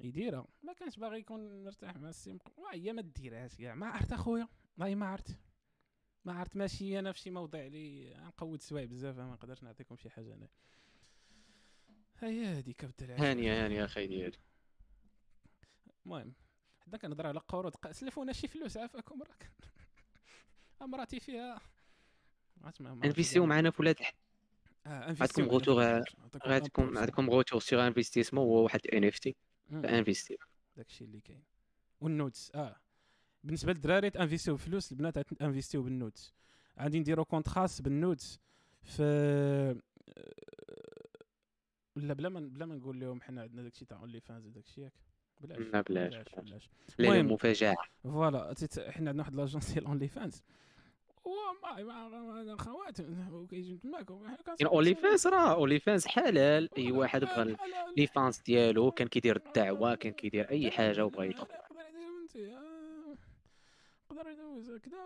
يديرها 0.01 0.47
ما 0.63 0.73
كانش 0.73 0.97
باغي 0.99 1.19
يكون 1.19 1.65
مرتاح 1.65 1.97
مع 1.97 2.09
السي 2.09 2.33
مخو 2.33 2.67
هي 2.67 2.93
ما 2.93 3.03
ديرهاش 3.03 3.57
كاع. 3.57 3.75
ما 3.75 3.87
عرفت 3.87 4.13
أخويا. 4.13 4.49
والله 4.79 4.95
ما 4.95 5.07
عرفت. 5.07 5.39
ما 6.25 6.33
عرفت. 6.33 6.57
ماشي 6.57 6.99
أنا 6.99 7.13
في 7.13 7.19
شي 7.19 7.31
موضع 7.31 7.67
اللي 7.67 8.15
نقود 8.15 8.63
سوايع 8.63 8.87
بزاف. 8.87 9.17
ما 9.17 9.33
نقدرش 9.33 9.63
نعطيكم 9.63 9.97
شي 9.97 10.11
حاجة 10.11 10.35
أنا. 10.35 10.49
هي 12.19 12.45
هذيك 12.47 12.85
بدل 12.85 13.11
هانيه 13.11 13.65
هانيه 13.65 13.85
أخي 13.85 14.07
ديالي 14.07 14.39
المهم 16.07 16.35
حنا 16.81 16.99
كنهضر 16.99 17.27
على 17.27 17.41
قروض. 17.41 17.75
سلفونا 17.91 18.33
شي 18.33 18.49
فلوس 18.49 18.77
عافاكم. 18.77 19.23
راك 19.23 19.53
مراتي 20.81 21.21
فيها 21.21 21.61
انفيستيو 23.05 23.47
معنا 23.47 23.71
في 23.71 23.83
ولاد 23.83 23.97
الح... 24.01 24.15
آه، 24.87 25.05
عندكم 25.21 25.43
غوتور 25.45 26.03
عندكم 26.45 26.99
عندكم 26.99 27.31
غوتور 27.31 27.61
سيغ 27.61 27.87
انفيستيسمون 27.87 28.45
هو 28.45 28.63
واحد 28.63 28.81
ان 28.87 29.05
اف 29.05 29.19
تي 29.19 29.37
مم، 29.71 29.85
انفيستي 29.85 30.37
داكشي 30.77 31.05
اللي 31.05 31.21
كاين. 31.21 31.43
والنودز 32.01 32.51
آه. 32.55 32.77
بالنسبة 33.45 33.73
للدراري 33.73 34.11
تانفيستيو 34.11 34.55
بالفلوس 34.55 34.93
البنات 34.93 35.19
تانفيستيو 35.19 35.83
بالنودز 35.83 36.33
غادي 36.81 36.99
نديرو 37.01 37.25
كونت 37.25 37.49
خاص 37.49 37.83
بالنودز 37.83 38.39
في 38.83 39.03
ولا 41.97 42.15
بلا 42.15 42.29
ما 42.29 42.41
بلا 42.41 42.67
ما 42.67 42.75
نقول 42.75 43.01
لهم 43.01 43.21
حنا 43.23 43.43
عندنا 43.43 43.63
داكشي 43.63 43.85
تاع 43.85 43.99
اونلي 43.99 44.21
فانز 44.21 44.47
وداكشي 44.47 44.81
ياك؟ 44.81 44.93
بلاش. 45.41 45.59
لا 45.59 45.81
بلاش 45.81 46.15
بلاش 46.15 46.31
بلاش. 46.45 46.71
لا. 46.99 47.23
مفاجأة. 47.23 47.77
فوالا 48.03 48.55
حنا 48.79 49.11
عندنا 49.11 49.23
واحد 49.23 49.35
لاجونس 49.35 49.73
ديال 49.73 49.85
اونلي 49.87 50.09
فانز 50.09 50.43
وما 51.25 51.83
ما 51.83 52.41
الاخوات 52.41 53.01
كيجيو 53.51 53.79
تماك 53.79 54.07
كاين 54.07 54.67
اونلي 54.67 54.95
فانز 54.95 55.27
راه 55.27 55.55
اونلي 55.55 55.81
فانز 55.81 56.07
حلال. 56.07 56.79
أي 56.79 56.93
واحد 56.93 57.25
بغى 57.25 57.57
لي 57.97 58.07
فانز 58.07 58.39
ديالو 58.39 58.91
كان 58.91 59.09
كيدير 59.09 59.37
الدعوة 59.37 59.95
كان 59.95 60.13
كيدير 60.13 60.51
أي 60.51 60.71
حاجة 60.71 61.05
وبغى 61.05 61.27
يدخل. 61.27 61.47
يقدر 61.47 61.89
يدير 61.89 62.21
بنتي. 62.21 62.57
آه، 62.57 63.17
يقدر 64.11 64.31
يدوز 64.31 64.71
كذا 64.71 64.99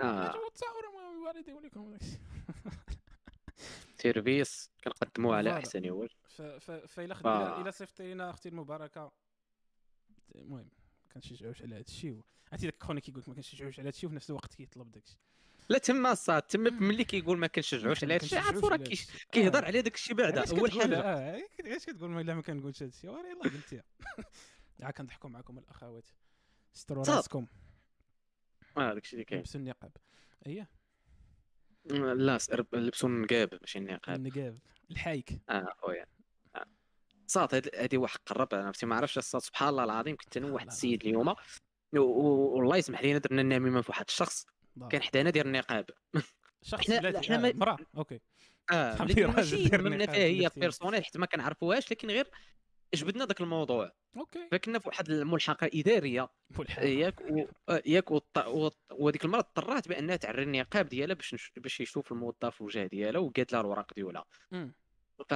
آه. 0.00 0.32
تصاور 0.54 1.12
الوالد 1.12 1.48
يوليكم. 1.48 1.96
سيرفيس 3.98 4.70
كنقدموه 4.84 5.36
على. 5.36 5.58
أحسن 5.58 5.90
وجه 5.90 6.10
فإلا 6.86 7.14
خد 7.14 7.26
آه. 7.26 7.60
إلا 7.60 7.70
صيفطتي 7.70 8.02
لينا 8.02 8.30
أختي 8.30 8.48
المباركة. 8.48 9.12
المهم 10.34 10.68
كنشجعوش 11.14 11.62
على 11.62 11.74
هذا 11.74 11.80
الشيء. 11.80 12.20
عرفتي 12.52 12.66
داك 12.66 12.82
خونا 12.82 13.00
كيقول 13.00 13.20
لك 13.20 13.28
ما 13.28 13.34
كنشجعوش 13.34 13.74
على 13.74 13.82
هذا 13.82 13.88
الشيء 13.88 14.06
وفي 14.06 14.16
نفس 14.16 14.30
الوقت 14.30 14.54
كيطلب 14.54 14.92
داك 14.92 15.04
الشيء 15.04 15.18
لا 15.72 15.78
تما 15.78 16.12
الصاد 16.12 16.42
تما 16.42 16.70
ملي 16.70 17.04
كيقول 17.04 17.38
ما 17.38 17.46
كنشجعوش 17.46 18.04
على 18.04 18.16
الشيء 18.16 18.38
عرفوا 18.38 18.68
راه 18.68 18.84
كيهضر 19.32 19.64
على 19.64 19.82
داك 19.82 19.94
الشيء 19.94 20.16
بعدا 20.16 20.58
اول 20.58 20.72
حاجة 20.72 21.00
آه 21.00 21.42
علاش 21.64 21.86
كتقول 21.86 22.10
ما 22.10 22.20
الا 22.20 22.34
ما 22.34 22.42
كنقولش 22.42 22.82
هذا 22.82 22.90
الشيء 22.90 23.10
وراه 23.10 23.26
يلاه 23.30 23.42
قلتيها 23.42 23.84
عا 24.82 24.90
كنضحكوا 24.90 25.30
معكم 25.30 25.58
الأخوات. 25.58 26.08
ستروا 26.72 27.04
صاد. 27.04 27.16
راسكم. 27.16 27.46
آه 28.76 28.94
داك 28.94 29.02
الشيء 29.02 29.14
اللي 29.14 29.24
كاين. 29.24 29.40
لبسوا 29.40 29.60
النقاب. 29.60 29.92
اييه 30.46 30.70
لا 32.14 32.38
لبسوا 32.72 33.08
النقاب 33.08 33.58
ماشي 33.60 33.78
النقاب. 33.78 34.16
النقاب. 34.16 34.58
الحايك. 34.90 35.40
آه 35.48 35.68
خويا. 35.78 36.06
آه. 36.56 36.66
صاد 37.26 37.70
هادي 37.74 37.96
واحد 37.96 38.18
قرب 38.26 38.48
عرفتي 38.54 38.86
ما 38.86 38.96
عرفتش 38.96 39.18
الصاد 39.18 39.42
سبحان 39.42 39.68
الله 39.68 39.84
العظيم 39.84 40.16
كنت 40.16 40.36
أنا 40.36 40.52
واحد 40.52 40.66
السيد 40.66 41.02
اليوم. 41.02 41.34
والله 41.92 42.76
يسمح 42.76 43.02
لينا 43.02 43.18
درنا 43.18 43.40
النميمه 43.40 43.80
في 43.80 43.90
واحد 43.90 44.04
الشخص. 44.08 44.46
كان 44.90 45.02
حدانا 45.02 45.30
داير 45.30 45.46
النقاب 45.46 45.90
شخص 46.62 46.86
حنا- 46.90 46.98
بلاتي 47.00 47.26
حنا 47.26 47.36
آه، 47.36 47.40
ما- 47.40 47.52
مراه. 47.54 47.78
أوكي. 47.96 48.20
آه 48.72 48.94
لكن 49.04 49.24
راجل 49.24 49.36
ماشي 49.36 49.68
فيها 49.68 50.14
هي. 50.14 50.50
personnel 50.56 51.04
حتى 51.04 51.18
ما 51.18 51.26
كنعرفوهاش 51.26 51.90
لكن 51.92 52.10
غير 52.10 52.30
جبدنا 52.94 53.24
ذاك 53.24 53.40
الموضوع. 53.40 53.92
أوكي. 54.16 54.48
فكنا 54.52 54.78
في 54.78 54.88
واحد 54.88 55.10
الملحقة 55.10 55.70
إدارية. 55.74 56.28
والحال. 56.58 56.88
ياك 56.88 57.20
و... 57.20 57.44
آه، 57.68 57.82
ياك 57.86 58.10
وط- 58.10 58.38
وط- 58.46 58.78
وهذيك 58.92 59.24
المره 59.24 59.38
اضطرات 59.38 59.88
بأنها 59.88 60.16
تعري 60.16 60.42
النقاب 60.42 60.88
ديالها 60.88 61.14
باش 61.14 61.34
نش... 61.34 61.52
باش 61.56 61.80
يشوف 61.80 62.12
الموظف 62.12 62.60
الوجه 62.60 62.86
ديالها 62.86 63.20
وقالت 63.20 63.52
لها 63.52 63.60
الوراق 63.60 63.94
ديالها. 63.94 64.24
ف 65.28 65.34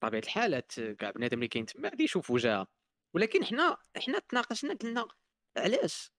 طبيعه 0.00 0.20
الحال 0.22 0.60
كاع 0.98 1.10
بنادم 1.10 1.36
اللي 1.38 1.48
كاين 1.48 1.66
تما 1.66 1.88
غادي 1.88 2.04
يشوف 2.04 2.30
وجهها. 2.30 2.66
ولكن 3.14 3.44
حنا 3.44 3.76
حنا 3.96 4.18
تناقشنا 4.18 4.74
قلنا 4.74 5.08
علاش؟ 5.56 6.10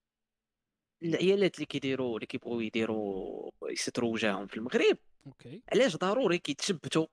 العيالات 1.04 1.56
اللي 1.56 1.66
كيديروا 1.66 2.16
اللي 2.16 2.26
كيبغوا 2.26 2.62
يديروا 2.62 3.52
يستروا 3.70 4.14
وجههم 4.14 4.48
في 4.48 4.58
المغرب 4.58 4.98
OK. 5.28 5.62
علاش 5.74 5.98
ضروري 5.98 6.38
كيتشبتوا؟ 6.38 7.08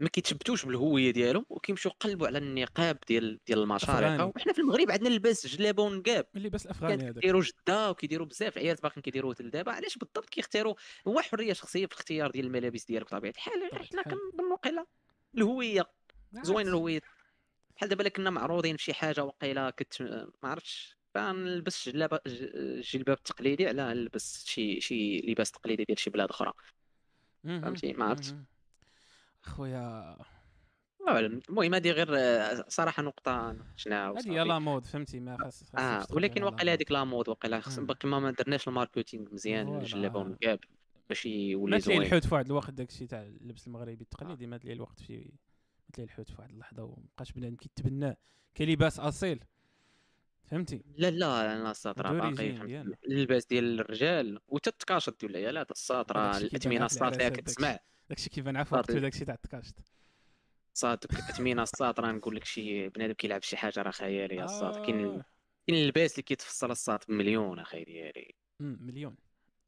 ما 0.00 0.08
كيتشبتوش 0.08 0.64
بالهوية 0.64 1.10
ديالهم 1.10 1.46
وكيمشيو 1.48 1.92
يقلبوا 1.92 2.26
على 2.26 2.38
النقاب 2.38 2.98
ديال 3.08 3.38
ديال 3.46 3.58
المشارقة. 3.58 4.24
وحنا 4.24 4.52
في 4.52 4.58
المغرب 4.58 4.90
عندنا 4.90 5.08
اللباس 5.08 5.46
جلابة 5.46 5.82
ونقاب. 5.82 6.26
اللباس 6.36 6.66
الافغاني 6.66 7.04
هذاك. 7.04 7.14
كيديروا 7.14 7.42
جدة 7.42 7.90
وكيديروا 7.90 8.26
بزاف 8.26 8.56
العيالات 8.56 8.82
باقيين 8.82 9.02
كيديروه 9.02 9.34
حتى 9.34 9.42
لدابا. 9.42 9.72
علاش 9.72 9.98
بالضبط 9.98 10.28
كيختاروا؟ 10.28 10.74
هو 11.08 11.20
حرية 11.20 11.52
شخصية 11.52 11.86
في 11.86 11.92
الاختيار 11.92 12.30
ديال 12.30 12.46
الملابس 12.46 12.84
ديالك 12.84 13.06
بطبيعة 13.06 13.30
الحال 13.30 13.70
حنا. 13.74 14.02
كنظنوا 14.02 14.56
واقيلا 14.56 14.86
الهوية. 15.34 15.90
زوين. 16.32 16.68
الهوية. 16.68 17.00
بحال 17.76 17.88
دابا 17.88 18.08
كنا 18.08 18.30
معروضين 18.30 18.76
في 18.76 18.82
شي 18.82 18.94
حاجة 18.94 19.24
واقيلا 19.24 19.70
كنت 19.70 20.02
ما 20.42 20.48
عرفتش. 20.48 20.97
فنلبس 21.18 21.88
جلابة 21.88 22.20
الجلباب 22.26 23.16
التقليدي 23.16 23.66
على 23.66 23.94
نلبس 23.94 24.44
شي 24.46 24.80
شي 24.80 25.18
لباس 25.18 25.50
تقليدي 25.50 25.84
ديال 25.84 25.98
شي 25.98 26.10
بلاد 26.10 26.28
أخرى. 26.28 26.52
فهمتي؟ 27.44 27.92
ما. 27.92 28.16
أخويا 29.44 30.16
أعلم. 31.08 31.40
المهم 31.48 31.74
هذه 31.74 31.90
غير 31.90 32.08
صراحة 32.68 33.02
نقطة 33.02 33.52
ناقشناها 33.52 34.08
هذه 34.10 34.14
وصافي. 34.14 34.30
هي 34.30 34.44
لا 34.44 34.58
مود 34.58 34.86
فهمتي 34.86 35.20
ما 35.20 35.38
خاص 35.38 35.74
آه 35.74 36.06
ولكن 36.10 36.42
واقيلا 36.42 36.64
لا 36.64 36.72
هذيك 36.72 36.92
لا 36.92 37.04
مود 37.04 37.28
واقيلا 37.28 37.60
خص. 37.60 37.78
باقي 37.78 38.08
ما 38.08 38.30
درناش 38.30 38.68
le 38.68 38.80
marketing 38.80 39.34
مزيان 39.34 39.66
voilà. 39.66 39.80
جلابة 39.80 40.22
ونقاب 40.22 40.58
باش 41.08 41.26
يولي 41.26 41.80
زوين 41.80 42.02
الحوت 42.02 42.26
في 42.26 42.34
واحد 42.34 42.46
الوقت 42.46 42.70
داكشي 42.70 43.06
تاع 43.06 43.22
اللبس 43.22 43.66
المغربي 43.66 44.02
التقليدي 44.04 44.46
مات 44.46 44.64
ليه 44.64 44.72
الوقت 44.72 45.00
في 45.00 45.32
مات 45.88 45.98
ليه 45.98 46.04
الحوت 46.04 46.30
في 46.30 46.36
واحد 46.38 46.50
اللحظة 46.50 46.82
ومبقاش 46.82 47.32
بنادم 47.32 47.56
كيتبناه 47.56 48.16
كلباس 48.56 49.00
أصيل 49.00 49.44
فهمتي؟ 50.50 50.82
لا 50.96 51.10
لا 51.10 51.56
أنا 51.56 51.70
الساط 51.70 52.00
راه 52.00 52.12
باقي. 52.12 52.50
اللباس 53.06 53.46
ديال 53.46 53.80
الرجال 53.80 54.38
وحتى 54.48 54.70
التكاشط 54.70 55.20
ديال 55.20 55.30
العيالات 55.36 55.70
الساط 55.70 56.12
راه 56.12 56.30
هذاكشي 56.30 56.48
كيبان 56.48 56.76
الاثمنه 56.82 56.86
في 56.86 56.92
الساط 56.92 57.02
اللي 57.12 57.16
العراسات 57.16 57.40
كتسمع 57.40 57.78
داكشي 58.08 58.30
كيبان. 58.30 58.56
وقتو 58.56 58.98
داكشي 58.98 59.24
تاع 59.24 59.34
التكاشط. 59.34 59.74
الساط 60.74 61.04
الاثمنه 61.14 61.62
الساط 61.62 62.00
راه 62.00 62.12
نقول 62.12 62.36
لك 62.36 62.44
شي 62.44 62.88
بنادم 62.88 63.12
كيلعب 63.12 63.42
شي 63.42 63.56
حاجة 63.56 63.82
راه 63.82 63.90
خياليه 63.90 64.44
الساط 64.44 64.76
كاين 64.76 65.04
آه. 65.06 65.24
كاين 65.66 65.82
اللباس 65.82 66.12
اللي 66.12 66.22
كيتفصل 66.22 66.70
الساط 66.70 67.08
بمليون 67.08 67.58
أخي 67.58 67.84
ديالي. 67.84 68.34
مليون. 68.60 69.16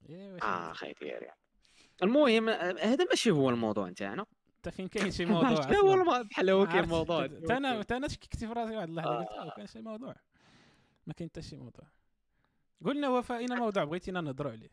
إيه 0.08 0.36
آه 0.42 0.70
أخي 0.70 0.92
ديالي. 1.00 1.30
المهم 2.02 2.48
هذا 2.48 3.04
ماشي 3.04 3.30
هو 3.30 3.50
الموضوع 3.50 3.88
نتاعنا. 3.88 4.26
انت 4.56 4.74
فين 4.74 4.88
كاين 4.88 5.10
شي 5.10 5.24
موضوع 5.24 5.54
شنو 5.70 5.80
هو 5.80 6.24
بحال 6.24 6.50
هو 6.50 6.66
كاين 6.66 6.88
موضوع. 6.88 7.26
تا 7.26 7.56
أنا 7.56 7.82
تا 7.82 7.96
أنا 7.96 8.08
شككت 8.08 8.36
في 8.36 8.46
راسي 8.46 8.76
واحد 8.76 8.88
اللحظة 8.88 9.16
قلت 9.18 9.28
آه. 9.30 9.54
كان 9.56 9.66
شي 9.66 9.80
موضوع. 9.80 10.14
ما 11.06 11.12
كاين 11.14 11.30
حتى 11.30 11.42
شي 11.42 11.56
موضوع. 11.56 11.84
قلنا 12.84 13.08
وفاء 13.08 13.38
اين 13.38 13.58
موضوع 13.58 13.84
بغيتينا 13.84 14.20
نهضروا 14.20 14.52
عليه. 14.52 14.70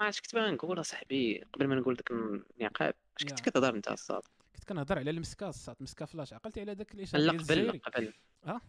ما 0.00 0.06
عرفتش 0.06 0.20
كنت 0.20 0.34
باغي 0.34 0.50
نقول 0.50 0.80
أصاحبي 0.80 1.44
قبل 1.52 1.66
ما 1.66 1.74
نقول 1.74 1.94
داك 1.94 2.10
النقاب 2.10 2.94
اش 3.16 3.24
كنت 3.24 3.30
يا. 3.40 3.44
كتهضر 3.44 3.74
أنت 3.74 3.88
الصاد 3.88 4.22
كنت 4.54 4.64
كنهضر 4.64 4.98
على 4.98 5.10
المسكا 5.10 5.48
الصات 5.48 5.82
مسكا 5.82 6.04
فلاش. 6.04 6.32
عقلتي 6.32 6.60
على 6.60 6.74
داك 6.74 6.94
الإشارة 6.94 7.20
لا 7.22 7.32
ديال 7.32 7.40
قبل 7.42 7.52
الجزائري 7.52 7.78
قبل. 7.78 8.12
آه؟ 8.46 8.60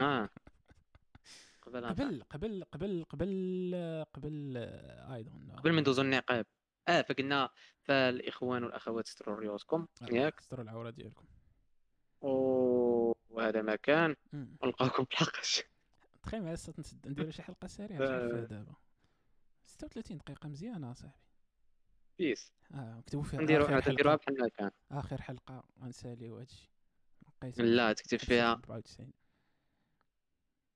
آه. 0.00 0.28
قبل 1.62 1.86
قبل 1.86 2.22
قبل 2.30 2.64
قبل 2.64 3.04
قبل 3.08 4.04
قبل 4.14 4.56
اي 5.12 5.22
دون 5.22 5.50
قبل 5.56 5.72
ما 5.72 5.80
ندوزو 5.80 6.02
النقاب 6.02 6.46
آه 6.88 7.02
فقلنا 7.02 7.48
فالاخوان 7.82 8.64
والأخوات 8.64 9.06
استروا 9.06 9.36
ريوسكم 9.36 9.86
ياك. 10.12 10.38
استروا 10.38 10.64
العورة 10.64 10.90
ديالكم. 10.90 11.24
وهذا 13.30 13.62
ما 13.62 13.76
كان. 13.76 14.16
مم. 14.32 14.56
ونلقاكم 14.62 15.04
معايا 16.32 16.54
الصوت 16.54 16.78
نسد 16.78 17.08
نديرو 17.08 17.30
شي 17.30 17.42
حلقة 17.42 17.68
سريعة 17.68 18.00
آه. 18.02 18.06
شحال 18.06 18.30
فيها 18.30 18.44
دابا. 18.44 18.74
36 19.66 20.18
دقيقة 20.18 20.48
مزيانه 20.48 20.90
اصاحبي 20.90 21.18
بيس. 22.18 22.52
آه 22.74 22.94
نكتبوا 22.98 23.22
فيها 23.22 23.40
نديرو 23.40 23.64
نديروها. 23.64 24.16
بحال 24.16 24.40
ما 24.40 24.48
كان 24.48 24.70
آخر 24.90 25.22
حلقة 25.22 25.64
غنساليو 25.82 26.38
هادشي 26.38 26.70
لا 27.56 27.92
تكتب 27.92 28.18
فيها. 28.18 28.52
94 28.52 29.12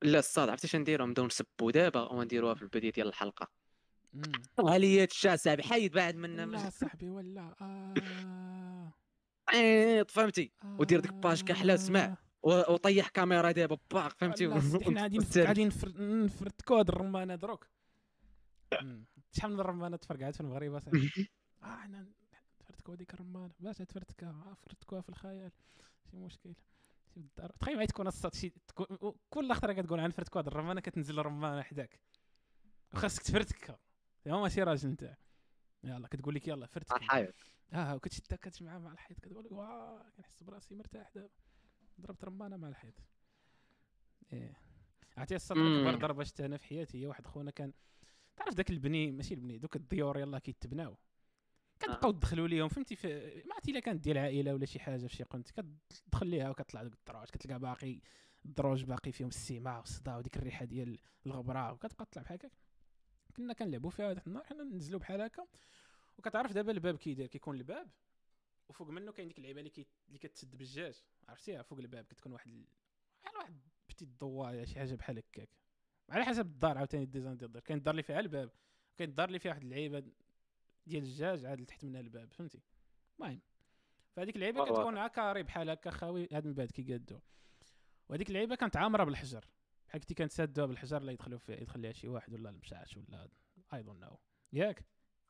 لا 0.03 0.19
الصاد 0.19 0.49
عرفتي 0.49 0.69
شنديرو 0.69 0.83
نديرو 0.83 1.07
نبداو 1.07 1.27
نسبوا 1.27 1.73
دابا 1.73 2.13
ونديروها 2.13 2.55
في 2.55 2.63
البداية 2.63 2.93
ديال 2.93 3.07
الحلقة. 3.07 3.49
مم. 4.13 4.23
عليا 4.59 5.05
الشاسع 5.05 5.57
حيد 5.57 5.93
بعد 5.93 6.17
منا 6.17 6.47
لا 6.47 6.71
صاحبي 6.71 7.11
ولا. 7.11 7.55
آه. 7.61 8.93
عيط 9.49 10.11
فهمتي؟ 10.11 10.53
ودير 10.65 11.01
ديك 11.01 11.13
باج 11.13 11.43
كحلة 11.43 11.77
سمع. 11.77 12.17
آه. 12.53 12.71
وطيح 12.73 13.09
كاميرا 13.09 13.51
دابا 13.53 13.79
باق 13.91 14.17
فهمتي؟ 14.19 14.51
حنا 14.85 15.03
غادي. 15.03 15.19
غادي 15.37 15.65
نفر- 15.65 15.93
نفرتكوا 16.25 16.79
هاد 16.79 16.89
الرمانة 16.89 17.35
دروك. 17.35 17.67
شحال 19.33 19.53
من 19.53 19.61
الرمانة 19.61 19.97
تفرقعت 19.97 20.35
في 20.35 20.41
المغرب 20.41 20.75
أصاحبي. 20.75 21.11
آه 21.63 21.77
حنا 21.77 22.07
نفرتكوا 22.61 22.95
هذيك 22.95 23.15
الرمانة. 23.15 23.53
باش 23.61 23.77
تفرتكها 23.77 24.29
آه 24.31 24.55
فرتكوها 24.55 25.01
في 25.01 25.09
الخيال. 25.09 25.51
شي 26.11 26.17
مشكل 26.17 26.55
شي 27.15 27.21
تخيل 27.61 27.75
معايا 27.75 27.87
تكون 27.87 28.07
الصاد 28.07 28.35
شي 28.35 28.53
كل 29.31 29.53
خطره 29.53 29.73
كتقول 29.73 30.01
عن 30.01 30.11
فرتكوا 30.11 30.41
هاد 30.41 30.47
الرمانة 30.47 30.81
كتنزل 30.81 31.19
الرمانة 31.19 31.63
حداك. 31.63 32.01
وخاصك 32.95 33.23
تفرتكها 33.23 33.79
هو 34.29 34.43
ماشي 34.43 34.63
راجل 34.63 34.89
نتا 34.89 35.17
يلا 35.85 36.09
كتقول 36.09 36.35
لك 36.35 36.49
يلا 36.49 36.67
فرتك 36.67 36.97
الحيط 36.97 37.35
آه 37.73 37.95
وكتشدها 37.95 38.37
كتجمعها 38.39 38.79
مع 38.79 38.93
الحيط 38.93 39.21
كتقول 39.21 39.45
لك 39.45 39.53
واه 39.53 40.11
كنحس 40.17 40.43
براسي 40.43 40.75
مرتاح 40.75 41.11
دابا. 41.15 41.29
ضربت 42.01 42.25
رمانه 42.25 42.57
مع 42.57 42.69
الحيط. 42.69 42.95
إيه. 44.33 44.57
عرفتي 45.17 45.37
الصدمه. 45.37 45.91
اكبر 45.91 46.01
ضربة 46.01 46.25
شفتها 46.25 46.47
أنا 46.47 46.57
في 46.57 46.65
حياتي. 46.65 47.03
هي 47.03 47.07
واحد 47.07 47.27
خونا 47.27 47.51
كان 47.51 47.73
تعرف 48.37 48.55
داك 48.55 48.71
البني 48.71 49.13
ماشي 49.13 49.35
البني 49.35 49.59
دوك 49.59 49.77
الديور 49.77 50.19
يلاه 50.19 50.39
كيتبناو. 50.39 50.97
كتبقاو 51.81 52.11
تدخلوا 52.11 52.49
ليهم 52.49 52.69
فهمتي؟ 52.69 52.97
في 52.97 53.09
ما 53.47 53.55
عرفتي 53.55 53.71
إلا 53.71 53.81
كانت 53.81 54.05
ديال 54.05 54.19
عائله 54.19 54.55
ولا 54.55 54.67
شي 54.67 54.79
حاجة 54.79 55.07
في 55.07 55.17
شي 55.17 55.23
قنت 55.23 55.51
كتدخل 55.51 56.27
ليها 56.27 56.51
وكتطلع 56.51 56.83
دوك 56.83 56.95
الدروج 56.95 57.27
كتلقى 57.29 57.59
باقي 57.59 58.01
الدروج 58.45 58.85
باقي 58.85 59.13
فيهم 59.13 59.29
السيمه 59.29 59.79
والصداع 59.79 60.17
وديك 60.17 60.37
الريحة 60.37 60.65
ديال 60.65 60.99
الغبرة 61.27 61.73
وكتبقى 61.73 62.05
تطلع 62.05 62.23
بحال 62.23 62.39
هكاك. 62.39 62.53
كنا 63.37 63.53
كنلعبوا 63.53 63.91
فيها 63.91 64.09
واحد 64.09 64.23
النهار 64.27 64.45
حنا 64.45 64.65
ننزلوا 64.65 65.01
بحال 65.01 65.21
هكا. 65.21 65.47
وكتعرف 66.19 66.53
دابا 66.53 66.73
الباب 66.73 66.97
كي 66.97 67.15
داير 67.15 67.29
كيكون 67.29 67.57
الباب. 67.57 67.91
وفوق 68.69 68.89
منه 68.89 69.13
كاين 69.13 69.29
ديك 69.29 69.39
اللعيبة 69.39 69.59
اللي 69.59 69.71
كي 69.71 69.87
اللي 70.09 70.19
كتسد 70.19 70.57
بالجاج. 70.57 71.03
عرفتيها 71.29 71.63
فوق 71.63 71.79
الباب 71.79 72.05
كتكون 72.05 72.33
واحد 72.33 72.49
ال- 72.49 72.67
بحال 73.23 73.37
واحد 73.37 73.61
petite 73.89 74.09
ضوايه 74.09 74.65
شي 74.65 74.79
حاجة 74.79 74.95
بحال 74.95 75.19
هكاك. 75.19 75.49
على 76.11 76.25
حسب 76.25 76.47
الدار 76.47 76.79
عاوتاني 76.79 77.05
design 77.05 77.37
ديال 77.37 77.47
الدار. 77.49 77.63
كاين 77.63 77.79
الدار 77.79 77.93
اللي 77.93 78.03
فيها 78.03 78.21
الباب 78.21 78.51
كاين 78.97 79.11
الدار 79.11 79.29
اللي 79.29 79.39
فيها 79.39 79.51
واحد 79.53 79.63
اللعيبة 79.63 80.05
ديال 80.87 81.03
الجاج 81.03 81.45
عاد 81.45 81.61
لتحت 81.61 81.85
منها 81.85 82.01
الباب 82.01 82.33
فهمتي؟ 82.33 82.63
المهم 83.21 83.41
فهذيك 84.17 84.37
اللعيبة. 84.37 84.65
كتكون 84.65 84.99
هكا 84.99 85.33
ري 85.33 85.43
بحال 85.43 85.71
هكا 85.71 85.91
خاوي 85.91 86.29
هاد 86.33 86.47
من 86.47 86.55
بعد 86.55 86.71
كيقادو 86.71 87.21
وهذيك 88.09 88.29
اللعيبة 88.29 88.55
كانت 88.55 88.77
عامره 88.77 89.05
بالحجر. 89.05 89.45
بحال 89.89 90.01
كنتي 90.01 90.15
كنتسادوها 90.15 90.67
بالحجر 90.67 91.03
لا 91.03 91.13
يدخلوا 91.13 91.39
فيها 91.39 91.57
يدخل 91.61 91.81
ليها 91.81 91.93
شي 91.93 92.09
واحد 92.09 92.35
ولا 92.35 92.51
المشاش 92.51 92.97
ولا 92.97 93.29
I 93.75 93.83
don't 93.83 94.01
know 94.01 94.19
ياك؟ 94.53 94.85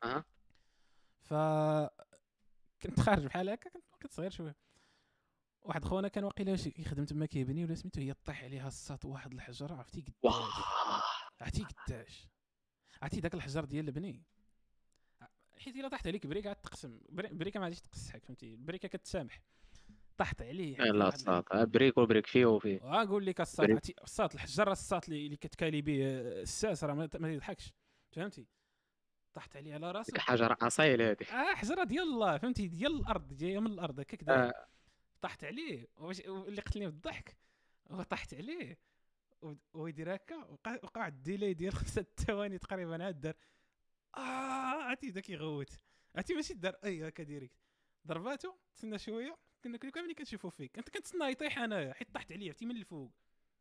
أها. 0.04 0.24
ف 1.20 1.32
كنت 2.82 3.00
خارج 3.00 3.24
بحال 3.26 3.48
هكا 3.48 3.70
كنت 3.70 3.84
كنت 4.02 4.12
صغير 4.12 4.30
شوية. 4.30 4.56
واحد 5.62 5.84
خونا 5.84 6.08
كان 6.08 6.24
واقيلا 6.24 6.56
شي 6.56 6.72
يخدم 6.78 7.04
تما 7.04 7.26
كيبني 7.26 7.64
ولا 7.64 7.74
سميتو 7.74 8.00
هي 8.00 8.14
طيح 8.24 8.44
عليها 8.44 8.68
الساط 8.68 9.04
واحد 9.04 9.32
الحجر 9.32 9.72
عرفتي 9.72 10.00
قداش؟ 10.00 10.34
عرفتي 11.40 11.64
قداش؟ 11.64 12.28
عرفتي 13.02 13.20
داك 13.20 13.34
الحجر 13.34 13.64
ديال 13.64 13.86
البني؟ 13.88 14.22
حيت 15.58 15.76
إلا 15.76 15.88
طاحت 15.88 16.06
عليك 16.06 16.26
بريكة 16.26 16.48
عاد 16.48 16.56
تقسم. 16.56 17.00
بري- 17.08 17.28
بريكة 17.34 17.60
ما 17.60 17.64
غاديش 17.64 17.80
تقصحك 17.80 18.24
فهمتي؟ 18.24 18.54
البريكة 18.54 18.88
كتسامح. 18.88 19.40
طاحت 20.18 20.42
عليه. 20.42 20.76
لا 20.76 21.08
الصاد 21.08 21.44
بريك 21.72 21.98
وبريك 21.98 22.26
فيه 22.26 22.46
وفيه. 22.46 22.80
غنقول 22.82 23.26
لك 23.26 23.40
الساط 23.40 23.68
الساط 24.02 24.34
الحجر 24.34 24.72
الساط 24.72 25.08
اللي 25.08 25.36
كتكالي 25.36 25.82
به 25.82 26.04
آه، 26.06 26.42
الساس 26.42 26.84
راه 26.84 27.08
ما 27.18 27.32
يضحكش. 27.32 27.72
فهمتي؟ 28.12 28.46
طاحت 29.34 29.56
عليه 29.56 29.74
على 29.74 29.90
راسه 29.90 30.06
ديك 30.06 30.16
الحجره 30.16 30.56
اصايل 30.62 31.02
هذه 31.02 31.16
آه 31.32 31.54
حجره 31.54 31.84
ديال 31.84 32.02
الله 32.02 32.38
فهمتي؟ 32.38 32.68
ديال 32.68 33.00
الأرض 33.00 33.34
جاية 33.36 33.58
من 33.58 33.66
الأرض 33.72 34.00
هكاك. 34.00 34.28
آه. 34.28 34.66
طحت 35.22 35.44
عليه 35.44 35.86
واش- 35.96 36.26
واللي 36.26 36.60
قتلني 36.60 36.86
بالضحك 36.86 37.36
هو 37.90 38.02
طحت 38.02 38.34
عليه. 38.34 38.78
و- 39.42 39.54
وهو 39.72 39.86
يدير 39.86 40.14
هكا 40.14 40.36
وقع 40.82 41.06
le 41.06 41.20
délai 41.20 41.54
ديال 41.54 41.72
خمسة 42.02 42.06
ثواني 42.26 42.58
تقريبا 42.58 43.04
عاد 43.04 43.20
دار. 43.20 43.34
آه 44.16 44.20
عرفتي 44.82 45.10
بدا 45.10 45.20
كيغوت. 45.20 45.70
عرفتي 46.16 46.34
ماشي 46.34 46.54
دار 46.54 46.76
أي 46.84 47.08
هكا 47.08 47.22
direct. 47.22 47.56
ضرباتو 48.06 48.52
تسنى 48.76 48.98
شوية. 48.98 49.38
كنا 49.64 49.78
كاملين 49.78 50.14
كنشوفو 50.14 50.50
فيك. 50.50 50.76
كنت 50.76 50.88
كنتسنى 50.88 51.24
يطيح 51.24 51.58
أنايا 51.58 51.92
حيت 51.94 52.14
طحت 52.14 52.32
عليه 52.32 52.46
عرفتي 52.46 52.66
من 52.66 52.76
الفوق. 52.76 53.12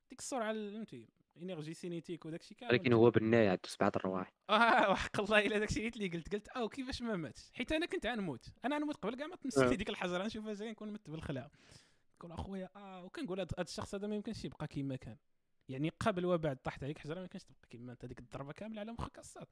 ديك 0.10 0.20
السرعة 0.20 0.52
ال- 0.52 0.74
فهمتي. 0.74 1.08
énergie 1.42 1.74
cinétique 1.74 2.26
وداكشي 2.26 2.56
كامل. 2.56 2.72
ولكن 2.72 2.94
هو 2.94 3.12
بناي 3.12 3.48
عنده 3.48 3.62
سبعه 3.66 3.92
الرواح. 3.96 4.34
آه 4.50 4.90
وحق 4.92 5.20
الله 5.20 5.40
إلا 5.40 5.60
داكشي 5.60 5.88
اللي 5.88 6.08
قلت. 6.08 6.34
قلت 6.34 6.48
أو 6.48 6.70
كيفاش 6.70 7.02
ما 7.02 7.16
ماتش؟ 7.16 7.52
حيت 7.54 7.72
أنا 7.72 7.86
كنت 7.86 8.06
غنموت 8.06 8.46
أنا 8.66 8.76
غنموت 8.76 8.96
قبل 8.96 9.16
كاع 9.16 9.28
ما 9.28 9.36
تمسك 9.36 9.64
آه. 9.64 9.70
لي 9.70 9.76
ديك 9.76 9.90
الحجرة. 9.90 10.26
نشوفها 10.26 10.54
زين 10.54 10.72
نكون 10.72 10.92
مت 10.94 11.10
بالخلع 11.10 11.50
نقول 12.18 12.32
أخويا 12.32 12.70
آه 12.76 13.04
وكنقول 13.04 13.40
هذا 13.40 13.50
الشخص 13.60 13.96
هذا 13.96 14.08
ما 14.08 14.16
يمكنش 14.16 14.46
يبقى 14.46 14.68
كيما 14.68 14.96
كان. 14.96 15.18
يعني 15.70 15.90
قبل 16.00 16.26
وبعد 16.26 16.58
طاحت 16.58 16.84
عليك 16.84 16.98
حجرة 16.98 17.16
ما 17.16 17.22
يمكنش 17.22 17.44
تبقى 17.44 17.68
كيما 17.70 17.92
أنت. 17.92 18.06
ديك 18.06 18.20
الضربة 18.20 18.54
كاملة 18.54 18.80
على 18.80 18.92
مخك 18.92 19.20
الصاد 19.20 19.48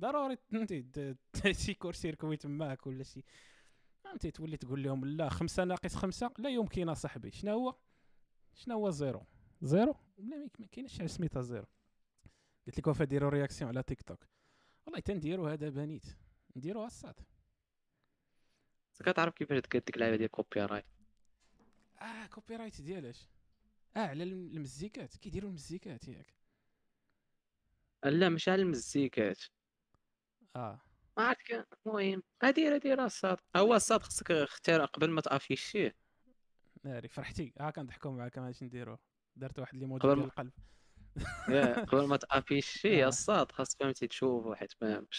ضروري 0.00 0.38
د- 0.52 1.16
شي 1.52 1.74
كورسي 1.74 2.10
ركوي 2.10 2.36
تماك 2.36 2.86
ولا 2.86 3.02
شي. 3.04 3.24
فهمتي 4.04 4.30
تولي 4.30 4.56
تقول 4.56 4.82
لهم 4.82 5.04
لا 5.04 5.28
خمسة 5.28 5.64
ناقص 5.64 5.94
خمسة 5.94 6.30
لا 6.38 6.50
يمكن 6.50 6.88
اصاحبي 6.88 7.30
شنو 7.30 7.52
هو؟ 7.52 7.74
شنو 8.54 8.74
هو؟ 8.74 8.90
زيرو. 8.90 9.26
زيرو؟ 9.62 9.94
ما 10.18 10.66
كاينش 10.72 10.98
حاجة 10.98 11.06
سميتها 11.06 11.42
زيرو. 11.42 11.66
قلت 12.66 12.78
لك 12.78 12.86
وفا 12.86 13.04
ديروا 13.04 13.30
رياكسيون 13.30 13.70
على 13.70 13.82
تيك 13.82 14.02
توك. 14.02 14.26
والله 14.86 15.00
تنديروا 15.00 15.52
هذا 15.52 15.68
بنيت. 15.68 16.04
نديروها 16.56 16.86
الصاد 16.86 17.14
كتعرف 19.04 19.34
كيفاش 19.34 19.58
ديك 19.60 19.76
ديك 19.76 19.96
اللعبه 19.96 20.16
ديال 20.16 20.30
كوبي 20.30 20.60
رايت 20.60 20.84
آه 22.00 22.26
كوبي 22.26 22.56
رايت 22.56 22.80
ديالاش 22.80 23.28
آه 23.96 24.00
على 24.00 24.22
الم- 24.22 24.56
المزيكات. 24.56 25.16
كيديروا 25.16 25.48
المزيكات 25.50 26.08
ياك. 26.08 26.34
لا 28.04 28.28
مش 28.28 28.48
على 28.48 28.62
المزيكات. 28.62 29.42
آه. 30.56 30.80
ما 31.16 31.22
عرفت 31.24 31.66
المهم. 31.86 32.22
دير 32.54 32.76
دير 32.76 33.04
الصاد 33.04 33.38
هو 33.56 33.74
الصاد 33.74 34.02
خصك 34.02 34.30
اختار 34.30 34.84
قبل 34.84 35.10
ما 35.10 35.20
تأفيشيه. 35.20 35.96
ناري 36.84 37.08
فرحتي. 37.08 37.52
ها 37.60 37.70
كنضحكوا 37.70 38.10
معاك 38.10 38.38
ما 38.38 38.44
غاديش 38.44 38.62
نديرو. 38.62 38.98
درت 39.36 39.58
واحد 39.58 39.76
ليموجي 39.76 40.02
قبل 40.08 40.14
ديال 40.14 40.24
القلب. 40.26 40.50
قبل 41.88 42.06
ما 42.06 42.16
تافيشي 42.16 43.04
آه. 43.04 43.08
الصاد 43.08 43.52
خاص 43.52 43.76
فهمتي 43.76 44.06
تشوف 44.06 44.46
واحد 44.46 44.72
فهمت 44.72 45.14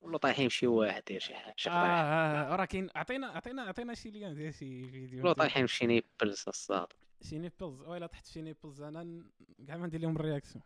ولا 0.00 0.18
طايحين 0.18 0.48
شي 0.48 0.66
واحد 0.66 1.02
داير 1.08 1.20
شي 1.20 1.34
حاجة 1.34 1.54
شي 1.56 1.70
آه 1.70 1.72
قطيع 1.72 2.52
آه، 2.52 2.56
راه 2.56 2.64
كاين 2.64 2.88
عطينا 2.94 3.26
عطينا 3.26 3.62
عطينا 3.62 3.94
شي 3.94 4.10
ليان 4.10 4.34
ديال 4.34 4.54
شي 4.54 4.84
فيديو 4.90 5.24
ولا 5.24 5.32
طايحين 5.32 5.66
شي 5.66 5.86
نيبلز 5.86 6.44
الصاد. 6.48 6.86
شي 7.22 7.38
نيبلز. 7.38 7.82
ويلا 7.82 8.06
تحت 8.06 8.26
شي 8.26 8.42
نيبلز 8.42 8.82
أنا 8.82 9.24
كاع 9.66 9.76
ما 9.76 9.86
ندير 9.86 10.00
لهم 10.00 10.16
الرياكسيون. 10.16 10.62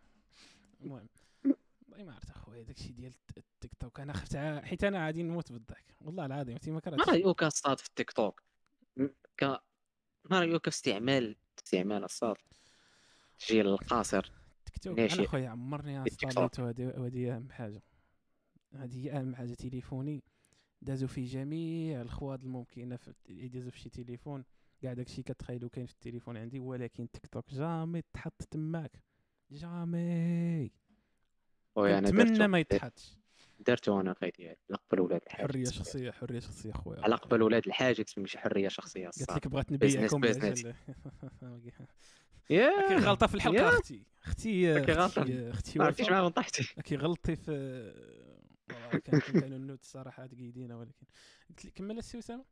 المهم 0.80 1.08
والله 1.90 2.04
ما 2.04 2.12
عرفت 2.14 2.30
أخويا 2.30 2.62
داكشي 2.62 2.92
ديال 2.92 3.12
الت- 3.30 3.38
التيك 3.38 3.74
توك 3.74 4.00
أنا 4.00 4.12
خفت 4.12 4.36
حيت 4.64 4.84
أنا 4.84 5.06
غادي 5.06 5.22
نموت 5.22 5.52
بالضحك 5.52 5.96
والله 6.00 6.26
العظيم 6.26 6.54
انت 6.54 6.68
ما 6.68 6.74
ما 6.74 6.80
كرهتش 6.80 7.08
رايك 7.08 7.42
الصاد 7.42 7.78
في 7.80 7.88
التيك 7.88 8.10
توك. 8.12 8.42
ك 9.36 9.44
ما 10.24 10.40
رايك 10.40 10.62
في 10.62 10.68
استعمال 10.68 11.36
استعمال 11.58 12.04
الصاد. 12.04 12.36
الجيل 13.44 13.68
القاصر. 13.68 14.32
ناشئ. 14.86 15.18
أنا 15.18 15.28
خويا 15.28 15.48
عمرني 15.48 15.98
هذه 15.98 16.92
هذه 16.96 17.36
أهم 17.36 17.50
حاجة. 17.50 17.82
هذه 18.74 19.04
هي 19.04 19.12
أهم 19.12 19.34
حاجة 19.34 19.54
تليفوني. 19.54 20.22
دازو 20.82 21.06
فيه 21.06 21.26
جميع 21.26 22.00
الخواض 22.00 22.44
الممكنة 22.44 22.96
في 22.96 23.14
يدازو 23.28 23.70
في 23.70 23.78
شي 23.78 23.88
تليفون. 23.90 24.44
كاع 24.80 24.92
داكشي 24.92 25.22
كتخيلو 25.22 25.68
كاين 25.68 25.86
في 25.86 25.92
التليفون 25.92 26.36
عندي 26.36 26.58
ولكن 26.58 27.10
تيك 27.10 27.26
توك 27.26 27.50
jamais 27.50 28.02
تحط 28.12 28.42
تماك. 28.42 28.92
jamais. 29.50 30.70
خويا 31.74 31.98
أنا 31.98 32.10
نتمنى 32.10 32.48
ما 32.48 32.58
يتحطش. 32.58 33.16
درتو 33.66 34.00
أنا 34.00 34.14
ديالي. 34.38 34.56
على 34.70 34.78
قبل 34.90 35.00
ولاد 35.00 35.20
الحاج. 35.26 35.46
حرية 35.50 35.64
شخصية 35.64 36.10
حرية 36.10 36.40
شخصية 36.40 36.72
خويا 36.72 37.00
على 37.02 37.14
قبل 37.14 37.42
ولاد 37.42 37.66
الحاج 37.66 38.04
تسمي 38.04 38.26
حرية 38.28 38.68
شخصية 38.68 39.08
الصاط 39.08 39.36
لك 39.36 39.48
بغات 39.48 39.72
نبيعكم 39.72 40.20
business. 40.20 40.66
كي 42.48 42.94
غلطة 42.96 43.26
في 43.26 43.34
الحلقة. 43.34 43.68
أختي. 43.68 44.02
أختي. 44.24 44.78
أختي 44.78 45.50
أختي 45.50 45.78
ما. 45.78 45.94
معاهم 46.10 46.28
طحتي 46.28 46.62
كي 46.84 46.96
غلطتي 46.96 47.36
في 47.36 47.52
والله 48.70 48.98
كان- 48.98 49.52
النوت 49.52 49.80
الصراحه 49.80 50.26
تقيدين 50.26 50.72
ولكن. 50.72 51.06
قلت 51.48 51.64
لي 51.64 51.70
كمل 51.70 51.98
السي 51.98 52.18
اسامه 52.18 52.44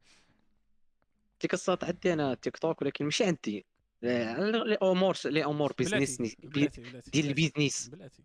ديك 1.40 1.55
الصاد 1.55 1.84
عندي 1.84 2.12
أنا 2.12 2.34
تيك 2.34 2.57
توك 2.57 2.82
ولكن 2.82 3.05
ماشي 3.05 3.24
عندي. 3.24 3.66
لي 4.03 4.78
امور 4.82 5.16
لي 5.24 5.45
امور 5.45 5.72
بيزنس 5.78 6.16
ديال 6.38 6.70
بلاتي. 6.70 7.20
البيزنس 7.20 7.88
بلاتي. 7.88 8.24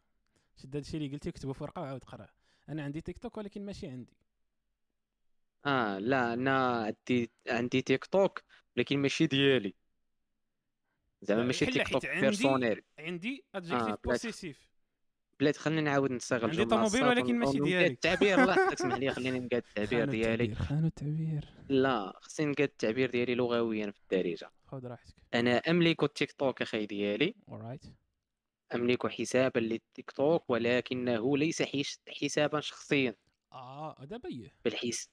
شد 0.57 0.75
هادشي 0.75 0.97
اللي 0.97 1.09
قلتي 1.09 1.31
كتبه 1.31 1.53
في 1.53 1.63
ورقة 1.63 1.81
وعاود 1.81 2.03
قراه 2.03 2.29
أنا 2.69 2.83
عندي 2.83 3.01
تيك 3.01 3.17
توك 3.17 3.37
ولكن 3.37 3.65
ماشي 3.65 3.87
عندي. 3.87 4.13
آه 5.65 5.99
لا 5.99 6.33
أنا 6.33 6.83
عندي 7.09 7.31
عندي 7.47 7.81
تيك 7.81 8.05
توك 8.05 8.43
ولكن 8.77 8.99
ماشي 8.99 9.27
ديالي. 9.27 9.73
زعما 11.21 11.39
لا، 11.41 11.45
ماشي 11.47 11.65
تيك 11.65 11.87
توك 11.89 12.05
personnel. 12.07 12.81
عندي 12.99 13.45
adjectif 13.55 13.85
بلاتي. 13.87 13.99
possessif 14.03 14.67
بلاتي 15.39 15.59
خليني 15.59 15.81
نعاود 15.81 16.11
نستغل 16.11 16.49
عندي 16.49 16.65
طوموبيل 16.65 17.03
ولكن 17.03 17.39
ماشي 17.39 17.59
ديالي. 17.59 17.87
التعبير. 17.87 18.41
الله 18.41 18.55
تسمح 18.75 18.95
لي 18.97 19.11
خليني 19.11 19.39
نقاد 19.39 19.63
التعبير 19.77 20.05
ديالي. 20.09 20.55
خانو 20.55 20.87
التعبير. 20.87 21.45
لا 21.69 22.13
خصني 22.21 22.45
نقاد 22.45 22.67
التعبير 22.69 23.11
ديالي 23.11 23.35
لغويا 23.35 23.91
في 23.91 23.99
الدارجة. 23.99 24.51
خذ 24.67 24.85
راحتك. 24.87 25.13
أنا 25.33 25.57
أملك 25.57 26.03
التيك 26.03 26.31
توك 26.31 26.61
أخي 26.61 26.85
ديالي. 26.85 27.35
alright 27.49 27.81
أملك 28.75 29.07
حسابا 29.07 29.59
للتيك 29.59 30.11
توك 30.11 30.49
ولكنه 30.49 31.37
ليس 31.37 31.61
حيش- 31.61 31.99
حسابا 32.21 32.59
شخصيا. 32.59 33.15
آه 33.53 33.95
دابا 34.05 34.29
إيه 34.29 34.53
بالحس 34.65 35.09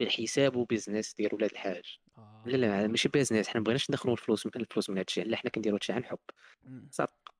بالحساب 0.00 0.66
business 0.66 1.14
ديال 1.14 1.34
ولاد 1.34 1.50
الحاج 1.50 1.98
آه. 2.18 2.42
لا 2.46 2.56
لا 2.56 2.86
ماشي 2.86 3.08
business 3.08 3.48
حنا 3.48 3.60
مبغيناش 3.60 3.90
ندخلوا 3.90 4.14
الفلوس 4.14 4.46
الفلوس 4.46 4.90
من 4.90 4.98
هادشي 4.98 5.22
لا 5.22 5.36
حنا 5.36 5.50
كنديروا 5.50 5.76
هادشي 5.76 5.92
عن 5.92 6.04
حب. 6.04 6.18
صدق. 6.90 7.34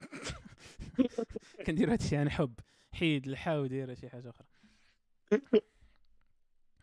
كندير 1.66 1.92
هادشي 1.92 2.16
عن 2.16 2.30
حب. 2.30 2.54
حيد 2.92 3.28
الحا 3.28 3.56
ودير 3.58 3.94
شي 3.94 4.08
حاجة 4.08 4.30
أخرى. 4.30 4.46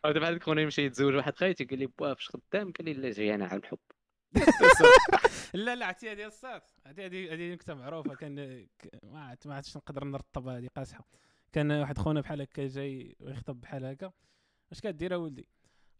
أو 0.04 0.12
دابا 0.12 0.28
هذاك 0.28 0.42
خونا 0.42 0.62
يمشي 0.62 0.82
يتزوج 0.82 1.14
واحد 1.14 1.36
خايتي 1.36 1.64
قال 1.64 1.78
لي 1.78 1.86
بوا 1.86 2.14
فاش 2.14 2.28
خدام؟ 2.28 2.72
قال 2.72 2.84
لي 2.84 2.92
لا 2.92 3.10
جاي 3.10 3.34
أنا 3.34 3.46
عن 3.46 3.64
حب. 3.64 3.78
لا 5.54 5.74
لا 5.74 5.86
عرفتي 5.86 6.12
هذه 6.12 6.26
الصات 6.26 6.70
هذه 6.86 7.06
هذه 7.06 7.34
هذه 7.34 7.52
نكتة 7.52 7.74
معروفة. 7.74 8.14
كان 8.14 8.66
ما 9.02 9.24
عرفت 9.24 9.46
ما 9.46 9.54
عرفتش 9.54 9.76
نقدر 9.76 10.04
نرطبها 10.04 10.58
هذه 10.58 10.68
قاصحة. 10.76 11.08
كان 11.52 11.72
واحد 11.72 11.98
خونا 11.98 12.20
بحال 12.20 12.40
هكا 12.40 12.66
جاي 12.66 13.16
يخطب 13.20 13.60
بحال 13.60 13.84
هكا. 13.84 14.12
اش 14.72 14.80
كدير 14.80 15.14
اولدي 15.14 15.48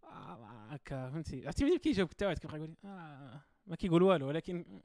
آه، 0.05 0.67
هكا 0.71 1.11
فهمتي. 1.11 1.47
عرفتي 1.47 1.65
ملي 1.65 1.79
كيجاوبك 1.79 2.11
حتى 2.13 2.27
واحد 2.27 2.39
كيبقى 2.39 2.57
يقول 2.57 2.71
لي 2.71 2.77
آه 2.85 3.41
ما 3.67 3.77
كيقول 3.77 4.03
والو 4.03 4.29
ولكن 4.29 4.81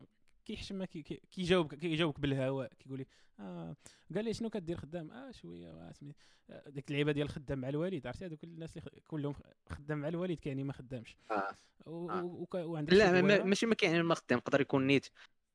كيحشم 0.45 0.75
ما 0.75 0.86
كي- 0.86 1.01
كي- 1.01 1.21
كيجاوبك 1.32 1.75
كيجاوبك 1.75 2.19
بالهواء. 2.19 2.73
كيقول 2.79 2.97
لي 2.99 3.05
آه 3.39 3.75
قال 4.15 4.25
لي 4.25 4.34
شنو 4.34 4.49
كدير 4.49 4.77
خدام؟ 4.77 5.11
آه 5.11 5.32
شوية 5.32 5.69
آه، 5.69 5.91
سميت 5.91 6.15
آه، 6.49 6.69
ديك 6.69 6.88
اللعيبة 6.89 7.11
ديال 7.11 7.25
الخدام 7.25 7.59
مع 7.61 7.69
الوالد 7.69 8.07
عرفتي؟ 8.07 8.25
هذوك 8.25 8.43
الناس 8.43 8.77
اللي 8.77 9.01
كلهم 9.07 9.34
خدام 9.69 9.97
مع 9.97 10.07
الوالد 10.07 10.39
كيعني 10.39 10.63
ما 10.63 10.73
خدامش. 10.73 11.15
آه. 11.32 11.55
آه. 11.88 12.45
وعندك 12.55 12.93
لا. 12.93 13.21
ماشي 13.43 13.65
ما 13.65 13.75
كاين 13.75 14.01
ما 14.01 14.15
خدام. 14.15 14.38
يقدر 14.39 14.61
يكون 14.61 14.88
نيت 14.88 15.07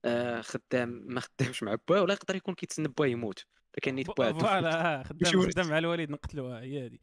آه، 0.04 0.40
خدام 0.40 0.88
ما 0.88 1.20
خدامش 1.20 1.62
مع 1.62 1.76
باه 1.88 2.02
ولا 2.02 2.12
يقدر 2.14 2.36
يكون 2.36 2.54
كيتسنى 2.54 2.88
باه 2.88 3.06
يموت. 3.06 3.44
كان 3.82 3.94
نيت 3.94 4.06
باه 4.18 4.32
voilà 4.32 5.00
آه، 5.00 5.02
خدام. 5.02 5.50
خدام 5.50 5.68
مع 5.68 5.78
الوالد 5.78 6.10
نقتلوها 6.10 6.60
هي 6.60 6.86
هذه 6.86 6.98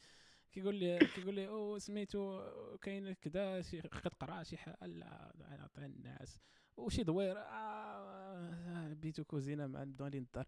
كيقول 0.54 0.76
لي 0.76 1.00
كيقول 1.00 1.36
لي 1.36 1.48
أو 1.48 1.78
سميتو 1.78 2.42
كاين 2.82 3.14
كذا 3.14 3.62
شي 3.62 3.82
كتقرا 3.82 4.44
شي 4.44 4.58
حاجة. 4.58 4.78
لا 4.82 5.34
عطي 5.42 5.86
الناس. 5.86 6.40
وشي 6.78 7.04
دوير؟ 7.04 7.38
آه 7.38 8.94
بيتو 8.94 9.24
كوزينة 9.24 9.68
مع 9.68 9.84
الدوالي 9.84 10.18
الدار. 10.18 10.46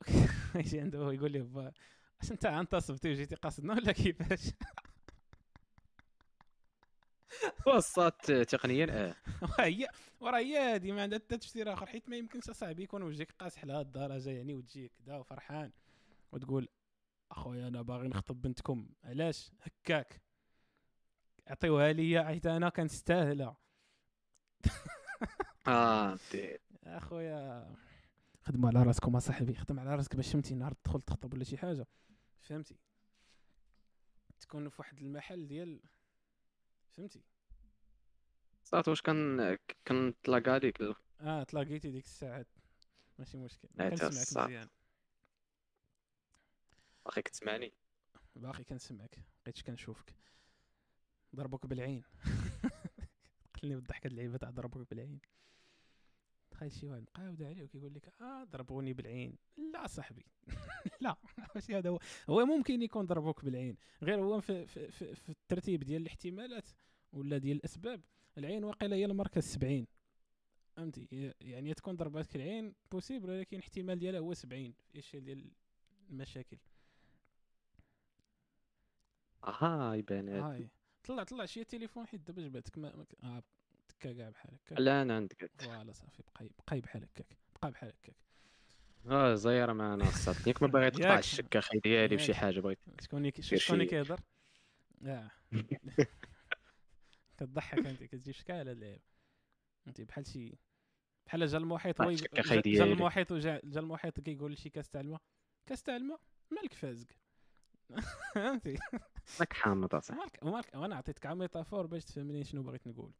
يجي 0.54 0.80
عنده 0.80 1.12
يقول 1.12 1.32
لي 1.32 1.40
با 1.40 1.72
أش 2.22 2.32
أنت 2.32 2.46
انتصبتي 2.46 3.10
وجيتي 3.10 3.34
قاصدنا 3.34 3.74
ولا 3.74 3.92
كيفاش؟ 3.92 4.50
وصات 7.66 8.32
تقنيا؟ 8.32 8.86
آه. 8.90 9.14
هي 9.60 9.88
وراه 10.20 10.38
هي 10.38 10.58
هادي 10.58 10.92
ما 10.92 11.02
عندها 11.02 11.18
حتى 11.18 11.38
تفسير 11.38 11.72
آخر 11.72 11.86
حيت 11.86 12.08
ما 12.08 12.16
يمكنش 12.16 12.50
أصاحبي 12.50 12.82
يكون 12.82 13.02
وجهك 13.02 13.32
قاصح 13.38 13.64
لهاد 13.64 13.86
الدرجة 13.86 14.30
يعني 14.30 14.54
وتجي 14.54 14.88
كذا 14.88 15.16
وفرحان. 15.16 15.72
وتقول 16.32 16.68
أخويا 17.30 17.68
أنا 17.68 17.82
باغي 17.82 18.08
نخطب 18.08 18.40
بنتكم. 18.42 18.88
علاش؟ 19.04 19.52
هكاك. 19.62 20.22
عطيوها 21.46 21.92
ليا 21.92 22.24
حيت 22.24 22.46
أنا 22.46 22.68
كنستاهلها 22.68 23.56
آه 25.68 26.18
دي- 26.32 26.58
أخويا 26.84 27.74
خدموا 28.44 28.68
على 28.68 28.82
راسكم 28.82 29.16
أصاحبي 29.16 29.54
خدم 29.54 29.80
على 29.80 29.94
راسك 29.96 30.16
باش 30.16 30.32
فهمتي 30.32 30.54
نهار 30.54 30.72
تدخل 30.72 31.00
تخطب 31.02 31.34
ولا 31.34 31.44
شي 31.44 31.56
حاجة. 31.56 31.86
فهمتي؟ 32.42 32.76
تكون 34.40 34.68
في 34.68 34.76
واحد 34.78 34.98
المحل 34.98 35.46
ديال 35.48 35.80
فهمتي؟ 36.92 37.22
صات 38.64 38.88
واش 38.88 39.02
كان 39.02 39.56
كنطلق 39.88 40.48
عليك. 40.48 40.82
آه 41.20 41.42
تلاقيتي 41.42 41.90
ديك 41.90 42.04
الساعات. 42.04 42.46
ماشي 43.18 43.36
مشكل. 43.38 43.68
كنسمعك. 43.78 44.48
مزيان. 44.48 44.68
أخي 47.08 47.22
كتسمعني. 47.22 47.72
باقي 48.36 48.64
كنسمعك 48.64 49.22
بقيتش 49.42 49.62
كنشوفك. 49.62 50.14
ضربوك 51.36 51.66
بالعين. 51.66 52.02
قتلني 53.54 53.74
بالضحك 53.74 54.06
هاد 54.06 54.12
اللعيبة 54.12 54.36
تاع 54.36 54.50
ضربوك 54.50 54.90
بالعين. 54.90 55.20
تخيل 56.50 56.72
شي 56.72 56.86
واحد 56.86 57.02
مقاود 57.02 57.42
عليه 57.42 57.62
وكيقول 57.62 57.94
لك 57.94 58.14
آه 58.20 58.44
ضربوني 58.44 58.92
بالعين. 58.92 59.38
لا 59.72 59.86
صاحبي. 59.86 60.26
لا 61.00 61.16
ماشي 61.54 61.78
هذا 61.78 61.90
هو. 61.90 61.98
هو 62.30 62.46
ممكن 62.46 62.82
يكون 62.82 63.06
ضربوك 63.06 63.44
بالعين. 63.44 63.76
غير 64.02 64.20
هو 64.20 64.40
في, 64.40 64.66
في, 64.66 64.90
في, 64.90 65.14
في 65.14 65.28
الترتيب 65.28 65.84
ديال 65.84 66.02
الاحتمالات 66.02 66.68
ولا 67.12 67.38
ديال 67.38 67.56
الأسباب. 67.56 68.00
العين 68.38 68.64
واقيلا 68.64 68.96
هي 68.96 69.04
المركز 69.04 69.42
70 69.42 69.86
فهمتي؟ 70.76 71.34
يعني 71.40 71.74
تكون 71.74 71.96
ضرباتك 71.96 72.36
العين 72.36 72.74
possible 72.90 73.30
ولكن 73.30 73.56
الاحتمال 73.56 73.98
ديالها 73.98 74.20
هو 74.20 74.34
70 74.34 74.72
في 74.72 74.98
اشياء 74.98 75.22
ديال 75.22 75.50
المشاكل. 76.10 76.58
أها 79.48 79.94
يبان 79.94 80.28
هاد. 80.28 80.42
هاي. 80.42 80.68
طلع 81.04 81.22
طلع 81.22 81.44
شي 81.46 81.64
تليفون 81.64 82.06
حيت 82.06 82.20
دابا 82.20 82.42
جبتك 82.42 82.78
ما, 82.78 83.06
آه 83.22 83.42
تكا 83.88 84.12
كاع 84.12 84.28
بحال 84.30 84.54
هكاك. 84.54 84.80
لا 84.80 85.02
أنا 85.02 85.16
عندك 85.16 85.50
voilà 85.58 85.92
صافي 85.92 86.22
بقاي 86.22 86.50
بقاي 86.58 86.80
بحال 86.80 87.02
هكاك 87.04 87.36
بقى 87.62 87.70
بحال 87.70 87.88
هكاك. 87.88 88.16
آه 89.06 89.34
زايره 89.34 89.72
معنا 89.72 90.04
الصاد 90.04 90.46
ياك 90.46 90.62
ما 90.62 90.68
باغي 90.68 90.90
تقطع. 90.90 91.18
الشك 91.18 91.56
أخي 91.56 91.78
ديالي 91.78 92.16
بشي. 92.16 92.34
حاجة 92.34 92.60
بغيت 92.60 92.78
شكون 93.00 93.30
شكون 93.40 93.84
كيهضر 93.84 94.20
آه. 95.06 95.30
كتضحك 97.38 97.86
أنت 97.86 98.02
كتجيب 98.02 98.34
شكال 98.34 98.56
هاد 98.56 98.68
اللعيبه 98.68 99.02
أنت 99.86 100.00
بحال 100.00 100.26
شي 100.26 100.58
بحال 101.26 101.46
جا 101.46 101.58
المحيط 101.58 102.10
شك 102.10 102.34
جا-. 102.34 102.84
المحيط 102.84 103.32
وجا 103.32 103.60
جا 103.64 103.80
المحيط 103.80 104.20
كيقول 104.20 104.52
لشي 104.52 104.70
كاس 104.70 104.88
تاع 104.90 105.00
الماء 105.00 105.20
كاس 105.66 105.82
تاع 105.82 105.96
الماء 105.96 106.20
مالك 106.50 106.72
فازق 106.72 107.06
فهمتي 108.34 108.78
راك 109.40 109.52
حامض 109.52 109.94
اصاحبي 109.94 110.20
مالك 110.22 110.44
مالك 110.44 110.74
وأنا 110.74 110.96
عطيتك 110.96 111.26
عا 111.26 111.34
ميتافور 111.34 111.86
باش 111.86 112.04
تفهمني 112.04 112.44
شنو 112.44 112.62
بغيت 112.62 112.86
نقول. 112.86 113.12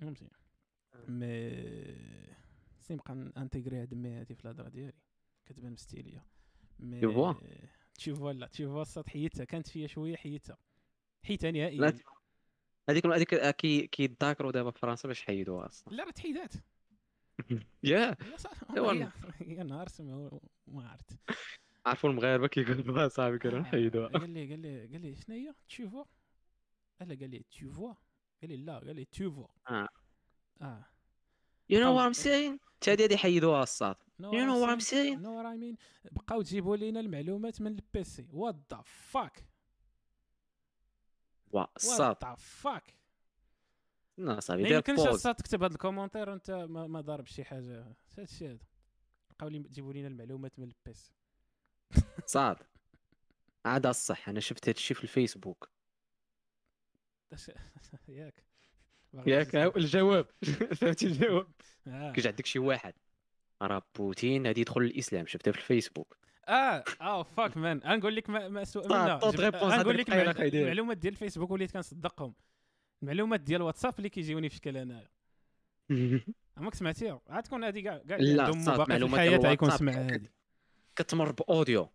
فهمتي 0.00 0.28
mais 1.08 2.36
سنبقى 2.80 3.14
ن 3.14 3.22
intégrer 3.22 3.82
هاد 3.82 3.94
mais 3.94 4.14
هادي 4.14 4.34
في 4.34 4.44
الهضرة 4.44 4.68
ديالي. 4.68 4.92
كتبان 5.46 5.72
مستيلية. 5.72 6.24
mais 6.78 7.00
Tu 7.00 7.14
vois؟ 7.14 7.36
tu 7.94 8.07
vois 8.07 8.32
لا 8.32 8.46
tu 8.46 8.58
vois 8.58 8.82
الساط 8.82 9.08
حيدتها 9.08 9.44
كانت 9.44 9.68
فيا 9.68 9.86
شوية 9.86 10.16
حيدتها 10.16 10.58
حيدتها 11.24 11.50
نهائيا. 11.50 11.98
هذيك 12.88 13.06
هذيك 13.06 13.56
كي 13.56 13.86
كيتذاكروا 13.86 14.52
دابا 14.52 14.70
في 14.70 14.78
فرنسا 14.78 15.08
باش 15.08 15.22
حيدوها 15.24 15.66
أصلا. 15.66 15.94
لا 15.94 16.04
راه 16.04 16.10
تحيدات. 16.10 16.52
يا 17.82 18.16
يا 19.40 19.62
نهار 19.62 19.88
سمعوا 19.88 20.40
ما 20.66 20.88
عرفت. 20.88 21.18
عرفوا 21.86 22.10
المغاربه 22.10 22.46
كيقولوا 22.48 23.08
صاحبي 23.08 23.38
كانوا 23.38 23.58
نحيدوها 23.58 24.08
قال 24.18 24.30
لي 24.30 24.50
قال 24.50 24.58
لي 24.60 24.86
قال 24.86 25.00
لي 25.00 25.14
شنو 25.14 25.36
هي 25.36 25.54
لا 27.00 27.14
قال 27.14 27.30
لي 27.30 27.44
tu 27.54 27.64
vois 27.76 27.96
قال 28.40 28.50
لي 28.50 28.56
لا. 28.56 28.78
قال 28.78 28.96
لي 28.96 29.06
vois. 29.30 29.70
آه. 29.70 29.88
آه. 30.62 30.84
you 31.70 31.80
know 31.80 31.96
what 31.96 32.06
I'm 32.06 32.12
saying 32.12 32.58
حتى 32.76 32.90
هادي 32.92 33.02
غادي 33.02 33.14
يحيدوها 33.14 33.62
الصاد 33.62 33.96
يو 34.20 34.30
نو 34.32 34.60
وات 34.60 34.68
ام 34.68 34.78
I'm 34.78 34.82
saying- 34.82 34.84
know 34.84 35.26
what 35.26 35.46
I 35.46 35.56
mean? 35.60 35.76
بقاو 36.12 36.42
تجيبوا 36.42 36.76
لينا 36.76 37.00
المعلومات 37.00 37.60
من 37.60 37.72
ال 37.72 37.90
PC 37.90 38.26
what 38.32 38.56
the 38.74 38.82
fuck 38.84 39.46
وا 41.52 41.64
الساط 41.76 42.08
what 42.08 42.24
the 42.24 42.34
fuck 42.34 42.94
لا 44.18 44.40
صاحبي 44.40 44.62
ما 44.62 44.68
دير 44.68 44.76
يمكنش 44.76 44.96
بوز 44.98 45.06
الساط 45.06 45.34
تكتب 45.34 45.62
هذا 45.62 45.72
ال 45.72 45.77
commentaire 45.77 46.30
وانت 46.30 46.50
ما, 46.50 46.86
ما 46.86 47.00
ضارب 47.00 47.26
شي 47.26 47.44
حاجة. 47.44 47.80
هذا 47.80 47.94
الشيء 48.18 48.48
هذا 48.50 48.58
بقاو 49.30 49.48
لي 49.48 49.58
تجيبوا 49.62 49.92
لينا 49.92 50.08
المعلومات 50.08 50.58
من 50.58 50.64
ال 50.68 50.83
PC 50.83 51.12
ساط. 52.26 52.56
عاد 53.64 53.86
الصح 53.86 54.28
أنا 54.28 54.40
شفت 54.40 54.68
هادشي 54.68 54.94
في 54.94 55.02
الفيسبوك. 55.02 55.70
ياك. 58.08 58.44
ياك 59.26 59.76
الجواب. 59.76 60.26
فهمتي 60.80 61.06
الجواب؟ 61.06 61.46
آه. 61.86 62.12
كيجي 62.12 62.28
عندك 62.28 62.46
شي 62.46 62.58
واحد. 62.58 62.94
راه 63.62 63.82
بوتين 63.94 64.46
غادي 64.46 64.60
يدخل 64.60 64.80
الاسلام 64.80 65.26
شفتها 65.26 65.52
في 65.52 65.58
الفيسبوك. 65.58 66.16
آه. 66.48 66.84
آه 67.00 67.22
fuck 67.22 67.56
man 67.56 67.80
غنقول 67.84 68.16
لك 68.16 68.30
ma, 68.30 68.64
seule 68.64 68.86
réponse 68.86 69.62
غنقول 69.74 69.98
لك. 69.98 70.10
المعلومات 70.10 70.96
ديال 70.98 71.12
الفيسبوك 71.12 71.50
وليت 71.50 71.70
كنصدقهم. 71.72 72.34
المعلومات 73.02 73.40
ديال 73.40 73.60
الواتساب 73.60 73.94
اللي 73.98 74.08
كيجيوني 74.08 74.48
في 74.48 74.56
شكل 74.56 74.76
انايا 74.76 75.08
عمرك 76.56 76.74
سمعتيها. 76.74 77.20
عاد 77.28 77.42
تكون 77.42 77.64
هذه 77.64 77.80
كاع 77.80 77.98
كاع 77.98 78.16
لا، 78.16 78.52
في 78.52 78.58
معلومات 78.88 79.20
الحياة 79.20 79.38
غيكون 79.38 79.70
سمع 79.70 79.92
هذه 79.92 80.28
كتمر 80.96 81.32
ب 81.32 81.40
audio. 81.40 81.88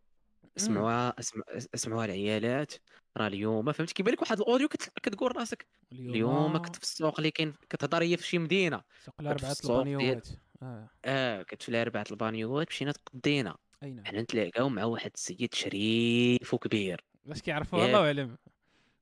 اسمعوها 0.58 1.20
اسمع 1.20 1.43
اسمعوها 1.76 2.06
العيالات. 2.06 2.74
راه 3.18 3.28
اليوم 3.28 3.72
فهمتي 3.72 3.93
كيبان 3.93 4.14
لك 4.14 4.22
واحد 4.22 4.39
ال 4.39 4.44
audio 4.44 4.67
كت- 4.68 4.99
كتقول 5.04 5.36
راسك. 5.38 5.66
اليوم 5.91 6.58
كنت 6.58 6.76
في 6.76 6.82
السوق 6.84 7.20
اللي 7.20 7.32
كاين 7.32 7.54
كتهضر 7.70 8.02
هي 8.04 8.18
في 8.18 8.28
شي 8.28 8.38
مدينة. 8.38 8.82
سوق 9.06 9.16
الأربعة 9.20 9.56
البانيوات. 9.64 10.28
آه. 10.62 10.89
آه 11.06 11.43
كنت 11.43 11.64
في 11.64 11.70
الأربعة 11.70 12.06
البانيوات 12.12 12.68
مشينا 12.68 12.91
تقدينا 12.91 13.58
أي 13.84 13.91
نعم. 13.91 14.06
حنا 14.06 14.22
نتلاقاو 14.22 14.70
مع 14.70 14.84
واحد 14.84 15.12
السيد 15.16 15.54
شريف 15.54 16.54
وكبير. 16.54 17.04
باش 17.26 17.41
كيعرفوا 17.41 17.80
ياك. 17.80 17.88
الله 17.88 18.06
أعلم. 18.08 18.38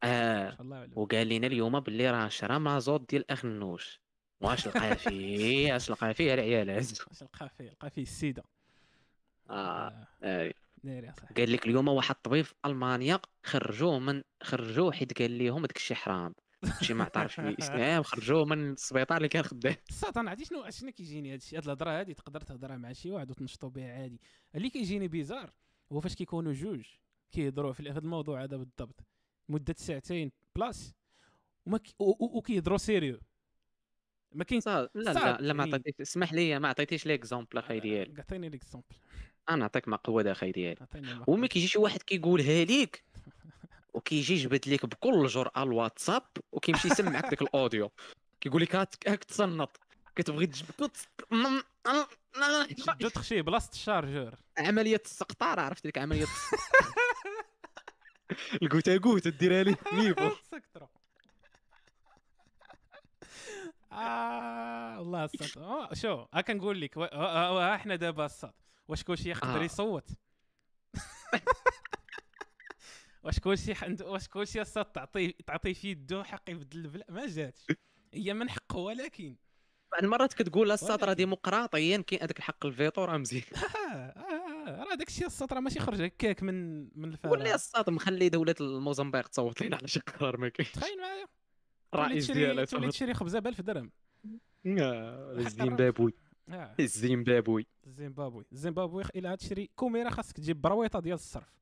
آه 0.03 0.57
وقال 0.95 1.29
لنا 1.29 1.47
اليوم 1.47 1.79
باللي 1.79 2.11
راه 2.11 2.27
شرا 2.27 2.57
مازوت 2.57 3.09
ديال 3.09 3.31
اخنوش 3.31 4.01
واش 4.41 4.67
لقى 4.67 4.95
فيه؟ 4.95 5.75
اش 5.75 5.89
لقى 5.91 6.13
فيه 6.13 6.33
العيالات؟ 6.33 6.91
اش 6.91 7.21
لقى 7.21 7.49
فيه؟ 7.57 7.69
لقى 7.69 7.89
فيه 7.89 8.01
السيدة. 8.01 8.43
آه، 9.49 10.07
آه. 10.23 10.53
صاحبي. 10.85 11.33
قال 11.37 11.51
لك 11.51 11.65
اليوم 11.65 11.87
واحد 11.87 12.15
الطبيب 12.15 12.45
في 12.45 12.53
ألمانيا 12.65 13.19
خرجوه 13.43 13.99
من 13.99 14.23
خرجوه 14.43 14.91
حيت 14.91 15.21
قال 15.21 15.37
لهم 15.37 15.61
داك 15.61 15.75
الشيء 15.77 15.97
حرام. 15.97 16.35
شي 16.81 16.93
ما 16.93 17.09
عرفش 17.15 17.39
الاسلام 17.39 18.03
خرجوه 18.03 18.45
من 18.45 18.71
السبيطار 18.71 19.17
اللي 19.17 19.27
كان 19.27 19.43
خدام. 19.43 19.75
الصاد 19.89 20.17
أنا 20.17 20.29
عرفتي 20.29 20.45
شنو 20.45 20.69
شنو 20.69 20.91
كيجيني 20.91 21.29
هذا 21.29 21.35
الشيء 21.35 21.59
هاد 21.59 21.65
الهضرة 21.65 21.99
هادي 21.99 22.13
تقدر 22.13 22.41
تهضرها 22.41 22.77
مع 22.77 22.93
شي 22.93 23.11
واحد 23.11 23.31
وتنشطوا 23.31 23.69
بها 23.69 23.93
عادي. 23.93 24.21
اللي 24.55 24.69
كيجيني 24.69 25.07
بيزار 25.07 25.51
هو 25.91 25.99
فاش 25.99 26.15
كيكونوا 26.15 26.53
جوج 26.53 26.85
كيهضروا 27.31 27.73
في 27.73 27.89
هذا 27.89 27.99
الموضوع 27.99 28.43
هذا 28.43 28.57
بالضبط 28.57 29.05
مدة 29.49 29.75
ساعتين 29.77 30.31
بلاس 30.55 30.93
وما 31.65 31.79
وكيهضروا 31.99 32.77
sérieux. 32.77 33.19
ما 34.31 34.43
كاين 34.43 34.61
لا 34.65 34.89
لا 34.95 35.37
لا 35.41 35.53
ما. 35.53 35.63
عطيتيش 35.63 36.01
اسمح 36.01 36.33
لي 36.33 36.59
ما 36.59 36.67
عطيتيش 36.67 37.05
l'exemple 37.05 37.57
أخي 37.57 37.79
ديالي. 37.79 38.21
عطيني 38.21 38.49
l'exemple 38.49 38.95
أنا 39.49 39.57
نعطيك 39.57 39.87
مقوده 39.87 40.31
أخي 40.31 40.51
ديالي. 40.51 40.85
وما. 41.27 41.47
كيجي 41.47 41.67
شي 41.67 41.79
واحد 41.79 42.01
كيقولها 42.01 42.65
ليك 42.65 43.03
وكيجي 43.93 44.33
يجبد 44.33 44.69
لك 44.69 44.85
بكل 44.85 45.27
جرأة 45.27 45.63
الواتساب 45.63 46.23
وكيمشي 46.51 46.87
يسمعك 46.87 47.25
داك 47.25 47.41
ال 47.41 47.48
audio. 47.48 47.91
كيقول 48.41 48.61
لك 48.61 48.75
هاك 48.75 49.23
تصنط. 49.23 49.79
كتبغي 50.15 50.47
تجبد 50.47 50.97
شدو 52.77 53.09
تخشي 53.09 53.41
بلاصة 53.41 53.71
ال 53.73 53.80
chargeur 53.80 54.35
عملية 54.57 55.01
السقطار 55.05 55.59
عرفت 55.59 55.83
ديك 55.83 55.97
عملية 55.97 56.25
الكوتا 58.61 58.97
كوتا 58.97 59.29
ديرها 59.29 59.63
لي 59.63 59.75
نيفو 59.93 60.29
آه 63.91 64.99
والله 64.99 65.23
الصوت 65.23 65.57
آه، 65.57 65.93
شو 65.93 66.25
كنقول 66.47 66.81
لك 66.81 66.97
إحنا 66.97 67.95
دابا 67.95 68.25
الصوت 68.25 68.53
واش 68.89 69.03
كلشي 69.03 69.29
يقدر 69.29 69.61
آه. 69.61 69.63
يصوت؟ 69.63 70.09
واش 73.23 73.39
كلشي 73.39 73.73
واش 74.01 74.27
كلشي 74.27 74.63
تعطيه 74.63 75.33
تعطيه 75.47 75.73
في 75.73 75.91
يدو 75.91 76.23
حق 76.23 76.49
يبدل 76.49 76.79
البلا 76.79 77.05
ما 77.09 77.27
جاتش. 77.27 77.67
هي 78.13 78.33
من 78.33 78.49
حقه 78.49 78.77
ولكن. 78.77 79.35
بعض 79.91 80.03
المرات 80.03 80.33
كتقول 80.33 80.71
الساط 80.71 81.03
راه 81.03 81.13
ديمقراطيا 81.13 81.97
كاين 81.97 82.21
هذاك 82.21 82.37
الحق 82.37 82.65
الفيتو 82.65 83.05
راه 83.05 83.17
مزيان. 83.17 83.43
آه، 83.55 83.95
آه، 83.95 84.83
راه 84.83 84.95
داكشي 84.95 85.25
الصوت 85.25 85.53
راه 85.53 85.59
ماشي 85.59 85.79
خرج 85.79 86.01
هكاك 86.01 86.43
من 86.43 86.83
من 86.99 87.09
لي 87.09 87.13
الفراغ 87.13 87.53
الساط 87.53 87.89
مخلي 87.89 88.29
دولة 88.29 88.55
الموزمبيق 88.61 89.27
تصوت 89.27 89.61
لنا 89.61 89.77
على 89.77 89.87
شي 89.87 89.99
قرار 89.99 90.37
ما 90.37 90.49
كاينش؟ 90.49 90.71
تخيل 90.71 91.01
معايا. 91.01 91.25
الرئيس 91.93 92.31
ديالها 92.31 92.65
تولي. 92.65 92.89
تشري 92.89 93.13
خبزة 93.13 93.39
ب 93.39 93.47
1000 93.47 93.61
درهم 93.61 93.91
الزيمبابوي 95.37 96.13
آه. 96.49 96.75
الزيمبابوي 96.79 97.67
الزيمبابوي 97.87 98.45
الزيمبابوي 98.51 99.03
الا 99.15 99.35
تشري 99.35 99.69
كوميرا 99.75 100.09
خاصك 100.09 100.35
تجيب 100.37 100.61
برويطة 100.61 100.99
ديال 100.99 101.13
الصرف. 101.15 101.59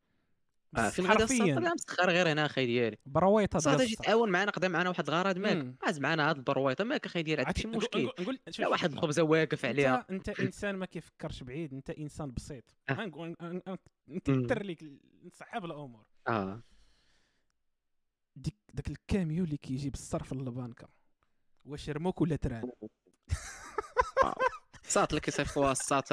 آه 0.78 0.80
غادا 0.80 0.88
الساط 0.88 1.08
حرفيا. 1.08 1.56
لا 1.60 1.74
مسخر 1.74 2.10
غير 2.10 2.32
هنا 2.32 2.46
أخي 2.46 2.66
ديالي. 2.66 2.98
برويطة 3.06 3.58
أجي 3.58 3.84
الصرف. 3.84 4.06
تعاون 4.06 4.30
معنا 4.30 4.52
قدام 4.52 4.72
معنا 4.72 4.90
واحد 4.90 5.08
الغرض 5.08 5.38
ماك 5.38 5.58
مم. 5.58 5.76
عاز 5.84 6.00
معنا 6.00 6.30
هاد 6.30 6.38
البرويطة 6.38 6.84
ماك 6.84 7.06
أخي 7.06 7.24
ديالي 7.24 7.42
عندك 7.42 7.58
شي 7.58 7.68
مشكل؟ 7.68 8.04
نقول- 8.20 8.40
لا 8.60 8.68
واحد. 8.68 8.94
الخبزه 8.94 9.24
واقف 9.24 9.66
عليها. 9.66 10.06
أنت 10.10 10.30
انت 10.30 10.40
إنسان 10.40 10.76
ما 10.76 10.86
كيفكرش 10.86 11.44
بعيد 11.44 11.74
أنت 11.74 11.90
إنسان 11.90 12.32
بسيط. 12.32 12.64
آه. 12.90 13.12
نكثر 14.08 14.64
لك 14.64 14.84
نصعب 15.24 15.66
الأمور. 15.66 16.06
آه. 16.28 16.62
ديك 18.36 18.56
داك 18.74 18.88
الكاميو 18.90 19.44
اللي 19.44 19.58
كيجي 19.58 19.90
بالصرف 19.90 20.34
للبنكة. 20.34 20.88
واش 21.66 21.90
رموك 21.90 22.22
ولا 22.22 22.36
تران؟ 22.36 22.72
صات 24.88 25.10
اللي 25.10 25.22
كيصيفطوها 25.22 25.72
الصات 25.72 26.10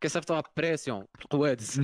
كيصيفطوها 0.00 0.42
بريسيون 0.56 1.06
القوادس 1.20 1.80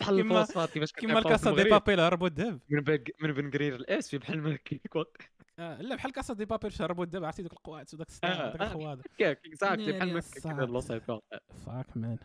بحال 0.00 0.20
الفوسفات 0.20 0.70
كيفاش 0.70 0.92
كيما 0.92 1.18
الكاسا 1.18 1.50
دي 1.54 1.62
المغرب. 1.62 1.80
بابي 1.80 1.92
اللي 1.92 2.02
هربوا 2.02 2.26
الذهب 2.28 2.60
من 2.68 2.80
بق 2.80 3.02
من 3.20 3.32
بنقرير 3.32 3.74
الاس 3.76 4.08
في 4.10 4.18
بحال 4.18 4.42
ما 4.42 4.56
كيكوك 4.56 5.16
آه 5.58 5.82
لا 5.82 5.94
بحال 5.96 6.12
Casa 6.12 6.34
de 6.34 6.44
Papel 6.44 6.70
فاش 6.70 6.82
هربوا 6.82 7.04
الذهب 7.04 7.24
عرفتي 7.24 7.42
دوك 7.42 7.52
القواعد 7.52 7.86
وداك 7.94 8.06
آه، 8.08 8.10
السطار 8.10 8.48
وداك 8.48 8.60
آه. 8.60 8.66
الخواضر 8.66 9.02
كاك 9.18 9.40
exactly 9.46 9.92
بحال 9.92 10.22
صاحبي. 10.22 10.40
كيدير 10.56 10.68
لوسيفون 10.68 11.20
fuck 11.66 11.96
man 11.96 12.18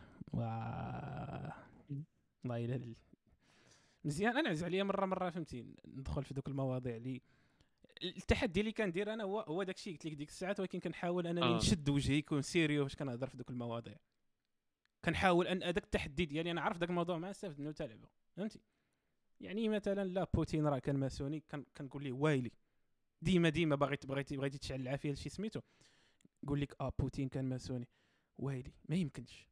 الله 2.44 2.64
إلا 2.64 2.74
ال- 2.74 2.96
مزيان 4.04 4.36
أنا 4.36 4.48
عز 4.48 4.64
عليا 4.64 4.82
مره 4.84 5.06
مرة 5.06 5.30
فهمتي 5.30 5.66
ندخل 5.86 6.24
في 6.24 6.34
دوك 6.34 6.48
المواضيع 6.48 6.96
اللي 6.96 7.20
التحدي 8.02 8.60
اللي 8.60 8.72
كندير 8.72 9.12
أنا 9.12 9.24
هو 9.24 9.40
هو 9.40 9.62
داك 9.62 9.76
الشيء 9.76 9.92
قلت 9.92 10.06
لك 10.06 10.12
ديك 10.12 10.28
الساعات 10.28 10.60
ولكن 10.60 10.80
كنحاول 10.80 11.26
أنني 11.26 11.42
آه. 11.42 11.56
نشد 11.56 11.88
وجهي 11.88 12.18
يكون 12.18 12.42
sérieux 12.42 12.84
فاش 12.84 12.96
كنهضر 12.96 13.26
في 13.26 13.36
دوك 13.36 13.50
المواضيع. 13.50 13.96
كنحاول 15.04 15.46
أن 15.46 15.62
هذاك 15.62 15.84
التحدي 15.84 16.24
ديالي 16.24 16.50
أنا 16.50 16.60
عارف 16.60 16.78
داك 16.78 16.90
الموضوع 16.90 17.18
ما 17.18 17.30
نستافد 17.30 17.60
منه 17.60 17.72
حتى 17.72 17.86
لعبه 17.86 18.08
فهمتي؟ 18.36 18.60
يعني 19.40 19.68
مثلا 19.68 20.04
لا 20.04 20.26
بوتين 20.34 20.66
راه 20.66 20.78
كان 20.78 20.96
ماسوني 20.96 21.42
كنقول 21.76 22.02
ليه 22.04 22.12
وايلي. 22.12 22.50
ديما 23.22 23.48
ديما 23.48 23.76
باغي 23.76 23.98
بغيتي 24.04 24.36
بغيتي 24.36 24.58
تشعل 24.58 24.80
العافية 24.80 25.12
لشي 25.12 25.28
سميتو. 25.28 25.60
يقول 26.42 26.60
لك 26.60 26.76
آه 26.80 26.92
بوتين 26.98 27.28
كان 27.28 27.44
ماسوني. 27.44 27.88
وايلي 28.38 28.72
ما 28.88 28.96
يمكنش. 28.96 29.48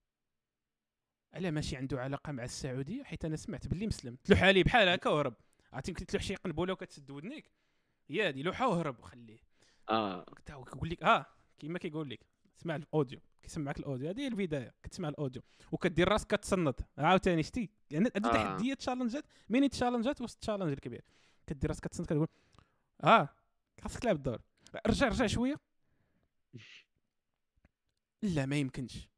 على 1.34 1.50
ماشي 1.50 1.76
عنده 1.76 2.00
علاقة 2.00 2.32
مع 2.32 2.44
السعودية؟ 2.44 3.02
حيت 3.02 3.24
أنا 3.24 3.36
سمعت 3.36 3.66
باللي 3.66 3.86
مسلم. 3.86 4.16
تلوح 4.24 4.42
عليه 4.42 4.64
بحال 4.64 4.88
هكا 4.88 5.10
وهرب 5.10 5.34
عرفتي 5.72 5.90
يمكن 5.90 6.06
تلوح 6.06 6.22
شي 6.22 6.34
قنبلة 6.34 6.72
وكتسد 6.72 7.10
ودنيك. 7.10 7.50
يا 8.10 8.30
دي 8.30 8.42
لوحه 8.42 8.68
وهرب 8.68 8.98
وخليه 8.98 9.38
آه 9.90 10.24
كيقول 10.46 10.90
لك 10.90 11.02
آه 11.02 11.26
كيما 11.58 11.78
كيقول 11.78 12.10
لك 12.10 12.20
اسمع 12.58 12.76
ال 12.76 12.84
audio 12.84 13.20
كيسمعك 13.42 13.78
ال 13.78 13.83
audio. 13.83 14.08
هذه 14.08 14.20
هي 14.20 14.26
البداية 14.26 14.74
كتسمع 14.82 15.08
ال 15.08 15.13
audio. 15.13 15.42
وكدير 15.72 16.08
راسك 16.08 16.26
كتصنت. 16.34 16.80
عاوتاني 16.98 17.42
شتي؟ 17.42 17.70
يعني 17.90 18.08
هذه 18.16 18.26
آه. 18.28 18.32
تحديات 18.32 18.78
challenge 18.78 19.20
ات 19.20 19.24
mini 19.48 19.68
challenge 19.68 20.15
ات 20.15 20.20
وسط 20.20 20.34
ال 20.34 20.38
challenge 20.38 20.72
الكبير؟ 20.72 21.04
كدير 21.46 21.70
راسك 21.70 21.84
كتصنت 21.84 22.06
كتقول 22.06 22.28
آه 23.04 23.28
خاصك 23.82 24.00
تلعب 24.00 24.16
الدور. 24.16 24.40
رجع 24.86 25.08
رجع 25.08 25.26
شوية. 25.26 25.60
لا 28.22 28.46
ما 28.46 28.56
يمكنش. 28.56 29.08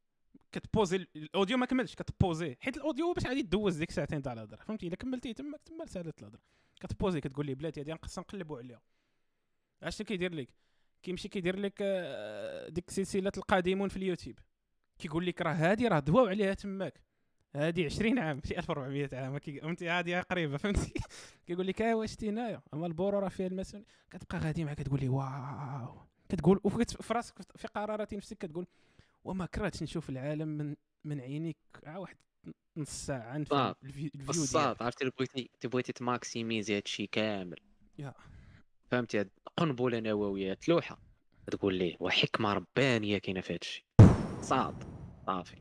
كتبوزي 0.53 0.97
ال- 0.97 1.09
ال 1.17 1.23
audio 1.23 1.57
ما 1.57 1.67
كملش 1.67 1.95
كتبوزي 1.95 2.57
حيت 2.61 2.77
ال 2.77 2.83
audio 2.83 3.13
باش 3.13 3.27
غادي 3.27 3.43
دوز 3.43 3.77
ديك 3.77 3.91
ساعتين 3.91 4.23
تاع 4.23 4.33
الهضرة. 4.33 4.65
فهمتي؟ 4.65 4.87
إلا 4.87 4.97
كملتي 4.97 5.35
تما 5.35 5.59
تما 5.65 5.87
سالت 5.87 6.21
الهضرة. 6.23 6.41
كتبوزي 6.81 7.21
كتقول 7.21 7.47
لي 7.47 7.55
بلاتي 7.55 7.81
هادي 7.81 7.93
نقص 7.93 8.19
نقلبوا 8.19 8.59
عليها. 8.59 8.81
اش 9.83 10.03
كيدير 10.03 10.35
لك؟ 10.35 10.49
كيمشي 11.03 11.29
كيدير 11.29 11.59
لك 11.59 11.79
آه، 11.81 12.69
ديك 12.69 12.91
سلسله 12.91 13.33
القادمون 13.37 13.89
في 13.89 13.97
اليوتيوب. 13.97 14.39
كيقول 14.99 15.27
لك 15.27 15.43
راه 15.43 15.53
هادي 15.53 15.89
راه 15.89 15.99
دواو 15.99 16.27
عليها 16.27 16.55
تماك. 16.55 17.01
هادي 17.57 17.85
20 17.85 18.19
عام 18.19 18.41
شي 18.45 18.59
1400 18.59 19.09
عام 19.13 19.39
فهمتي؟ 19.39 19.89
هادي 19.89 20.21
قريبة 20.21 20.57
فهمتي؟ 20.57 20.95
كيقول 21.47 21.67
لك 21.67 21.81
واش 21.81 22.13
شتي 22.13 22.29
هنايا 22.29 22.63
أما 22.75 22.87
البورو 22.87 23.19
راه 23.19 23.29
فيها 23.29 23.47
الماسون 23.47 23.85
كتبقى 24.11 24.39
غادي 24.39 24.65
معاه 24.65 24.75
كتقول 24.75 25.01
لي 25.01 25.09
واو. 25.09 26.01
كتقول 26.29 26.61
وفي 26.65 26.85
في 26.85 27.15
راسك 27.15 27.35
في 27.57 27.69
قرارات 27.69 28.15
نفسك 28.15 28.39
كتقول 28.39 28.67
وما 29.25 29.47
كرهتش 29.47 29.83
نشوف 29.83 30.11
العالم 30.11 30.49
من 30.49 30.77
من 31.05 31.21
عينيك. 31.21 31.57
واحد 31.87 32.17
نص 32.77 33.07
ساعة 33.07 33.39
نفهم 33.39 33.75
الفي- 33.85 34.11
الفيو 34.15 34.45
ديالك. 34.45 34.83
عرفتي 34.83 35.11
بغيتي 35.11 35.51
تبغيتي 35.61 35.93
تماكسيميزي 35.93 36.77
هادشي 36.77 37.07
كامل. 37.07 37.57
يا. 37.99 38.15
فهمتي؟ 38.91 39.21
هاد 39.21 39.29
قنبلة 39.57 40.01
نووية 40.01 40.55
تلوحه 40.55 40.99
تقول 41.51 41.75
ليه 41.75 41.97
وحكمة 42.01 42.53
ربانية 42.53 43.19
كاينة 43.19 43.41
في 43.41 43.55
هادشي. 43.55 43.85
صاد 44.41 44.85
صافي. 45.27 45.57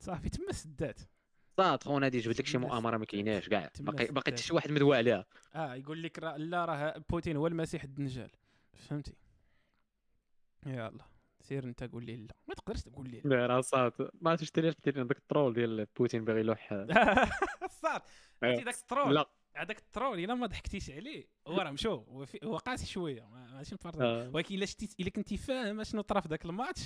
صافي 0.00 0.28
تما 0.28 0.52
سدات. 0.52 1.00
صاد 1.56 1.82
خونا 1.82 2.06
هادي 2.06 2.18
جبت 2.18 2.38
لك 2.40 2.46
شي 2.46 2.58
مؤامرة 2.58 2.96
ما 2.96 3.04
كايناش 3.04 3.48
كاع. 3.48 3.70
باقي 3.80 4.06
حتى. 4.32 4.36
شي 4.42 4.54
واحد 4.54 4.70
مدوى 4.70 4.96
عليها 4.96 5.26
آه 5.54 5.74
يقول 5.74 6.02
لك 6.02 6.18
راه 6.18 6.36
لا 6.36 6.64
راه 6.64 7.02
بوتين 7.10 7.36
هو 7.36 7.46
المسيح 7.46 7.82
الدجال. 7.84 8.30
فهمتي؟ 8.74 9.12
يلا 10.66 11.04
سير 11.48 11.64
انت 11.64 11.84
قول 11.84 12.04
لي 12.04 12.16
لا 12.16 12.34
ما 12.48 12.54
تقدرش 12.54 12.82
تقول 12.82 13.08
لي 13.10 13.20
لا. 13.24 13.46
راه 13.46 13.60
صاد 13.60 13.92
ما 14.20 14.30
علاش 14.30 14.52
دير 14.52 14.72
داك 14.86 15.16
ال 15.18 15.24
troll 15.24 15.54
ديال 15.54 15.86
بوتين 15.96 16.24
باغي 16.24 16.40
يلوح. 16.40 16.68
صار 17.82 18.02
عرفتي 18.42 18.64
داك 18.64 18.74
ال 18.74 18.80
troll؟ 18.80 19.14
لا. 19.14 19.30
هذاك 19.56 19.78
ال 19.78 19.85
troll 19.85 20.18
إلا 20.18 20.34
ما 20.34 20.46
ضحكتيش 20.46 20.90
عليه. 20.90 21.28
هو 21.46 21.56
راه 21.60 21.70
مشو 21.70 21.90
هو, 21.94 22.26
هو 22.44 22.56
قاسي 22.56 22.86
شوية 22.86 23.22
ما- 23.22 23.52
ماشي 23.54 23.74
مفرط. 23.74 24.00
آه. 24.00 24.30
ولكن 24.34 24.54
إلا 24.54 24.66
شتي 24.66 24.88
إلا 25.00 25.10
كنتي 25.10 25.36
فاهم 25.36 25.82
طرا 25.82 26.20
في 26.20 26.28
ذاك 26.28 26.44
الماتش 26.44 26.80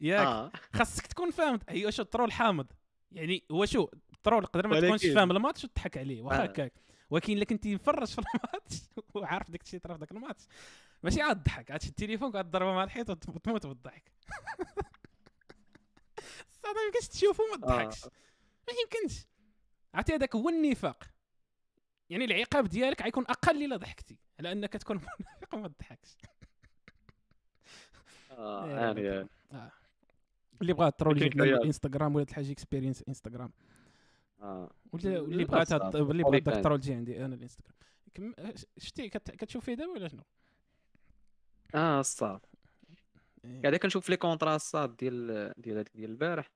ياك. 0.00 0.26
آه. 0.26 0.52
خاصك 0.72 1.06
تكون 1.06 1.30
فاهم. 1.30 1.58
هي 1.68 1.92
شو 1.92 2.02
ال 2.02 2.07
troll 2.07 2.32
حامض. 2.32 2.66
يعني 3.12 3.44
هو 3.50 3.64
شو 3.66 3.88
ال 4.12 4.18
troll 4.18 4.46
قدر 4.46 4.66
ما 4.68 4.80
تكونش 4.80 5.06
فاهم 5.06 5.30
الماتش 5.30 5.64
وتضحك 5.64 5.98
عليه 5.98 6.22
واخا 6.22 6.40
آه. 6.42 6.44
هكاك. 6.44 6.72
ولكن 7.10 7.32
إلا 7.32 7.44
كنتي 7.44 7.74
مفرج 7.74 8.06
في 8.06 8.18
الماتش 8.18 8.76
وعارف 9.14 9.50
داك 9.50 9.62
الشيء 9.62 9.80
طرا 9.80 9.94
في 9.94 10.00
ذاك 10.00 10.12
الماتش. 10.12 10.44
ماشي 11.02 11.22
عاد 11.22 11.42
تضحك 11.42 11.70
عاد 11.70 11.80
تشد 11.80 11.88
التليفون 11.88 12.32
قاعد 12.32 12.50
تضربه 12.50 12.72
مع 12.72 12.84
الحيط 12.84 13.10
وت- 13.10 13.28
وتموت 13.28 13.66
بالضحك 13.66 14.12
صاد 16.62 16.74
ما 16.74 16.82
يمكنش 16.86 17.08
تشوفه 17.08 17.44
وما 17.44 17.56
تضحكش 17.56 18.04
ما 18.04 18.72
يمكنش 18.84 19.26
عرفتي 19.94 20.14
هذاك 20.14 20.36
هو 20.36 20.48
النفاق 20.48 21.04
يعني 22.10 22.24
العقاب 22.24 22.68
ديالك 22.68 23.02
غيكون 23.02 23.24
أقل 23.28 23.64
إلا 23.64 23.76
ضحكتي 23.76 24.16
على 24.38 24.52
أنك 24.52 24.72
تكون 24.72 24.96
منافق 24.96 25.54
وما 25.54 25.68
تضحكش 25.68 26.16
آه 28.30 28.94
إيه، 28.96 29.04
يعني. 29.10 29.28
آه. 29.52 29.72
اللي 30.62 30.72
بغى 30.72 30.90
ترول. 30.90 31.22
الإنستغرام 31.22 32.14
ولا 32.14 32.24
الحاجة 32.24 32.52
اكسبيرينس 32.52 33.04
إنستغرام 33.08 33.52
آه 34.40 34.70
ولا 34.92 35.20
واللي 35.20 35.46
صعب. 35.64 35.96
اللي 36.10 36.24
OnlyFans. 36.24 36.48
الترول 36.56 36.80
تجي 36.80 36.94
عندي 36.94 37.24
أنا 37.24 37.34
الإنستغرام 37.34 37.74
شتي 38.78 39.08
كت- 39.08 39.30
كتشوف 39.30 39.64
فيه 39.64 39.74
دابا 39.74 39.90
ولا 39.92 40.08
شنو؟ 40.08 40.22
آه 41.74 42.00
الصاد. 42.00 42.40
إيه. 43.44 43.62
قاعد 43.62 43.74
كنشوف 43.76 44.10
لي 44.10 44.16
كونطرا 44.16 44.56
الصاد 44.56 44.96
ديال 44.96 45.52
ديال 45.58 45.76
هذيك 45.76 45.90
ديال 45.94 46.10
البارح. 46.10 46.50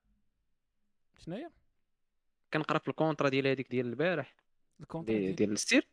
شناهي؟ 1.18 1.50
كنقرا 2.54 2.78
في 2.78 2.88
الكونطرا 2.88 3.28
ديال 3.28 3.46
هذيك 3.46 3.70
ديال 3.70 3.86
البارح. 3.86 4.34
الكونترا 4.80 5.14
دي- 5.14 5.32
ديال؟ 5.32 5.52
السير 5.52 5.88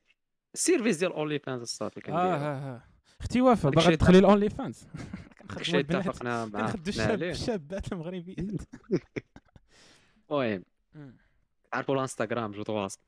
السيرفيس 0.53 0.97
ديال 0.97 1.11
اونلي 1.13 1.39
فانز 1.39 1.61
الصاد 1.61 1.91
اللي 1.97 2.11
آه 2.13 2.35
آه 2.35 2.81
أختي 3.21 3.41
وفا 3.41 3.69
داك 3.69 3.75
باغا 3.85 3.95
تدخلي 3.95 4.19
الاونلي 4.19 4.49
فانز 4.49 4.87
كنخدموا 5.41 5.79
البنات. 5.79 6.07
اتفقنا 6.07 6.45
مع 6.45 6.71
كنخدموا 6.71 7.15
الشابات 7.31 7.91
المغربيات 7.91 8.39
المهم. 10.31 10.63
عرفوا 11.73 11.95
الانستغرام 11.95 12.51
جو 12.51 12.63
تواصل. 12.63 12.99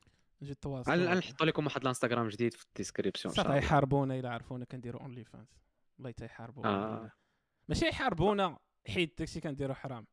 نجي 0.42 0.52
التواصل 0.52 0.90
غن- 0.92 1.08
غنحطوا 1.08 1.46
لكم 1.46 1.64
واحد 1.64 1.80
الانستغرام 1.80 2.28
جديد 2.28 2.54
في 2.54 2.64
الديسكريبسيون؟ 2.64 3.34
صافي 3.34 3.56
يحاربونا 3.58 4.18
إلا 4.18 4.30
عرفونا 4.30 4.64
كنديروا 4.64 5.02
OnlyFans 5.02 5.46
والله 5.98 6.10
حتى 6.12 6.24
يحاربونا 6.24 6.68
آه. 6.68 7.10
ماشي 7.68 7.86
يحاربونا 7.86 8.58
حيت 8.88 9.18
داكشي 9.18 9.40
كنديروا 9.40 9.74
حرام. 9.74 10.06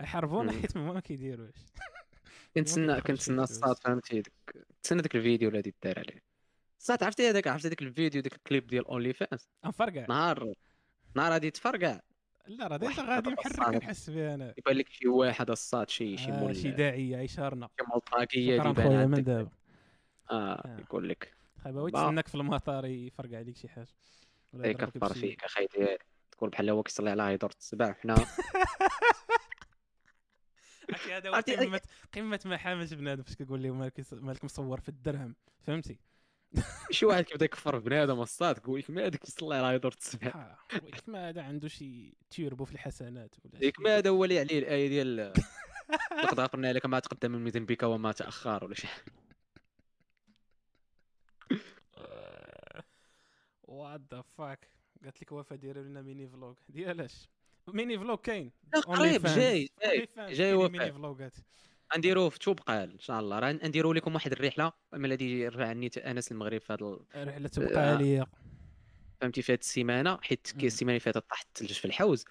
يحاربونا. 0.00 0.52
حيت 0.52 0.76
ما 0.76 0.92
ما 0.92 1.00
كيديروش 1.00 1.54
كنتسنى 2.54 3.00
كنتسنى. 3.00 3.42
الصاد 3.42 3.76
فهمتي؟ 3.78 4.20
ديك- 4.20 4.66
تسنى 4.82 5.02
داك 5.02 5.16
الفيديو 5.16 5.48
اللي 5.48 5.72
دار 5.82 5.98
عليه. 5.98 6.22
الصاد 6.80 7.02
عرفتي 7.02 7.30
هذاك 7.30 7.46
عرفتي 7.46 7.68
داك 7.68 7.82
الفيديو 7.82 8.22
داك 8.22 8.32
الكليب 8.34 8.66
ديال 8.66 8.86
OnlyFans 8.86 9.48
انفرقع. 9.64 10.06
نهار 10.08 10.52
نهار 11.16 11.32
غادي 11.32 11.50
تفرقع 11.50 12.00
لا 12.46 12.66
راه 12.66 12.80
واحد 12.84 13.04
غادي 13.04 13.30
محرك. 13.30 13.74
نحس 13.84 14.10
بها 14.10 14.34
أنا. 14.34 14.54
يبان 14.58 14.76
لك 14.76 14.88
شي 14.88 15.08
واحد 15.08 15.50
الصاد 15.50 15.88
شي 15.90 16.16
شي 16.16 16.32
آه 16.32 16.40
مول 16.40 16.56
شي 16.56 16.70
داعية 16.70 17.18
يشارنا 17.18 17.68
شي 17.80 17.86
ملطاقية 17.94 18.58
شكرا 18.58 18.72
خويا 18.74 19.06
من 19.06 19.24
دابا. 19.24 19.50
آه 20.30 20.54
آه. 20.54 20.80
يقول 20.80 21.08
لك. 21.08 21.34
با. 21.64 21.88
يتسناك 21.88 22.28
في 22.28 22.34
المطار 22.34 22.86
يفرقع 22.86 23.36
عليك 23.38 23.56
شي 23.56 23.68
حاجة. 23.68 23.88
ولا 24.54 24.64
اي 24.64 24.70
يضربك 24.70 24.92
كفر 24.96 25.14
فيك 25.14 25.44
أخي 25.44 25.66
ديالي 25.66 25.98
تقول 26.32 26.50
بحال 26.50 26.70
هو 26.70 26.82
كيصلي 26.82 27.10
على 27.10 27.22
هيدور 27.22 27.50
السبع 27.58 27.92
حنا. 27.92 28.14
عرفتي 30.90 31.14
هذا 31.16 31.28
هو 31.30 31.34
قمه 31.34 31.80
قمة 32.14 32.40
محاماة 32.44 32.88
بنادم 32.92 33.22
فاش 33.22 33.34
كتقول 33.36 33.62
لهم 33.62 33.78
مالك 34.12 34.44
مصور 34.44 34.80
في 34.80 34.88
الدرهم؟ 34.88 35.34
فهمتي؟ 35.66 35.98
شي 36.90 37.06
واحد 37.06 37.24
كيبدا 37.24 37.44
يكفر 37.44 37.80
في 37.80 37.84
بنادم 37.84 38.20
الصاد 38.20 38.54
تقول 38.54 38.78
لك 38.78 38.90
ما 38.90 39.02
هذاك 39.06 39.16
كيصلي 39.20 39.54
على 39.56 39.66
هيدور 39.66 39.92
السبع 39.98 40.28
آه، 40.28 40.56
ما 41.06 41.28
هذا 41.28 41.42
عنده 41.42 41.68
شي 41.68 42.14
تيربو 42.30 42.64
في 42.64 42.72
الحسنات 42.72 43.34
ولا 43.44 43.58
ديك 43.58 43.76
شي- 43.76 43.82
ما 43.82 43.98
هذا 43.98 44.10
هو 44.10 44.24
اللي 44.24 44.38
عليه 44.38 44.58
الآية 44.58 44.88
ديال 44.88 45.32
لقد 46.24 46.40
غفرنا 46.40 46.72
لك 46.72 46.86
ما 46.86 46.98
تقدم 47.00 47.32
من 47.32 47.48
ذنبك 47.50 47.82
وما 47.82 48.12
تأخر 48.12 48.64
ولا 48.64 48.74
شي. 48.74 48.88
what 53.74 54.00
the 54.14 54.22
fuck 54.22 54.68
قالت 55.04 55.22
لك 55.22 55.32
وفاء 55.32 55.58
ديروا 55.58 55.82
لنا 55.82 56.02
mini 56.02 56.28
vlog 56.28 56.56
ديالاش 56.68 57.28
mini 57.68 57.98
vlog 57.98 58.18
كاين 58.18 58.52
قريب. 58.86 59.22
جاي 59.26 59.68
جاي 59.84 60.06
جاي 60.18 60.54
وفاء. 60.54 60.70
mini 60.70 60.92
vlog 60.92 61.27
ات 61.27 61.36
غنديروه 61.94 62.28
في 62.28 62.38
توبقال 62.38 62.92
إن 62.92 62.98
شاء 62.98 63.20
الله 63.20 63.38
راه 63.38 63.52
نديروا 63.52 63.94
لكم 63.94 64.14
واحد 64.14 64.32
الرحلة 64.32 64.72
من 64.92 65.04
الذي 65.04 65.40
يرفع 65.40 65.68
عني 65.68 65.90
أنس 65.98 66.32
المغرب 66.32 66.60
في 66.60 66.72
هذا 66.72 66.98
رحله 67.16 67.48
تبقى 67.48 67.74
آه. 67.92 67.94
عليا 67.94 68.26
فهمتي 69.20 69.42
في 69.42 69.52
هذه 69.52 69.58
السيمانة 69.58 70.18
حيت. 70.22 70.52
السيمانة 70.64 70.92
اللي 70.96 71.00
فاتت 71.00 71.30
طاحت 71.30 71.46
الثلج 71.48 71.72
في 71.78 71.84
الحوز 71.84 72.24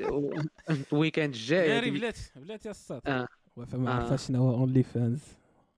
و- 0.00 0.40
ال 0.92 0.97
weekend 0.97 1.34
الجاي 1.34 1.68
ناري 1.68 1.86
غادي- 1.86 1.90
بلات 1.98 2.18
بلاتي 2.36 2.70
الصاد 2.70 3.00
آه. 3.06 3.28
وفا 3.56 3.76
ما 3.78 3.90
آه. 3.90 3.94
عرفاش 3.94 4.26
شنو 4.26 4.38
هو 4.48 4.54
OnlyFans 4.54 5.20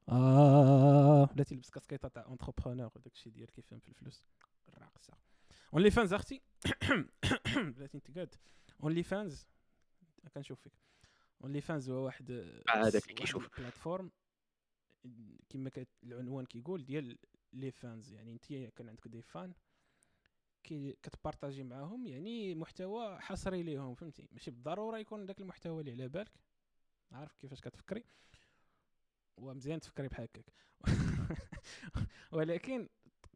آه. 0.09 1.25
بلاتي 1.25 1.55
لبس 1.55 1.71
كاسكيطه 1.71 2.09
تاع 2.09 2.25
entrepreneur 2.25 2.91
وداك 2.97 3.13
الشيء 3.13 3.33
ديال 3.33 3.51
كيفهم 3.51 3.79
في 3.79 3.89
الفلوس. 3.89 4.25
الراقصه 4.69 5.15
OnlyFans 5.75 6.12
أختي. 6.13 6.43
بلاتي 7.77 7.97
أنت 7.97 8.19
قاد 8.19 8.35
OnlyFans 8.83 9.47
كنشوف 10.35 10.61
فيك. 10.61 10.73
OnlyFans 11.45 11.91
هو 11.91 12.05
واحد 12.05 12.31
هذاك 12.71 13.03
اللي 13.03 13.15
كيشوف. 13.15 13.61
plateforme 13.61 14.11
كما 15.49 15.71
العنوان 16.03 16.47
كيقول 16.47 16.85
ديال 16.85 17.19
les 17.53 17.71
fans 17.71 18.12
يعني 18.13 18.33
أنت 18.33 18.45
كان 18.53 18.89
عندك 18.89 19.09
des 19.09 19.23
fans 19.23 19.55
كي 20.65 20.97
كت 21.03 21.14
partager 21.14 21.62
معاهم 21.63 22.07
يعني 22.07 22.55
محتوى 22.55 23.21
حصري 23.21 23.63
ليهم 23.63 23.95
فهمتي؟ 23.95 24.29
ماشي 24.33 24.51
بالضرورة 24.51 24.99
يكون 24.99 25.27
داك 25.27 25.41
المحتوى 25.41 25.81
اللي 25.81 25.93
على 25.93 26.09
بالك. 26.09 26.33
عارف 27.13 27.35
كيفاش 27.37 27.61
كتفكري. 27.61 28.05
ومزيان 29.37 29.80
تفكري 29.80 30.09
بحال 30.09 30.24
هكاك 30.24 30.53
ولكن 32.32 32.89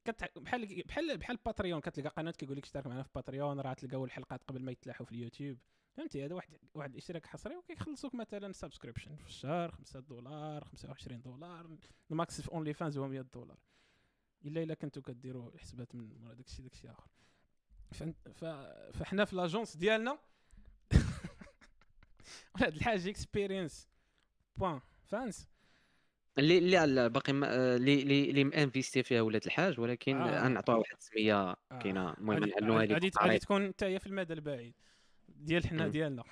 كت... 0.05 0.39
بحال 0.39 0.83
بحال 0.83 1.19
بحال 1.19 1.37
باتريون 1.47 1.81
كتلقى 1.81 2.09
قناة 2.11 2.31
كيقول 2.31 2.57
لك 2.57 2.65
اشترك 2.65 2.87
معنا 2.87 3.03
في 3.03 3.11
باتريون 3.15 3.61
راه 3.61 3.73
تلقاو 3.75 4.05
الحلقات 4.05 4.43
قبل 4.45 4.63
ما 4.63 4.73
يتلاحوا 4.73 5.07
في 5.07 5.13
اليوتيوب. 5.13 5.59
فهمتي؟ 5.97 6.25
هذا 6.25 6.35
واحد 6.35 6.59
واحد 6.75 6.91
الاشتراك 6.91 7.27
حصري 7.27 7.57
وكيخلصوك 7.57 8.15
مثلا 8.15 8.53
subscription 8.53 9.17
في 9.17 9.27
الشهر 9.27 9.71
5 9.71 10.01
دولار 10.01 10.65
25 10.65 11.23
دولار 11.23 11.77
ال 12.11 12.18
max 12.18 12.41
في 12.41 12.53
OnlyFans 12.53 12.99
هو 12.99 13.09
100 13.09 13.21
دولار. 13.21 13.59
إلا 14.45 14.63
إلا 14.63 14.75
كنتو 14.75 15.03
كديروا 15.03 15.59
حسابات 15.59 15.95
من 15.95 16.19
مورا 16.21 16.35
داكشي 16.35 16.63
داكشي 16.63 16.91
آخر. 16.91 17.11
فن- 17.93 18.15
ف... 18.35 18.45
فحنا 18.97 19.25
في 19.25 19.37
لاجونس 19.37 19.77
ديالنا. 19.77 20.19
هاد 22.57 22.75
الحاجة 22.75 23.11
اكسبيرينس 23.11 23.89
بوان 24.57 24.81
فانس 25.05 25.49
اللي 26.39 26.59
اللي 26.59 26.77
على 26.77 27.09
باقي 27.09 27.33
ما- 27.33 27.55
آه، 27.55 27.77
اللي 27.77 28.03
اللي 28.03 28.31
اللي 28.31 28.45
مانفيستي 28.45 29.03
فيها 29.03 29.21
ولاد 29.23 29.45
الحاج 29.47 29.81
ولكن 29.81 30.17
آه. 30.17 30.63
واحد 30.69 30.97
السميه 30.99 31.35
آه. 31.51 31.57
كاينة 31.83 32.13
المهم 32.13 32.39
غادي 32.39 32.51
لكم 32.51 32.73
غادي 32.73 33.09
قريب. 33.11 33.41
تكون 33.41 33.63
انت 33.63 33.83
هي 33.83 33.99
في 33.99 34.07
المدى 34.07 34.33
البعيد 34.33 34.75
ديال 35.29 35.67
حنا. 35.67 35.89
ديالنا 35.89 36.25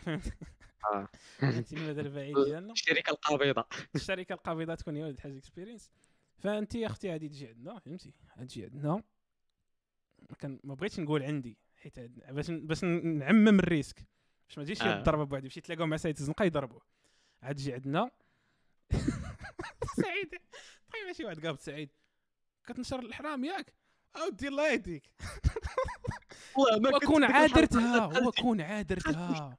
آه. 0.93 1.09
فهمتي 1.39 1.77
المدى 1.77 2.01
البعيد 2.01 2.35
ديالنا 2.45 2.73
الشركة 2.73 3.11
القابضة 3.11 3.65
الشركة 3.95 4.33
القابضة 4.33 4.75
تكون 4.75 4.97
هي 4.97 5.03
ولد 5.03 5.15
الحاج 5.15 5.37
اكسبيرينس 5.37 5.91
فانت 6.39 6.75
يا 6.75 6.87
أختي 6.87 7.11
غادي 7.11 7.29
تجي 7.29 7.49
عندنا 7.49 7.79
فهمتي 7.79 8.13
تجي 8.39 8.65
عندنا 8.65 9.03
كان 10.39 10.61
ما 10.65 10.75
بغيتش 10.75 11.01
نقول 11.01 11.23
عندي 11.23 11.59
حيت 11.77 12.01
باش 12.01 12.51
باش 12.51 12.85
نعمم 12.85 13.59
الريسك 13.59 14.07
باش 14.49 14.59
ما 14.59 14.65
تجيش 14.65 14.83
آه. 14.83 14.99
الضربه 14.99 15.25
بوحدي 15.25 15.49
باش 15.49 15.57
يتلاقاو 15.57 15.87
مع 15.87 15.97
سيد 15.97 16.17
الزنقه 16.19 16.45
يضربوه 16.45 16.83
عاد 17.43 17.55
تجي 17.57 17.73
عندنا 17.73 18.11
سعيد. 20.03 20.31
طيب 20.93 21.07
ماشي 21.07 21.25
واحد 21.25 21.47
قابض 21.47 21.59
سعيد. 21.59 21.91
كتنشر 22.67 22.99
الإحرام 22.99 23.45
ياك. 23.45 23.75
أودي 24.17 24.49
الله 24.49 24.73
يهديك. 24.73 25.11
وكون 26.95 27.25
عادرتها 27.25 28.27
وكون 28.27 28.61
عادرتها. 28.61 29.59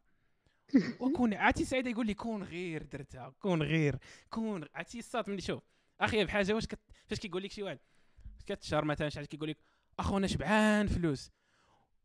وكون 1.00 1.34
عرفتي 1.34 1.66
سعيد 1.66 1.88
يقول 1.88 2.06
لي 2.06 2.14
كون 2.14 2.44
غير 2.44 2.84
درتها 2.84 3.34
كون 3.40 3.64
غير 3.64 4.00
كون 4.30 4.66
عرفتي 4.76 5.00
الصات 5.00 5.30
ملي 5.30 5.42
شوف 5.42 5.64
أخي 6.02 6.26
بحاجة 6.26 6.54
واش 6.54 6.66
كت... 6.68 6.80
فاش 7.08 7.20
كيقول 7.20 7.44
لك 7.44 7.52
شي 7.52 7.64
واحد 7.64 7.80
كتشهر 8.46 8.86
مثلا 8.86 9.10
شي 9.10 9.20
حد 9.20 9.26
كيقول 9.26 9.50
لك 9.50 9.58
اخو 10.00 10.18
أنا 10.18 10.28
شبعان 10.28 10.88
فلوس. 10.88 11.32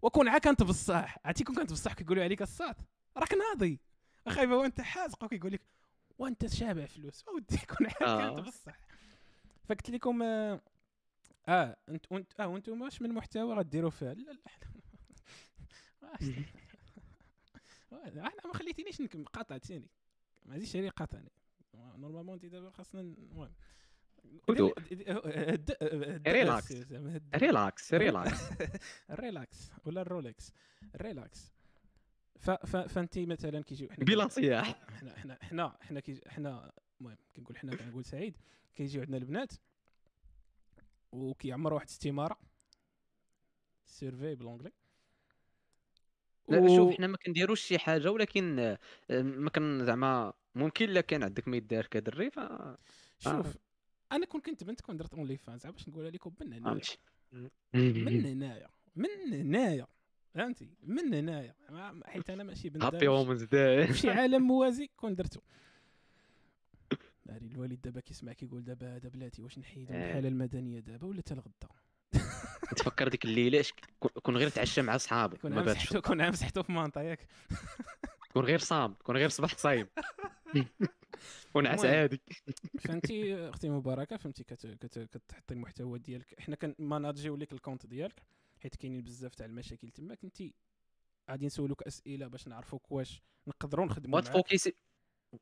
وكون 0.03 0.29
عا 0.29 0.39
كانت 0.39 0.63
بصح 0.63 1.19
عرفتي 1.25 1.45
كون 1.45 1.57
كانت 1.57 1.73
بصح 1.73 1.93
كيقولوا 1.93 2.25
عليك 2.25 2.43
الصات 2.43 2.77
راك 3.17 3.35
ناضي. 3.35 3.81
أخي 4.27 4.47
وأنت 4.47 4.81
حازق 4.81 5.25
وكيقول 5.25 5.53
لك 5.53 5.63
وانت 6.19 6.47
شابع 6.47 6.87
فلوس 6.87 7.25
اودي 7.29 7.59
كون 7.59 7.87
عا 7.87 8.07
آه. 8.07 8.35
كانت 8.35 8.47
بصح 8.47 8.79
فقلت 9.65 9.91
لكم 9.91 10.23
آه, 10.23 10.61
آه 11.49 11.77
انت 11.89 12.13
وانت 12.13 12.41
آه 12.41 12.49
وأنتم 12.49 12.83
واش 12.83 13.03
من 13.03 13.11
محتوى 13.13 13.55
غديروا 13.55 13.91
فيها 13.91 14.15
لا 14.15 14.33
لا 17.93 18.27
أنا 18.27 18.47
ما 18.47 18.55
خليتينيش 18.55 19.01
نكمل 19.01 19.25
قاطعتيني 19.25 19.91
ما 20.47 20.53
عادش 20.53 20.77
لي 20.77 20.89
قاطعني 20.89 21.31
normalement 21.75 22.35
انت 22.35 22.45
دابا 22.47 22.71
خاصنا 22.71 23.01
المهم 23.01 23.53
هدوء. 24.49 24.75
relax 26.29 26.73
relax. 27.35 27.95
relax 27.95 28.43
relax 29.11 29.71
ولا 29.85 30.01
الرولكس 30.01 30.53
ال 30.95 31.04
relax 31.04 31.54
ف 32.39 32.51
ف 32.51 32.77
فانت 32.77 33.19
مثلا 33.19 33.61
كيجيو 33.63 33.89
حنا 33.91 34.05
بلا 34.05 34.29
صياح. 34.29 34.85
حنا 34.91 35.15
حنا 35.17 35.39
حنا 35.43 35.77
حنا 35.81 36.01
كي 36.01 36.21
حنا 36.27 36.73
المهم 37.01 37.17
كنقول 37.37 37.57
حنا 37.59 37.77
كنقول 37.77 38.05
سعيد 38.05 38.37
كيجيو 38.75 39.01
عندنا 39.03 39.17
البنات 39.17 39.53
وكيعمروا 41.13 41.75
واحد 41.75 41.87
الاستماره 41.89 42.39
سيرفي 43.87 44.35
بالونجلي 44.35 44.73
لا 46.49 46.59
و- 46.59 46.77
شوف 46.77 46.95
حنا 46.95 47.07
ما 47.07 47.17
كنديروش 47.17 47.61
شي 47.61 47.79
حاجة 47.79 48.11
ولكن 48.11 48.59
آه، 48.59 48.79
ما 49.23 49.51
كان 49.51 49.85
زعما 49.85 50.33
ممكن 50.55 50.85
إلا 50.85 51.01
كان 51.01 51.23
عندك 51.23 51.49
ما 51.49 51.57
يدار 51.57 51.87
كدري 51.87 52.31
ف 52.31 52.41
شوف 53.19 53.57
أنا 54.13 54.27
كون 54.27 54.41
كنت 54.41 54.65
بنت 54.65 54.81
كون 54.81 54.97
درت 54.97 55.15
أونلي 55.15 55.37
فانز 55.37 55.67
باش 55.67 55.89
نقولها 55.89 56.11
لكم 56.11 56.35
من 56.41 56.53
هنايا. 56.53 56.81
من 57.75 58.27
هنايا. 58.27 58.69
من 58.97 59.33
هنايا. 59.33 59.87
فهمتي 60.35 60.69
من 60.83 61.15
هنايا. 61.15 61.55
ما- 61.71 62.01
حيت 62.07 62.31
أنا 62.31 62.45
ماشي 62.45 62.69
بنت 62.69 62.85
هابي 62.85 63.09
وومنز 63.09 63.43
داي 63.43 63.95
شي 63.95 64.11
عالم 64.11 64.43
موازي 64.49 64.91
كون 64.97 65.15
درتو. 65.15 65.41
ناري 67.27 67.47
الوالد 67.47 67.81
دابا 67.83 68.01
كيسمع 68.01 68.33
كيقول 68.33 68.65
دابا 68.65 68.97
هذا 68.97 69.09
بلاتي 69.09 69.43
واش 69.43 69.59
نحيدو 69.59 69.93
من 69.93 69.99
آه. 70.01 70.09
الحاله 70.09 70.29
المدنية 70.29 70.81
دابا 70.81 71.07
ولا 71.07 71.19
حتى 71.21 71.35
الغدا 71.35 71.69
تفكر 72.77 73.09
ديك 73.09 73.25
الليلة 73.25 73.61
اش- 73.61 73.75
كون 74.23 74.37
غير 74.37 74.49
تعشى 74.49 74.83
مع 74.83 74.97
صحابك 74.97 75.41
كون 75.41 75.53
ما 75.53 75.63
باتش. 75.63 75.79
مسحتو 75.83 76.01
كون 76.01 76.29
مسحتو 76.29 76.63
في 76.63 76.73
مانطا 76.73 77.01
ياك. 77.03 77.27
كون 78.33 78.45
غير 78.45 78.59
صام 78.59 78.95
كون 78.95 79.17
غير 79.17 79.29
صباح 79.29 79.59
صايم. 79.59 79.87
ونعس. 81.55 81.85
عادي 81.85 82.21
فهمتي 82.81 83.49
أختي 83.49 83.69
مباركة؟ 83.69 84.17
فهمتي 84.17 84.45
كت... 84.45 84.67
كت... 84.67 84.99
كتحطي 84.99 85.55
المحتوى 85.55 85.99
ديالك. 85.99 86.41
حنا 86.41 86.57
كن 86.57 86.71
manager 86.71 87.22
يو 87.22 87.37
لك 87.37 87.53
ال 87.53 87.57
compte 87.57 87.87
ديالك. 87.87 88.23
حيت 88.65 88.77
كاينين 88.77 89.03
بزاف 89.03 89.35
تاع 89.35 89.47
المشاكل 89.47 89.91
تما 89.91 90.15
كنتي 90.15 90.55
غادي 91.31 91.47
نسولوك 91.47 91.83
أسئلة 91.83 92.27
باش 92.27 92.49
نعرفوك 92.49 92.93
واش 92.93 93.23
نقدروا 93.47 93.87
نخدموا 93.87 94.21
معاك. 94.21 94.25
وت 94.25 94.35
focusser 94.35 94.75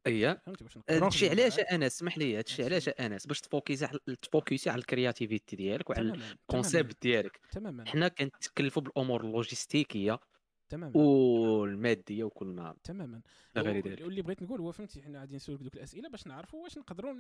اييه 0.07 0.43
هادشي 0.91 1.29
علاش. 1.29 1.59
أنا 1.59 1.87
اسمح 1.87 2.19
لي 2.19 2.39
هادشي. 2.39 2.65
علاش 2.65 2.89
أنا 2.89 3.19
باش 3.27 3.41
ت 3.41 3.46
focusser 3.46 3.85
على 3.85 3.99
ت 4.23 4.28
focusser 4.28 4.71
على 4.71 4.79
ال 4.79 4.86
créativité 4.86 5.57
ديالك 5.57 5.91
وعلى 5.91 6.13
ال 6.13 6.24
concept 6.24 7.03
ديالك. 7.03 7.41
تماما. 7.53 7.89
حنا 7.89 8.09
كنتكلفوا 8.09 8.83
بالأمور 8.83 9.21
اللوجيستيكية 9.25 10.21
تماما. 10.69 10.97
والمادية 10.97 12.25
وكل 12.25 12.47
ما 12.47 12.77
تماما. 12.85 13.23
غير 13.57 13.89
ذلك. 13.89 14.01
واللي 14.01 14.23
بغيت 14.23 14.43
نقول 14.43 14.61
هو 14.61 14.73
فهمتي 14.73 15.03
حنا 15.03 15.21
غادي 15.21 15.37
نسولك 15.37 15.61
دوك 15.61 15.75
الأسئلة 15.75 16.09
باش 16.09 16.27
نعرفوا 16.27 16.63
واش 16.63 16.79
نقدروا 16.79 17.15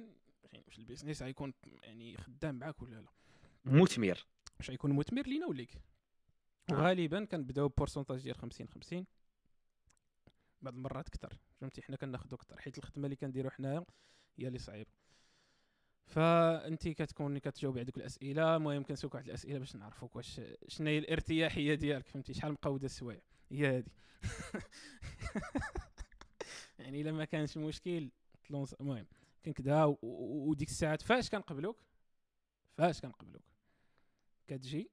يعني 0.52 0.64
واش 0.66 0.78
ال 0.78 0.83
business 0.83 1.22
غيكون 1.22 1.52
يعني 1.82 2.16
خدام 2.16 2.54
معاك 2.54 2.82
ولا 2.82 2.94
لا. 2.94 3.08
مثمر. 3.64 4.26
واش 4.58 4.70
غيكون 4.70 4.92
مثمر 4.92 5.26
لينا 5.26 5.46
وليك. 5.46 5.78
آه. 6.70 6.74
وغالبا 6.74 7.24
كنبداو 7.24 7.68
pourcentage 7.68 8.22
ديال 8.22 8.34
50 8.34 8.68
50 8.68 9.06
بعض 10.62 10.74
المرات 10.74 11.08
أكثر 11.08 11.38
فهمتي؟ 11.60 11.82
حنا 11.82 11.96
كناخذوا 11.96 12.38
أكثر 12.38 12.60
حيت 12.60 12.78
الخدمة 12.78 13.04
اللي 13.04 13.16
كنديروا 13.16 13.50
حنايا 13.50 13.84
هي 14.38 14.48
اللي 14.48 14.58
صعيبة. 14.58 14.90
فانت 16.06 16.88
كتكون 16.88 17.38
كتجاوبي 17.38 17.78
على 17.80 17.84
دوك 17.86 17.96
الأسئلة 17.96 18.56
المهم 18.56 18.82
كنسولك 18.82 19.14
واحد 19.14 19.26
الأسئلة 19.26 19.58
باش 19.58 19.76
نعرفوك 19.76 20.16
واش 20.16 20.40
شنو 20.68 20.88
هي 20.88 20.98
الارتياحية 20.98 21.74
ديالك 21.74 22.06
فهمتي؟ 22.08 22.34
شحال 22.34 22.52
مقودة 22.52 22.86
السوايع؟ 22.86 23.20
هي 23.50 23.66
هذه 23.78 23.86
يعني 26.78 27.00
إلا 27.00 27.12
ما 27.12 27.24
كانش 27.24 27.56
مشكل 27.56 28.10
المهم 28.50 29.06
كان 29.42 29.52
كدا 29.54 29.84
و- 29.84 29.98
و- 30.02 30.50
وديك 30.50 30.68
الساعات 30.68 31.02
فاش 31.02 31.30
كنقبلوك؟ 31.30 31.76
فاش 32.78 33.00
كنقبلوك؟ 33.00 33.42
كتجي 34.46 34.90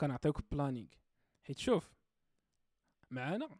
وكنعطيوك 0.00 0.42
planning 0.50 0.88
حيت 1.42 1.58
شوف 1.58 1.94
معانا؟ 3.10 3.58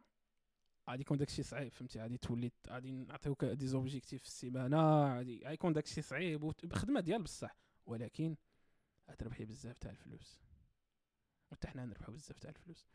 غادي 0.89 1.01
يكون 1.01 1.17
داكشي 1.17 1.43
صعيب 1.43 1.71
فهمتي؟ 1.71 1.99
غادي 1.99 2.17
تولي 2.17 2.51
غادي 2.69 2.91
نعطيوك 2.91 3.45
des 3.45 3.67
objectifs 3.67 4.21
في 4.21 4.27
السيمانة 4.27 5.15
غادي 5.17 5.43
غيكون 5.45 5.73
داكشي 5.73 6.01
صعيب 6.01 6.53
بخدمة 6.63 6.99
ديال 6.99 7.23
بصح. 7.23 7.55
ولكن 7.85 8.35
غتربحي 9.11 9.45
بزاف 9.45 9.77
تاع 9.77 9.91
الفلوس. 9.91 10.41
وحتى 11.51 11.67
حنا 11.67 11.85
نربحو 11.85 12.11
بزاف 12.11 12.39
تاع 12.39 12.49
الفلوس. 12.49 12.87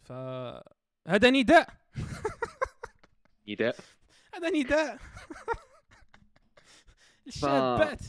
ف 0.00 0.12
هذا 1.08 1.30
نداء. 1.30 1.80
اذا 3.48 3.74
هذا 4.34 4.50
نداء. 4.50 4.98
الشابات. 7.26 8.00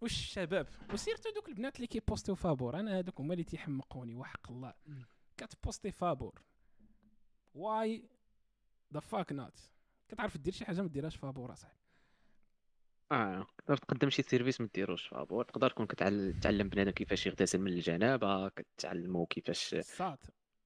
وش 0.00 0.12
الشباب؟ 0.12 0.68
و 0.92 0.97
surtout 0.97 1.30
دوك 1.30 1.48
البنات 1.48 1.76
اللي 1.76 1.86
كي 1.86 1.96
poster 1.96 2.24
يو 2.24 2.34
فابور. 2.34 2.80
أنا 2.80 2.98
هذوك 2.98 3.20
هما 3.20 3.32
اللي 3.32 3.44
تيحمقوني 3.44 4.14
وحق 4.14 4.50
الله. 4.50 4.74
كت 5.36 5.49
poster 5.49 5.90
فابور. 5.90 6.42
why 7.54 8.08
the 8.94 9.00
fuck 9.00 9.32
not 9.32 9.70
كتعرف 10.08 10.36
دير 10.36 10.52
شي 10.52 10.64
حاجة 10.64 10.82
ما 10.82 10.88
ديرهاش 10.88 11.16
فابور 11.16 11.52
أصاحبي. 11.52 11.80
آه 13.12 13.46
تقدر 13.58 13.76
تقدم 13.76 14.10
شي 14.10 14.22
service 14.22 14.60
ما 14.60 14.68
ديروش 14.74 15.08
فابور. 15.08 15.44
تقدر 15.44 15.70
تكون 15.70 15.86
كتعلم 15.86 16.68
بنادم 16.68 16.90
كيفاش 16.90 17.26
يغتسل 17.26 17.58
من 17.60 17.72
الجنابة 17.72 18.48
كتعلمو 18.48 19.26
كيفاش 19.26 19.74
ساطة 19.74 20.24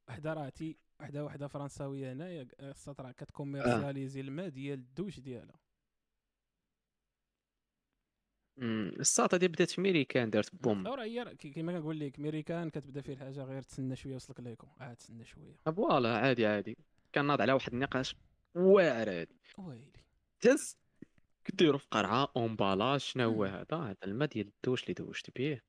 وحدة 0.08 0.32
راه 0.32 0.48
تي 0.48 0.76
وحدة 1.00 1.24
وحدة 1.24 1.48
فرنساوية 1.48 2.12
هنايا 2.12 2.48
راه 2.88 3.12
كت 3.12 3.26
commercialiser 3.26 4.20
الماء 4.20 4.48
ديال 4.48 4.78
الدوش 4.78 5.20
ديالها. 5.20 5.63
مم، 8.56 8.92
الساطه 9.00 9.36
دي 9.36 9.48
بدأت 9.48 9.70
في 9.70 9.80
ميريكان 9.80 10.30
دارت 10.30 10.54
boom. 10.54 10.86
راه 10.86 11.04
هي 11.04 11.36
كنقول 11.54 12.00
لك 12.00 12.18
ميريكان 12.18 12.70
كتبدا 12.70 13.00
فيه 13.00 13.12
الحاجة 13.12 13.44
غير 13.44 13.62
تسنى 13.62 13.96
شوية 13.96 14.14
وصلك 14.14 14.40
ليكو 14.40 14.66
آه 14.80 14.94
تسنى 14.94 15.24
شوية. 15.24 15.56
فوالا 15.66 16.16
عادي 16.16 16.46
عادي. 16.46 16.76
كان 17.12 17.26
ناض 17.26 17.40
على 17.40 17.52
واحد 17.52 17.72
النقاش 17.72 18.16
واعر 18.54 19.10
هادي 19.10 19.40
ويلي. 19.58 19.92
تهز 20.40 20.76
كديروا 21.44 21.78
في 21.78 21.86
قرعة 21.90 22.32
اونبالاج 22.36 23.00
شنو 23.00 23.30
هو. 23.30 23.44
هذا؟ 23.44 23.76
هذا 23.76 23.96
الماء 24.04 24.28
ديال 24.28 24.46
الدوش 24.46 24.82
اللي 24.82 24.94
دوشت 24.94 25.38
به 25.38 25.60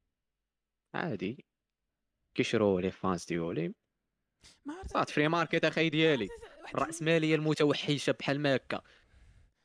عادي. 0.94 1.46
كيشرو 2.36 2.80
لي 2.80 2.92
فانس 2.92 3.26
ديالي 3.26 3.74
ما 4.66 4.74
عرفت. 4.74 5.10
فري 5.10 5.28
ماركت 5.28 5.66
اخاي 5.66 5.90
ديالي. 5.90 6.28
الراسماليه 6.76 7.36
المتوحشة 7.36 8.16
بحال 8.20 8.40
ما 8.40 8.56
هكا 8.56 8.82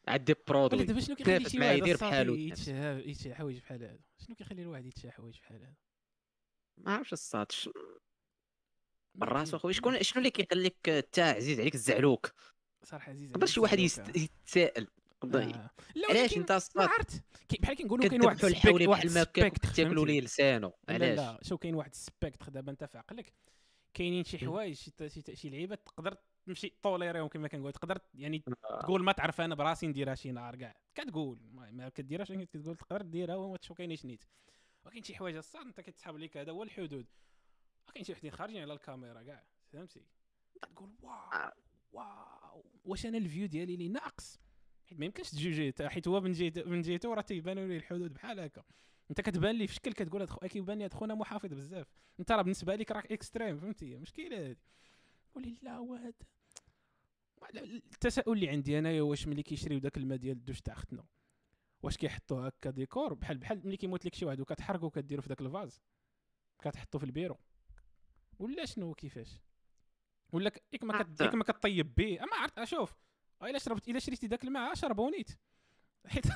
ولا 0.09 0.35
برودوي. 0.49 0.85
دابا 0.85 1.01
شنو 1.01 1.17
كيخلي 1.17 1.39
تنافس 1.39 1.53
شي 1.53 1.59
واحد 1.59 1.79
يدير 1.79 1.97
بحالو. 1.97 2.35
يتشا 2.35 3.35
حوايج 3.35 3.59
بحال 3.59 3.85
هادو 3.85 4.03
شنو 4.19 4.37
كيخلي 4.37 4.63
الواحد 4.63 4.87
يتشا 4.87 5.11
حوايج 5.11 5.39
بحال 5.41 5.63
هادو 5.63 5.75
ما 6.77 6.93
عرفتش 6.93 7.13
الصاد 7.13 7.53
بالراس 9.15 9.39
عرفتش. 9.39 9.55
أخويا 9.55 9.73
شكون 9.73 10.03
شنو 10.03 10.19
اللي 10.19 10.31
كيخليك 10.31 11.07
تا 11.13 11.21
عزيز 11.21 11.61
عليك 11.61 11.75
الزعلوك؟ 11.75 12.33
صراحة 12.85 13.11
عزيز 13.11 13.31
تقدر 13.31 13.47
شي 13.47 13.61
واحد 13.61 13.79
يتسائل 13.79 14.89
آه. 15.25 15.71
لا 15.95 16.09
علاش 16.11 16.37
أنت 16.37 16.51
الصاد 16.51 16.89
عرفت. 16.89 17.23
بحال 17.61 17.77
كنقولوا 17.77 18.09
كاين 18.09 18.25
واحد 18.25 18.45
الحولي 18.45 18.87
بحال 18.87 19.15
ما 19.15 19.25
تاكلوا؟ 19.25 20.07
ليه 20.07 20.21
لسانه. 20.21 20.73
لا 20.89 20.95
علاش؟ 20.95 21.19
لا 21.19 21.39
شو 21.43 21.59
كاين 21.59 21.75
واحد 21.75 21.91
السبيكت 21.91 22.51
دابا 22.51 22.73
أنت 22.73 22.85
في 22.85 22.99
عقلك 22.99 23.33
كاينين 23.95 24.25
شي 24.25 24.39
حوايج 24.39 24.77
شي, 24.77 25.37
شي 25.37 25.51
لعيبة 25.51 25.75
تقدر 25.75 26.17
تمشي 26.51 26.75
طوليريهم 26.83 27.29
كما 27.29 27.49
كنقول 27.49 27.73
تقدر 27.73 27.99
يعني. 28.15 28.45
تقول 28.81 29.03
ما 29.03 29.13
تعرف 29.13 29.41
أنا 29.41 29.55
براسي 29.55 29.87
نديرها 29.87 30.15
شي 30.15 30.33
نهار 30.33 30.57
كاع 30.57 30.77
كتقول 30.95 31.39
ما, 31.53 31.89
كديرهاش 31.89 32.31
ولكن 32.31 32.45
كتقول 32.45 32.77
تقدر 32.77 33.03
ديرها 33.03 33.37
وما 33.37 33.57
تشوف 33.57 33.79
كاينش 33.79 34.05
نيت. 34.05 34.25
ولكن 34.85 35.03
شي 35.03 35.15
حوايج 35.15 35.37
الساط 35.37 35.67
أنت 35.67 35.81
كتسحب 35.81 36.17
لك 36.17 36.37
هذا 36.37 36.53
هو 36.53 36.63
الحدود. 36.63 37.07
وكاين 37.89 38.05
شي 38.05 38.13
وحدين 38.13 38.31
خارجين 38.31 38.63
على 38.63 38.73
الكاميرا 38.73 39.23
كاع 39.23 39.45
فهمتي؟ 39.73 40.05
كتقول 40.63 40.91
واو 41.03 41.13
آه. 41.13 41.53
واو. 41.93 42.65
واش 42.85 43.07
أنا 43.07 43.19
ال 43.19 43.24
view 43.24 43.47
ديالي 43.47 43.75
اللي 43.75 43.89
ناقص؟ 43.89 44.41
حيت 44.87 44.99
ما 44.99 45.07
يمكنش 45.07 45.31
تجوجي 45.31 45.75
حيت 45.81 46.09
هو 46.09 46.21
من 46.21 46.33
جهه 46.33 46.65
من 46.67 46.83
جهته 46.83 47.15
راه 47.15 47.23
تيبانوا 47.23 47.67
ليه 47.67 47.77
الحدود 47.77 48.15
بحال 48.15 48.41
هكا. 48.41 48.63
أنت 49.11 49.21
كتبان 49.21 49.55
لي 49.55 49.67
في 49.67 49.75
شكل 49.75 49.93
كتقول 49.93 50.23
هاد 50.23 50.47
كيبان 50.47 50.79
لي 50.79 50.85
هاد 50.85 50.95
خونا 50.95 51.15
محافظ 51.15 51.55
بزاف. 51.55 51.87
أنت 52.21 52.33
راه 52.33 52.43
بالنسبة 52.43 52.75
لك 52.75 52.93
راك 52.93 53.13
extrême 53.13 53.59
فهمتي؟ 53.59 53.97
مشكلة 53.97 54.49
هادي. 54.49 54.59
قولي 55.35 55.57
لا 55.63 55.79
واد. 55.79 56.15
التساؤل 57.57 58.33
اللي 58.37 58.49
عندي 58.49 58.79
انايا 58.79 59.03
واش 59.03 59.27
ملي 59.27 59.43
كيشريو 59.43 59.79
داك 59.79 59.97
الماء 59.97 60.19
ديال 60.19 60.37
الدوش 60.37 60.61
تاع 60.61 60.75
ختنا؟ 60.75 61.05
واش 61.83 61.97
كيحطوه 61.97 62.47
هكا 62.47 62.71
ديكور؟ 62.71 63.15
بحال 63.15 63.39
بحال 63.39 63.67
ملي 63.67 63.77
كيموت 63.77 64.07
لك 64.07 64.15
شي 64.15 64.25
واحد 64.25 64.41
وكتحرقو 64.41 64.87
وكديرو 64.87 65.23
في 65.23 65.29
داك 65.29 65.41
ال 65.41 65.49
vase 65.49 65.81
كتحطو 66.63 66.99
في 66.99 67.05
البيرو. 67.05 67.39
ولا 68.39 68.65
شنو 68.65 68.95
كيفاش 68.95 69.41
ولا 70.33 70.53
ياك 70.73 70.85
ما 70.85 71.03
كت-. 71.03 71.21
ياك 71.21 71.35
ما 71.35 71.45
كطيب 71.45 71.95
به 71.95 72.19
ما 72.21 72.37
عرفت 72.37 72.59
أشوف 72.59 72.97
إلا 73.43 73.59
شربت 73.59 73.89
إلا 73.89 73.99
شريتي 73.99 74.27
داك 74.27 74.45
الماء 74.45 74.75
شربو 74.75 75.09
نيت 75.09 75.31
حيت 76.13 76.27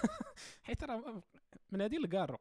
حيت 0.63 0.85
راه 0.85 1.23
من 1.73 1.81
هذه 1.81 1.97
لكارو 1.99 2.39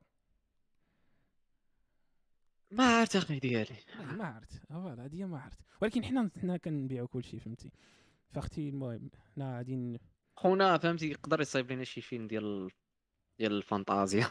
ما 2.72 2.99
عرفت 2.99 3.16
أخي 3.16 3.39
ديالي. 3.39 3.76
آه، 3.99 4.05
ما 4.05 4.26
عرفت. 4.26 4.66
voilà 4.70 5.10
هي 5.14 5.26
ما 5.26 5.39
عرفت. 5.39 5.59
ولكن 5.82 6.03
حنا 6.05 6.30
حنا 6.41 6.57
كنبيعو 6.57 7.07
كلشي 7.07 7.39
فهمتي؟ 7.39 7.72
فاختي 8.34 8.70
المهم 8.70 9.10
حنا 9.36 9.58
غادي 9.58 10.00
خونا 10.38 10.78
فهمتي 10.78 11.10
يقدر 11.10 11.42
يصايب 11.42 11.72
لنا 11.72 11.84
شي 11.84 12.02
فيلم 12.02 12.28
ديال 12.28 12.72
ديال 13.40 13.52
الفانتازيا 13.52 14.28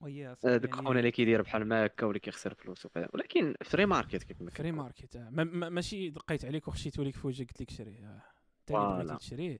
ويا 0.00 0.36
هذاك 0.44 0.74
خونا 0.74 0.98
اللي 0.98 1.10
كيدير 1.10 1.42
بحال 1.42 1.64
ما 1.64 1.86
هكا 1.86 2.06
واللي 2.06 2.20
كيخسر 2.20 2.54
فلوس 2.54 2.86
وكذا 2.86 3.08
ولكن 3.14 3.54
free 3.64 3.86
market 3.86 4.22
كيف 4.22 4.42
ما 4.42 4.50
free. 4.50 4.72
market 4.72 5.16
آه. 5.16 5.30
ما 5.30 5.44
ما 5.44 5.68
ماشي 5.68 6.10
دقيت 6.10 6.44
عليك 6.44 6.68
وخشيتو 6.68 7.02
لك 7.02 7.14
في 7.16 7.26
وجهك 7.26 7.48
قلت 7.48 7.60
لك 7.62 7.70
شريه 7.70 8.06
آه. 8.06 8.22
انت 8.60 9.00
اللي 9.00 9.16
تشريه 9.16 9.58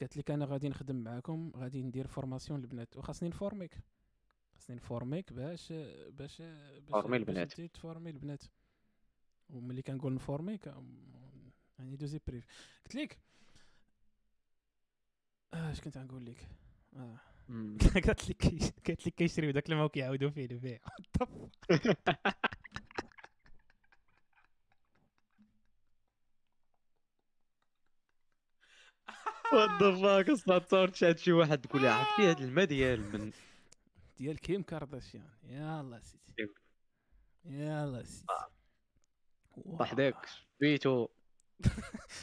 قالت 0.00 0.16
لك 0.16 0.30
أنا 0.30 0.44
غادي 0.44 0.68
نخدم 0.68 0.96
معاكم 0.96 1.52
غادي 1.56 1.82
ندير 1.82 2.06
formation 2.06 2.60
للبنات 2.60 2.96
وخاصني 2.96 3.28
نفورميك 3.28 3.78
خاصني 4.54 4.76
نفورميك 4.76 5.32
باش 5.32 5.72
باش 5.72 6.42
باش 6.42 6.42
باش 6.90 7.04
البنات. 7.14 7.52
تزيد 7.52 7.70
تفورمي 7.70 8.10
البنات 8.10 8.42
وملي 9.52 9.82
كنقول 9.82 10.14
نفورميك 10.14 10.68
آم، 10.68 11.10
يعني 11.78 11.96
دوزي 11.96 12.20
bref. 12.26 12.44
قلت 12.84 12.94
لك 12.94 13.18
آه، 15.54 15.70
اش 15.70 15.80
كنت 15.80 15.98
غنقول 15.98 16.26
لك؟ 16.26 16.48
آه. 16.96 17.20
مم. 17.48 17.78
قالت 18.06 18.30
لك 18.30 18.42
قالت 18.86 19.06
لك 19.06 19.14
كيشريو 19.14 19.50
داك 19.50 19.70
الماء 19.70 19.84
وكيعاودوا 19.84 20.30
فيه 20.30 20.44
البيع. 20.46 20.78
what 29.52 29.70
the 29.82 29.94
fuck 30.02 30.30
أصلا 30.30 30.58
تصور 30.58 30.88
تشاهد 30.88 31.18
شي 31.18 31.32
واحد 31.32 31.60
تقول 31.60 31.86
عرفتي 31.86 32.30
هذا 32.30 32.44
الماء 32.44 32.64
ديال 32.64 33.00
من 33.12 33.30
ديال 34.18 34.38
كيم 34.40 34.62
كارداشيان. 34.62 35.28
يلا 35.42 36.00
سيدي. 36.00 36.50
يلا 37.44 38.02
سيدي 38.02 38.59
وحدك 39.64 40.26
بيتو 40.60 41.08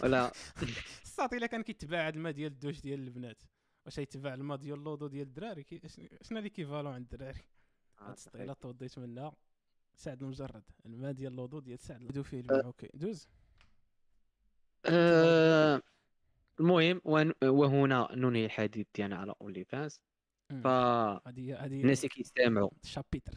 ولا. 0.03 0.31
الساط 1.03 1.33
إلا 1.33 1.47
كان 1.47 1.61
كيتباع 1.63 2.07
هاد 2.07 2.15
الماء 2.15 2.31
ديال 2.31 2.51
الدوش 2.51 2.81
ديال 2.81 2.99
البنات. 2.99 3.43
واش 3.85 3.97
يتباع 3.97 4.33
الماء 4.33 4.57
ديال 4.57 4.83
لوضو 4.83 5.07
ديال 5.07 5.27
الدراري؟ 5.27 5.65
شنو 6.21 6.37
اللي 6.37 6.49
كيفالو 6.49 6.89
عند 6.89 7.13
الدراري؟ 7.13 7.41
هاد 7.99 8.11
السطيلة 8.13 8.53
توضيت 8.53 8.99
منها. 8.99 9.33
سعد 9.95 10.23
المجرد. 10.23 10.63
الماء 10.85 11.11
ديال 11.11 11.35
لوضو 11.35 11.59
ديال 11.59 11.79
سعد. 11.79 12.07
دو 12.07 12.23
فيه 12.23 12.39
الماء 12.39 12.65
أوكي 12.65 12.89
دوز. 12.93 13.27
آه، 14.85 15.81
المهم 16.59 17.01
ون- 17.05 17.33
وهنا 17.43 18.07
ننهي 18.15 18.45
الحديث 18.45 18.87
ديالنا 18.95 19.17
على 19.17 19.33
OnlyFans 19.41 20.01
هادي 20.51 21.53
هادي 21.53 21.81
اللي 21.81 21.95
كيستمعوا. 21.95 22.69
chapitre. 22.83 23.33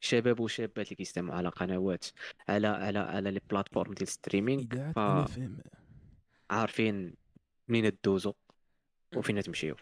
شباب 0.00 0.40
وشابات 0.40 0.86
اللي 0.86 0.96
كيستمعوا 0.96 1.38
على 1.38 1.48
قنوات 1.48 2.04
على 2.48 2.66
على 2.66 2.98
على 2.98 3.30
les 3.30 3.40
plateformes 3.50 3.94
ديال 3.94 4.08
streaming. 4.08 4.62
ف- 4.92 4.98
عارفين 6.50 7.14
منين 7.68 8.00
تدوزوا 8.00 8.32
وفين 9.16 9.42
تمشيو. 9.42 9.76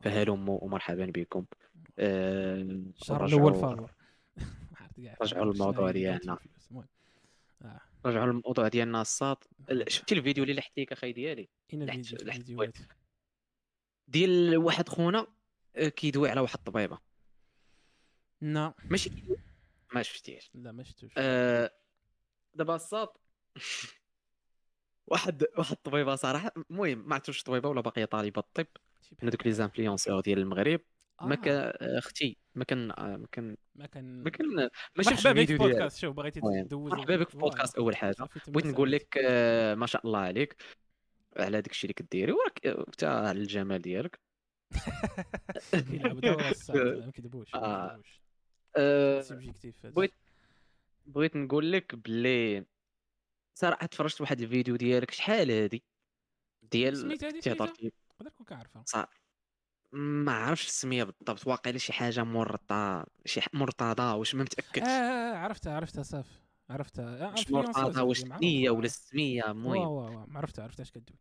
فهلموا 0.00 0.58
ومرحبا 0.62 1.06
بكم. 1.06 1.44
آه، 1.98 2.54
الشهر 2.54 3.26
الأول 3.26 3.52
رجعوا 5.22 5.52
للموضوع 5.52 5.90
ديالنا. 5.90 6.38
آه. 7.62 7.80
رجعوا 8.06 8.26
للموضوع 8.26 8.68
ديالنا 8.68 9.00
الساط 9.02 9.48
ال- 9.70 9.92
شفتي 9.92 10.14
الفيديو 10.14 10.44
اللي 10.44 10.54
لحت 10.54 10.72
ليك 10.78 10.92
أخي 10.92 11.12
ديالي 11.12 11.48
لحت- 11.72 12.38
ديال 14.08 14.56
واحد 14.56 14.88
خونا 14.88 15.26
آه، 15.76 15.88
كيدوي 15.88 16.30
على 16.30 16.40
واحد 16.40 16.54
الطبيبة. 16.58 16.98
لا. 18.42 18.74
ماشي. 18.90 19.10
ما 19.94 20.02
شفتيش 20.02 20.50
لا 20.54 20.72
ما 20.72 20.82
شفتوش. 20.82 21.10
آه، 21.18 21.70
دابا 22.54 22.76
الساط 22.76 23.20
واحد 25.06 25.44
واحد 25.58 25.72
الطبيبه 25.72 26.14
صراحة. 26.14 26.52
المهم 26.70 27.08
ما 27.08 27.14
عرفتش 27.14 27.42
طبيبة 27.42 27.68
ولا 27.68 27.80
باقية 27.80 28.04
طالبة. 28.04 28.40
الطب 28.40 28.66
شي 29.02 29.08
من 29.12 29.16
بحال 29.18 29.30
دوك 29.30 29.46
les 29.46 29.52
influenceurs 29.52 30.20
ديال 30.20 30.38
المغرب. 30.38 30.80
ما 31.20 31.32
آه، 31.32 31.36
كان 31.36 31.72
أختي 31.98 32.36
ما 32.54 32.64
كان 32.64 32.90
آه، 32.90 33.16
ما 33.16 33.26
كان 33.32 33.56
ما 33.74 33.86
كان 33.86 34.22
ما 34.22 34.30
كان 34.30 34.68
ما 34.96 35.02
شفتش 35.02 35.26
الفيديو 35.26 35.58
بودكاست 35.58 35.98
شوف 35.98 36.16
بغيتي 36.16 36.40
تدوز 36.40 36.92
مرحبا 36.92 37.16
بك 37.16 37.28
في 37.28 37.38
بودكاست 37.38 37.76
أول 37.78 37.96
حاجة. 37.96 38.28
بغيت 38.48 38.66
نقول 38.66 38.92
لك 38.92 39.18
آه، 39.24 39.74
ما 39.74 39.86
شاء 39.86 40.06
الله 40.06 40.18
عليك. 40.18 40.56
على 41.36 41.60
داك 41.60 41.70
الشيء 41.70 41.90
اللي 41.90 41.94
كديري 41.94 42.32
وراك 42.32 42.66
آه، 42.66 42.84
حتى 42.92 43.06
على 43.06 43.38
الجمال 43.38 43.82
ديالك. 43.82 44.20
كيلعب 45.90 46.20
دور 46.20 46.48
الصاد 46.50 47.04
ما 47.06 47.10
كيدبوش. 47.10 47.50
آه. 48.76 49.20
آه، 49.20 49.22
هذا. 49.84 49.90
بغيت 49.90 50.14
بغيت 51.06 51.36
نقول 51.36 51.72
لك 51.72 51.94
بلي 51.94 52.66
صراحة 53.54 53.86
تفرجت 53.86 54.20
واحد 54.20 54.40
الفيديو 54.40 54.76
ديالك 54.76 55.10
شحال 55.10 55.50
هادي؟ 55.50 55.84
ديال 56.62 57.18
فيه 57.18 57.50
نقدر 57.50 58.30
كنعرفها. 58.48 58.82
صار 58.86 59.08
ما 59.92 60.32
عرفتش 60.32 60.66
السمية 60.66 61.04
بالضبط 61.04 61.46
واقيلا 61.46 61.78
شي 61.78 61.92
حاجة 61.92 62.24
مرتضى 62.24 63.04
شي 63.26 63.40
مرتضى 63.52 64.02
واش 64.02 64.34
ما 64.34 64.40
آه, 64.40 64.44
متاكدش 64.44 64.88
آه 64.88 65.36
عرفتها 65.36 65.76
عرفتها 65.76 66.02
صافي 66.02 66.38
عرفتها. 66.70 67.26
آه 67.26 67.30
واش 67.30 67.50
مرتضى 67.50 68.00
واش. 68.00 68.22
النيه 68.22 68.70
ولا 68.70 68.84
السمية؟ 68.86 69.50
المهم. 69.50 69.76
وا 69.76 70.08
وا 70.10 70.26
عرفتها 70.38 70.62
عرفتها 70.62 70.82
اش 70.82 70.90
كدوي. 70.90 71.18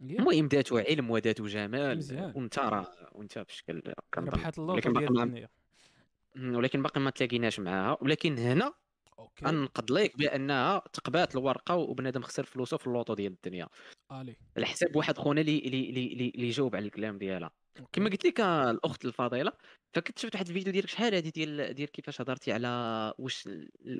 المهم 0.00 0.46
ذات 0.46 0.72
علم 0.72 1.10
وذات 1.10 1.42
جمال. 1.42 2.32
وانت 2.36 2.58
راه 2.58 3.08
وانت 3.12 3.38
بشكل 3.38 3.82
كنظن. 4.14 4.28
ربحت 4.28 4.58
اللوطو 4.58 4.92
باقي 4.92 5.06
ديال 5.06 5.22
الدنيا 5.22 5.48
ولكن 6.36 6.82
باقي 6.82 7.00
ما 7.00 7.10
تلاقيناش 7.10 7.60
معاها. 7.60 7.98
ولكن 8.00 8.38
هنا 8.38 8.72
أوكي. 9.18 9.44
غنقد 9.44 9.90
ليك 9.90 10.18
بأنها 10.18 10.82
تقبات 10.92 11.34
الورقة 11.34 11.74
وبنادم 11.76 12.22
خسر 12.22 12.44
فلوسه 12.44 12.76
في 12.76 12.86
اللوطو 12.86 13.14
ديال 13.14 13.32
الدنيا. 13.32 13.68
allez. 14.12 14.36
على 14.56 14.66
حساب 14.66 14.96
واحد 14.96 15.18
خونا 15.18 15.40
اللي 15.40 15.58
اللي 15.58 16.32
اللي 16.34 16.50
جاوب 16.50 16.76
على 16.76 16.86
الكلام 16.86 17.18
ديالها. 17.18 17.50
كما 17.92 18.10
قلت 18.10 18.26
لك 18.26 18.40
آه، 18.40 18.70
الأخت 18.70 19.04
الفضيلة 19.04 19.52
فكنت 19.94 20.18
شفت 20.18 20.34
واحد 20.34 20.48
الفيديو 20.48 20.72
ديالك 20.72 20.88
شحال 20.88 21.14
هذه 21.14 21.28
ديال 21.28 21.74
ديال 21.74 21.90
كيفاش 21.90 22.20
هضرتي 22.20 22.52
على 22.52 22.68
واش 23.18 23.48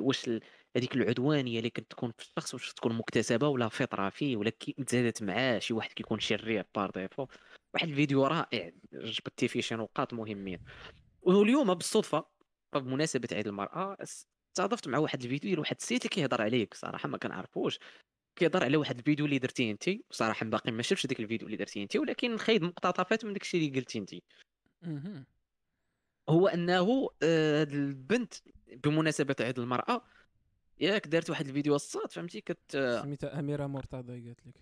واش 0.00 0.30
هذيك 0.76 0.96
العدوانية 0.96 1.58
اللي 1.58 1.70
كنت 1.70 1.90
تكون 1.90 2.12
في 2.18 2.22
الشخص 2.24 2.54
واش 2.54 2.72
تكون 2.72 2.92
مكتسبة 2.92 3.48
ولا 3.48 3.68
فطرة 3.68 4.08
فيه 4.08 4.36
ولا 4.36 4.50
تزادت 4.86 5.22
معاه 5.22 5.58
شي 5.58 5.74
واحد 5.74 5.92
كيكون 5.92 6.20
شرير 6.20 6.64
par 6.74 6.90
défaut 6.90 7.26
واحد 7.74 7.88
الفيديو 7.88 8.26
رائع 8.26 8.70
جبدتي 8.92 9.48
فيه 9.48 9.60
شي 9.60 9.74
نقاط 9.74 10.14
مهمين. 10.14 10.58
واليوم 11.22 11.74
بالصدفة 11.74 12.24
بمناسبه 12.74 13.28
عيد 13.32 13.46
المرأة 13.48 13.96
تصادفت 14.54 14.88
مع 14.88 14.98
واحد 14.98 15.22
الفيديو 15.22 15.50
ديال 15.50 15.58
واحد 15.60 15.76
السيد 15.80 16.00
اللي 16.00 16.08
كيهضر 16.14 16.42
عليك 16.42 16.74
صراحة 16.74 17.08
ما 17.08 17.18
كنعرفوش. 17.18 17.78
كيهضر 18.36 18.64
على 18.64 18.76
واحد 18.76 18.98
الفيديو 18.98 19.26
اللي 19.26 19.38
درتيه 19.38 19.70
انت 19.70 19.90
صراحة 20.10 20.46
باقي 20.46 20.72
ما 20.72 20.82
شفتش 20.82 21.06
ديك 21.06 21.20
الفيديو 21.20 21.46
اللي 21.46 21.56
درتيه 21.56 21.82
انت 21.82 21.96
ولكن 21.96 22.36
خايد 22.36 22.62
مقتطفات 22.62 23.24
من 23.24 23.32
داك 23.32 23.42
الشيء 23.42 23.68
اللي 23.68 23.80
قلتي 23.80 23.98
انت. 23.98 24.14
هو 26.28 26.48
أنه 26.48 27.08
آه، 27.22 27.60
هاد 27.60 27.72
البنت 27.72 28.34
بمناسبة 28.84 29.36
عيد 29.40 29.58
المرأة 29.58 30.04
ياك 30.80 31.06
دارت 31.06 31.30
واحد 31.30 31.46
الفيديو 31.46 31.74
الساط 31.74 32.12
فهمتي؟ 32.12 32.40
كت 32.40 32.74
آه، 32.74 33.02
سميتها 33.02 33.38
أميرة 33.38 33.66
مرتضى 33.66 34.12
قالت 34.12 34.46
لك. 34.46 34.54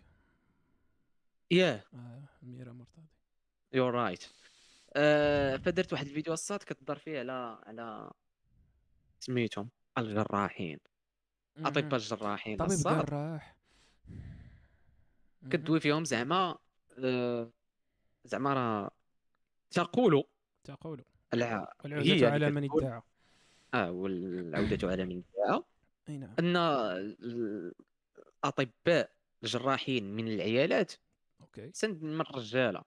ياه. 1.50 1.84
آه 1.94 2.28
ميرا 2.42 2.72
مرتضي 2.72 3.06
you're 3.72 3.94
right 3.94 4.24
فدرت 5.64 5.92
واحد 5.92 6.06
الفيديو 6.06 6.32
الساط 6.32 6.58
كتهضر 6.58 6.98
فيه 6.98 7.18
على 7.18 7.60
على 7.66 8.10
سميتهم 9.20 9.70
الجراحين. 9.98 10.78
أطباء 11.58 11.94
الجراحين 11.94 12.56
طبيب 12.56 12.70
الساط 12.70 13.06
جراح. 13.06 13.56
كدوي 15.50 15.80
فيهم 15.80 16.04
زعما 16.04 16.58
آه، 17.04 17.50
زعما 18.24 18.54
راه 18.54 18.90
تقول 19.70 20.24
تقول 20.64 21.04
الع... 21.34 21.72
هي 21.84 21.92
والعودة 22.00 22.30
على 22.30 22.50
من 22.50 22.68
ادعى 22.72 23.02
آه 23.74 23.90
والعودة 23.90 24.88
على 24.88 25.04
من 25.04 25.22
ادعى 25.38 25.62
نعم. 26.08 26.34
أن 26.38 26.56
الاطباء 28.44 29.12
الجراحين 29.42 30.16
من 30.16 30.28
العيالات. 30.28 30.92
أوكي. 31.40 31.70
سند 31.74 32.02
من 32.02 32.20
الرجالة. 32.20 32.82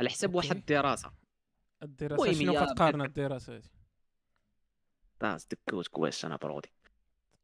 على 0.00 0.08
حسب 0.08 0.34
واحد. 0.34 0.56
الدراسه 0.56 1.12
الدراسة 1.82 2.24
المهم 2.24 2.34
شنو 2.34 2.66
كتقارن 2.66 3.02
الدراسة 3.02 3.56
هذه؟ 3.56 3.62
راس 5.22 5.46
دكوت 5.46 5.88
كواش 5.88 6.24
أنا 6.24 6.36
برودي. 6.36 6.68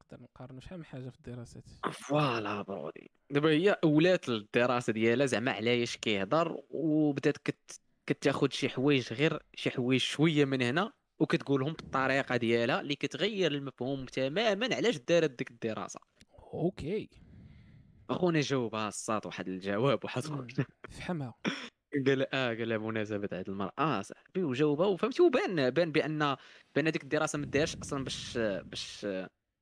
نقدر 0.03 0.23
نقارنوا 0.23 0.61
شحال 0.61 0.79
من 0.79 0.85
حاجة 0.85 1.09
في 1.09 1.17
الدراسات 1.17 1.65
voilà 1.93 2.63
برودي. 2.63 3.11
دابا 3.31 3.51
هي 3.51 3.77
اولات 3.85 4.29
الدراسة 4.29 4.93
ديالها 4.93 5.27
زعما 5.27 5.53
علاش 5.53 5.97
كيهضر 5.97 6.63
وبدات 6.71 7.37
كت... 7.39 7.81
كتاخذ 8.07 8.51
شي 8.51 8.69
حوايج 8.69 9.13
غير 9.13 9.43
شي 9.55 9.71
حوايج 9.71 10.01
شوية 10.01 10.45
من 10.45 10.63
هنا 10.63 10.93
وكتقولهم 11.21 11.73
بالطريقة 11.73 12.37
ديالها 12.37 12.81
اللي 12.81 12.95
كتغير 12.95 13.53
المفهوم 13.53 14.07
تماما 14.07 14.75
علاش 14.75 14.97
دارت 14.97 15.31
ديك 15.31 15.51
الدراسة. 15.51 16.01
أوكي. 16.55 17.11
أخونا 18.11 18.41
جاوبها 18.41 18.89
الساط 18.89 19.27
واحد 19.27 19.49
الجواب 19.49 20.05
واحد 20.05 20.27
مم. 20.31 20.47
قال 22.07 22.35
آه 22.35 22.49
قال 22.49 22.69
لها 22.69 22.77
بمناسبه 22.77 23.29
هاد 23.33 23.49
المرأة. 23.49 24.03
صاحبي 24.03 24.43
وجاوبها 24.43 24.87
وفهمتي 24.87 25.23
وبان 25.23 25.71
بان 25.71 25.93
بأن 25.93 26.37
بأن 26.75 26.87
هذيك 26.87 27.03
الدراسة 27.03 27.39
ما 27.39 27.47
دارش 27.47 27.77
أصلا 27.77 28.05
باش 28.05 28.39
باش 28.39 29.07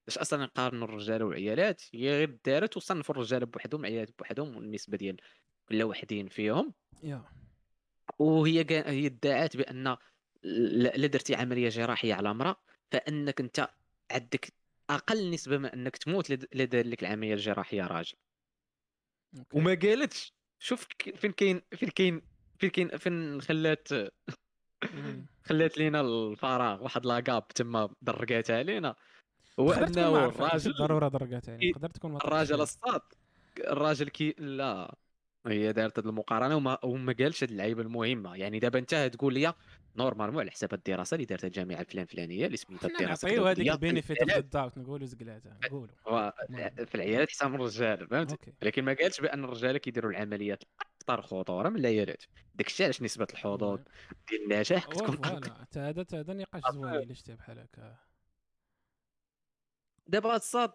باش 0.07 0.19
أصلا 0.19 0.45
نقارنوا 0.45 0.89
الرجال 0.89 1.23
والعيالات. 1.23 1.83
هي 1.95 2.11
غير 2.11 2.39
دارت 2.45 2.77
وصنفوا 2.77 3.15
الرجال 3.15 3.47
بوحدهم 3.47 3.81
العيالات 3.81 4.19
بوحدهم 4.19 4.57
والنسبة 4.57 4.97
ديال 4.97 5.17
كل 5.69 5.83
واحدين 5.83 6.29
فيهم. 6.29 6.75
يا. 7.03 7.25
وهي 8.19 8.67
هي 8.71 9.07
ادعت 9.07 9.57
بأن 9.57 9.97
لا 10.43 10.89
لا 10.97 11.07
درتي 11.07 11.35
عملية 11.35 11.69
جراحية 11.69 12.15
على 12.15 12.31
امرأة 12.31 12.57
فأنك 12.93 13.41
أنت 13.41 13.69
عندك 14.11 14.53
أقل 14.91 15.31
نسبة 15.31 15.59
من 15.59 15.67
أنك 15.67 15.97
تموت 15.97 16.31
لا- 16.31 16.49
لا 16.53 16.65
دار 16.65 16.87
لك 16.87 17.03
العملية 17.03 17.35
الجراحية 17.35 17.87
راجل. 17.87 18.17
أوكي. 19.39 19.59
وما 19.59 19.75
قالتش. 19.75 20.38
شوف 20.59 20.87
فين 21.17 21.33
كاين 21.33 21.63
فين 21.73 21.89
كاين 21.89 22.23
فين 22.59 22.71
كاين 22.71 22.89
فين 22.97 23.41
خلات. 23.41 23.89
خلات 25.49 25.79
لينا 25.79 26.01
الفراغ 26.01 26.83
واحد 26.83 27.07
لا 27.07 27.21
كاب 27.21 27.49
تما 27.49 27.89
درقاتها 28.03 28.59
علينا 28.59 28.97
هو 29.61 29.73
تكون 29.73 29.99
أنه 29.99 30.25
الراجل 30.27 30.73
ضرورة 30.73 31.09
درجات 31.09 31.49
يعني 31.49 31.63
إيه، 31.63 31.73
تقدر 31.73 31.91
تكون 31.91 32.13
ما 32.13 32.19
الراجل. 32.19 32.61
الصاد 32.61 33.01
الراجل 33.59 34.09
كي 34.09 34.35
لا 34.39 34.95
هي 35.47 35.73
دارت 35.73 35.99
هاد 35.99 36.07
المقارنة 36.07 36.57
وما 36.57 36.85
وما 36.85 37.15
قالش 37.19 37.45
هاد 37.45 37.51
اللعيبة 37.51 37.83
المهمة 37.83 38.37
يعني 38.37 38.59
دابا 38.59 38.79
انت 38.79 38.95
تقول 38.95 39.35
لي 39.35 39.55
normalement 39.97 40.41
على 40.41 40.51
حساب 40.51 40.75
الدراسة 40.75 41.15
اللي 41.15 41.25
دارتها 41.27 41.47
الجامعة 41.49 41.81
الفلان 41.81 42.03
الفلانيه 42.03 42.47
اللي 42.47 42.57
سميتها 42.57 42.89
الدراسة 42.89 43.29
نعطيو 43.29 43.47
هذيك 43.47 43.59
الدولية 43.59 43.73
البينيفيت 43.75 44.19
اوف. 44.23 44.37
الداوت 44.37 44.79
نقولوا 44.79 45.07
زقلاتها 45.07 45.59
نقولوا. 45.65 46.31
في 46.85 46.95
العيالات 46.95 47.31
حسام 47.31 47.55
الرجال 47.55 48.09
فهمتي 48.09 48.33
أوكي. 48.33 48.53
لكن 48.63 48.85
ما 48.85 48.97
قالش 49.01 49.21
بأن 49.21 49.45
الرجال 49.45 49.79
كيديروا 49.79 50.11
العمليات 50.11 50.63
أكثر 50.81 51.23
خطورة 51.23 51.69
من 51.69 51.77
العيالات 51.77 52.23
داكشي 52.55 52.85
علاش 52.85 53.03
نسبة 53.03 53.27
الحظوظ 53.33 53.81
ديال 54.29 54.43
النجاح 54.43 54.87
كتكون 54.87 55.17
voilà 55.17 55.55
حتى 55.55 55.81
هذا 55.81 56.01
حتى 56.01 56.17
هذا 56.17 56.35
نقاش 56.35 56.63
زوين 56.73 56.95
الا 56.95 57.15
شتي 57.15 57.35
بحال 57.35 57.59
هكا. 57.59 57.97
دابا 60.07 60.37
الصاد 60.37 60.73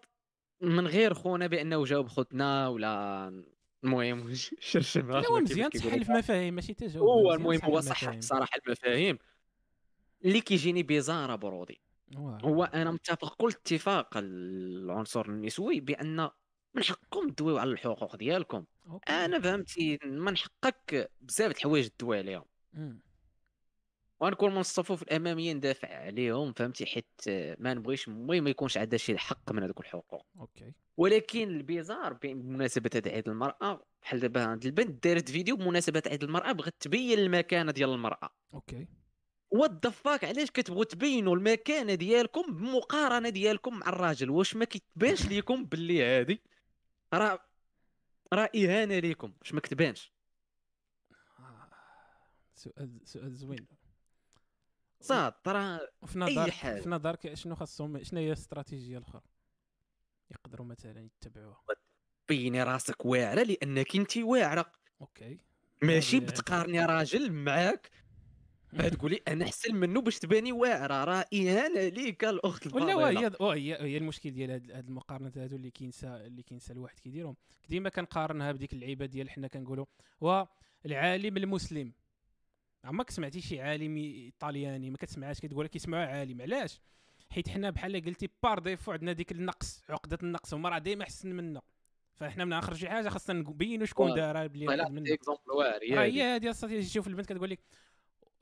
من 0.60 0.86
غير 0.86 1.14
خونا 1.14 1.46
بأنه 1.46 1.84
جاوب 1.84 2.08
خوتنا 2.08 2.68
ولا 2.68 3.44
المهم 3.84 4.34
شرشم 4.60 5.10
لا 5.10 5.26
هو 5.28 5.40
مزيان 5.40 5.72
تحل 5.74 6.04
في 6.04 6.12
مفاهيم 6.12 6.54
ماشي 6.54 6.74
تجاوب 6.74 7.08
هو 7.08 7.34
المهم 7.34 7.60
هو 7.64 7.80
صح 7.80 8.00
مفاهيم. 8.02 8.20
صراحة 8.20 8.58
المفاهيم. 8.66 9.18
اللي 10.24 10.40
كيجيني 10.40 10.82
bizarre 10.82 11.36
برودي 11.36 11.82
هو. 12.16 12.44
هو 12.44 12.64
أنا 12.64 12.90
متفق 12.90 13.36
كل 13.36 13.48
اتفاق 13.48 14.16
العنصر 14.16 15.26
النسوي 15.28 15.80
بأن 15.80 16.30
من 16.74 16.82
حقكم 16.84 17.28
تدويو 17.30 17.58
على 17.58 17.70
الحقوق 17.72 18.16
ديالكم. 18.16 18.64
أوكي. 18.90 19.12
أنا 19.12 19.40
فهمتي 19.40 19.98
من 20.04 20.36
حقك 20.36 21.12
بزاف 21.20 21.50
د 21.52 21.54
الحوايج 21.56 21.88
تدوي 21.88 22.18
عليهم. 22.18 22.44
مم. 22.72 23.03
ونكون 24.24 24.52
من 24.52 24.58
الصفوف 24.58 25.02
الأمامية 25.02 25.52
ندافع 25.52 25.88
عليهم 25.88 26.52
فهمتي؟ 26.52 26.86
حيت 26.86 27.06
ما 27.58 27.74
نبغيش 27.74 28.08
المهم 28.08 28.44
ما 28.44 28.50
يكونش 28.50 28.78
عندها 28.78 28.98
شي 28.98 29.18
حق 29.18 29.52
من 29.52 29.62
هذوك 29.62 29.80
الحقوق. 29.80 30.26
أوكي. 30.40 30.72
ولكن 30.96 31.48
ال 31.48 31.56
bizarre 31.56 32.12
بمناسبة 32.12 32.90
هذا 32.94 33.10
عيد 33.10 33.28
المرأة 33.28 33.86
بحال 34.02 34.20
دابا 34.20 34.52
هاد 34.52 34.64
البنت 34.64 35.04
دارت 35.04 35.30
فيديو 35.30 35.56
بمناسبة 35.56 36.02
عيد 36.06 36.22
المرأة 36.22 36.52
بغات 36.52 36.74
تبين 36.80 37.18
المكانة 37.18 37.72
ديال 37.72 37.90
المرأة. 37.90 38.30
أوكي. 38.54 38.86
وا 39.50 39.86
علاش 40.06 40.50
كتبغوا 40.50 40.84
تبينوا 40.84 41.36
المكانة 41.36 41.94
ديالكم 41.94 42.42
بمقارنة 42.52 43.28
ديالكم 43.28 43.78
مع 43.78 43.88
الراجل؟ 43.88 44.30
واش 44.30 44.56
ما 44.56 44.64
كيتبانش 44.64 45.26
ليكم 45.26 45.64
باللي 45.64 46.02
هادي؟ 46.02 46.42
راه 47.14 47.38
راه 48.32 48.50
اهانه 48.56 48.98
ليكم 48.98 49.32
واش 49.40 49.54
ما 49.54 49.60
كتبانش؟ 49.60 50.12
آه. 51.38 51.68
سؤال 52.54 53.00
سؤال 53.04 53.34
زوين. 53.34 53.66
صاد 55.04 55.34
راه 55.46 55.88
وفي 56.02 56.18
نظرك 56.18 56.52
حاجة. 56.52 56.80
في 56.80 56.88
نظرك 56.88 57.34
شنو 57.34 57.54
خاصهم 57.54 58.02
شنو 58.02 58.20
هي 58.20 58.26
الاستراتيجيه 58.26 58.98
الأخرى؟ 58.98 59.22
يقدروا 60.30 60.66
مثلا 60.66 61.00
يتبعوها. 61.00 61.60
بيني 62.28 62.62
راسك 62.62 63.04
واعرة 63.04 63.42
لأنك 63.42 63.96
أنت 63.96 64.16
واعرة. 64.16 64.72
أوكي. 65.00 65.38
ماشي 65.82 66.20
بتقارني 66.20 66.84
راجل 66.84 67.32
معاك. 67.32 67.90
تقولي 68.98 69.20
أنا 69.28 69.44
أحسن 69.44 69.74
منه 69.74 70.00
باش 70.00 70.18
تباني 70.18 70.52
واعرة 70.52 71.04
راه 71.04 71.24
اهانه 71.34 71.88
ليك 71.88 72.24
الأخت 72.24 72.74
ولا 72.74 72.92
الفاضلة. 72.92 73.54
هي 73.54 73.74
هي 73.74 73.82
هي 73.82 73.96
المشكل 73.96 74.30
ديال 74.30 74.50
هاد 74.50 74.88
المقارنات 74.88 75.38
هادو 75.38 75.56
اللي 75.56 75.70
كينسى 75.70 76.06
اللي 76.06 76.42
كينسى 76.42 76.72
الواحد 76.72 77.00
كيديرهم. 77.00 77.36
ديما 77.68 77.88
كنقارنها 77.88 78.52
بديك 78.52 78.72
اللعيبة 78.72 79.06
ديال 79.06 79.30
حنا 79.30 79.48
كنقولوا 79.48 79.86
هو 80.22 80.48
العالم 80.86 81.36
المسلم. 81.36 81.92
عمرك 82.84 83.10
سمعتي 83.10 83.40
شي 83.40 83.60
عالم 83.60 83.96
إيطالياني 83.96 84.90
ما 84.90 84.96
كتسمعهاش 84.96 85.40
كتقول 85.40 85.64
لك 85.64 85.76
يسمعوا 85.76 86.04
عالم 86.04 86.42
علاش؟ 86.42 86.80
حيت 87.30 87.48
حنا 87.48 87.70
بحال 87.70 88.04
قلتي 88.04 88.28
par 88.42 88.58
défaut 88.58 88.92
عندنا 88.92 89.12
ديك 89.12 89.32
النقص 89.32 89.82
عقدة 89.88 90.18
النقص 90.22 90.54
هما 90.54 90.68
راه 90.68 90.78
ديما 90.78 91.04
أحسن 91.04 91.32
منا. 91.32 91.62
فاحنا 92.14 92.44
من 92.44 92.52
آخر 92.52 92.74
شي 92.74 92.88
حاجة 92.88 93.08
خاصنا 93.08 93.40
نبينوا 93.40 93.86
شكون. 93.86 94.14
دارها 94.14 94.46
بلي 94.46 94.66
exemple 95.14 95.50
واعر 95.50 95.80
هي 95.82 96.22
هذه 96.22 96.44
الاستراتيجيه 96.44 96.88
تشوف 96.88 97.06
البنت 97.06 97.26
كتقول 97.26 97.50
لك 97.50 97.60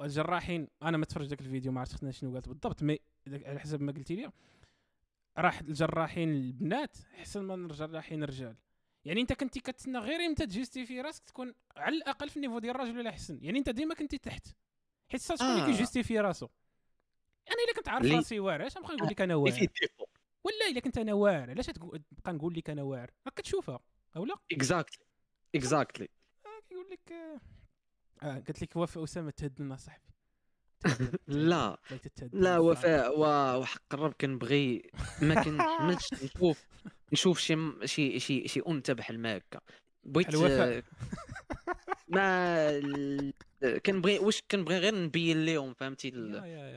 الجراحين 0.01 0.69
أنا 0.83 0.97
ما 0.97 1.05
تفرج 1.05 1.27
داك 1.27 1.41
الفيديو 1.41 1.73
ما 1.73 1.81
عرفتش 1.81 2.19
شنو 2.19 2.33
قالت 2.33 2.49
بالضبط. 2.49 2.83
mais 2.83 2.99
على 3.29 3.61
حسب 3.61 3.81
ما 3.81 3.93
قلتي 3.93 4.17
لي 4.17 4.31
راه 5.39 5.61
الجراحين 5.61 6.31
البنات 6.31 6.97
أحسن 7.15 7.45
من 7.45 7.71
الجراحين 7.71 8.23
الرجال. 8.23 8.57
يعني 9.05 9.21
انت 9.21 9.33
كنتي 9.33 9.61
كتسنى 9.61 9.99
غير 9.99 10.21
إمتى 10.27 10.47
ت 10.47 10.52
justifier 10.52 11.01
راسك 11.01 11.25
تكون 11.25 11.55
على 11.77 11.97
الأقل 11.97 12.29
في 12.31 12.37
ال 12.37 12.40
niveau 12.40 12.59
ديال 12.59 12.75
الراجل 12.75 12.99
ولا 12.99 13.11
احسن 13.11 13.39
يعني 13.43 13.59
انت 13.59 13.71
ديما 13.71 13.95
كنتي 13.95 14.19
تحت. 14.19 14.47
حيت 15.09 15.23
شكون 15.23 15.47
اللي 15.47 15.63
آه. 15.63 15.67
كي 15.67 15.77
justifier 15.77 16.21
راسو. 16.21 16.49
أنا 17.49 17.57
إلا 17.65 17.75
كنت 17.77 17.89
عارف 17.89 18.07
راسي 18.13 18.41
واعر 18.41 18.67
اش 18.67 18.77
غنبقى 18.77 18.95
نقول 18.97 19.09
لك 19.09 19.21
أنا 19.21 19.35
واعر. 19.35 19.67
ولا 20.45 20.67
إلا 20.71 20.81
كنت 20.81 20.99
أنا 20.99 21.13
واعر. 21.13 21.51
علاش 21.51 21.67
تبقى 21.67 22.33
نقول 22.33 22.55
لك 22.55 22.71
أنا 22.71 22.83
واعر؟ 22.83 23.11
راك 23.27 23.35
كتشوفها. 23.35 23.81
أو 24.17 24.25
لا؟ 24.25 24.35
exactly 24.53 25.05
exactly 25.55 26.09
آه، 26.47 26.61
كيقول 26.69 26.91
لك 26.91 27.13
آه، 28.23 28.39
قلت 28.39 28.63
لك 28.63 28.77
وفاء 28.77 29.05
أسامة 29.05 29.31
تهدنا 29.31 29.77
صاحبي. 29.77 30.03
تهدنا، 30.07 30.22
لا 31.29 31.79
لا. 32.33 32.59
وفاء 32.59 33.21
وحق 33.61 33.95
الرب 33.95 34.13
كنبغي 34.21 34.83
ما 35.23 35.43
كنحملش 35.43 36.09
نشوف 36.25 36.65
نشوف 37.13 37.39
شي 37.39 37.57
شي 37.85 38.21
شي 38.21 38.49
شي 38.49 38.61
انثى 38.69 38.95
بحال 38.95 39.21
ما 39.21 39.37
هكا 39.37 39.61
بغيت 40.05 40.29
الوفاء. 40.29 40.83
ما 42.09 42.81
كنبغي 43.87 44.19
واش 44.19 44.43
كنبغي 44.51 44.79
غير 44.79 44.95
نبين 44.95 45.45
لهم 45.45 45.75
فهمتي. 45.75 46.11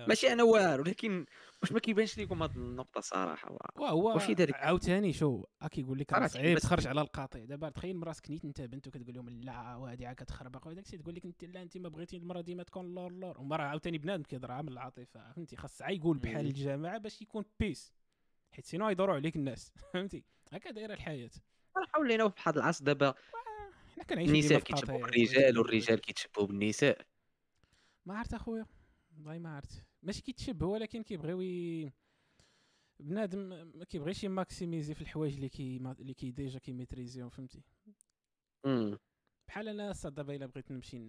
ماشي 0.08 0.34
أنا 0.34 0.44
واعر 0.44 0.82
ولكن 0.82 1.26
واش 1.66 1.72
ما 1.72 1.80
كيبانش 1.80 2.20
لكم 2.20 2.44
هذه 2.44 2.56
النقطة 2.56 3.02
صراحة 3.02 3.58
وهو 3.76 4.16
وفي 4.16 4.34
ذلك- 4.34 4.54
عاوتاني 4.56 5.14
شو 5.14 5.44
كيقول 5.72 6.00
لك 6.00 6.14
راه 6.14 6.28
صعيب 6.28 6.58
تخرج 6.60 6.88
على 6.88 7.02
القاطع. 7.02 7.40
دابا 7.40 7.70
تخيل 7.70 7.98
مراسك 7.98 8.30
نيت 8.30 8.46
انت 8.46 8.62
بنت 8.62 8.88
وكتقول 8.88 9.16
لهم 9.16 9.30
لا 9.30 9.76
وهذه 9.76 10.08
عاد 10.08 10.16
كتخربق. 10.16 10.68
وداك 10.68 10.86
الشيء 10.86 11.00
تقول 11.00 11.16
لك 11.16 11.26
انت 11.26 11.44
لا 11.44 11.62
انت 11.62 11.78
ما 11.78 11.90
بغيتي 11.90 12.18
المراه 12.18 12.42
ديما 12.42 12.64
تكون 12.64 12.96
لور 12.96 13.12
لور. 13.12 13.40
وما 13.42 13.56
راه 13.56 13.64
عاوتاني 13.64 13.98
بنادم 13.98 14.24
كيهضر 14.24 14.52
عامل 14.52 14.74
العاطفة 14.74 15.32
فهمتي؟ 15.32 15.56
خاص 15.56 15.82
عا 15.82 15.90
يقول 15.90 16.18
بحال. 16.18 16.46
الجماعة 16.46 16.98
باش 16.98 17.22
يكون 17.22 17.46
بيس 17.60 17.94
حيت 18.52 18.66
sinon 18.66 18.90
يدوروا 18.90 19.16
عليك 19.16 19.36
الناس 19.36 19.74
فهمتي؟ 19.94 20.24
هكا 20.52 20.72
دايرة 20.72 20.94
الحياة. 20.94 21.30
راه 21.78 21.86
حولينا 21.94 22.30
في 22.30 22.34
واحد 22.38 22.58
العصر 22.58 22.86
دابا. 22.86 23.14
حنا 23.96 24.04
كنعيشوا 24.04 24.34
ديما 24.34 24.40
النساء 24.46 24.60
كيتشبهوا 24.60 25.02
بالرجال 25.02 25.60
والرجال 25.60 26.00
كيتشبهوا 26.02 26.48
بالنساء. 26.48 27.02
ما 28.06 28.18
عرفت 28.18 28.34
أخويا. 28.34 28.66
والله 29.16 29.40
ما 29.40 29.56
عرفت. 29.56 29.84
ماشي 30.06 30.22
كيتشبه 30.22 30.66
ولكن 30.66 31.04
كيبغيو. 31.04 31.92
بنادم 33.00 33.40
ما 33.78 33.86
كيبغيش 33.86 34.24
ي 34.24 34.31
maximiser 34.31 34.94
في 34.94 35.02
الحوايج 35.02 35.34
اللي 35.34 35.50
كي 35.50 35.78
اللي 35.78 36.14
كي 36.14 36.32
déjà 36.32 36.60
كي 36.60 36.70
maîtriser 36.70 37.19
هم 37.19 37.30
فهمتي. 37.30 37.62
بحال 39.48 39.68
أنا 39.68 39.92
الصاد 39.92 40.14
دابا 40.16 40.36
إلا 40.36 40.46
بغيت 40.46 40.72
نمشي 40.72 41.00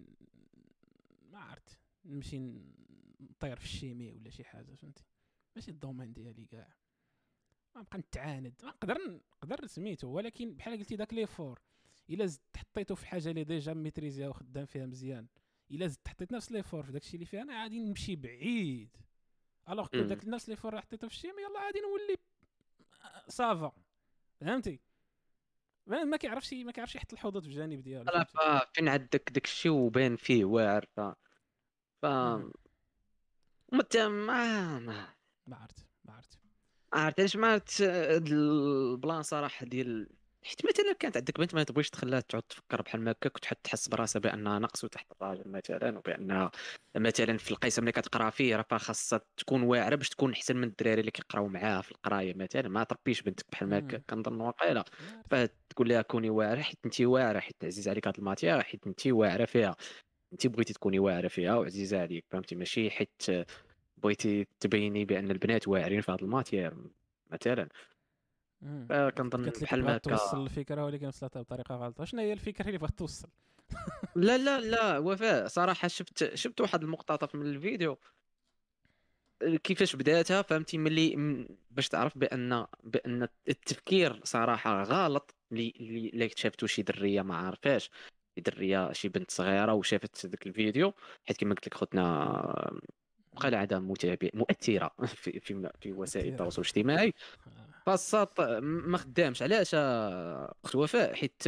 ما 1.30 1.38
عرفت 1.38 1.78
نمشي 2.04 2.38
نطير 3.20 3.56
في 3.56 3.64
la 3.64 3.76
chimie 3.76 4.12
ولا 4.12 4.30
شي 4.30 4.44
حاجة 4.44 4.74
فهمتي 4.74 5.04
ماشي 5.56 5.70
ال 5.70 5.76
domaine 5.76 6.12
ديالي 6.12 6.44
كاع 6.46 6.74
غنبقى 7.76 7.98
نتعاند 7.98 8.54
نقدر 8.64 9.20
نقدر 9.42 9.66
سميتو 9.66 10.08
ولكن 10.08 10.54
بحال 10.54 10.78
قلتي 10.78 10.96
داك 10.96 11.14
l'effort 11.14 11.60
إلا 12.10 12.26
زدت 12.26 12.56
حطيتو 12.56 12.94
في 12.94 13.06
حاجة 13.06 13.30
اللي 13.30 13.44
déjà 13.44 13.74
maîtriser 13.74 14.23
ها 14.23 14.28
وخدام 14.28 14.66
فيها 14.66 14.86
مزيان 14.86 15.26
إلا 15.70 15.86
زدت 15.86 16.08
حطيت 16.08 16.32
نفس 16.32 16.52
l'effort 16.52 16.82
في 16.82 16.92
داكشي 16.92 17.14
اللي 17.14 17.26
فيها 17.26 17.42
أنا 17.42 17.62
غادي 17.62 17.80
نمشي 17.80 18.16
بعيد. 18.16 18.96
alors 19.68 19.86
que. 19.86 20.00
داك 20.00 20.24
نفس 20.28 20.48
l'effort 20.48 20.70
اللي 20.70 20.82
حطيتو 20.82 21.08
في 21.08 21.14
la 21.14 21.21
chimie 21.21 21.42
يلا 21.42 21.66
غادي 21.66 21.80
نولي 21.80 22.16
ça 23.28 23.50
va 23.50 23.72
فهمتي؟ 24.40 24.80
بنادم 25.86 26.08
ما 26.08 26.16
كيعرفش 26.16 26.52
ما 26.54 26.72
كيعرفش 26.72 26.94
يحط 26.96 27.12
الحدود 27.12 27.42
في 27.42 27.48
الجانب 27.48 27.82
ديالو 27.82 28.04
لا 28.04 28.24
فهمتي؟ 28.24 28.66
فين 28.74 28.88
عندك 28.88 29.30
داك 29.32 29.44
الشيء 29.44 29.72
وبان 29.72 30.16
فيه 30.16 30.44
واعر 30.44 30.84
ف 30.96 31.00
ف 32.02 32.04
ما 32.04 32.48
ما 33.72 33.86
ما 35.46 35.56
عرفت 35.56 35.86
ما 36.04 36.12
عرفت. 36.12 36.38
عرفت 36.92 37.20
علاش 37.20 37.36
ما 37.36 37.52
عرفت 37.52 37.82
هاد 37.82 38.28
البلان 38.28 39.22
صراحة 39.22 39.66
ديال 39.66 40.15
حيت 40.46 40.66
مثلا 40.66 40.92
كانت 40.92 41.16
عندك 41.16 41.38
بنت 41.40 41.54
ما 41.54 41.62
تبغيش 41.62 41.90
تخليها 41.90 42.20
تعود 42.20 42.42
تفكر 42.42 42.82
بحال 42.82 43.00
ما 43.00 43.10
هكاك 43.10 43.36
وتحط 43.36 43.56
تحس 43.64 43.88
براسها 43.88 44.20
بأنها 44.20 44.58
نقص 44.58 44.80
تحت 44.80 45.12
الراجل 45.12 45.50
مثلا 45.50 45.98
وبأنها 45.98 46.50
مثلا 46.96 47.38
في 47.38 47.50
القسم 47.50 47.82
اللي 47.82 47.92
كتقرأ 47.92 48.30
فيه 48.30 48.56
راه 48.56 48.78
خاصها 48.78 49.20
تكون 49.36 49.62
واعرة 49.62 49.94
باش 49.96 50.08
تكون 50.08 50.32
أحسن 50.32 50.56
من 50.56 50.64
الدراري 50.68 51.00
اللي 51.00 51.10
كيقراو 51.10 51.48
معاها 51.48 51.82
في 51.82 51.92
القراية 51.92 52.34
مثلا 52.34 52.68
ما 52.68 52.84
تربيش 52.84 53.22
بنتك 53.22 53.46
بحال 53.52 53.68
ما. 53.68 53.78
هكاك 53.78 54.04
كنظن 54.10 54.40
واقيلا. 54.40 54.84
فتقول 55.30 55.88
لها 55.88 56.02
كوني 56.02 56.30
واعرة 56.30 56.60
حيت 56.60 56.78
انت 56.84 57.00
واعرة 57.00 57.40
حيت 57.40 57.56
عزيز 57.64 57.88
عليك 57.88 58.06
هاد 58.08 58.18
الماتير 58.18 58.62
حيت 58.62 58.86
انت 58.86 59.06
واعرة 59.06 59.44
فيها 59.44 59.76
انت 60.32 60.46
بغيتي 60.46 60.72
تكوني 60.74 60.98
واعرة 60.98 61.28
فيها 61.28 61.54
وعزيزة 61.56 62.00
عليك 62.02 62.24
فهمتي 62.30 62.56
ماشي 62.56 62.90
حيت 62.90 63.22
بغيتي 63.96 64.46
تبيني 64.60 65.04
بأن 65.04 65.30
البنات 65.30 65.68
واعرين 65.68 66.00
في 66.00 66.12
هاد 66.12 66.22
الماتير 66.22 66.74
مثلا. 67.32 67.68
فكنظن 68.88 69.44
قالت 69.44 69.56
لك 69.56 69.62
بحال 69.62 69.84
ما 69.84 69.98
توصل 69.98 70.42
الفكرة 70.44 70.84
ولكن 70.84 71.06
وصلتها 71.06 71.42
بطريقة 71.42 71.74
غلطه 71.76 72.04
شنو 72.04 72.20
هي 72.20 72.32
الفكرة 72.32 72.66
اللي 72.66 72.78
بغات 72.78 72.98
توصل؟ 72.98 73.28
لا 74.16 74.38
لا 74.38 74.60
لا 74.60 74.98
وفاء 74.98 75.46
صراحة 75.48 75.88
شفت 75.88 76.34
شفت 76.34 76.60
واحد 76.60 76.82
المقتطف 76.82 77.34
من 77.34 77.46
الفيديو. 77.46 77.98
كيفاش 79.62 79.96
بداتها 79.96 80.42
فهمتي؟ 80.42 80.78
ملي 80.78 81.16
باش 81.70 81.88
تعرف 81.88 82.18
بأن 82.18 82.66
بأن 82.84 83.28
التفكير 83.48 84.20
صراحة 84.24 84.82
غلط 84.82 85.34
اللي 85.52 86.30
شافتو 86.36 86.66
شي 86.66 86.82
درية 86.82 87.22
ما 87.22 87.36
عارفاش. 87.36 87.90
شي 88.34 88.40
درية 88.40 88.92
شي 88.92 89.08
بنت 89.08 89.30
صغيرة 89.30 89.72
وشافت 89.72 90.26
ذاك 90.26 90.46
الفيديو 90.46 90.92
حيت 91.24 91.36
كما 91.36 91.54
قلت 91.54 91.66
لك 91.66 91.74
خوتنا 91.74 92.80
وقال 93.32 93.54
عاده 93.54 93.78
متابع 93.78 94.28
مؤثرة 94.34 94.90
في 95.22 95.40
في 95.40 95.70
في 95.80 95.92
وسائل. 95.92 96.28
التواصل 96.32 96.62
الاجتماعي. 96.62 97.12
فالساط 97.86 98.40
ما 98.60 98.98
خدامش. 98.98 99.42
علاش؟ 99.42 99.70
آه، 99.74 100.54
أخت 100.64 100.74
وفاء 100.74 101.14
حيت 101.14 101.42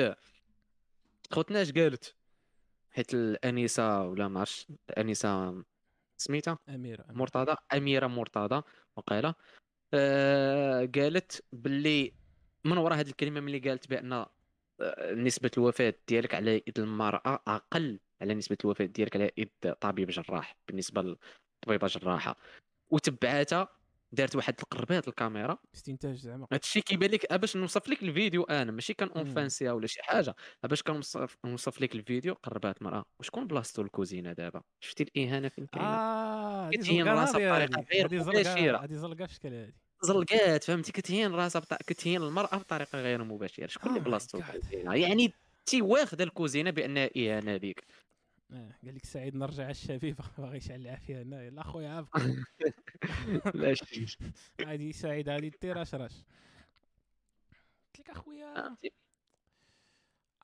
خوتنا 1.30 1.62
اش 1.62 1.72
قالت؟ 1.72 2.14
حيت 2.90 3.14
الانسه 3.14 4.02
ولا 4.02 4.28
ما 4.28 4.40
عرفتش 4.40 4.66
الانسه 4.90 5.64
سميتها؟ 6.16 6.58
أميرة. 6.68 7.04
مرتضى 7.08 7.56
أميرة 7.74 8.06
مرتضى 8.06 8.62
وقيلة. 8.96 9.34
آه 9.94 10.88
قالت 10.94 11.44
باللي 11.52 12.12
من 12.64 12.78
وراء 12.78 13.00
هذه 13.00 13.08
الكلمة 13.08 13.40
ملي 13.40 13.58
قالت 13.58 13.88
بأن 13.90 14.12
آه، 14.12 15.12
نسبة 15.12 15.50
الوفاة 15.58 15.94
ديالك 16.08 16.34
على 16.34 16.54
يد 16.54 16.78
المرأة 16.78 17.42
أقل 17.46 18.00
على 18.20 18.34
نسبة 18.34 18.56
الوفاة 18.64 18.84
ديالك 18.84 19.16
على 19.16 19.30
يد 19.36 19.74
طبيب 19.80 20.10
جراح 20.10 20.56
بالنسبة 20.68 21.16
لطبيبة 21.62 21.86
جراحة. 21.86 22.36
وتبعاتها 22.90 23.68
دارت 24.12 24.36
واحد 24.36 24.54
القربات 24.62 25.08
الكاميرا 25.08 25.58
استنتاج 25.74 26.16
زعما 26.16 26.46
هذا 26.52 26.60
الشيء 26.62 26.82
كيبان 26.82 27.10
لك 27.10 27.32
باش 27.34 27.56
نوصف 27.56 27.88
لك 27.88 28.02
الفيديو 28.02 28.42
أنا 28.42 28.72
ماشي 28.72 28.94
كان. 28.94 29.08
اونفانسيا 29.08 29.72
ولا 29.72 29.86
شي 29.86 30.02
حاجة 30.02 30.34
باش 30.64 30.82
كنوصف 30.82 31.36
نوصف 31.44 31.80
لك 31.80 31.94
الفيديو 31.94 32.34
قربات 32.34 32.82
مرآة 32.82 33.04
وشكون 33.20 33.46
بلاصتو 33.46 33.82
الكوزينة 33.82 34.32
دابا 34.32 34.62
شفتي 34.80 35.02
الإهانة 35.02 35.48
في 35.48 35.58
الكلمة 35.58 35.86
آه 35.86 36.70
كتهين 36.70 37.08
راسها 37.08 37.62
هادي. 37.62 37.74
غير 37.92 38.08
مباشرة. 38.24 38.78
هادي 38.82 38.96
زلقة 38.96 39.26
في 39.26 39.34
شكل 39.34 39.52
هادي 39.54 39.74
زلقات 40.02 40.64
فهمتي 40.64 40.92
كتهين 40.92 41.32
راسها 41.34 41.60
بط... 41.60 41.74
كتهين 41.74 42.22
المرأة 42.22 42.56
بطريقة 42.58 42.98
غير 43.00 43.24
مباشرة 43.24 43.66
شكون 43.66 43.90
اللي 43.90 44.00
Oh 44.00 44.04
بلاصتو. 44.04 44.38
الكوزينة 44.38 44.94
يعني 44.94 45.32
تي 45.66 45.82
واخدة 45.82 46.24
الكوزينة 46.24 46.70
بأنها 46.70 47.10
إهانة 47.16 47.56
ليك. 47.56 47.84
قال 48.50 48.94
لك 48.94 49.04
سعيد 49.04 49.36
نرجع 49.36 49.62
على 49.62 49.70
الشبيبه 49.70 50.24
باغي 50.38 50.56
يشعل 50.56 50.80
العافية. 50.80 51.22
هنايا 51.22 51.50
لا 51.50 51.62
خويا 51.62 51.88
عافاك 51.88 52.22
لا 53.54 53.74
شي 53.74 54.06
هادي 54.66 54.92
سعيد 54.92 55.28
هادي 55.28 55.50
دير 55.62 55.76
رش 55.76 55.94
قلت 55.94 56.24
لك 58.00 58.10
أخويا؟ 58.10 58.76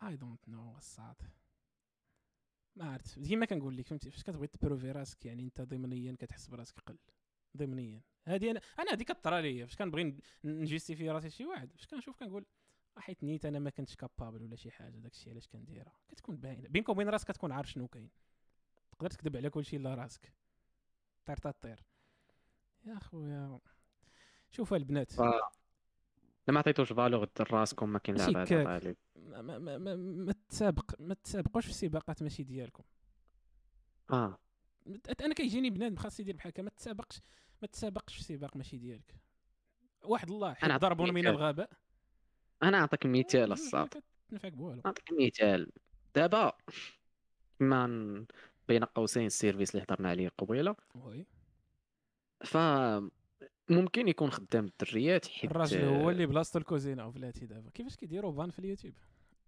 I 0.02 0.16
don't 0.16 0.48
know 0.48 0.76
الصاد 0.76 1.16
ما 2.76 2.92
عرفت. 2.92 3.18
ديما 3.18 3.46
كنقول 3.46 3.76
لك 3.76 3.86
فهمتي؟ 3.86 4.10
فاش 4.10 4.22
كتبغي 4.22 4.46
ت 4.46 4.52
prouver 4.52 4.92
راسك 4.92 5.26
يعني 5.26 5.42
أنت 5.42 5.60
ضمنيا 5.60 6.16
كتحس 6.18 6.48
براسك 6.48 6.80
قل. 6.80 6.98
ضمنيا. 7.56 8.02
هادي 8.26 8.50
أنا 8.50 8.60
أنا 8.78 8.92
هادي 8.92 9.04
كطرى 9.04 9.42
ليا. 9.42 9.66
فاش 9.66 9.76
كنبغي 9.76 10.16
ن 10.44 10.51
justifier 10.51 11.10
راسي 11.10 11.30
شي 11.30 11.46
واحد 11.46 11.72
فاش 11.72 11.86
كنشوف 11.86 12.16
كنقول 12.16 12.46
حيت 12.96 13.24
نيت 13.24 13.46
أنا 13.46 13.58
ما 13.58 13.70
كنتش 13.70 13.96
capable 13.96 14.42
ولا 14.42 14.56
شي 14.56 14.70
حاجة 14.70 14.98
داكشي 14.98 15.30
علاش 15.30 15.48
كنديرها؟ 15.48 15.92
كتكون 16.08 16.36
باينة. 16.36 16.68
بينك 16.68 16.88
وبين 16.88 17.08
راسك 17.08 17.28
كتكون 17.28 17.52
عارف 17.52 17.70
شنو 17.70 17.88
كاين. 17.88 18.10
تقدر 18.92 19.10
تكذب 19.10 19.36
على 19.36 19.50
كلشي 19.50 19.76
إلا 19.76 19.94
راسك. 19.94 20.32
طير 21.26 21.36
طير 21.36 21.84
يا 22.84 22.98
خويا 22.98 23.60
شوف 24.50 24.74
البنات. 24.74 25.12
ف... 25.12 25.22
لما 26.48 26.58
عطيتوش 26.58 26.92
valeur 26.92 27.28
راسكم 27.40 27.88
ما 27.88 27.98
كاين 27.98 28.18
لعبه. 28.18 28.76
هذا 28.76 28.94
ما, 29.16 29.42
ما, 29.42 29.58
ما, 29.58 29.78
ما, 29.78 29.96
ما 29.96 30.34
تسابق 30.48 31.00
ما 31.00 31.14
تسابقوش 31.14 31.64
في 31.64 31.70
السباقات 31.70 32.22
ماشي 32.22 32.42
ديالكم. 32.42 32.84
آه. 34.10 34.38
أنا 35.20 35.34
كيجيني 35.34 35.70
بنادم 35.70 35.96
خاص 35.96 36.20
يدير 36.20 36.36
بحال 36.36 36.52
هكا 36.52 36.62
ما 36.62 36.70
تسابقش 36.70 37.20
ما 37.62 37.68
تسابقش 37.68 38.16
في 38.16 38.22
سباق 38.22 38.56
ماشي 38.56 38.78
ديالك. 38.78 39.14
واحد 40.04 40.30
الله 40.30 40.54
حيت 40.54 40.72
ضربون 40.72 41.14
من. 41.14 41.26
الغباء 41.26 41.70
أنا 42.68 42.78
نعطيك 42.78 43.06
مثال 43.06 43.52
الصاد. 43.52 43.88
كتنفعك 44.28 44.52
بوالو. 44.52 44.82
نعطيك 44.84 45.04
مثال 45.20 45.70
دابا 46.14 46.52
كما 47.58 47.86
ن- 47.86 48.26
بين 48.68 48.84
قوسين 48.84 49.26
ال 49.26 49.32
service 49.32 49.74
اللي 49.74 49.84
هضرنا 49.88 50.08
عليه 50.08 50.28
قبيلة. 50.38 50.76
oui. 50.94 51.26
ف 52.44 52.56
ممكن 53.68 54.08
يكون 54.08 54.30
خدام 54.30 54.64
الدريات 54.64 55.26
حيت 55.26 55.50
الراجل 55.50 55.84
هو 55.84 56.10
اللي 56.10 56.26
بلاصتو 56.26 56.58
الكوزينة 56.58 57.06
وبلاتي 57.06 57.46
دابا. 57.46 57.70
كيفاش 57.70 57.96
كيديروا 57.96 58.32
بان 58.32 58.50
في 58.50 58.58
اليوتيوب؟ 58.58 58.94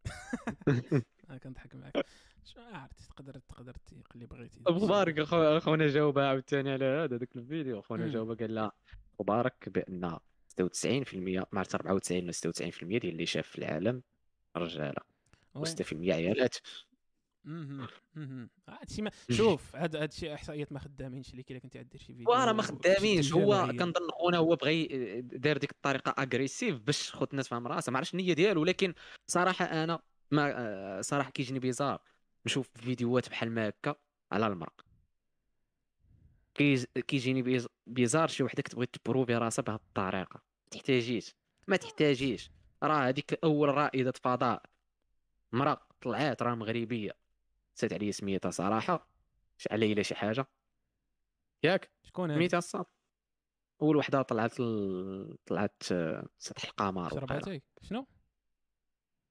أنا 1.30 1.38
كنضحك 1.38 1.74
معاك. 1.74 2.06
شو 2.44 2.60
عرفت 2.60 3.00
تقدر 3.00 3.38
تقدر 3.38 3.74
تيق 3.86 4.08
اللي 4.14 4.26
بغيتي. 4.26 4.60
مبارك 4.68 5.18
اخو 5.18 5.36
أخونا 5.36 5.86
جاوبها 5.86 6.28
عاوتاني 6.28 6.72
على 6.72 6.84
هذا 6.84 7.16
ذاك 7.16 7.36
الفيديو. 7.36 7.80
أخونا. 7.80 8.08
جاوبها 8.08 8.36
قال 8.36 8.54
لها 8.54 8.72
مبارك 9.20 9.68
بأن 9.68 10.18
96% 10.62 11.14
ما 11.52 11.58
عرفت 11.58 11.74
94 11.74 12.22
ولا 12.22 12.32
96% 12.32 12.84
ديال 12.84 13.04
اللي 13.08 13.26
شاف 13.26 13.48
في 13.48 13.58
العالم 13.58 14.02
رجاله 14.56 15.02
oui. 15.54 15.66
و6% 15.66 15.92
عيالات. 15.92 16.56
هادشي 18.68 19.02
ما 19.02 19.10
شوف 19.30 19.76
هاد 19.76 19.96
هادشي 19.96 20.34
إحصائيات 20.34 20.72
ما 20.72 20.78
خدامينش 20.78 21.30
اللي 21.30 21.44
الا 21.50 21.58
كنتي 21.58 21.78
غدير 21.78 22.00
شي 22.00 22.06
فيديو 22.06 22.30
وراه 22.30 22.52
ما 22.52 22.62
خدامينش 22.62 23.32
هو. 23.32 23.66
كنظن 23.78 24.10
خونا 24.10 24.38
هو 24.38 24.56
بغى 24.56 24.86
دار 25.22 25.56
ديك 25.56 25.70
الطريقة 25.70 26.10
agressive 26.22 26.78
باش 26.80 27.12
خوت 27.12 27.30
الناس 27.30 27.48
فهم 27.48 27.66
راسها 27.66 27.92
ما 27.92 27.98
عرفتش 27.98 28.14
النية 28.14 28.32
ديالو 28.32 28.60
ولكن 28.60 28.94
صراحة 29.26 29.64
أنا 29.64 30.02
ما 30.30 30.52
آه، 30.56 31.00
صراحة 31.00 31.30
كيجيني 31.30 31.58
bizarre 31.58 32.00
نشوف 32.46 32.70
فيديوهات 32.74 33.28
بحال 33.28 33.50
ما 33.52 33.68
هكا 33.68 33.94
على 34.32 34.46
المرق 34.46 34.85
كيز- 36.56 36.86
كيجيني 36.86 37.42
biz- 37.42 37.68
bizarre 37.86 38.28
شي 38.28 38.42
وحده 38.42 38.62
كتبغي 38.62 38.86
تـ 38.86 38.92
prouver 38.92 39.34
راسها 39.36 39.62
بهذه 39.62 39.76
الطريقة. 39.76 40.42
ما 40.64 40.70
تحتاجيش 40.70 41.34
ما 41.68 41.76
تحتاجيش. 41.76 42.50
راه 42.82 43.08
هذيك 43.08 43.38
أول 43.44 43.68
رائدة 43.68 44.12
فضاء. 44.12 44.62
مرأة 45.52 45.88
طلعات 46.00 46.42
راه 46.42 46.54
مغربية. 46.54 47.12
نسيت 47.76 47.92
عليا 47.92 48.10
سميتها 48.12 48.50
صراحة. 48.50 49.08
شعل 49.58 49.80
ليلى 49.80 50.04
شي 50.04 50.14
حاجة. 50.14 50.46
ياك؟ 51.62 51.90
شكون؟ 52.02 52.34
سميتها 52.34 52.58
الصاد. 52.58 52.84
أول 53.82 53.96
وحدة 53.96 54.22
طلعت 54.22 54.60
ال... 54.60 55.36
طلعت 55.46 55.82
سطح 56.38 56.64
القمر 56.64 57.08
شنو 57.82 58.06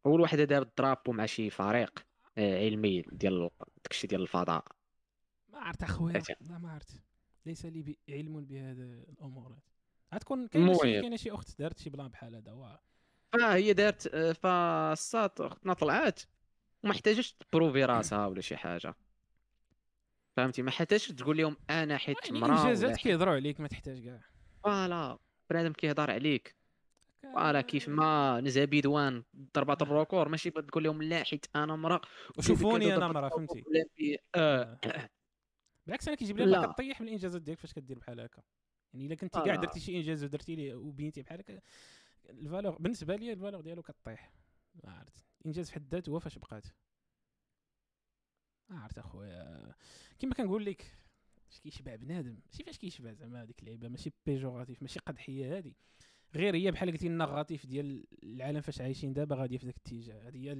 أول 0.05 0.21
واحد 0.21 0.37
دار 0.39 0.61
الدرابو 0.61 1.11
مع 1.11 1.25
شي 1.25 1.49
فريق 1.49 2.05
آه، 2.37 2.57
علمي 2.65 3.01
ديال 3.01 3.49
داكشي 3.83 4.07
ديال 4.07 4.21
الفضاء. 4.21 4.65
ما 5.49 5.59
عرفت 5.59 5.83
أخويا. 5.83 6.23
ما 6.41 6.71
عرفت. 6.71 7.04
ليس 7.45 7.65
لي 7.65 7.97
علم 8.09 8.45
بهذا 8.45 8.83
الأمور 8.83 9.51
هذه 9.51 9.61
غتكون 10.15 10.47
كاينة 10.47 11.15
شي 11.15 11.31
أخت 11.31 11.59
دارت 11.59 11.79
شي 11.79 11.89
بلان 11.89 12.07
بحال 12.07 12.35
هذا 12.35 12.51
وا- 12.51 12.77
فهي 13.33 13.73
دارت 13.73 14.07
آه، 14.13 14.31
فالساط 14.31 15.41
أختنا 15.41 15.73
طلعات 15.73 16.21
وما 16.83 16.93
احتاجتش 16.93 17.33
تبروفي 17.33 17.85
راسها 17.85 18.25
ولا 18.27 18.41
شي 18.41 18.57
حاجة. 18.57 18.95
فهمتي؟ 20.37 20.61
ما 20.61 20.71
حتاجش 20.71 21.07
تقول 21.07 21.37
لهم 21.37 21.57
أنا 21.69 21.97
حيت 21.97 22.17
يعني 22.25 22.39
مرا 22.39 22.51
ولا 22.51 22.61
إنجازات 22.61 22.89
حيت 22.89 22.99
كيهضروا 22.99 23.33
عليك 23.33 23.59
ما 23.59 23.67
تحتاج 23.67 24.03
كاع. 24.05 24.21
فوالا 24.63 25.17
بنادم 25.49 25.73
كيهضر 25.73 26.11
عليك. 26.11 26.55
فوالا 27.23 27.61
كيف 27.61 27.89
ما 27.89 28.41
نزها 28.41 28.65
بيدوان 28.65 29.23
ضربات 29.55 29.81
الروكور 29.81 30.29
ماشي 30.29 30.49
تقول 30.49 30.83
لهم 30.83 31.01
لا 31.03 31.23
حيت 31.23 31.45
أنا 31.55 31.75
مرا. 31.75 32.01
وشوفوني 32.37 32.95
أنا 32.95 33.07
مرا 33.07 33.29
فهمتي. 33.29 33.63
آه. 34.35 34.79
آه. 34.85 35.09
بالعكس 35.85 36.07
أنا 36.07 36.17
كيجيب 36.17 36.37
لي. 36.37 36.45
لا. 36.45 36.65
كطيح 36.65 37.01
من 37.01 37.07
الإنجازات 37.07 37.41
ديالك 37.41 37.59
فاش 37.59 37.73
كدير 37.73 37.99
بحال 37.99 38.19
هكا. 38.19 38.43
يعني 38.93 39.05
إلا 39.05 39.15
كنتي 39.15 39.41
كاع. 39.41 39.55
درتي 39.55 39.79
شي 39.79 39.97
إنجاز 39.97 40.23
ودرتي 40.23 40.55
ليه 40.55 40.75
وبينتي 40.75 41.21
بحال 41.21 41.39
هكا 41.39 41.61
ال 42.29 42.36
valeur 42.36 42.77
بالنسبة 42.77 43.15
لي 43.15 43.33
ال 43.33 43.37
valeur 43.37 43.61
ديالو 43.61 43.81
كطيح. 43.81 44.31
ما 44.83 44.91
عرفت. 44.91 45.25
الانجاز 45.41 45.69
في 45.69 45.75
حد 45.75 45.87
ذاته 45.87 46.09
هو 46.09 46.19
فاش 46.19 46.37
بقات. 46.37 46.65
ما 48.69 48.79
عرفت 48.79 48.97
أخويا. 48.97 49.73
كما 50.19 50.33
كنقول 50.33 50.65
لك 50.65 50.97
اش 51.51 51.59
كيشبع 51.59 51.95
بنادم. 51.95 52.39
ماشي 52.45 52.63
فاش 52.63 52.77
كيشبع 52.77 53.13
زعما 53.13 53.41
هذيك 53.43 53.59
اللعيبة 53.59 53.87
ماشي 53.87 54.11
péjorative 54.25 54.81
ماشي 54.81 54.99
قدحية 54.99 55.57
هذه 55.57 55.73
غير 56.35 56.55
هي 56.55 56.71
بحال 56.71 56.91
قلتي 56.91 57.07
ال 57.07 57.13
narrative 57.13 57.65
ديال 57.65 58.05
العالم 58.23 58.61
فاش 58.61 58.81
عايشين 58.81 59.13
دابا 59.13 59.35
غاديه 59.35 59.57
في 59.57 59.65
ذاك 59.65 59.75
الاتجاه. 59.75 60.27
هذه 60.27 60.37
هي 60.37 60.51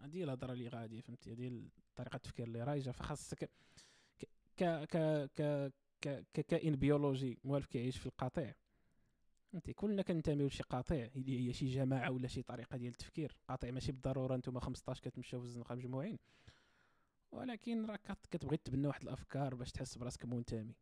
هذه 0.00 0.16
هي 0.16 0.24
الهضرة 0.24 0.52
اللي 0.52 0.68
غاديه 0.68 1.00
فهمتي؟ 1.00 1.32
هذه 1.32 1.68
طريقة 1.96 2.16
التفكير 2.16 2.46
اللي 2.46 2.62
رايجة. 2.64 2.90
فخاصك 2.90 3.50
ك 4.60 4.84
ك 4.84 5.70
ك 6.02 6.24
ككائن 6.34 6.76
بيولوجي 6.76 7.38
موالف 7.44 7.66
كيعيش 7.66 7.96
في 7.98 8.06
القطيع. 8.06 8.54
فهمتي؟ 9.52 9.72
كلنا 9.72 10.02
كننتميو 10.02 10.46
لشي 10.46 10.62
قطيع 10.62 11.10
اللي 11.16 11.48
هي 11.48 11.52
شي 11.52 11.66
جماعة 11.66 12.10
ولا 12.10 12.28
شي 12.28 12.42
طريقة 12.42 12.76
ديال 12.76 12.92
التفكير. 12.92 13.36
قطيع 13.48 13.70
ماشي 13.70 13.92
بالضرورة 13.92 14.36
نتوما 14.36 14.60
15 14.60 15.02
كتمشاو 15.02 15.40
في 15.40 15.46
الزنقة 15.46 15.74
مجموعين. 15.74 16.18
ولكن 17.32 17.86
راك 17.86 18.00
كت- 18.02 18.26
كتبغي 18.30 18.56
تبنى 18.56 18.86
واحد 18.86 19.02
الأفكار 19.02 19.54
باش 19.54 19.72
تحس 19.72 19.98
براسك 19.98 20.24
منتمي. 20.24 20.74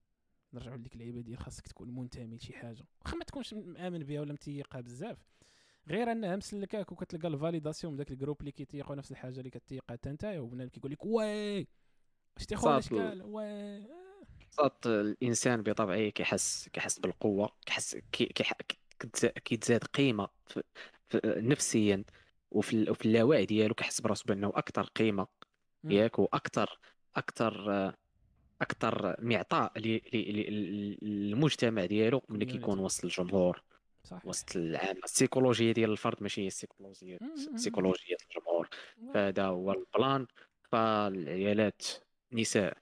نرجعوا 0.53 0.77
لديك 0.77 0.95
اللعيبة 0.95 1.21
ديال 1.21 1.39
خاصك 1.39 1.67
تكون 1.67 1.95
منتمي 1.95 2.37
لشي 2.37 2.53
حاجة. 2.53 2.85
واخا 3.05 3.17
ما 3.17 3.25
تكونش 3.25 3.55
مآمن 3.55 3.99
بها 3.99 4.21
ولا 4.21 4.33
متيقها 4.33 4.81
بزاف. 4.81 5.19
غير 5.89 6.13
انها 6.13 6.37
مسلكاك 6.37 6.93
وكتلقى 6.93 7.29
ال 7.29 7.35
validation 7.35 7.93
من 7.93 7.97
داك 7.97 8.11
ال 8.11 8.15
groupe 8.15 8.41
اللي 8.41 8.53
كيتيقوا 8.53 8.97
نفس 8.97 9.11
الحاجة 9.13 9.39
اللي 9.39 9.51
كتيقها 9.51 9.93
حتى 9.93 10.11
نتايا 10.11 10.41
وبنادم 10.41 10.71
كيقول 10.71 10.93
لك 10.93 11.05
واي 11.05 11.67
شتي 12.39 12.57
خويا. 12.57 12.81
قال 12.91 13.23
واي 13.23 13.83
صات 14.51 14.87
الإنسان 14.87 15.63
بطبعه 15.63 16.09
كيحس 16.09 16.69
كيحس 16.73 16.99
بالقوة 16.99 17.53
كيحس 17.67 17.97
كيتزاد 19.45 19.85
قيمة 19.85 20.29
في- 20.47 20.63
في- 21.09 21.21
نفسيا 21.37 22.05
وفي 22.51 22.91
وفي 22.91 23.05
اللاوعي 23.07 23.47
ديالو 23.47 23.75
كيحس 23.75 24.01
براسو 24.01 24.25
بأنه 24.29 24.49
أكثر 24.55 24.83
قيمة. 24.83 25.27
ياك 25.85 26.19
وأكثر 26.19 26.79
أكثر 27.17 27.93
أكثر 28.63 29.17
معطاء 29.19 29.73
للمجتمع 31.03 31.85
ديالو 31.85 32.23
ملي 32.29 32.45
كيكون. 32.45 32.79
وسط 32.79 33.05
الجمهور 33.05 33.63
صح 34.05 34.27
وسط 34.27 34.57
العامة 34.57 35.01
السيكولوجية 35.05 35.73
ديال 35.73 35.91
الفرد 35.91 36.23
ماشي 36.23 36.43
هي 36.43 36.47
السيكولوجية. 36.47 37.19
السيكولوجية 37.55 38.17
الجمهور 38.29 38.69
فهذا 39.15 39.45
هو 39.45 39.73
البلان 39.73 40.27
فالعيالات 40.73 41.83
نساء 42.33 42.77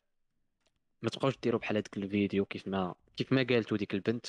ما 1.02 1.10
تبقاوش 1.10 1.38
ديروا 1.42 1.60
بحال 1.60 1.76
هذاك 1.76 1.96
الفيديو 1.96 2.44
كيف 2.44 2.68
ما 2.68 2.94
كيف 3.16 3.32
ما 3.32 3.42
قالتو 3.50 3.76
ديك 3.76 3.94
البنت. 3.94 4.26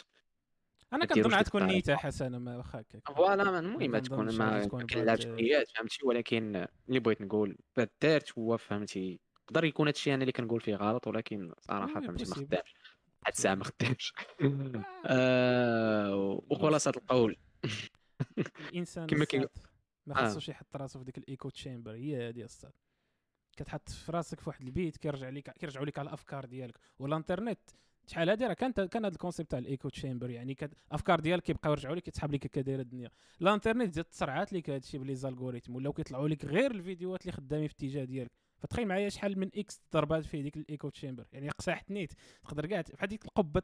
أنا 0.93 1.05
كنظن 1.05 1.33
عاد 1.33 1.45
تكون. 1.45 1.63
نيتها 1.63 1.95
حسنه 1.95 2.37
ما 2.39 2.57
واخا 2.57 2.79
هكاك. 2.79 3.07
voilà 3.15 3.59
المهم 3.59 3.97
تكون 3.97 4.37
ما 4.37 4.67
كنلعبش 4.67 5.25
بنيات 5.25 5.67
فهمتي؟ 5.75 5.97
ولكن 6.05 6.67
اللي 6.89 6.99
بغيت 6.99 7.21
نقول 7.21 7.57
دارت 8.01 8.37
هو 8.37 8.57
فهمتي؟ 8.57 9.19
يقدر 9.49 9.63
يكون 9.63 9.87
هادشي 9.87 10.13
أنا 10.13 10.21
اللي 10.21 10.31
كنقول 10.31 10.61
فيه 10.61 10.75
غلط 10.75 11.07
ولكن 11.07 11.53
صراحة 11.59 11.99
oui، 11.99 12.07
فهمتي 12.07 12.25
ما. 12.29 12.35
خدامش 12.35 12.75
حتى 13.23 13.37
الساعة 13.37 13.55
ما 13.55 13.63
خدامش 13.63 14.13
آه، 15.05 16.41
وخلاصة 16.49 16.91
القول. 16.97 17.37
الانسان 18.59 19.07
كما 19.07 19.25
كي- 19.25 19.47
ما 20.05 20.23
آه. 20.25 20.29
خصوش 20.29 20.49
يحط 20.49 20.75
راسو 20.75 20.99
في 20.99 21.05
ديك 21.05 21.17
ال 21.17 21.49
echo 21.49 21.64
chamber 21.64 21.91
هي 21.91 22.29
هذه 22.29 22.41
الساط 22.43 22.73
كتحط 23.57 23.89
في 23.89 24.11
راسك 24.11 24.39
في 24.39 24.49
واحد 24.49 24.61
البيت 24.61 24.97
كيرجع 24.97 25.29
لك 25.29 25.49
كيرجعوا 25.49 25.85
لك 25.85 25.99
على 25.99 26.07
الأفكار 26.07 26.45
ديالك. 26.45 26.77
والإنترنت 26.99 27.59
شحال 28.07 28.29
هادي 28.29 28.45
راه 28.45 28.53
كان 28.53 28.71
كان 28.71 29.05
هذا 29.05 29.13
ال 29.13 29.18
concept 29.18 29.51
تاع 29.51 29.59
ال 29.59 29.89
echo 29.89 30.04
chamber 30.04 30.29
يعني. 30.29 30.57
الافكار 30.87 31.19
ديالك 31.19 31.43
كيبقاو 31.43 31.71
يرجعوا 31.71 31.95
لك 31.95 32.03
كتسحب 32.03 32.31
لك 32.31 32.45
هكا 32.45 32.61
دايره 32.61 32.81
الدنيا. 32.81 33.09
الإنترنت 33.41 33.93
زاد 33.93 34.05
تسرعات 34.05 34.53
لك 34.53 34.69
هادشي 34.69 34.97
بلي 34.97 35.15
les 35.15 35.28
algorithmes 35.28 35.75
ولاو 35.75 35.93
كيطلعوا 35.93 36.27
لك 36.27 36.45
غير 36.45 36.71
الفيديوهات 36.71 37.21
اللي 37.21 37.31
خدامين 37.31 37.67
في 37.67 37.73
الاتجاه 37.73 38.03
ديالك. 38.03 38.31
فتخيل 38.57 38.87
معايا 38.87 39.09
شحال 39.09 39.39
من 39.39 39.49
x 39.55 39.81
ضربات 39.93 40.25
فيه 40.25 40.41
ديك 40.41 40.57
ال 40.57 40.89
echo 40.89 41.02
chamber. 41.02 41.27
يعني 41.31 41.49
قصاح 41.49 41.89
نيت 41.89 42.13
تقدر 42.43 42.65
كاع 42.65 42.83
بحال 42.93 43.09
ديك 43.09 43.25
القبة 43.25 43.61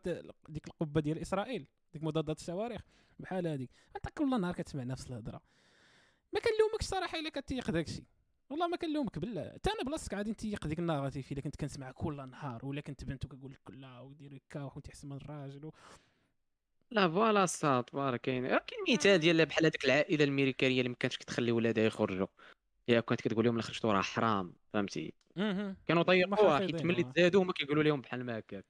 ديك 0.49 0.67
القبة 0.67 1.01
ديال 1.01 1.19
إسرائيل 1.19 1.67
ديك 1.93 2.03
مضادات 2.03 2.37
الصواريخ 2.37 2.81
بحال 3.19 3.47
هذيك 3.47 3.69
أنت 3.95 4.09
كل 4.17 4.41
نهار 4.41 4.53
كتسمع 4.53 4.83
نفس 4.83 5.07
الهضرة. 5.07 5.41
ما 6.33 6.39
كنلومكش 6.39 6.85
صراحة 6.85 7.19
إلا 7.19 7.29
كتيق 7.29 7.71
داكشي. 7.71 8.03
والله 8.53 8.67
ما 8.67 8.77
كنلومك 8.77 9.19
بالله 9.19 9.51
حتى 9.53 9.69
أنا 9.69 9.83
بلاصتك 9.83 10.13
غادي 10.13 10.31
نتيق 10.31 10.67
ديك 10.67 10.79
ال 10.79 10.84
narrative 10.84 11.31
الا 11.31 11.41
كنت 11.41 11.55
كنسمع 11.55 11.91
كل 11.91 12.15
نهار 12.29 12.65
ولا 12.65 12.81
كنت 12.81 13.03
بنت 13.03 13.25
وكنقول 13.25 13.51
لك 13.51 13.71
لا 13.71 13.99
ودير 13.99 14.35
هكا 14.35 14.63
وكنت 14.63 14.87
أحسن 14.87 15.09
من 15.09 15.15
الراجل 15.15 15.65
و... 15.65 15.73
لا 16.91 17.09
voilà 17.09 17.45
صاط 17.45 17.89
voilà 17.89 18.17
كاين 18.17 18.47
كاين 18.47 18.97
مثال 18.97 19.17
ديال 19.19 19.45
بحال 19.45 19.65
هذيك 19.65 19.85
العائلة 19.85 20.23
الامريكانيه 20.23 20.77
اللي 20.79 20.89
ما 20.89 20.95
كانتش 20.99 21.17
كتخلي 21.17 21.51
ولادها 21.51 21.83
يخرجوا 21.83 22.27
يا 22.87 22.99
كنت 22.99 23.21
كتقول 23.21 23.45
لهم 23.45 23.55
الا 23.55 23.63
خرجتوا 23.63 23.93
راه 23.93 24.01
حرام 24.01 24.53
فهمتي. 24.73 25.13
كانوا 25.87 26.03
محافظين، 26.27 26.75
حيت 26.75 26.85
ملي. 26.85 27.03
تزادوا 27.03 27.43
ما 27.43 27.53
كيقولوا 27.53 27.83
لهم 27.83 28.01
بحال 28.01 28.25
ما 28.25 28.39
هكاك 28.39 28.65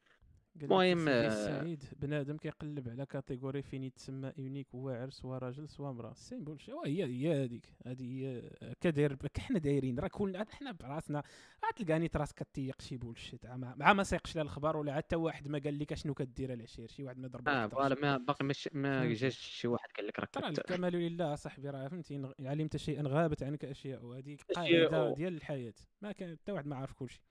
المهم، 0.62 1.08
آه، 1.10 1.28
السعيد 1.28 1.84
بنادم 2.02 2.38
كيقلب 2.38 2.90
على 2.90 3.06
كاتيجوري 3.06 3.62
فين 3.62 3.84
يتسمى 3.84 4.32
يونيك 4.38 4.68
هو 4.76 4.90
عرس 4.90 5.14
سوا 5.14 5.38
راجل 5.38 5.70
سوا 5.70 5.90
امرأة. 5.90 6.14
سيمبل 6.14 6.60
شي. 6.60 6.72
هي 6.86 7.04
هي 7.06 7.44
هذيك 7.44 7.66
هذه 7.86 8.04
هي 8.04 8.42
كداير 8.82 9.18
حنا 9.38 9.60
دايرين 9.60 10.00
راه 10.00 10.08
كلنا 10.08 10.46
حنا 10.52 10.72
براسنا 10.72 11.24
غتلقاني 11.70 12.10
راسك 12.16 12.36
كتيق 12.44 12.82
شي 12.82 12.98
بولشيت 12.98 13.46
مع 13.46 13.76
مع 13.76 13.94
ما 13.94 14.04
سيقش 14.04 14.36
لها 14.36 14.44
الخبر 14.44 14.78
ولا 14.78 14.94
حتى 14.96 15.16
واحد 15.16 15.48
ما 15.48 15.60
قال 15.60 15.80
لك 15.80 15.92
اشنو 15.92 16.14
كدير 16.14 16.54
العشير 16.54 16.88
شي 16.88 17.04
واحد 17.04 17.18
ما 17.18 17.28
ضرب 17.28 17.50
آه 17.50 17.68
فوالا 17.68 17.96
ما 18.02 18.18
باقي 18.18 18.46
مش 18.46 18.70
ما. 18.74 19.14
جاش 19.14 19.38
شي 19.38 19.68
واحد 19.68 19.90
قال 19.98 20.08
لك 20.08 20.16
ترى 20.32 20.44
راك 20.44 20.54
كت- 20.54 20.60
الكمال 20.60 20.94
لله 20.94 21.36
صاحبي 21.36 21.70
راه 21.70 21.88
فهمتي 21.88 22.34
علمت 22.40 22.78
شيئا 22.78 23.04
غابت 23.08 23.44
عنك 23.44 23.66
أشياء 23.66 24.06
وهذه. 24.06 24.38
قاعدة 24.56 25.14
ديال 25.16 25.34
الحياة. 25.36 25.74
ما 26.02 26.12
كان 26.12 26.38
حتى 26.38 26.52
واحد 26.52 26.68
ما 26.68 26.76
عارف 26.76 26.94
كلشي. 26.94 27.22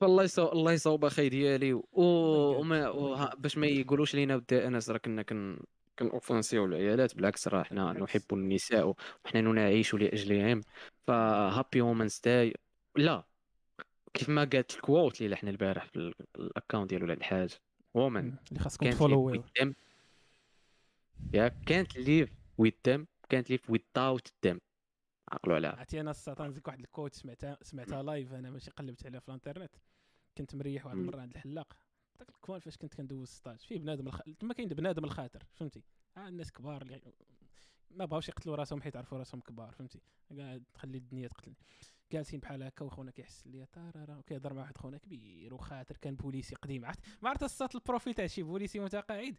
فالله 0.00 0.22
يصوب 0.22 0.52
الله 0.52 0.72
يصوب 0.72 1.04
أخي 1.04 1.28
ديالي 1.28 1.72
و... 1.72 1.84
وما 1.92 2.78
يقادك. 2.78 3.38
باش 3.40 3.58
ما 3.58 3.66
يقولوش 3.66 4.14
لينا 4.14 4.36
بدا 4.36 4.66
انس 4.66 4.90
راه 4.90 4.98
كنا 4.98 5.22
كن 5.22 5.58
كنوفنسيو 5.98 6.64
العيالات 6.64 7.16
بالعكس 7.16 7.48
راه 7.48 7.62
حنا. 7.62 7.92
نحب 7.92 8.22
النساء 8.32 8.94
وحنا 9.24 9.40
نعيش 9.40 9.94
لأجلهم 9.94 10.60
فهابي 11.06 11.80
وومنز 11.80 12.20
داي 12.24 12.54
لا 12.96 13.24
كيف 14.14 14.28
ما 14.28 14.44
قالت 14.44 14.74
الكووت 14.74 15.22
اللي 15.22 15.36
حنا 15.36 15.50
البارح 15.50 15.84
في 15.84 15.96
ال- 15.96 16.14
الاكونت 16.36 16.90
ديالو 16.90 17.04
ولا 17.04 17.14
الحاج 17.14 17.54
وومن. 17.94 18.34
اللي 18.48 18.60
خاصكم 18.60 18.90
تفولويو 18.90 19.42
ويت 19.58 19.74
ياك 21.34 21.54
كانت 21.66 21.96
ليف 21.98 22.30
ويت 22.58 22.76
دم 22.84 23.06
كانت 23.28 23.50
ليف 23.50 23.70
ويتاوت 23.70 24.28
الدم 24.28 24.58
عقلوا 25.32 25.56
عليها 25.56 25.70
عرفتي 25.70 26.00
أنا 26.00 26.10
الساط 26.10 26.42
نزيك 26.42 26.68
واحد 26.68 26.80
ال 26.80 26.86
quote 26.86 27.14
سمعتها 27.14 27.58
سمعتها 27.62 28.02
live 28.02 28.32
أنا 28.32 28.50
ماشي 28.50 28.70
قلبت 28.70 29.06
عليها 29.06 29.20
في 29.20 29.28
الانترنت 29.28 29.70
كنت 30.40 30.54
مريح 30.54 30.86
واحد. 30.86 30.98
المره 30.98 31.20
عند 31.20 31.34
الحلاق. 31.34 31.76
داك 32.18 32.28
ال 32.28 32.34
coin 32.34 32.60
فاش 32.60 32.76
كنت 32.76 32.94
كندوز 32.94 33.28
stage. 33.28 33.58
فيه 33.58 33.78
بنادم 33.78 34.06
الخ... 34.06 34.20
تما 34.38 34.54
كاين 34.54 34.68
بنادم 34.68 35.04
الخاطر 35.04 35.46
فهمتي؟ 35.52 35.82
آه 36.16 36.28
الناس 36.28 36.52
كبار 36.52 36.82
اللي 36.82 37.00
ما 37.90 38.04
بغاوش 38.04 38.28
يقتلوا 38.28 38.56
راسهم 38.56 38.82
حيت 38.82 38.96
عرفوا 38.96 39.18
راسهم 39.18 39.40
كبار 39.40 39.72
فهمتي؟ 39.72 40.00
قاعد 40.38 40.64
تخلي 40.74 40.98
الدنيا 40.98 41.28
تقتلني. 41.28 41.56
جالسين 42.12 42.40
بحال 42.40 42.62
هكا 42.62 42.84
وخونا 42.84 43.10
كيحس 43.10 43.46
ليا 43.46 43.64
طارارا. 43.64 44.16
وكيهضر 44.16 44.54
مع 44.54 44.60
واحد 44.60 44.78
خونا 44.78 44.98
كبير 44.98 45.54
وخاطر 45.54 45.96
كان 45.96 46.16
بوليسي 46.16 46.54
قديم. 46.54 46.84
عرفت؟ 46.84 47.00
ما 47.22 47.28
عرفت 47.28 47.42
الساط 47.42 47.74
ال 47.74 47.80
profil 47.80 48.14
تاع 48.14 48.26
شي 48.26 48.42
بوليسي 48.42 48.78
متقاعد. 48.78 49.36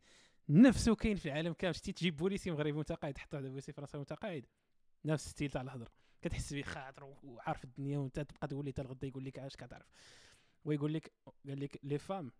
نفسه 0.50 0.96
كاين 0.96 1.16
في 1.16 1.26
العالم 1.26 1.54
كامل. 1.54 1.76
شتي 1.76 1.92
تجيب 1.92 2.18
بوليسي 2.18 2.52
مغربي 2.52 2.72
متقاعد 2.72 3.18
حط 3.18 3.34
واحد 3.34 3.46
بوليسي 3.46 3.72
فرنساوي 3.72 4.02
متقاعد. 4.02 4.46
نفس 5.06 5.26
ال 5.26 5.30
style 5.30 5.50
تاع 5.50 5.62
الهضرة. 5.62 5.92
كتحس 6.22 6.54
بيه 6.54 6.64
خاطر 6.64 7.16
وعارف 7.24 7.64
الدنيا 7.64 7.98
وانت 7.98 8.20
تبقى 8.20 8.48
تقول 8.48 8.66
لي 8.66 8.72
حتى 8.72 8.82
الغدا 8.82 9.08
يقول 9.08 9.26
لك 9.26 9.40
عاش 9.40 9.56
كتعرف. 9.56 9.88
ويقول 10.66 10.94
لك 10.94 11.14
قال 11.48 11.60
لك 11.60 11.80
les 11.84 11.98
femmes 11.98 12.32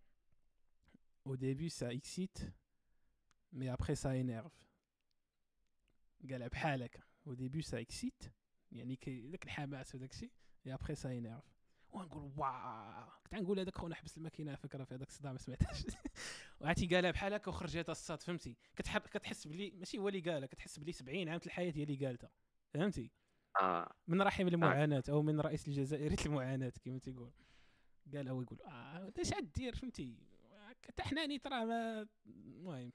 au 1.28 1.36
début 1.36 1.70
ça 1.70 1.92
excite 1.92 2.50
mais 3.52 3.68
après 3.68 3.94
ça 3.94 4.16
énerve. 4.16 4.52
قالها 6.30 6.48
بحال 6.48 6.82
هكا 6.82 7.00
au 7.28 7.34
début 7.34 7.62
ça 7.62 7.80
excite 7.80 8.30
يعني 8.72 8.96
كي 8.96 9.20
داك 9.20 9.44
الحماس 9.44 9.94
وداك 9.94 10.10
الشيء 10.10 10.30
et 10.64 10.74
après 10.74 10.94
ça 10.94 11.12
énerve 11.12 11.44
ونقول 11.88 12.32
واو 12.36 13.10
كنت 13.22 13.34
نقول 13.34 13.60
هذاك 13.60 13.78
خونا 13.78 13.94
حبس 13.94 14.18
الماكينه 14.18 14.54
فكره 14.54 14.84
في 14.84 14.94
هذاك 14.94 15.08
الصداع 15.08 15.32
ما 15.32 15.38
سمعتهاش 15.38 15.86
وعرفتي 16.60 16.86
قالها 16.86 17.10
بحال 17.10 17.34
هكا 17.34 17.48
وخرجت 17.48 17.90
الصاط 17.90 18.22
فهمتي 18.22 18.56
كتحب 18.76 19.00
كتحس 19.00 19.46
بلي 19.46 19.70
ماشي 19.70 19.98
هو 19.98 20.08
اللي 20.08 20.20
قالها 20.20 20.46
كتحس 20.46 20.78
بلي 20.78 20.92
70 20.92 21.28
عام 21.28 21.40
الحياة 21.46 21.72
هي 21.72 21.82
اللي 21.82 22.06
قالتها 22.06 22.30
فهمتي 22.74 23.10
آه 23.60 23.92
من 24.06 24.22
رحم 24.22 24.48
المعاناه 24.48 25.02
أو 25.08 25.22
من 25.22 25.40
رئيس 25.40 25.68
الجزائري 25.68 26.16
المعاناه 26.26 26.72
كما 26.84 26.98
تيقول 26.98 27.32
قال 28.14 28.28
هو 28.28 28.42
يقول 28.42 28.60
آه 28.62 29.12
اش 29.18 29.34
دير 29.54 29.74
فهمتي 29.74 30.16
حتى 30.88 31.02
حنا 31.02 31.26
نيت 31.26 31.46
راه 31.46 31.64
ما 31.64 32.06
المهم 32.26 32.92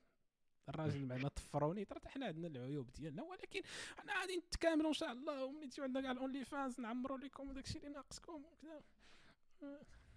الراجل 0.69 1.05
معنا 1.05 1.27
طفروني 1.27 1.85
ترى 1.85 1.99
حنا 2.05 2.25
عندنا 2.25 2.47
العيوب 2.47 2.91
ديالنا 2.91 3.23
ولكن 3.23 3.61
حنا 3.97 4.21
غادي 4.21 4.37
نتكاملوا 4.37 4.89
إن 4.89 4.93
شاء 4.93 5.11
الله 5.11 5.43
وملي 5.45 5.67
تجيو 5.67 5.83
عندنا 5.83 6.01
كاع 6.01 6.11
ال 6.11 6.45
OnlyFans 6.45 6.79
نعمروا 6.79 7.17
لكم 7.17 7.51
داك 7.51 7.65
الشيء 7.65 7.81
اللي 7.81 7.93
ناقصكم 7.93 8.43
وكذا. 8.45 8.81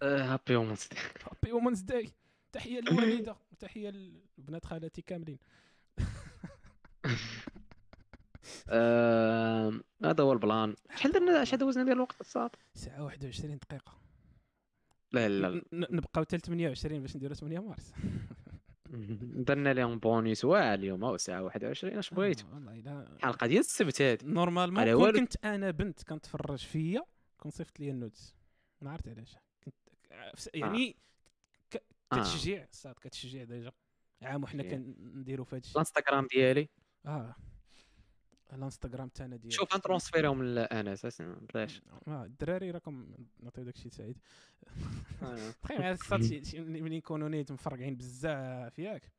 happy 0.03 0.57
women's 0.57 0.89
happy 1.23 1.53
women's 1.53 1.81
day 1.81 2.11
تحية 2.53 2.81
للوالدة 2.81 3.37
وتحيه 3.53 3.91
لبنات 4.39 4.65
خالتي 4.65 5.03
كاملين. 5.03 5.39
آه، 8.69 9.81
هذا 10.05 10.25
هو 10.25 10.33
ال 10.33 10.40
plan. 10.40 10.75
شحال 10.97 11.13
درنا 11.13 11.45
شحال 11.45 11.59
دوزنا 11.59 11.85
ديال 11.85 11.97
الوقت 11.97 12.21
الصاط 12.21 12.51
ساعة 12.75 13.05
21 13.05 13.59
دقيقة. 13.59 14.00
لا 15.13 15.29
لا 15.29 15.63
نبقاو 15.73 16.25
حتى 16.25 16.37
ل 16.37 16.41
28 16.41 17.01
باش 17.01 17.17
نديرو 17.17 17.35
8 17.35 17.59
مارس. 17.59 17.93
درنا 19.47 19.75
لهم 19.75 19.99
بونيس 19.99 20.45
واعر 20.45 20.75
اليوم 20.79 21.05
أو 21.05 21.17
ساعه 21.17 21.43
21 21.43 21.99
اش 21.99 22.11
بغيت 22.11 22.43
آه، 22.43 22.55
والله 22.55 22.73
إلا 22.75 23.17
الحلقة 23.17 23.47
ديال 23.47 23.61
السبت 23.61 24.03
هذه 24.03 24.19
normalement 24.25 24.93
كون. 24.95 25.13
كنت 25.13 25.45
أنا 25.45 25.71
بنت 25.71 26.03
كنتفرج 26.03 26.59
فيا 26.59 27.03
كون 27.39 27.51
صيفط 27.51 27.81
لي 27.81 27.91
ال 27.91 27.97
nudes. 27.97 28.35
ما 28.81 28.91
عرفت 28.93 29.09
علاش. 29.09 29.37
كنت 29.65 29.75
فس- 30.35 30.51
يعني 30.55 30.97
ك- 31.71 31.83
آه. 32.13 32.17
كتشجيع 32.21 32.67
صاد 32.71 32.95
كتشجيع 32.95 33.45
ديجا. 33.45 33.73
عام 34.23 34.43
وحنا. 34.43 34.63
كنديرو 34.63 35.45
في 35.45 35.57
هادشي. 35.57 35.73
الانستغرام 35.73 36.27
ديالي. 36.27 36.69
آه. 37.07 37.35
الانستغرام 38.53 39.09
تاعنا 39.09 39.37
ديال 39.37 39.53
شوف 39.53 39.75
غنترونسفيريهم 39.75 40.43
لأنا 40.43 40.93
أساسا 40.93 41.37
بلاش. 41.55 41.83
آه 42.09 42.25
الدراري 42.25 42.71
راكم 42.71 43.07
نعطيو 43.41 43.65
داكشي 43.65 43.91
سعيد 43.91 44.17
آه. 45.23 45.51
تخيل 45.63 46.25
شي- 46.25 46.45
شي- 46.45 46.61
ملي 46.61 46.97
نكونوا 46.99 47.29
نيت 47.29 47.53
مفرقعين 47.53 47.97
بزاف 47.97 48.79
ياك. 48.79 49.13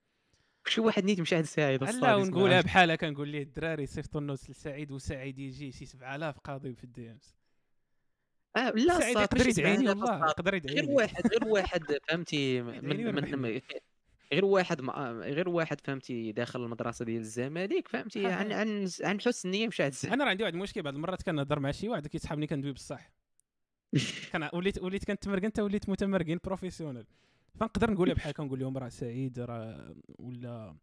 شي 0.68 0.82
واحد 0.82 1.04
نيت 1.04 1.20
مشاهد 1.22 1.46
سعيد 1.46 1.84
لا 1.84 2.16
ونقولها 2.16 2.62
بحال 2.62 2.92
هكا 2.92 3.10
نقول 3.10 3.28
ليه 3.30 3.44
الدراري 3.44 3.86
صيفطوا 3.86 4.22
النوت 4.22 4.50
لسعيد 4.50 4.92
وسعيد 4.92 5.40
يجي 5.40 5.72
شي 5.72 5.86
7000 5.86 6.40
قاضي 6.40 6.74
في 6.76 6.84
الدي 6.84 7.12
إمز. 7.12 7.36
آه 8.58 8.70
لا 8.70 9.00
سعيد 9.00 9.18
يقدر 9.18 9.48
يدعيني 9.48 9.78
7000 9.88 10.10
والله. 10.10 10.28
يقدر 10.28 10.54
يدعيني. 10.54 10.82
غير 10.82 10.90
واحد 10.90 11.28
غير 11.28 11.48
واحد 11.48 11.84
فهمتي 12.08 12.62
من. 12.62 12.86
من 12.86 13.62
غير 14.34 14.46
واحد 14.46 14.82
مع... 14.82 15.12
غير 15.12 15.50
واحد 15.50 15.82
فهمتي 15.82 16.32
داخل 16.32 16.64
المدرسة 16.64 17.06
ديال 17.06 17.22
الزمالك 17.22 17.88
فهمتي 17.88 18.28
عن. 18.28 18.52
عن 18.52 18.90
عن 19.04 19.22
حسن 19.22 19.50
النية 19.50 19.68
مشاهد 19.68 19.92
الزمالك 19.92 20.14
أنا 20.14 20.24
راه 20.24 20.30
عندي 20.30 20.44
واحد 20.44 20.54
المشكل 20.54 20.82
بعض 20.82 20.96
المرات 20.96 21.22
كنهضر 21.22 21.60
مع 21.60 21.72
شي 21.72 21.90
واحد 21.90 22.08
كيسحبني 22.08 22.48
كندوي 22.48 22.72
بصح 22.72 23.12
كان 24.32 24.50
وليت 24.54 24.84
وليت 24.84 25.06
كنتمرقن 25.06 25.46
أنت 25.46 25.60
وليت 25.60 25.90
متمرقن 25.90 26.40
بروفيسيونيل 26.44 27.06
فنقدر 27.60 27.92
نقولها 27.92 28.14
بحال 28.16 28.30
هكا 28.30 28.44
نقول 28.44 28.60
لهم 28.60 28.78
راه 28.78 28.90
سعيد 28.90 29.40
راه 29.40 29.96
ولا 30.20 30.76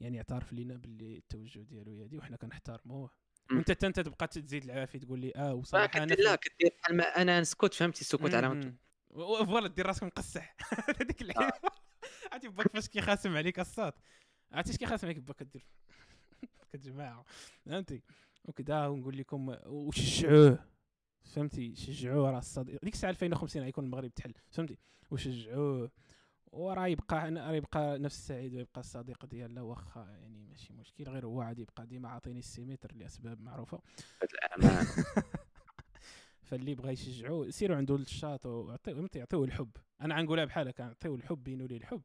يعني 0.00 0.18
اعترف 0.18 0.52
لينا 0.52 0.76
باللي 0.76 1.16
التوجه 1.16 1.60
ديالو 1.60 1.92
هي 1.92 2.04
هادي 2.04 2.18
وحنا 2.18 2.36
كنحترموه. 2.36 3.10
وانت 3.50 3.70
حتى 3.70 3.86
أنت 3.86 4.00
تبقى 4.00 4.28
تزيد 4.28 4.64
العافية 4.64 4.98
تقول 4.98 5.20
لي 5.20 5.32
آه 5.36 5.40
ما 5.40 5.52
وصراحه 5.52 6.02
أنا 6.02 6.14
لا 6.14 6.36
كدير 6.36 6.70
بحال 6.82 6.96
ما 6.96 7.04
أنا 7.04 7.40
نسكت 7.40 7.74
فهمتي 7.74 8.00
السكوت 8.00 8.34
علامه 8.34 8.74
voilà 9.16 9.68
دير 9.68 9.86
راسك 9.86 10.02
مقصح. 10.02 10.56
هذيك 11.00 11.22
اللعيبة. 11.22 11.52
عرفتي 12.32 12.48
باك 12.48 12.68
فاش 12.68 12.88
كيخاسم 12.88 13.36
عليك 13.36 13.60
الصاط 13.60 13.92
عرفتي 14.52 14.70
اش 14.72 14.76
كيخاسم 14.76 15.06
عليك 15.06 15.18
باك 15.18 15.36
كدير؟ 15.36 15.66
كتجمعها 16.72 17.24
فهمتي؟ 17.66 18.02
وكذا 18.44 18.86
ونقول 18.86 19.18
لكم 19.18 19.56
وشجعوه. 19.66 20.58
فهمتي؟ 21.24 21.76
شجعوه 21.76 22.30
راه 22.30 22.38
الصاط 22.38 22.78
ديك 22.82 22.94
الساعة 22.94 23.10
2050 23.10 23.62
غيكون 23.62 23.84
المغرب 23.84 24.14
تحل. 24.14 24.34
فهمتي؟ 24.50 24.78
وشجعوه. 25.10 25.90
وراه 26.52 26.86
يبقى 26.86 27.30
راه 27.30 27.52
يبقى 27.52 27.98
نفس 27.98 28.16
السعيد 28.18 28.54
ويبقى 28.54 28.80
الصديق 28.80 29.26
ديالنا. 29.26 29.62
واخا 29.62 30.00
يعني 30.00 30.44
ماشي 30.44 30.72
مشكل. 30.72 31.04
غير 31.04 31.26
هو 31.26 31.40
عاد 31.40 31.58
يبقى 31.58 31.86
ديما 31.86 32.08
عاطيني 32.08 32.38
السيمتر 32.38 32.92
لأسباب 32.94 33.40
معروفة. 33.40 33.80
فاللي 36.46 36.74
بغى 36.74 36.92
يشجعوه 36.92 37.50
سيروا 37.50 37.76
عنده 37.76 37.96
للشاط 37.98 38.46
وعطيوه 38.46 38.96
فهمتي 38.96 39.18
يعطيوه 39.18 39.44
الحب. 39.44 39.70
أنا 40.00 40.16
غنقولها 40.18 40.44
بحال 40.44 40.68
هكا 40.68 40.84
نعطيوه 40.84 41.14
الحب 41.16 41.44
بينوا 41.44 41.66
ليه 41.66 41.76
الحب 41.76 42.02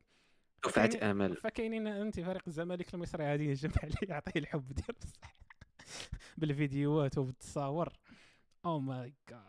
فكاينين- 0.68 1.03
أمل. 1.03 1.35
فكاينين 1.38 1.88
انت 1.88 2.19
فريق 2.19 2.41
الزمالك 2.47 2.93
المصري 2.93 3.23
غادي 3.26 3.45
يجمع 3.49 3.73
عليه 3.84 3.95
يعطيه 4.09 4.39
الحب 4.39 4.68
ديال 4.73 4.95
بصح. 5.01 5.35
بالفيديوهات 6.38 7.18
وبالتصاور. 7.18 7.93
أو 8.65 8.80
ماي 8.80 9.13
جاد 9.30 9.41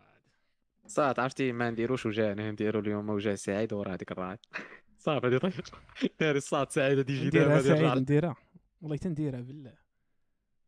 صات 0.87 1.19
عرفتي 1.19 1.51
ما 1.51 1.69
نديروش 1.71 2.05
وجهنا 2.05 2.51
نديرو 2.51 2.79
اليوم 2.79 3.09
وجه 3.09 3.35
سعيد 3.35 3.73
وراه 3.73 3.93
هذيك 3.93 4.11
الراي 4.11 4.37
صافي 4.99 5.27
هذه 5.27 5.37
طيب. 5.37 5.53
داري 6.19 6.37
الصاد 6.37 6.71
سعيد 6.71 6.97
هادي 6.97 7.13
يجي 7.13 7.27
نديرها 7.27 7.61
سعيد 7.61 7.97
نديرها. 7.97 8.35
والله 8.81 8.97
تنديرها 8.97 9.41
بالله. 9.41 9.73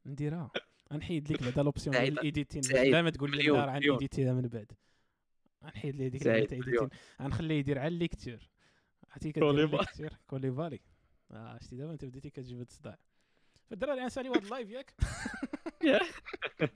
نديرها. 0.06 0.52
غنحيد 0.94 1.32
لك 1.32 1.44
بعدا 1.44 1.62
لوبسيون 1.64 1.96
ديال 1.96 2.14
الايديتين 2.14 2.62
سعيد 2.62 2.92
لا 2.92 3.02
ما 3.02 3.10
تقول 3.10 3.38
لي 3.38 3.50
راه 3.50 3.74
مليون. 3.74 3.96
غنيديتيها 3.96 4.34
من 4.34 4.42
بعد. 4.48 4.72
غنحيد 5.64 5.96
لي 5.96 6.08
اللي 6.08 6.20
مليون. 6.20 6.36
إيديتين. 6.36 6.90
غنخليه 7.22 7.60
يدير 7.60 7.80
على 7.80 7.88
الليكتور 7.88 8.38
عرفتي 9.10 9.32
كدير. 9.32 9.50
الليكتور 9.50 10.10
كوليفالي 10.28 10.80
آه 11.32 11.58
شتي 11.62 11.76
دابا 11.76 11.92
أنت 11.92 12.06
بديتي 12.06 12.30
كتجيب 12.30 12.58
هاد 12.58 12.68
الصداع 12.68 12.98
فالدراري 13.70 14.02
غنساليو 14.02 14.34
هاد 14.34 14.44
اللايف 14.44 14.70
ياك. 14.70 14.94
يا. 15.84 16.00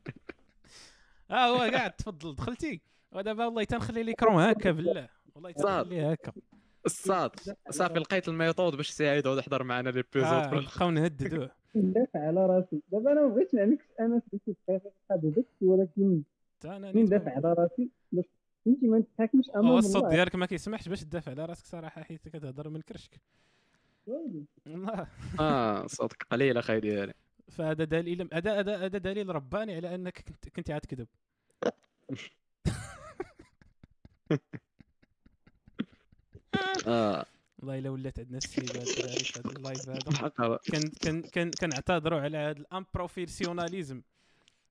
آه 1.32 1.46
هو 1.46 1.58
قاعد 1.58 1.92
تفضل 1.92 2.36
دخلتي. 2.36 2.82
ودابا 3.12 3.46
والله 3.46 3.64
تنخلي 3.64 4.04
لي 4.04 4.14
كروم 4.14 4.36
هكا 4.36 4.72
بالله. 4.72 5.10
والله. 5.36 5.52
تنخليه 5.52 6.12
هكا. 6.12 6.32
الصاط. 6.92 7.32
صافي 7.70 8.00
لقيت 8.00 8.28
ال 8.28 8.34
méthode 8.34 8.76
باش 8.76 8.90
سعيد 8.90 9.26
يعود 9.26 9.38
يحضر 9.38 9.64
معنا 9.64 9.90
لي 9.90 10.00
آه، 10.00 10.04
épisode 10.14 10.54
نبقاو 10.62 10.92
نهددوه 10.92 11.52
ندافع 11.76 12.20
على 12.28 12.46
راسي. 12.46 12.82
دابا 12.92 13.12
أنا 13.12 13.22
ما 13.22 13.28
بغيتش 13.28 13.54
نعنيك 13.54 13.80
أنا 14.00 14.22
في 14.32 14.40
شي 14.46 14.52
دقيقه 14.68 14.92
هذا 15.12 15.30
داكشي 15.30 15.66
ولكن 15.66 16.24
ندافع 16.66 17.32
على 17.36 17.54
راسي 17.54 17.90
باش 18.12 18.26
فهمتي 18.66 18.88
ما 18.88 19.00
نتحاكمش 19.00 19.50
أمام 19.56 19.68
هو 19.68 19.78
الصوت 19.78 20.06
ديالك 20.06 20.36
ما 20.36 20.46
كيسمحش 20.46 20.90
باش 20.90 21.02
تدافع 21.04 21.32
على 21.32 21.46
راسك 21.46 21.66
صراحة 21.66 22.04
حيت 22.04 22.30
كتهضر 22.30 22.70
من 22.70 22.82
كرشك. 22.82 23.22
والله 24.08 25.08
آه 25.40 25.88
صوتك 25.88 26.24
قليل 26.32 26.58
أخي 26.58 26.80
ديالي. 26.80 27.14
فهذا 27.50 27.84
دليل 27.84 28.30
هذا 28.34 28.60
هذا 28.60 28.78
هذا 28.78 28.98
دليل 28.98 29.36
رباني 29.36 29.76
على 29.76 29.96
أنك 29.96 30.24
كنت 30.28 30.50
كنت 30.50 30.72
عاد 30.72 30.82
تكذب 30.82 31.08
آه. 36.88 37.26
والله 37.60 37.80
الا 37.80 37.90
ولات 37.90 38.20
عندنا 38.20 38.38
السيبة 38.38 38.76
الدراري 38.76 39.24
في 39.24 39.40
هذا 39.40 39.50
ال 39.58 39.64
live 39.64 39.90
هذا. 39.90 40.60
كان 40.72 40.82
كان 41.02 41.22
كان 41.22 41.52
كنعتذروا 41.52 42.20
على 42.20 42.38
هذا 42.38 42.60
ال 42.60 42.67
improfessionnalisme 42.67 44.02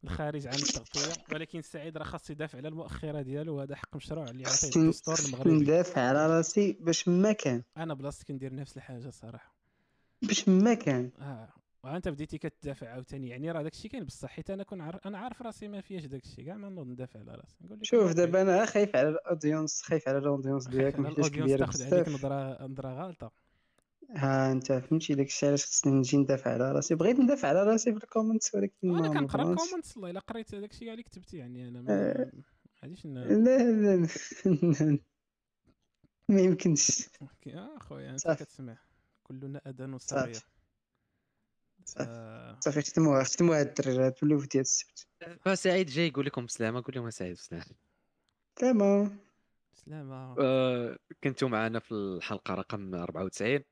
الخارج 0.05 0.46
عن 0.46 0.55
التغطية 0.55 1.24
ولكن 1.32 1.62
سعيد 1.62 1.96
راه 1.96 2.05
خاص 2.05 2.30
يدافع 2.30 2.59
على 2.59 2.68
المؤخرة 2.68 3.22
ديالو 3.22 3.56
وهذا 3.56 3.76
حق 3.76 3.96
مشروع 3.96 4.24
اللي 4.24 4.44
عطيه 4.46 4.80
الدستور 4.80 5.14
المغربي. 5.26 5.50
ندافع 5.50 6.00
على 6.00 6.26
راسي 6.26 6.72
باش 6.80 7.09
ما 7.09 7.32
كان. 7.32 7.62
أنا 7.76 7.94
بلاصتك 7.94 8.26
كندير 8.26 8.55
نفس 8.55 8.76
الحاجة 8.76 9.10
صراحة. 9.10 9.55
باش 10.22 10.48
ما 10.48 10.74
كان. 10.74 11.10
آه. 11.20 11.48
وانت 11.84 12.09
بديتي 12.09 12.38
كتدافع 12.38 12.88
عاوتاني 12.88 13.28
يعني 13.28 13.50
راه 13.50 13.62
داكشي 13.62 13.88
كاين 13.88 14.05
بصح 14.05 14.28
حيت 14.28 14.50
أنا 14.50 14.62
كون 14.62 14.80
عارف 14.80 15.06
أنا 15.06 15.18
عارف 15.18 15.42
راسي 15.42 15.68
ما 15.68 15.80
فيهاش 15.80 16.05
داكشي 16.06 16.44
كاع 16.44 16.56
ما 16.56 16.68
نوض 16.68 16.86
ندافع 16.86 17.20
على 17.20 17.32
راسي 17.34 17.56
نقول 17.60 17.78
لك 17.78 17.84
شوف 17.84 18.12
دابا 18.12 18.42
أنا 18.42 18.66
خايف 18.66 18.96
على 18.96 19.09
ال 19.09 19.17
audience 19.17 19.82
خايف 19.82 20.09
على 20.09 20.18
ال 20.19 20.24
audience 20.24 20.69
ديالك 20.68 20.98
ال 20.98 21.02
audience 21.02 21.28
كبيرة 21.30 21.56
تاخذ 21.66 21.94
عليك 21.94 22.09
نظره 22.09 22.66
نظرة 22.66 22.88
غالطة. 23.02 23.32
ها 24.10 24.52
انت 24.52 24.72
فهمتي 24.72 25.14
داكشي 25.14 25.46
علاش 25.46 25.64
خصني 25.66 25.92
نجي 25.92 26.16
ندافع 26.16 26.50
على 26.52 26.72
راسي؟ 26.72 26.94
بغيت 26.94 27.20
ندافع 27.20 27.48
على 27.48 27.62
راسي 27.62 27.92
في 27.92 28.05
ال 28.05 28.10
comments 28.10 28.55
ولكن 28.55 28.96
أنا 28.96 29.09
كنقرأ. 29.09 29.52
ال 29.52 29.57
comments 29.57 29.97
والله 29.96 30.10
إلا 30.10 30.20
قريت 30.20 30.55
داكشي 30.55 30.90
اللي 30.92 31.02
كتبتي 31.02 31.36
يعني 31.36 31.68
أنا 31.68 31.80
ما 31.80 31.92
آه. 31.92 32.32
غاديش 32.82 33.06
ن- 33.06 33.14
لا 33.14 33.59
لا 33.59 33.96
لا 33.96 34.09
ما 36.28 36.40
يمكنش. 36.40 37.09
أوكي 37.22 37.55
آه 37.59 37.78
خويا 37.78 38.10
أنت. 38.10 38.30
كتسمع. 38.30 38.78
كلنا 39.22 39.60
أذان 39.66 39.98
صغير. 39.98 40.40
صافي. 41.89 42.10
آه، 42.10 42.56
صافي 42.60 42.82
ختموها 42.82 43.24
ختموها 43.24 43.60
هاد 43.60 43.66
الدرجات 43.66 44.23
وليو 44.23 44.39
في 44.39 44.47
ديال 44.47 44.60
السبت 44.60 45.06
فسعيد 45.40 45.86
جاي 45.86 46.09
يقول 46.09 46.27
لكم 46.27 46.47
بسلامه 46.47 46.82
قول 46.82 46.94
لهم 46.94 47.10
سعيد 47.10 47.32
بسلامه 47.32 47.65
تمام 48.56 49.19
سلامة. 49.74 50.36
آه، 50.40 50.98
كنتوا 51.24 51.48
معنا 51.48 51.78
في 51.78 51.93
الحلقة 51.93 52.55
رقم 52.55 52.94
94 52.94 53.65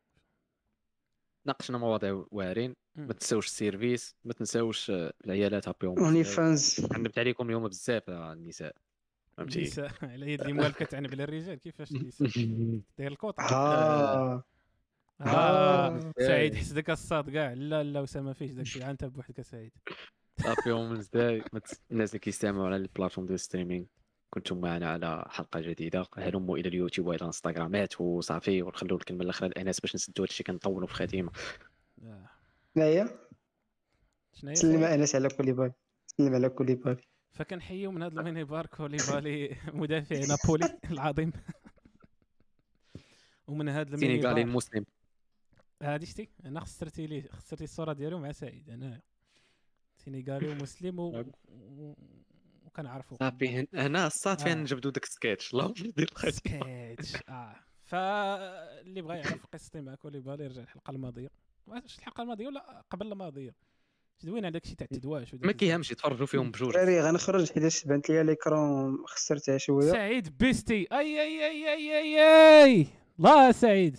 ناقشنا 1.47 1.78
مواضيع 1.78 2.24
واعرين. 2.30 2.74
ما 2.94 3.12
تنساوش 3.12 3.47
السيرفيس 3.47 4.14
ما 4.24 4.32
تنساوش 4.32 4.90
آه، 4.90 5.12
العيالات 5.24 5.68
هابيهم 5.68 5.98
اونلي 5.98 6.24
فانز. 6.24 6.86
عنبت 6.93 7.18
عليكم 7.18 7.47
اليوم 7.47 7.68
بزاف 7.68 8.10
آه، 8.10 8.32
النساء. 8.32 8.74
فهمتي؟ 9.36 9.59
النساء 9.59 9.93
على 10.02 10.32
يد 10.32 10.40
اللي 10.40 10.52
موالف 10.52 10.76
كتعنب 10.82 11.10
على 11.12 11.24
الرجال 11.24 11.55
كيفاش 11.59 11.93
النساء؟ 11.93 12.28
داير 12.98 13.12
الكوطة. 13.12 13.43
ها. 13.43 14.44
آه. 15.20 15.26
آه. 15.26 16.12
سعيد 16.18 16.55
حسدك 16.55 16.90
الصاد 16.90 17.30
كاع 17.30 17.52
لا 17.52 17.82
لا 17.82 18.01
وسام 18.01 18.32
فيش 18.32 18.51
داك 18.51 18.60
الشيء. 18.60 18.90
أنت 18.90 19.05
بوحدك 19.05 19.40
سعيد. 19.40 19.72
هابيهم 20.40 20.93
إزاي؟ 20.93 21.44
الناس 21.90 22.10
اللي 22.10 22.18
كيستمعوا 22.18 22.66
على 22.66 22.76
ال 22.76 22.81
plateforme 22.81 23.26
ديال 23.26 23.40
streaming 23.40 23.84
كنتم 24.30 24.60
معنا 24.60 24.90
على 24.90 25.24
حلقة 25.28 25.60
جديدة. 25.60 26.06
هلموا 26.16 26.59
إلى 26.59 26.68
اليوتيوب 26.68 27.06
والى 27.06 27.20
الانستغرامات 27.20 28.01
وصافي 28.01 28.62
ونخلوا 28.62 28.98
الكلمة 28.98 29.24
الاخرى 29.24 29.48
لأنس 29.48 29.80
باش 29.80 29.94
نسدوا 29.94 30.24
هادشي 30.24 30.43
كنطولوا 30.43 30.86
في 30.86 30.93
الخاتمه 30.93 31.30
آه. 32.02 32.28
هيا 32.76 33.09
شنو 34.32 34.51
هي 34.51 34.56
سلم؟ 34.56 34.84
أنس 34.84 35.14
على 35.14 35.28
كوليبالي 35.28 35.72
سلم 36.06 36.34
على 36.34 36.48
كوليبالي 36.48 37.02
فكنحيو 37.32 37.90
من 37.90 38.02
هذا 38.02 38.20
المنبر 38.20 38.66
كوليبالي 38.66 39.56
مدافع 39.72 40.16
نابولي 40.16 40.78
العظيم. 40.90 41.32
ومن 43.48 43.68
هذا 43.68 43.94
المنبر 43.94 44.36
المسلم 44.36 44.84
هادي 45.82 46.07
شتي؟ 46.07 46.28
أنا 46.44 46.61
خسرتي 46.61 47.07
لي 47.07 47.23
خسرتي 47.32 47.65
الصورة 47.65 47.93
ديالو 47.93 48.19
مع 48.19 48.32
سعيد 48.32 48.70
أنا 48.70 49.01
سينيغالي 49.97 50.48
ومسلم 50.48 50.98
و... 50.98 51.24
و... 51.48 51.94
وكنعرفو. 52.65 53.16
صافي 53.16 53.48
هن- 53.48 53.66
هنا 53.74 54.07
الصاط 54.06 54.40
فين 54.40 54.59
آه. 54.59 54.62
نجبدوا 54.62 54.90
داك 54.90 55.05
السكيتش 55.05 55.55
الله 55.55 55.73
ديال 55.73 55.94
الخاتمه 56.12 56.31
سكيتش 56.61 57.16
آه. 57.28 57.57
فاللي 57.85 59.03
بغى 59.03 59.16
يعرف 59.16 59.47
قصتي 59.47 59.81
مع 59.81 59.94
كوليبالي 59.94 60.44
يرجع 60.44 60.62
الحلقة 60.62 60.90
الماضية. 60.90 61.28
واش 61.66 61.98
الحلقة 61.98 62.23
الماضية 62.23 62.47
ولا 62.47 62.85
قبل 62.90 63.12
الماضية؟ 63.12 63.55
زوين 64.20 64.44
على 64.44 64.53
داكشي 64.53 64.74
تاع 64.74 64.86
التدواش 64.93 65.35
ما. 65.35 65.53
كيهمش 65.53 65.90
يتفرجوا 65.90 66.27
فيهم 66.27 66.51
بجوج. 66.51 66.73
دراري 66.73 67.01
غنخرج 67.01 67.53
حيت 67.53 67.86
بانت 67.89 68.11
لي 68.11 68.23
l'écran 68.22 68.97
خسرتها 69.07 69.59
شوية. 69.59 69.93
سعيد 69.93 70.39
بيستي. 70.39 70.86
أي 70.93 71.23
أي 71.23 71.47
أي 71.47 71.73
أي 71.74 71.98
أي 71.98 72.65
أي. 72.65 72.86
الله 73.19 73.53
سعيد. 73.53 73.97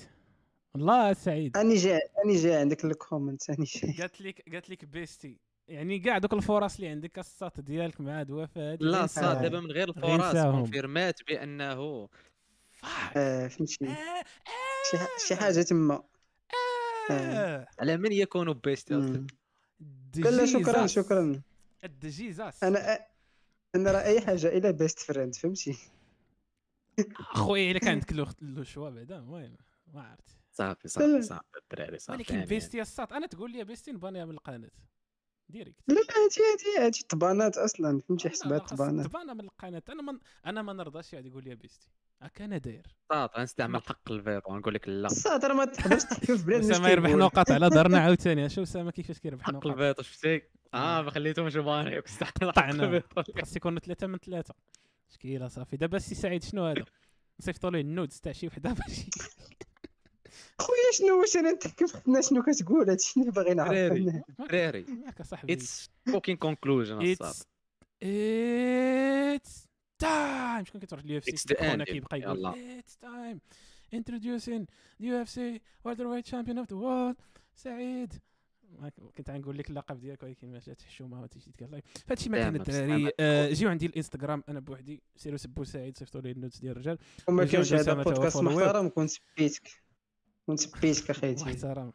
الله 0.77 1.13
سعيد 1.13 1.57
اني 1.57 1.75
جاي 1.75 2.01
اني 2.25 2.35
جاي 2.35 2.55
عندك 2.55 2.85
الكومنت 2.85 3.49
اني 3.49 3.65
جاي 3.65 3.91
قالت 3.93 4.21
لك 4.21 4.43
قالت 4.53 4.69
لك 4.69 4.85
بيستي 4.85 5.37
يعني 5.67 5.99
كاع 5.99 6.17
دوك 6.17 6.33
الفرص 6.33 6.75
اللي 6.75 6.87
عندك 6.87 7.19
الساط 7.19 7.59
ديالك 7.59 8.01
مع 8.01 8.19
هادي 8.19 8.85
لا 8.85 9.03
نساهم. 9.03 9.41
دابا 9.41 9.59
من 9.59 9.71
غير 9.71 9.89
الفرص. 9.89 10.33
كونفيرمات 10.43 11.19
بأنه 11.27 12.07
فاك. 12.71 13.17
آه 13.17 13.47
فهمتي 13.47 13.85
آه، 13.85 13.89
آه، 13.89 14.23
شي 14.91 15.27
شي 15.27 15.35
حاجة 15.35 15.61
تما 15.61 16.03
آه. 17.11 17.67
على 17.79 17.97
من 17.97 18.11
يكون 18.11 18.53
بيستي 18.53 18.95
مم. 18.95 19.27
لا 20.15 20.29
لا 20.29 20.45
شكرا. 20.45 20.87
شكرا 20.87 21.41
الدجيزاس 21.83 22.63
أنا 22.63 22.99
أنا 23.75 23.91
راه 23.91 24.03
اي 24.03 24.21
حاجة 24.21 24.47
إلى 24.47 24.73
بيست 24.73 24.99
فريند 24.99 25.35
فهمتي 25.35 25.77
أخويا 27.19 27.71
إلا 27.71 27.79
كان 27.79 27.89
عندك 27.91 28.13
لو 28.13 28.25
لو 28.41 28.63
شوا 28.63 28.89
بعدا 28.89 29.17
المهم 29.17 29.57
ما 29.93 30.01
عرفت 30.01 30.37
صافي. 30.57 30.87
صافي 30.87 31.21
صافي 31.21 31.41
الدراري 31.71 31.99
صافي 31.99 32.17
ولكن 32.17 32.33
يعني. 32.35 32.45
بيستي 32.45 32.81
الساط 32.81 33.13
أنا 33.13 33.27
تقول 33.27 33.51
لي 33.51 33.63
بيستي 33.63 33.91
نبانيها 33.91 34.25
من 34.25 34.31
القناة. 34.31 34.69
ديريكت. 35.49 35.79
لا 35.87 35.93
لا 35.93 36.01
هادي 36.01 36.35
هادي 36.79 36.85
هادي 36.85 37.05
طبانات 37.09 37.57
أصلا 37.57 38.01
فهمتي 38.07 38.29
حسبات 38.29 38.69
طبانات 38.69 39.05
تبانا 39.07 39.33
من 39.33 39.41
القناة. 39.45 39.81
أنا 39.89 40.01
ما 40.01 40.19
أنا 40.45 40.61
ما 40.61 40.73
نرضاش 40.73 41.13
يقعد 41.13 41.25
يقول 41.25 41.43
لي 41.43 41.55
بيستي. 41.55 41.87
هكا 42.21 42.45
أنا 42.45 42.57
داير. 42.57 42.95
صاد 43.09 43.29
غنستعمل 43.37 43.83
حق 43.83 44.11
الفيتو 44.11 44.51
غنقول 44.51 44.73
لك 44.73 44.87
لا. 44.87 45.05
الصاد 45.05 45.45
راه 45.45 45.53
ما 45.55 45.65
تقدرش 45.65 46.03
تحكي 46.03 46.37
في 46.37 46.45
بلاد 46.45 46.59
اسامه 46.71 46.89
يربح. 46.89 47.09
نقاط 47.09 47.51
على 47.51 47.69
دارنا 47.69 47.99
عاوتاني. 48.05 48.45
أشوف 48.45 48.59
اسامه 48.69 48.91
كيفاش 48.91 49.19
كيربح 49.19 49.43
حق 49.45 49.53
نقاط 49.53 49.67
الفيتو 49.67 50.01
شفتي 50.01 50.41
آه 50.73 51.01
ما 51.01 51.11
خليتهمش 51.11 51.57
حق 52.23 52.49
طعنا. 52.51 53.03
خاص 53.39 53.55
يكونوا 53.55 53.79
ثلاثة 53.79 54.07
من 54.07 54.17
ثلاثة. 54.17 54.53
مشكيله 55.09 55.47
صافي. 55.47 55.77
دابا 55.77 55.97
السي 55.97 56.15
سعيد 56.15 56.43
شنو 56.43 56.65
هذا؟ 56.65 56.85
نصيفطوا 57.39 57.69
ليه 57.69 57.81
النودز 57.81 58.19
تاع 58.19 58.31
شي 58.31 58.47
وحدة. 58.47 58.73
باش 58.87 59.05
خويا 60.61 60.91
شنو 60.93 61.19
واش 61.21 61.37
أنا 61.37 61.51
نتحكم 61.51 61.87
في 61.87 62.07
الناس 62.07 62.29
شنو 62.29 62.43
كتقول؟ 62.43 62.89
هادشي 62.89 63.19
اللي 63.19 63.31
باغي 63.31 63.53
نعرف. 63.53 63.71
دراري. 63.71 64.23
دراري 64.49 64.85
اتس 65.49 65.89
فوكين 66.11 66.37
كونكلوجن 66.37 67.01
اتس 67.01 67.43
اتس 68.03 69.67
تايم 69.99 70.65
شكون 70.65 70.81
كيتفرج 70.81 71.03
اليو 71.03 71.17
اف 71.17 71.23
It's 71.29 71.35
سي 71.35 71.53
end. 71.53 71.83
كيبقى. 71.83 72.19
يقول 72.19 72.45
اتس 72.45 72.97
تايم 72.97 73.39
introducing 73.95 74.65
the 75.01 75.05
UFC 75.05 75.59
world 75.85 75.97
heavyweight 75.97 76.25
champion 76.31 76.57
of 76.63 76.67
the 76.67 76.75
world 76.77 77.15
سعيد. 77.55 78.13
ما 78.79 78.89
ك- 78.89 78.99
كنت 79.17 79.29
غنقول 79.29 79.57
لك 79.57 79.69
اللقب 79.69 79.99
ديالك 79.99 80.23
ولكن 80.23 80.51
ما 80.51 80.59
جاتش 80.59 80.83
الحشومه 80.83 81.21
ما 81.21 81.27
تيجي 81.27 81.51
تقال 81.57 81.81
فهادشي 82.07 82.29
ما 82.29 82.37
كان 82.37 82.55
الدراري. 82.55 83.11
آه، 83.19 83.49
جيو 83.53 83.69
عندي 83.69 83.85
الإنستغرام 83.85 84.43
أنا 84.49 84.59
بوحدي. 84.59 85.01
سيروا 85.15 85.37
سبوا 85.37 85.63
سعيد 85.63 85.97
صيفطوا 85.97 86.21
لي 86.21 86.31
النوتس 86.31 86.59
ديال 86.59 86.71
الرجال. 86.71 86.97
وما 87.27 87.45
كانش 87.45 87.73
هذا 87.73 87.93
بودكاست. 87.93 88.37
محترم 88.37 88.89
كون 88.89 89.07
سبيتك. 89.07 89.86
كون 90.47 90.57
سبيتك 90.57 91.09
اخيتي 91.09 91.43
واحترام 91.43 91.93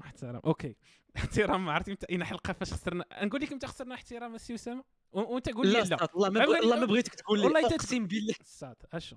واحترام 0.00 0.40
أوكي. 0.44 0.76
احترام 1.16 1.64
ما 1.64 1.72
عرفتي 1.72 2.06
اين 2.10 2.24
حلقة 2.24 2.52
فاش 2.52 2.72
خسرنا 2.72 3.04
نقول 3.22 3.40
لك 3.40 3.52
متى 3.52 3.66
خسرنا 3.66 3.94
احترام 3.94 4.34
السي 4.34 4.54
اسامه 4.54 4.84
وأنت 5.12 5.48
قول 5.48 5.66
لي 5.66 5.72
لا 5.72 5.84
لا. 5.84 6.08
ما 6.16 6.28
بغ- 6.28 6.84
بغيتك 6.86 7.14
تقول 7.14 7.38
لي. 7.38 7.44
والله 7.44 7.66
أقسم 7.66 8.06
بالله. 8.06 8.34
الساعة 8.40 8.76
أشو؟ 8.92 9.16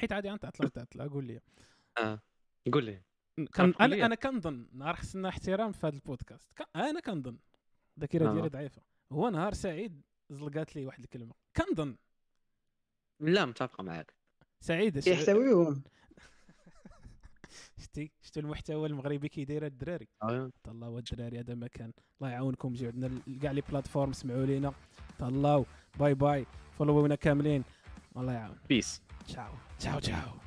حيت 0.00 0.12
عادي 0.12 0.30
أنت 0.32 0.44
عطلة 0.44 0.66
أنت 0.66 0.78
عطلة. 0.78 1.08
قول 1.08 1.24
لي. 1.24 1.40
آه. 1.98 2.20
قول 2.72 2.84
لي. 2.84 3.02
كان. 3.54 3.74
أنا 3.80 4.06
أنا 4.06 4.14
كنظن 4.14 4.68
نهار 4.72 4.96
خصنا 4.96 5.28
احترام 5.28 5.72
في 5.72 5.86
هذا 5.86 5.94
البودكاست. 5.96 6.52
ك- 6.52 6.68
أنا 6.76 7.00
كنظن 7.00 7.38
الذاكره 7.96 8.30
آه. 8.30 8.32
ديالي 8.32 8.48
ضعيفة. 8.48 8.82
هو 9.12 9.28
نهار 9.28 9.54
سعيد 9.54 10.02
زلقات 10.30 10.76
لي 10.76 10.86
واحد 10.86 11.02
الكلمة. 11.02 11.34
كنظن 11.56 11.96
لا 13.20 13.44
متفق 13.44 13.80
معاك. 13.80 14.14
سعيد 14.60 15.06
يحتويهم 15.06 15.82
شتي 17.78 18.10
شتو 18.22 18.40
المحتوى 18.40 18.88
المغربي 18.88 19.28
كي 19.28 19.44
داير 19.44 19.66
الدراري 19.66 20.08
آه. 20.22 20.50
طلعوا 20.64 20.98
الدراري 20.98 21.40
هذا 21.40 21.54
مكان 21.54 21.92
الله 22.20 22.32
يعاونكم 22.32 22.72
جيو 22.72 22.90
عندنا 22.90 23.20
كاع 23.42 23.50
لي 23.50 23.60
بلاتفورم 23.60 24.12
سمعوا 24.12 24.46
لينا. 24.46 24.72
طلعوا 25.18 25.64
bye 25.98 26.14
bye. 26.14 26.46
فولوونا 26.78 27.14
كاملين. 27.14 27.64
الله 28.16 28.32
يعاون. 28.32 28.56
peace 28.68 29.02
ciao. 29.26 29.52
تشاو 29.78 29.98
تشاو. 29.98 30.45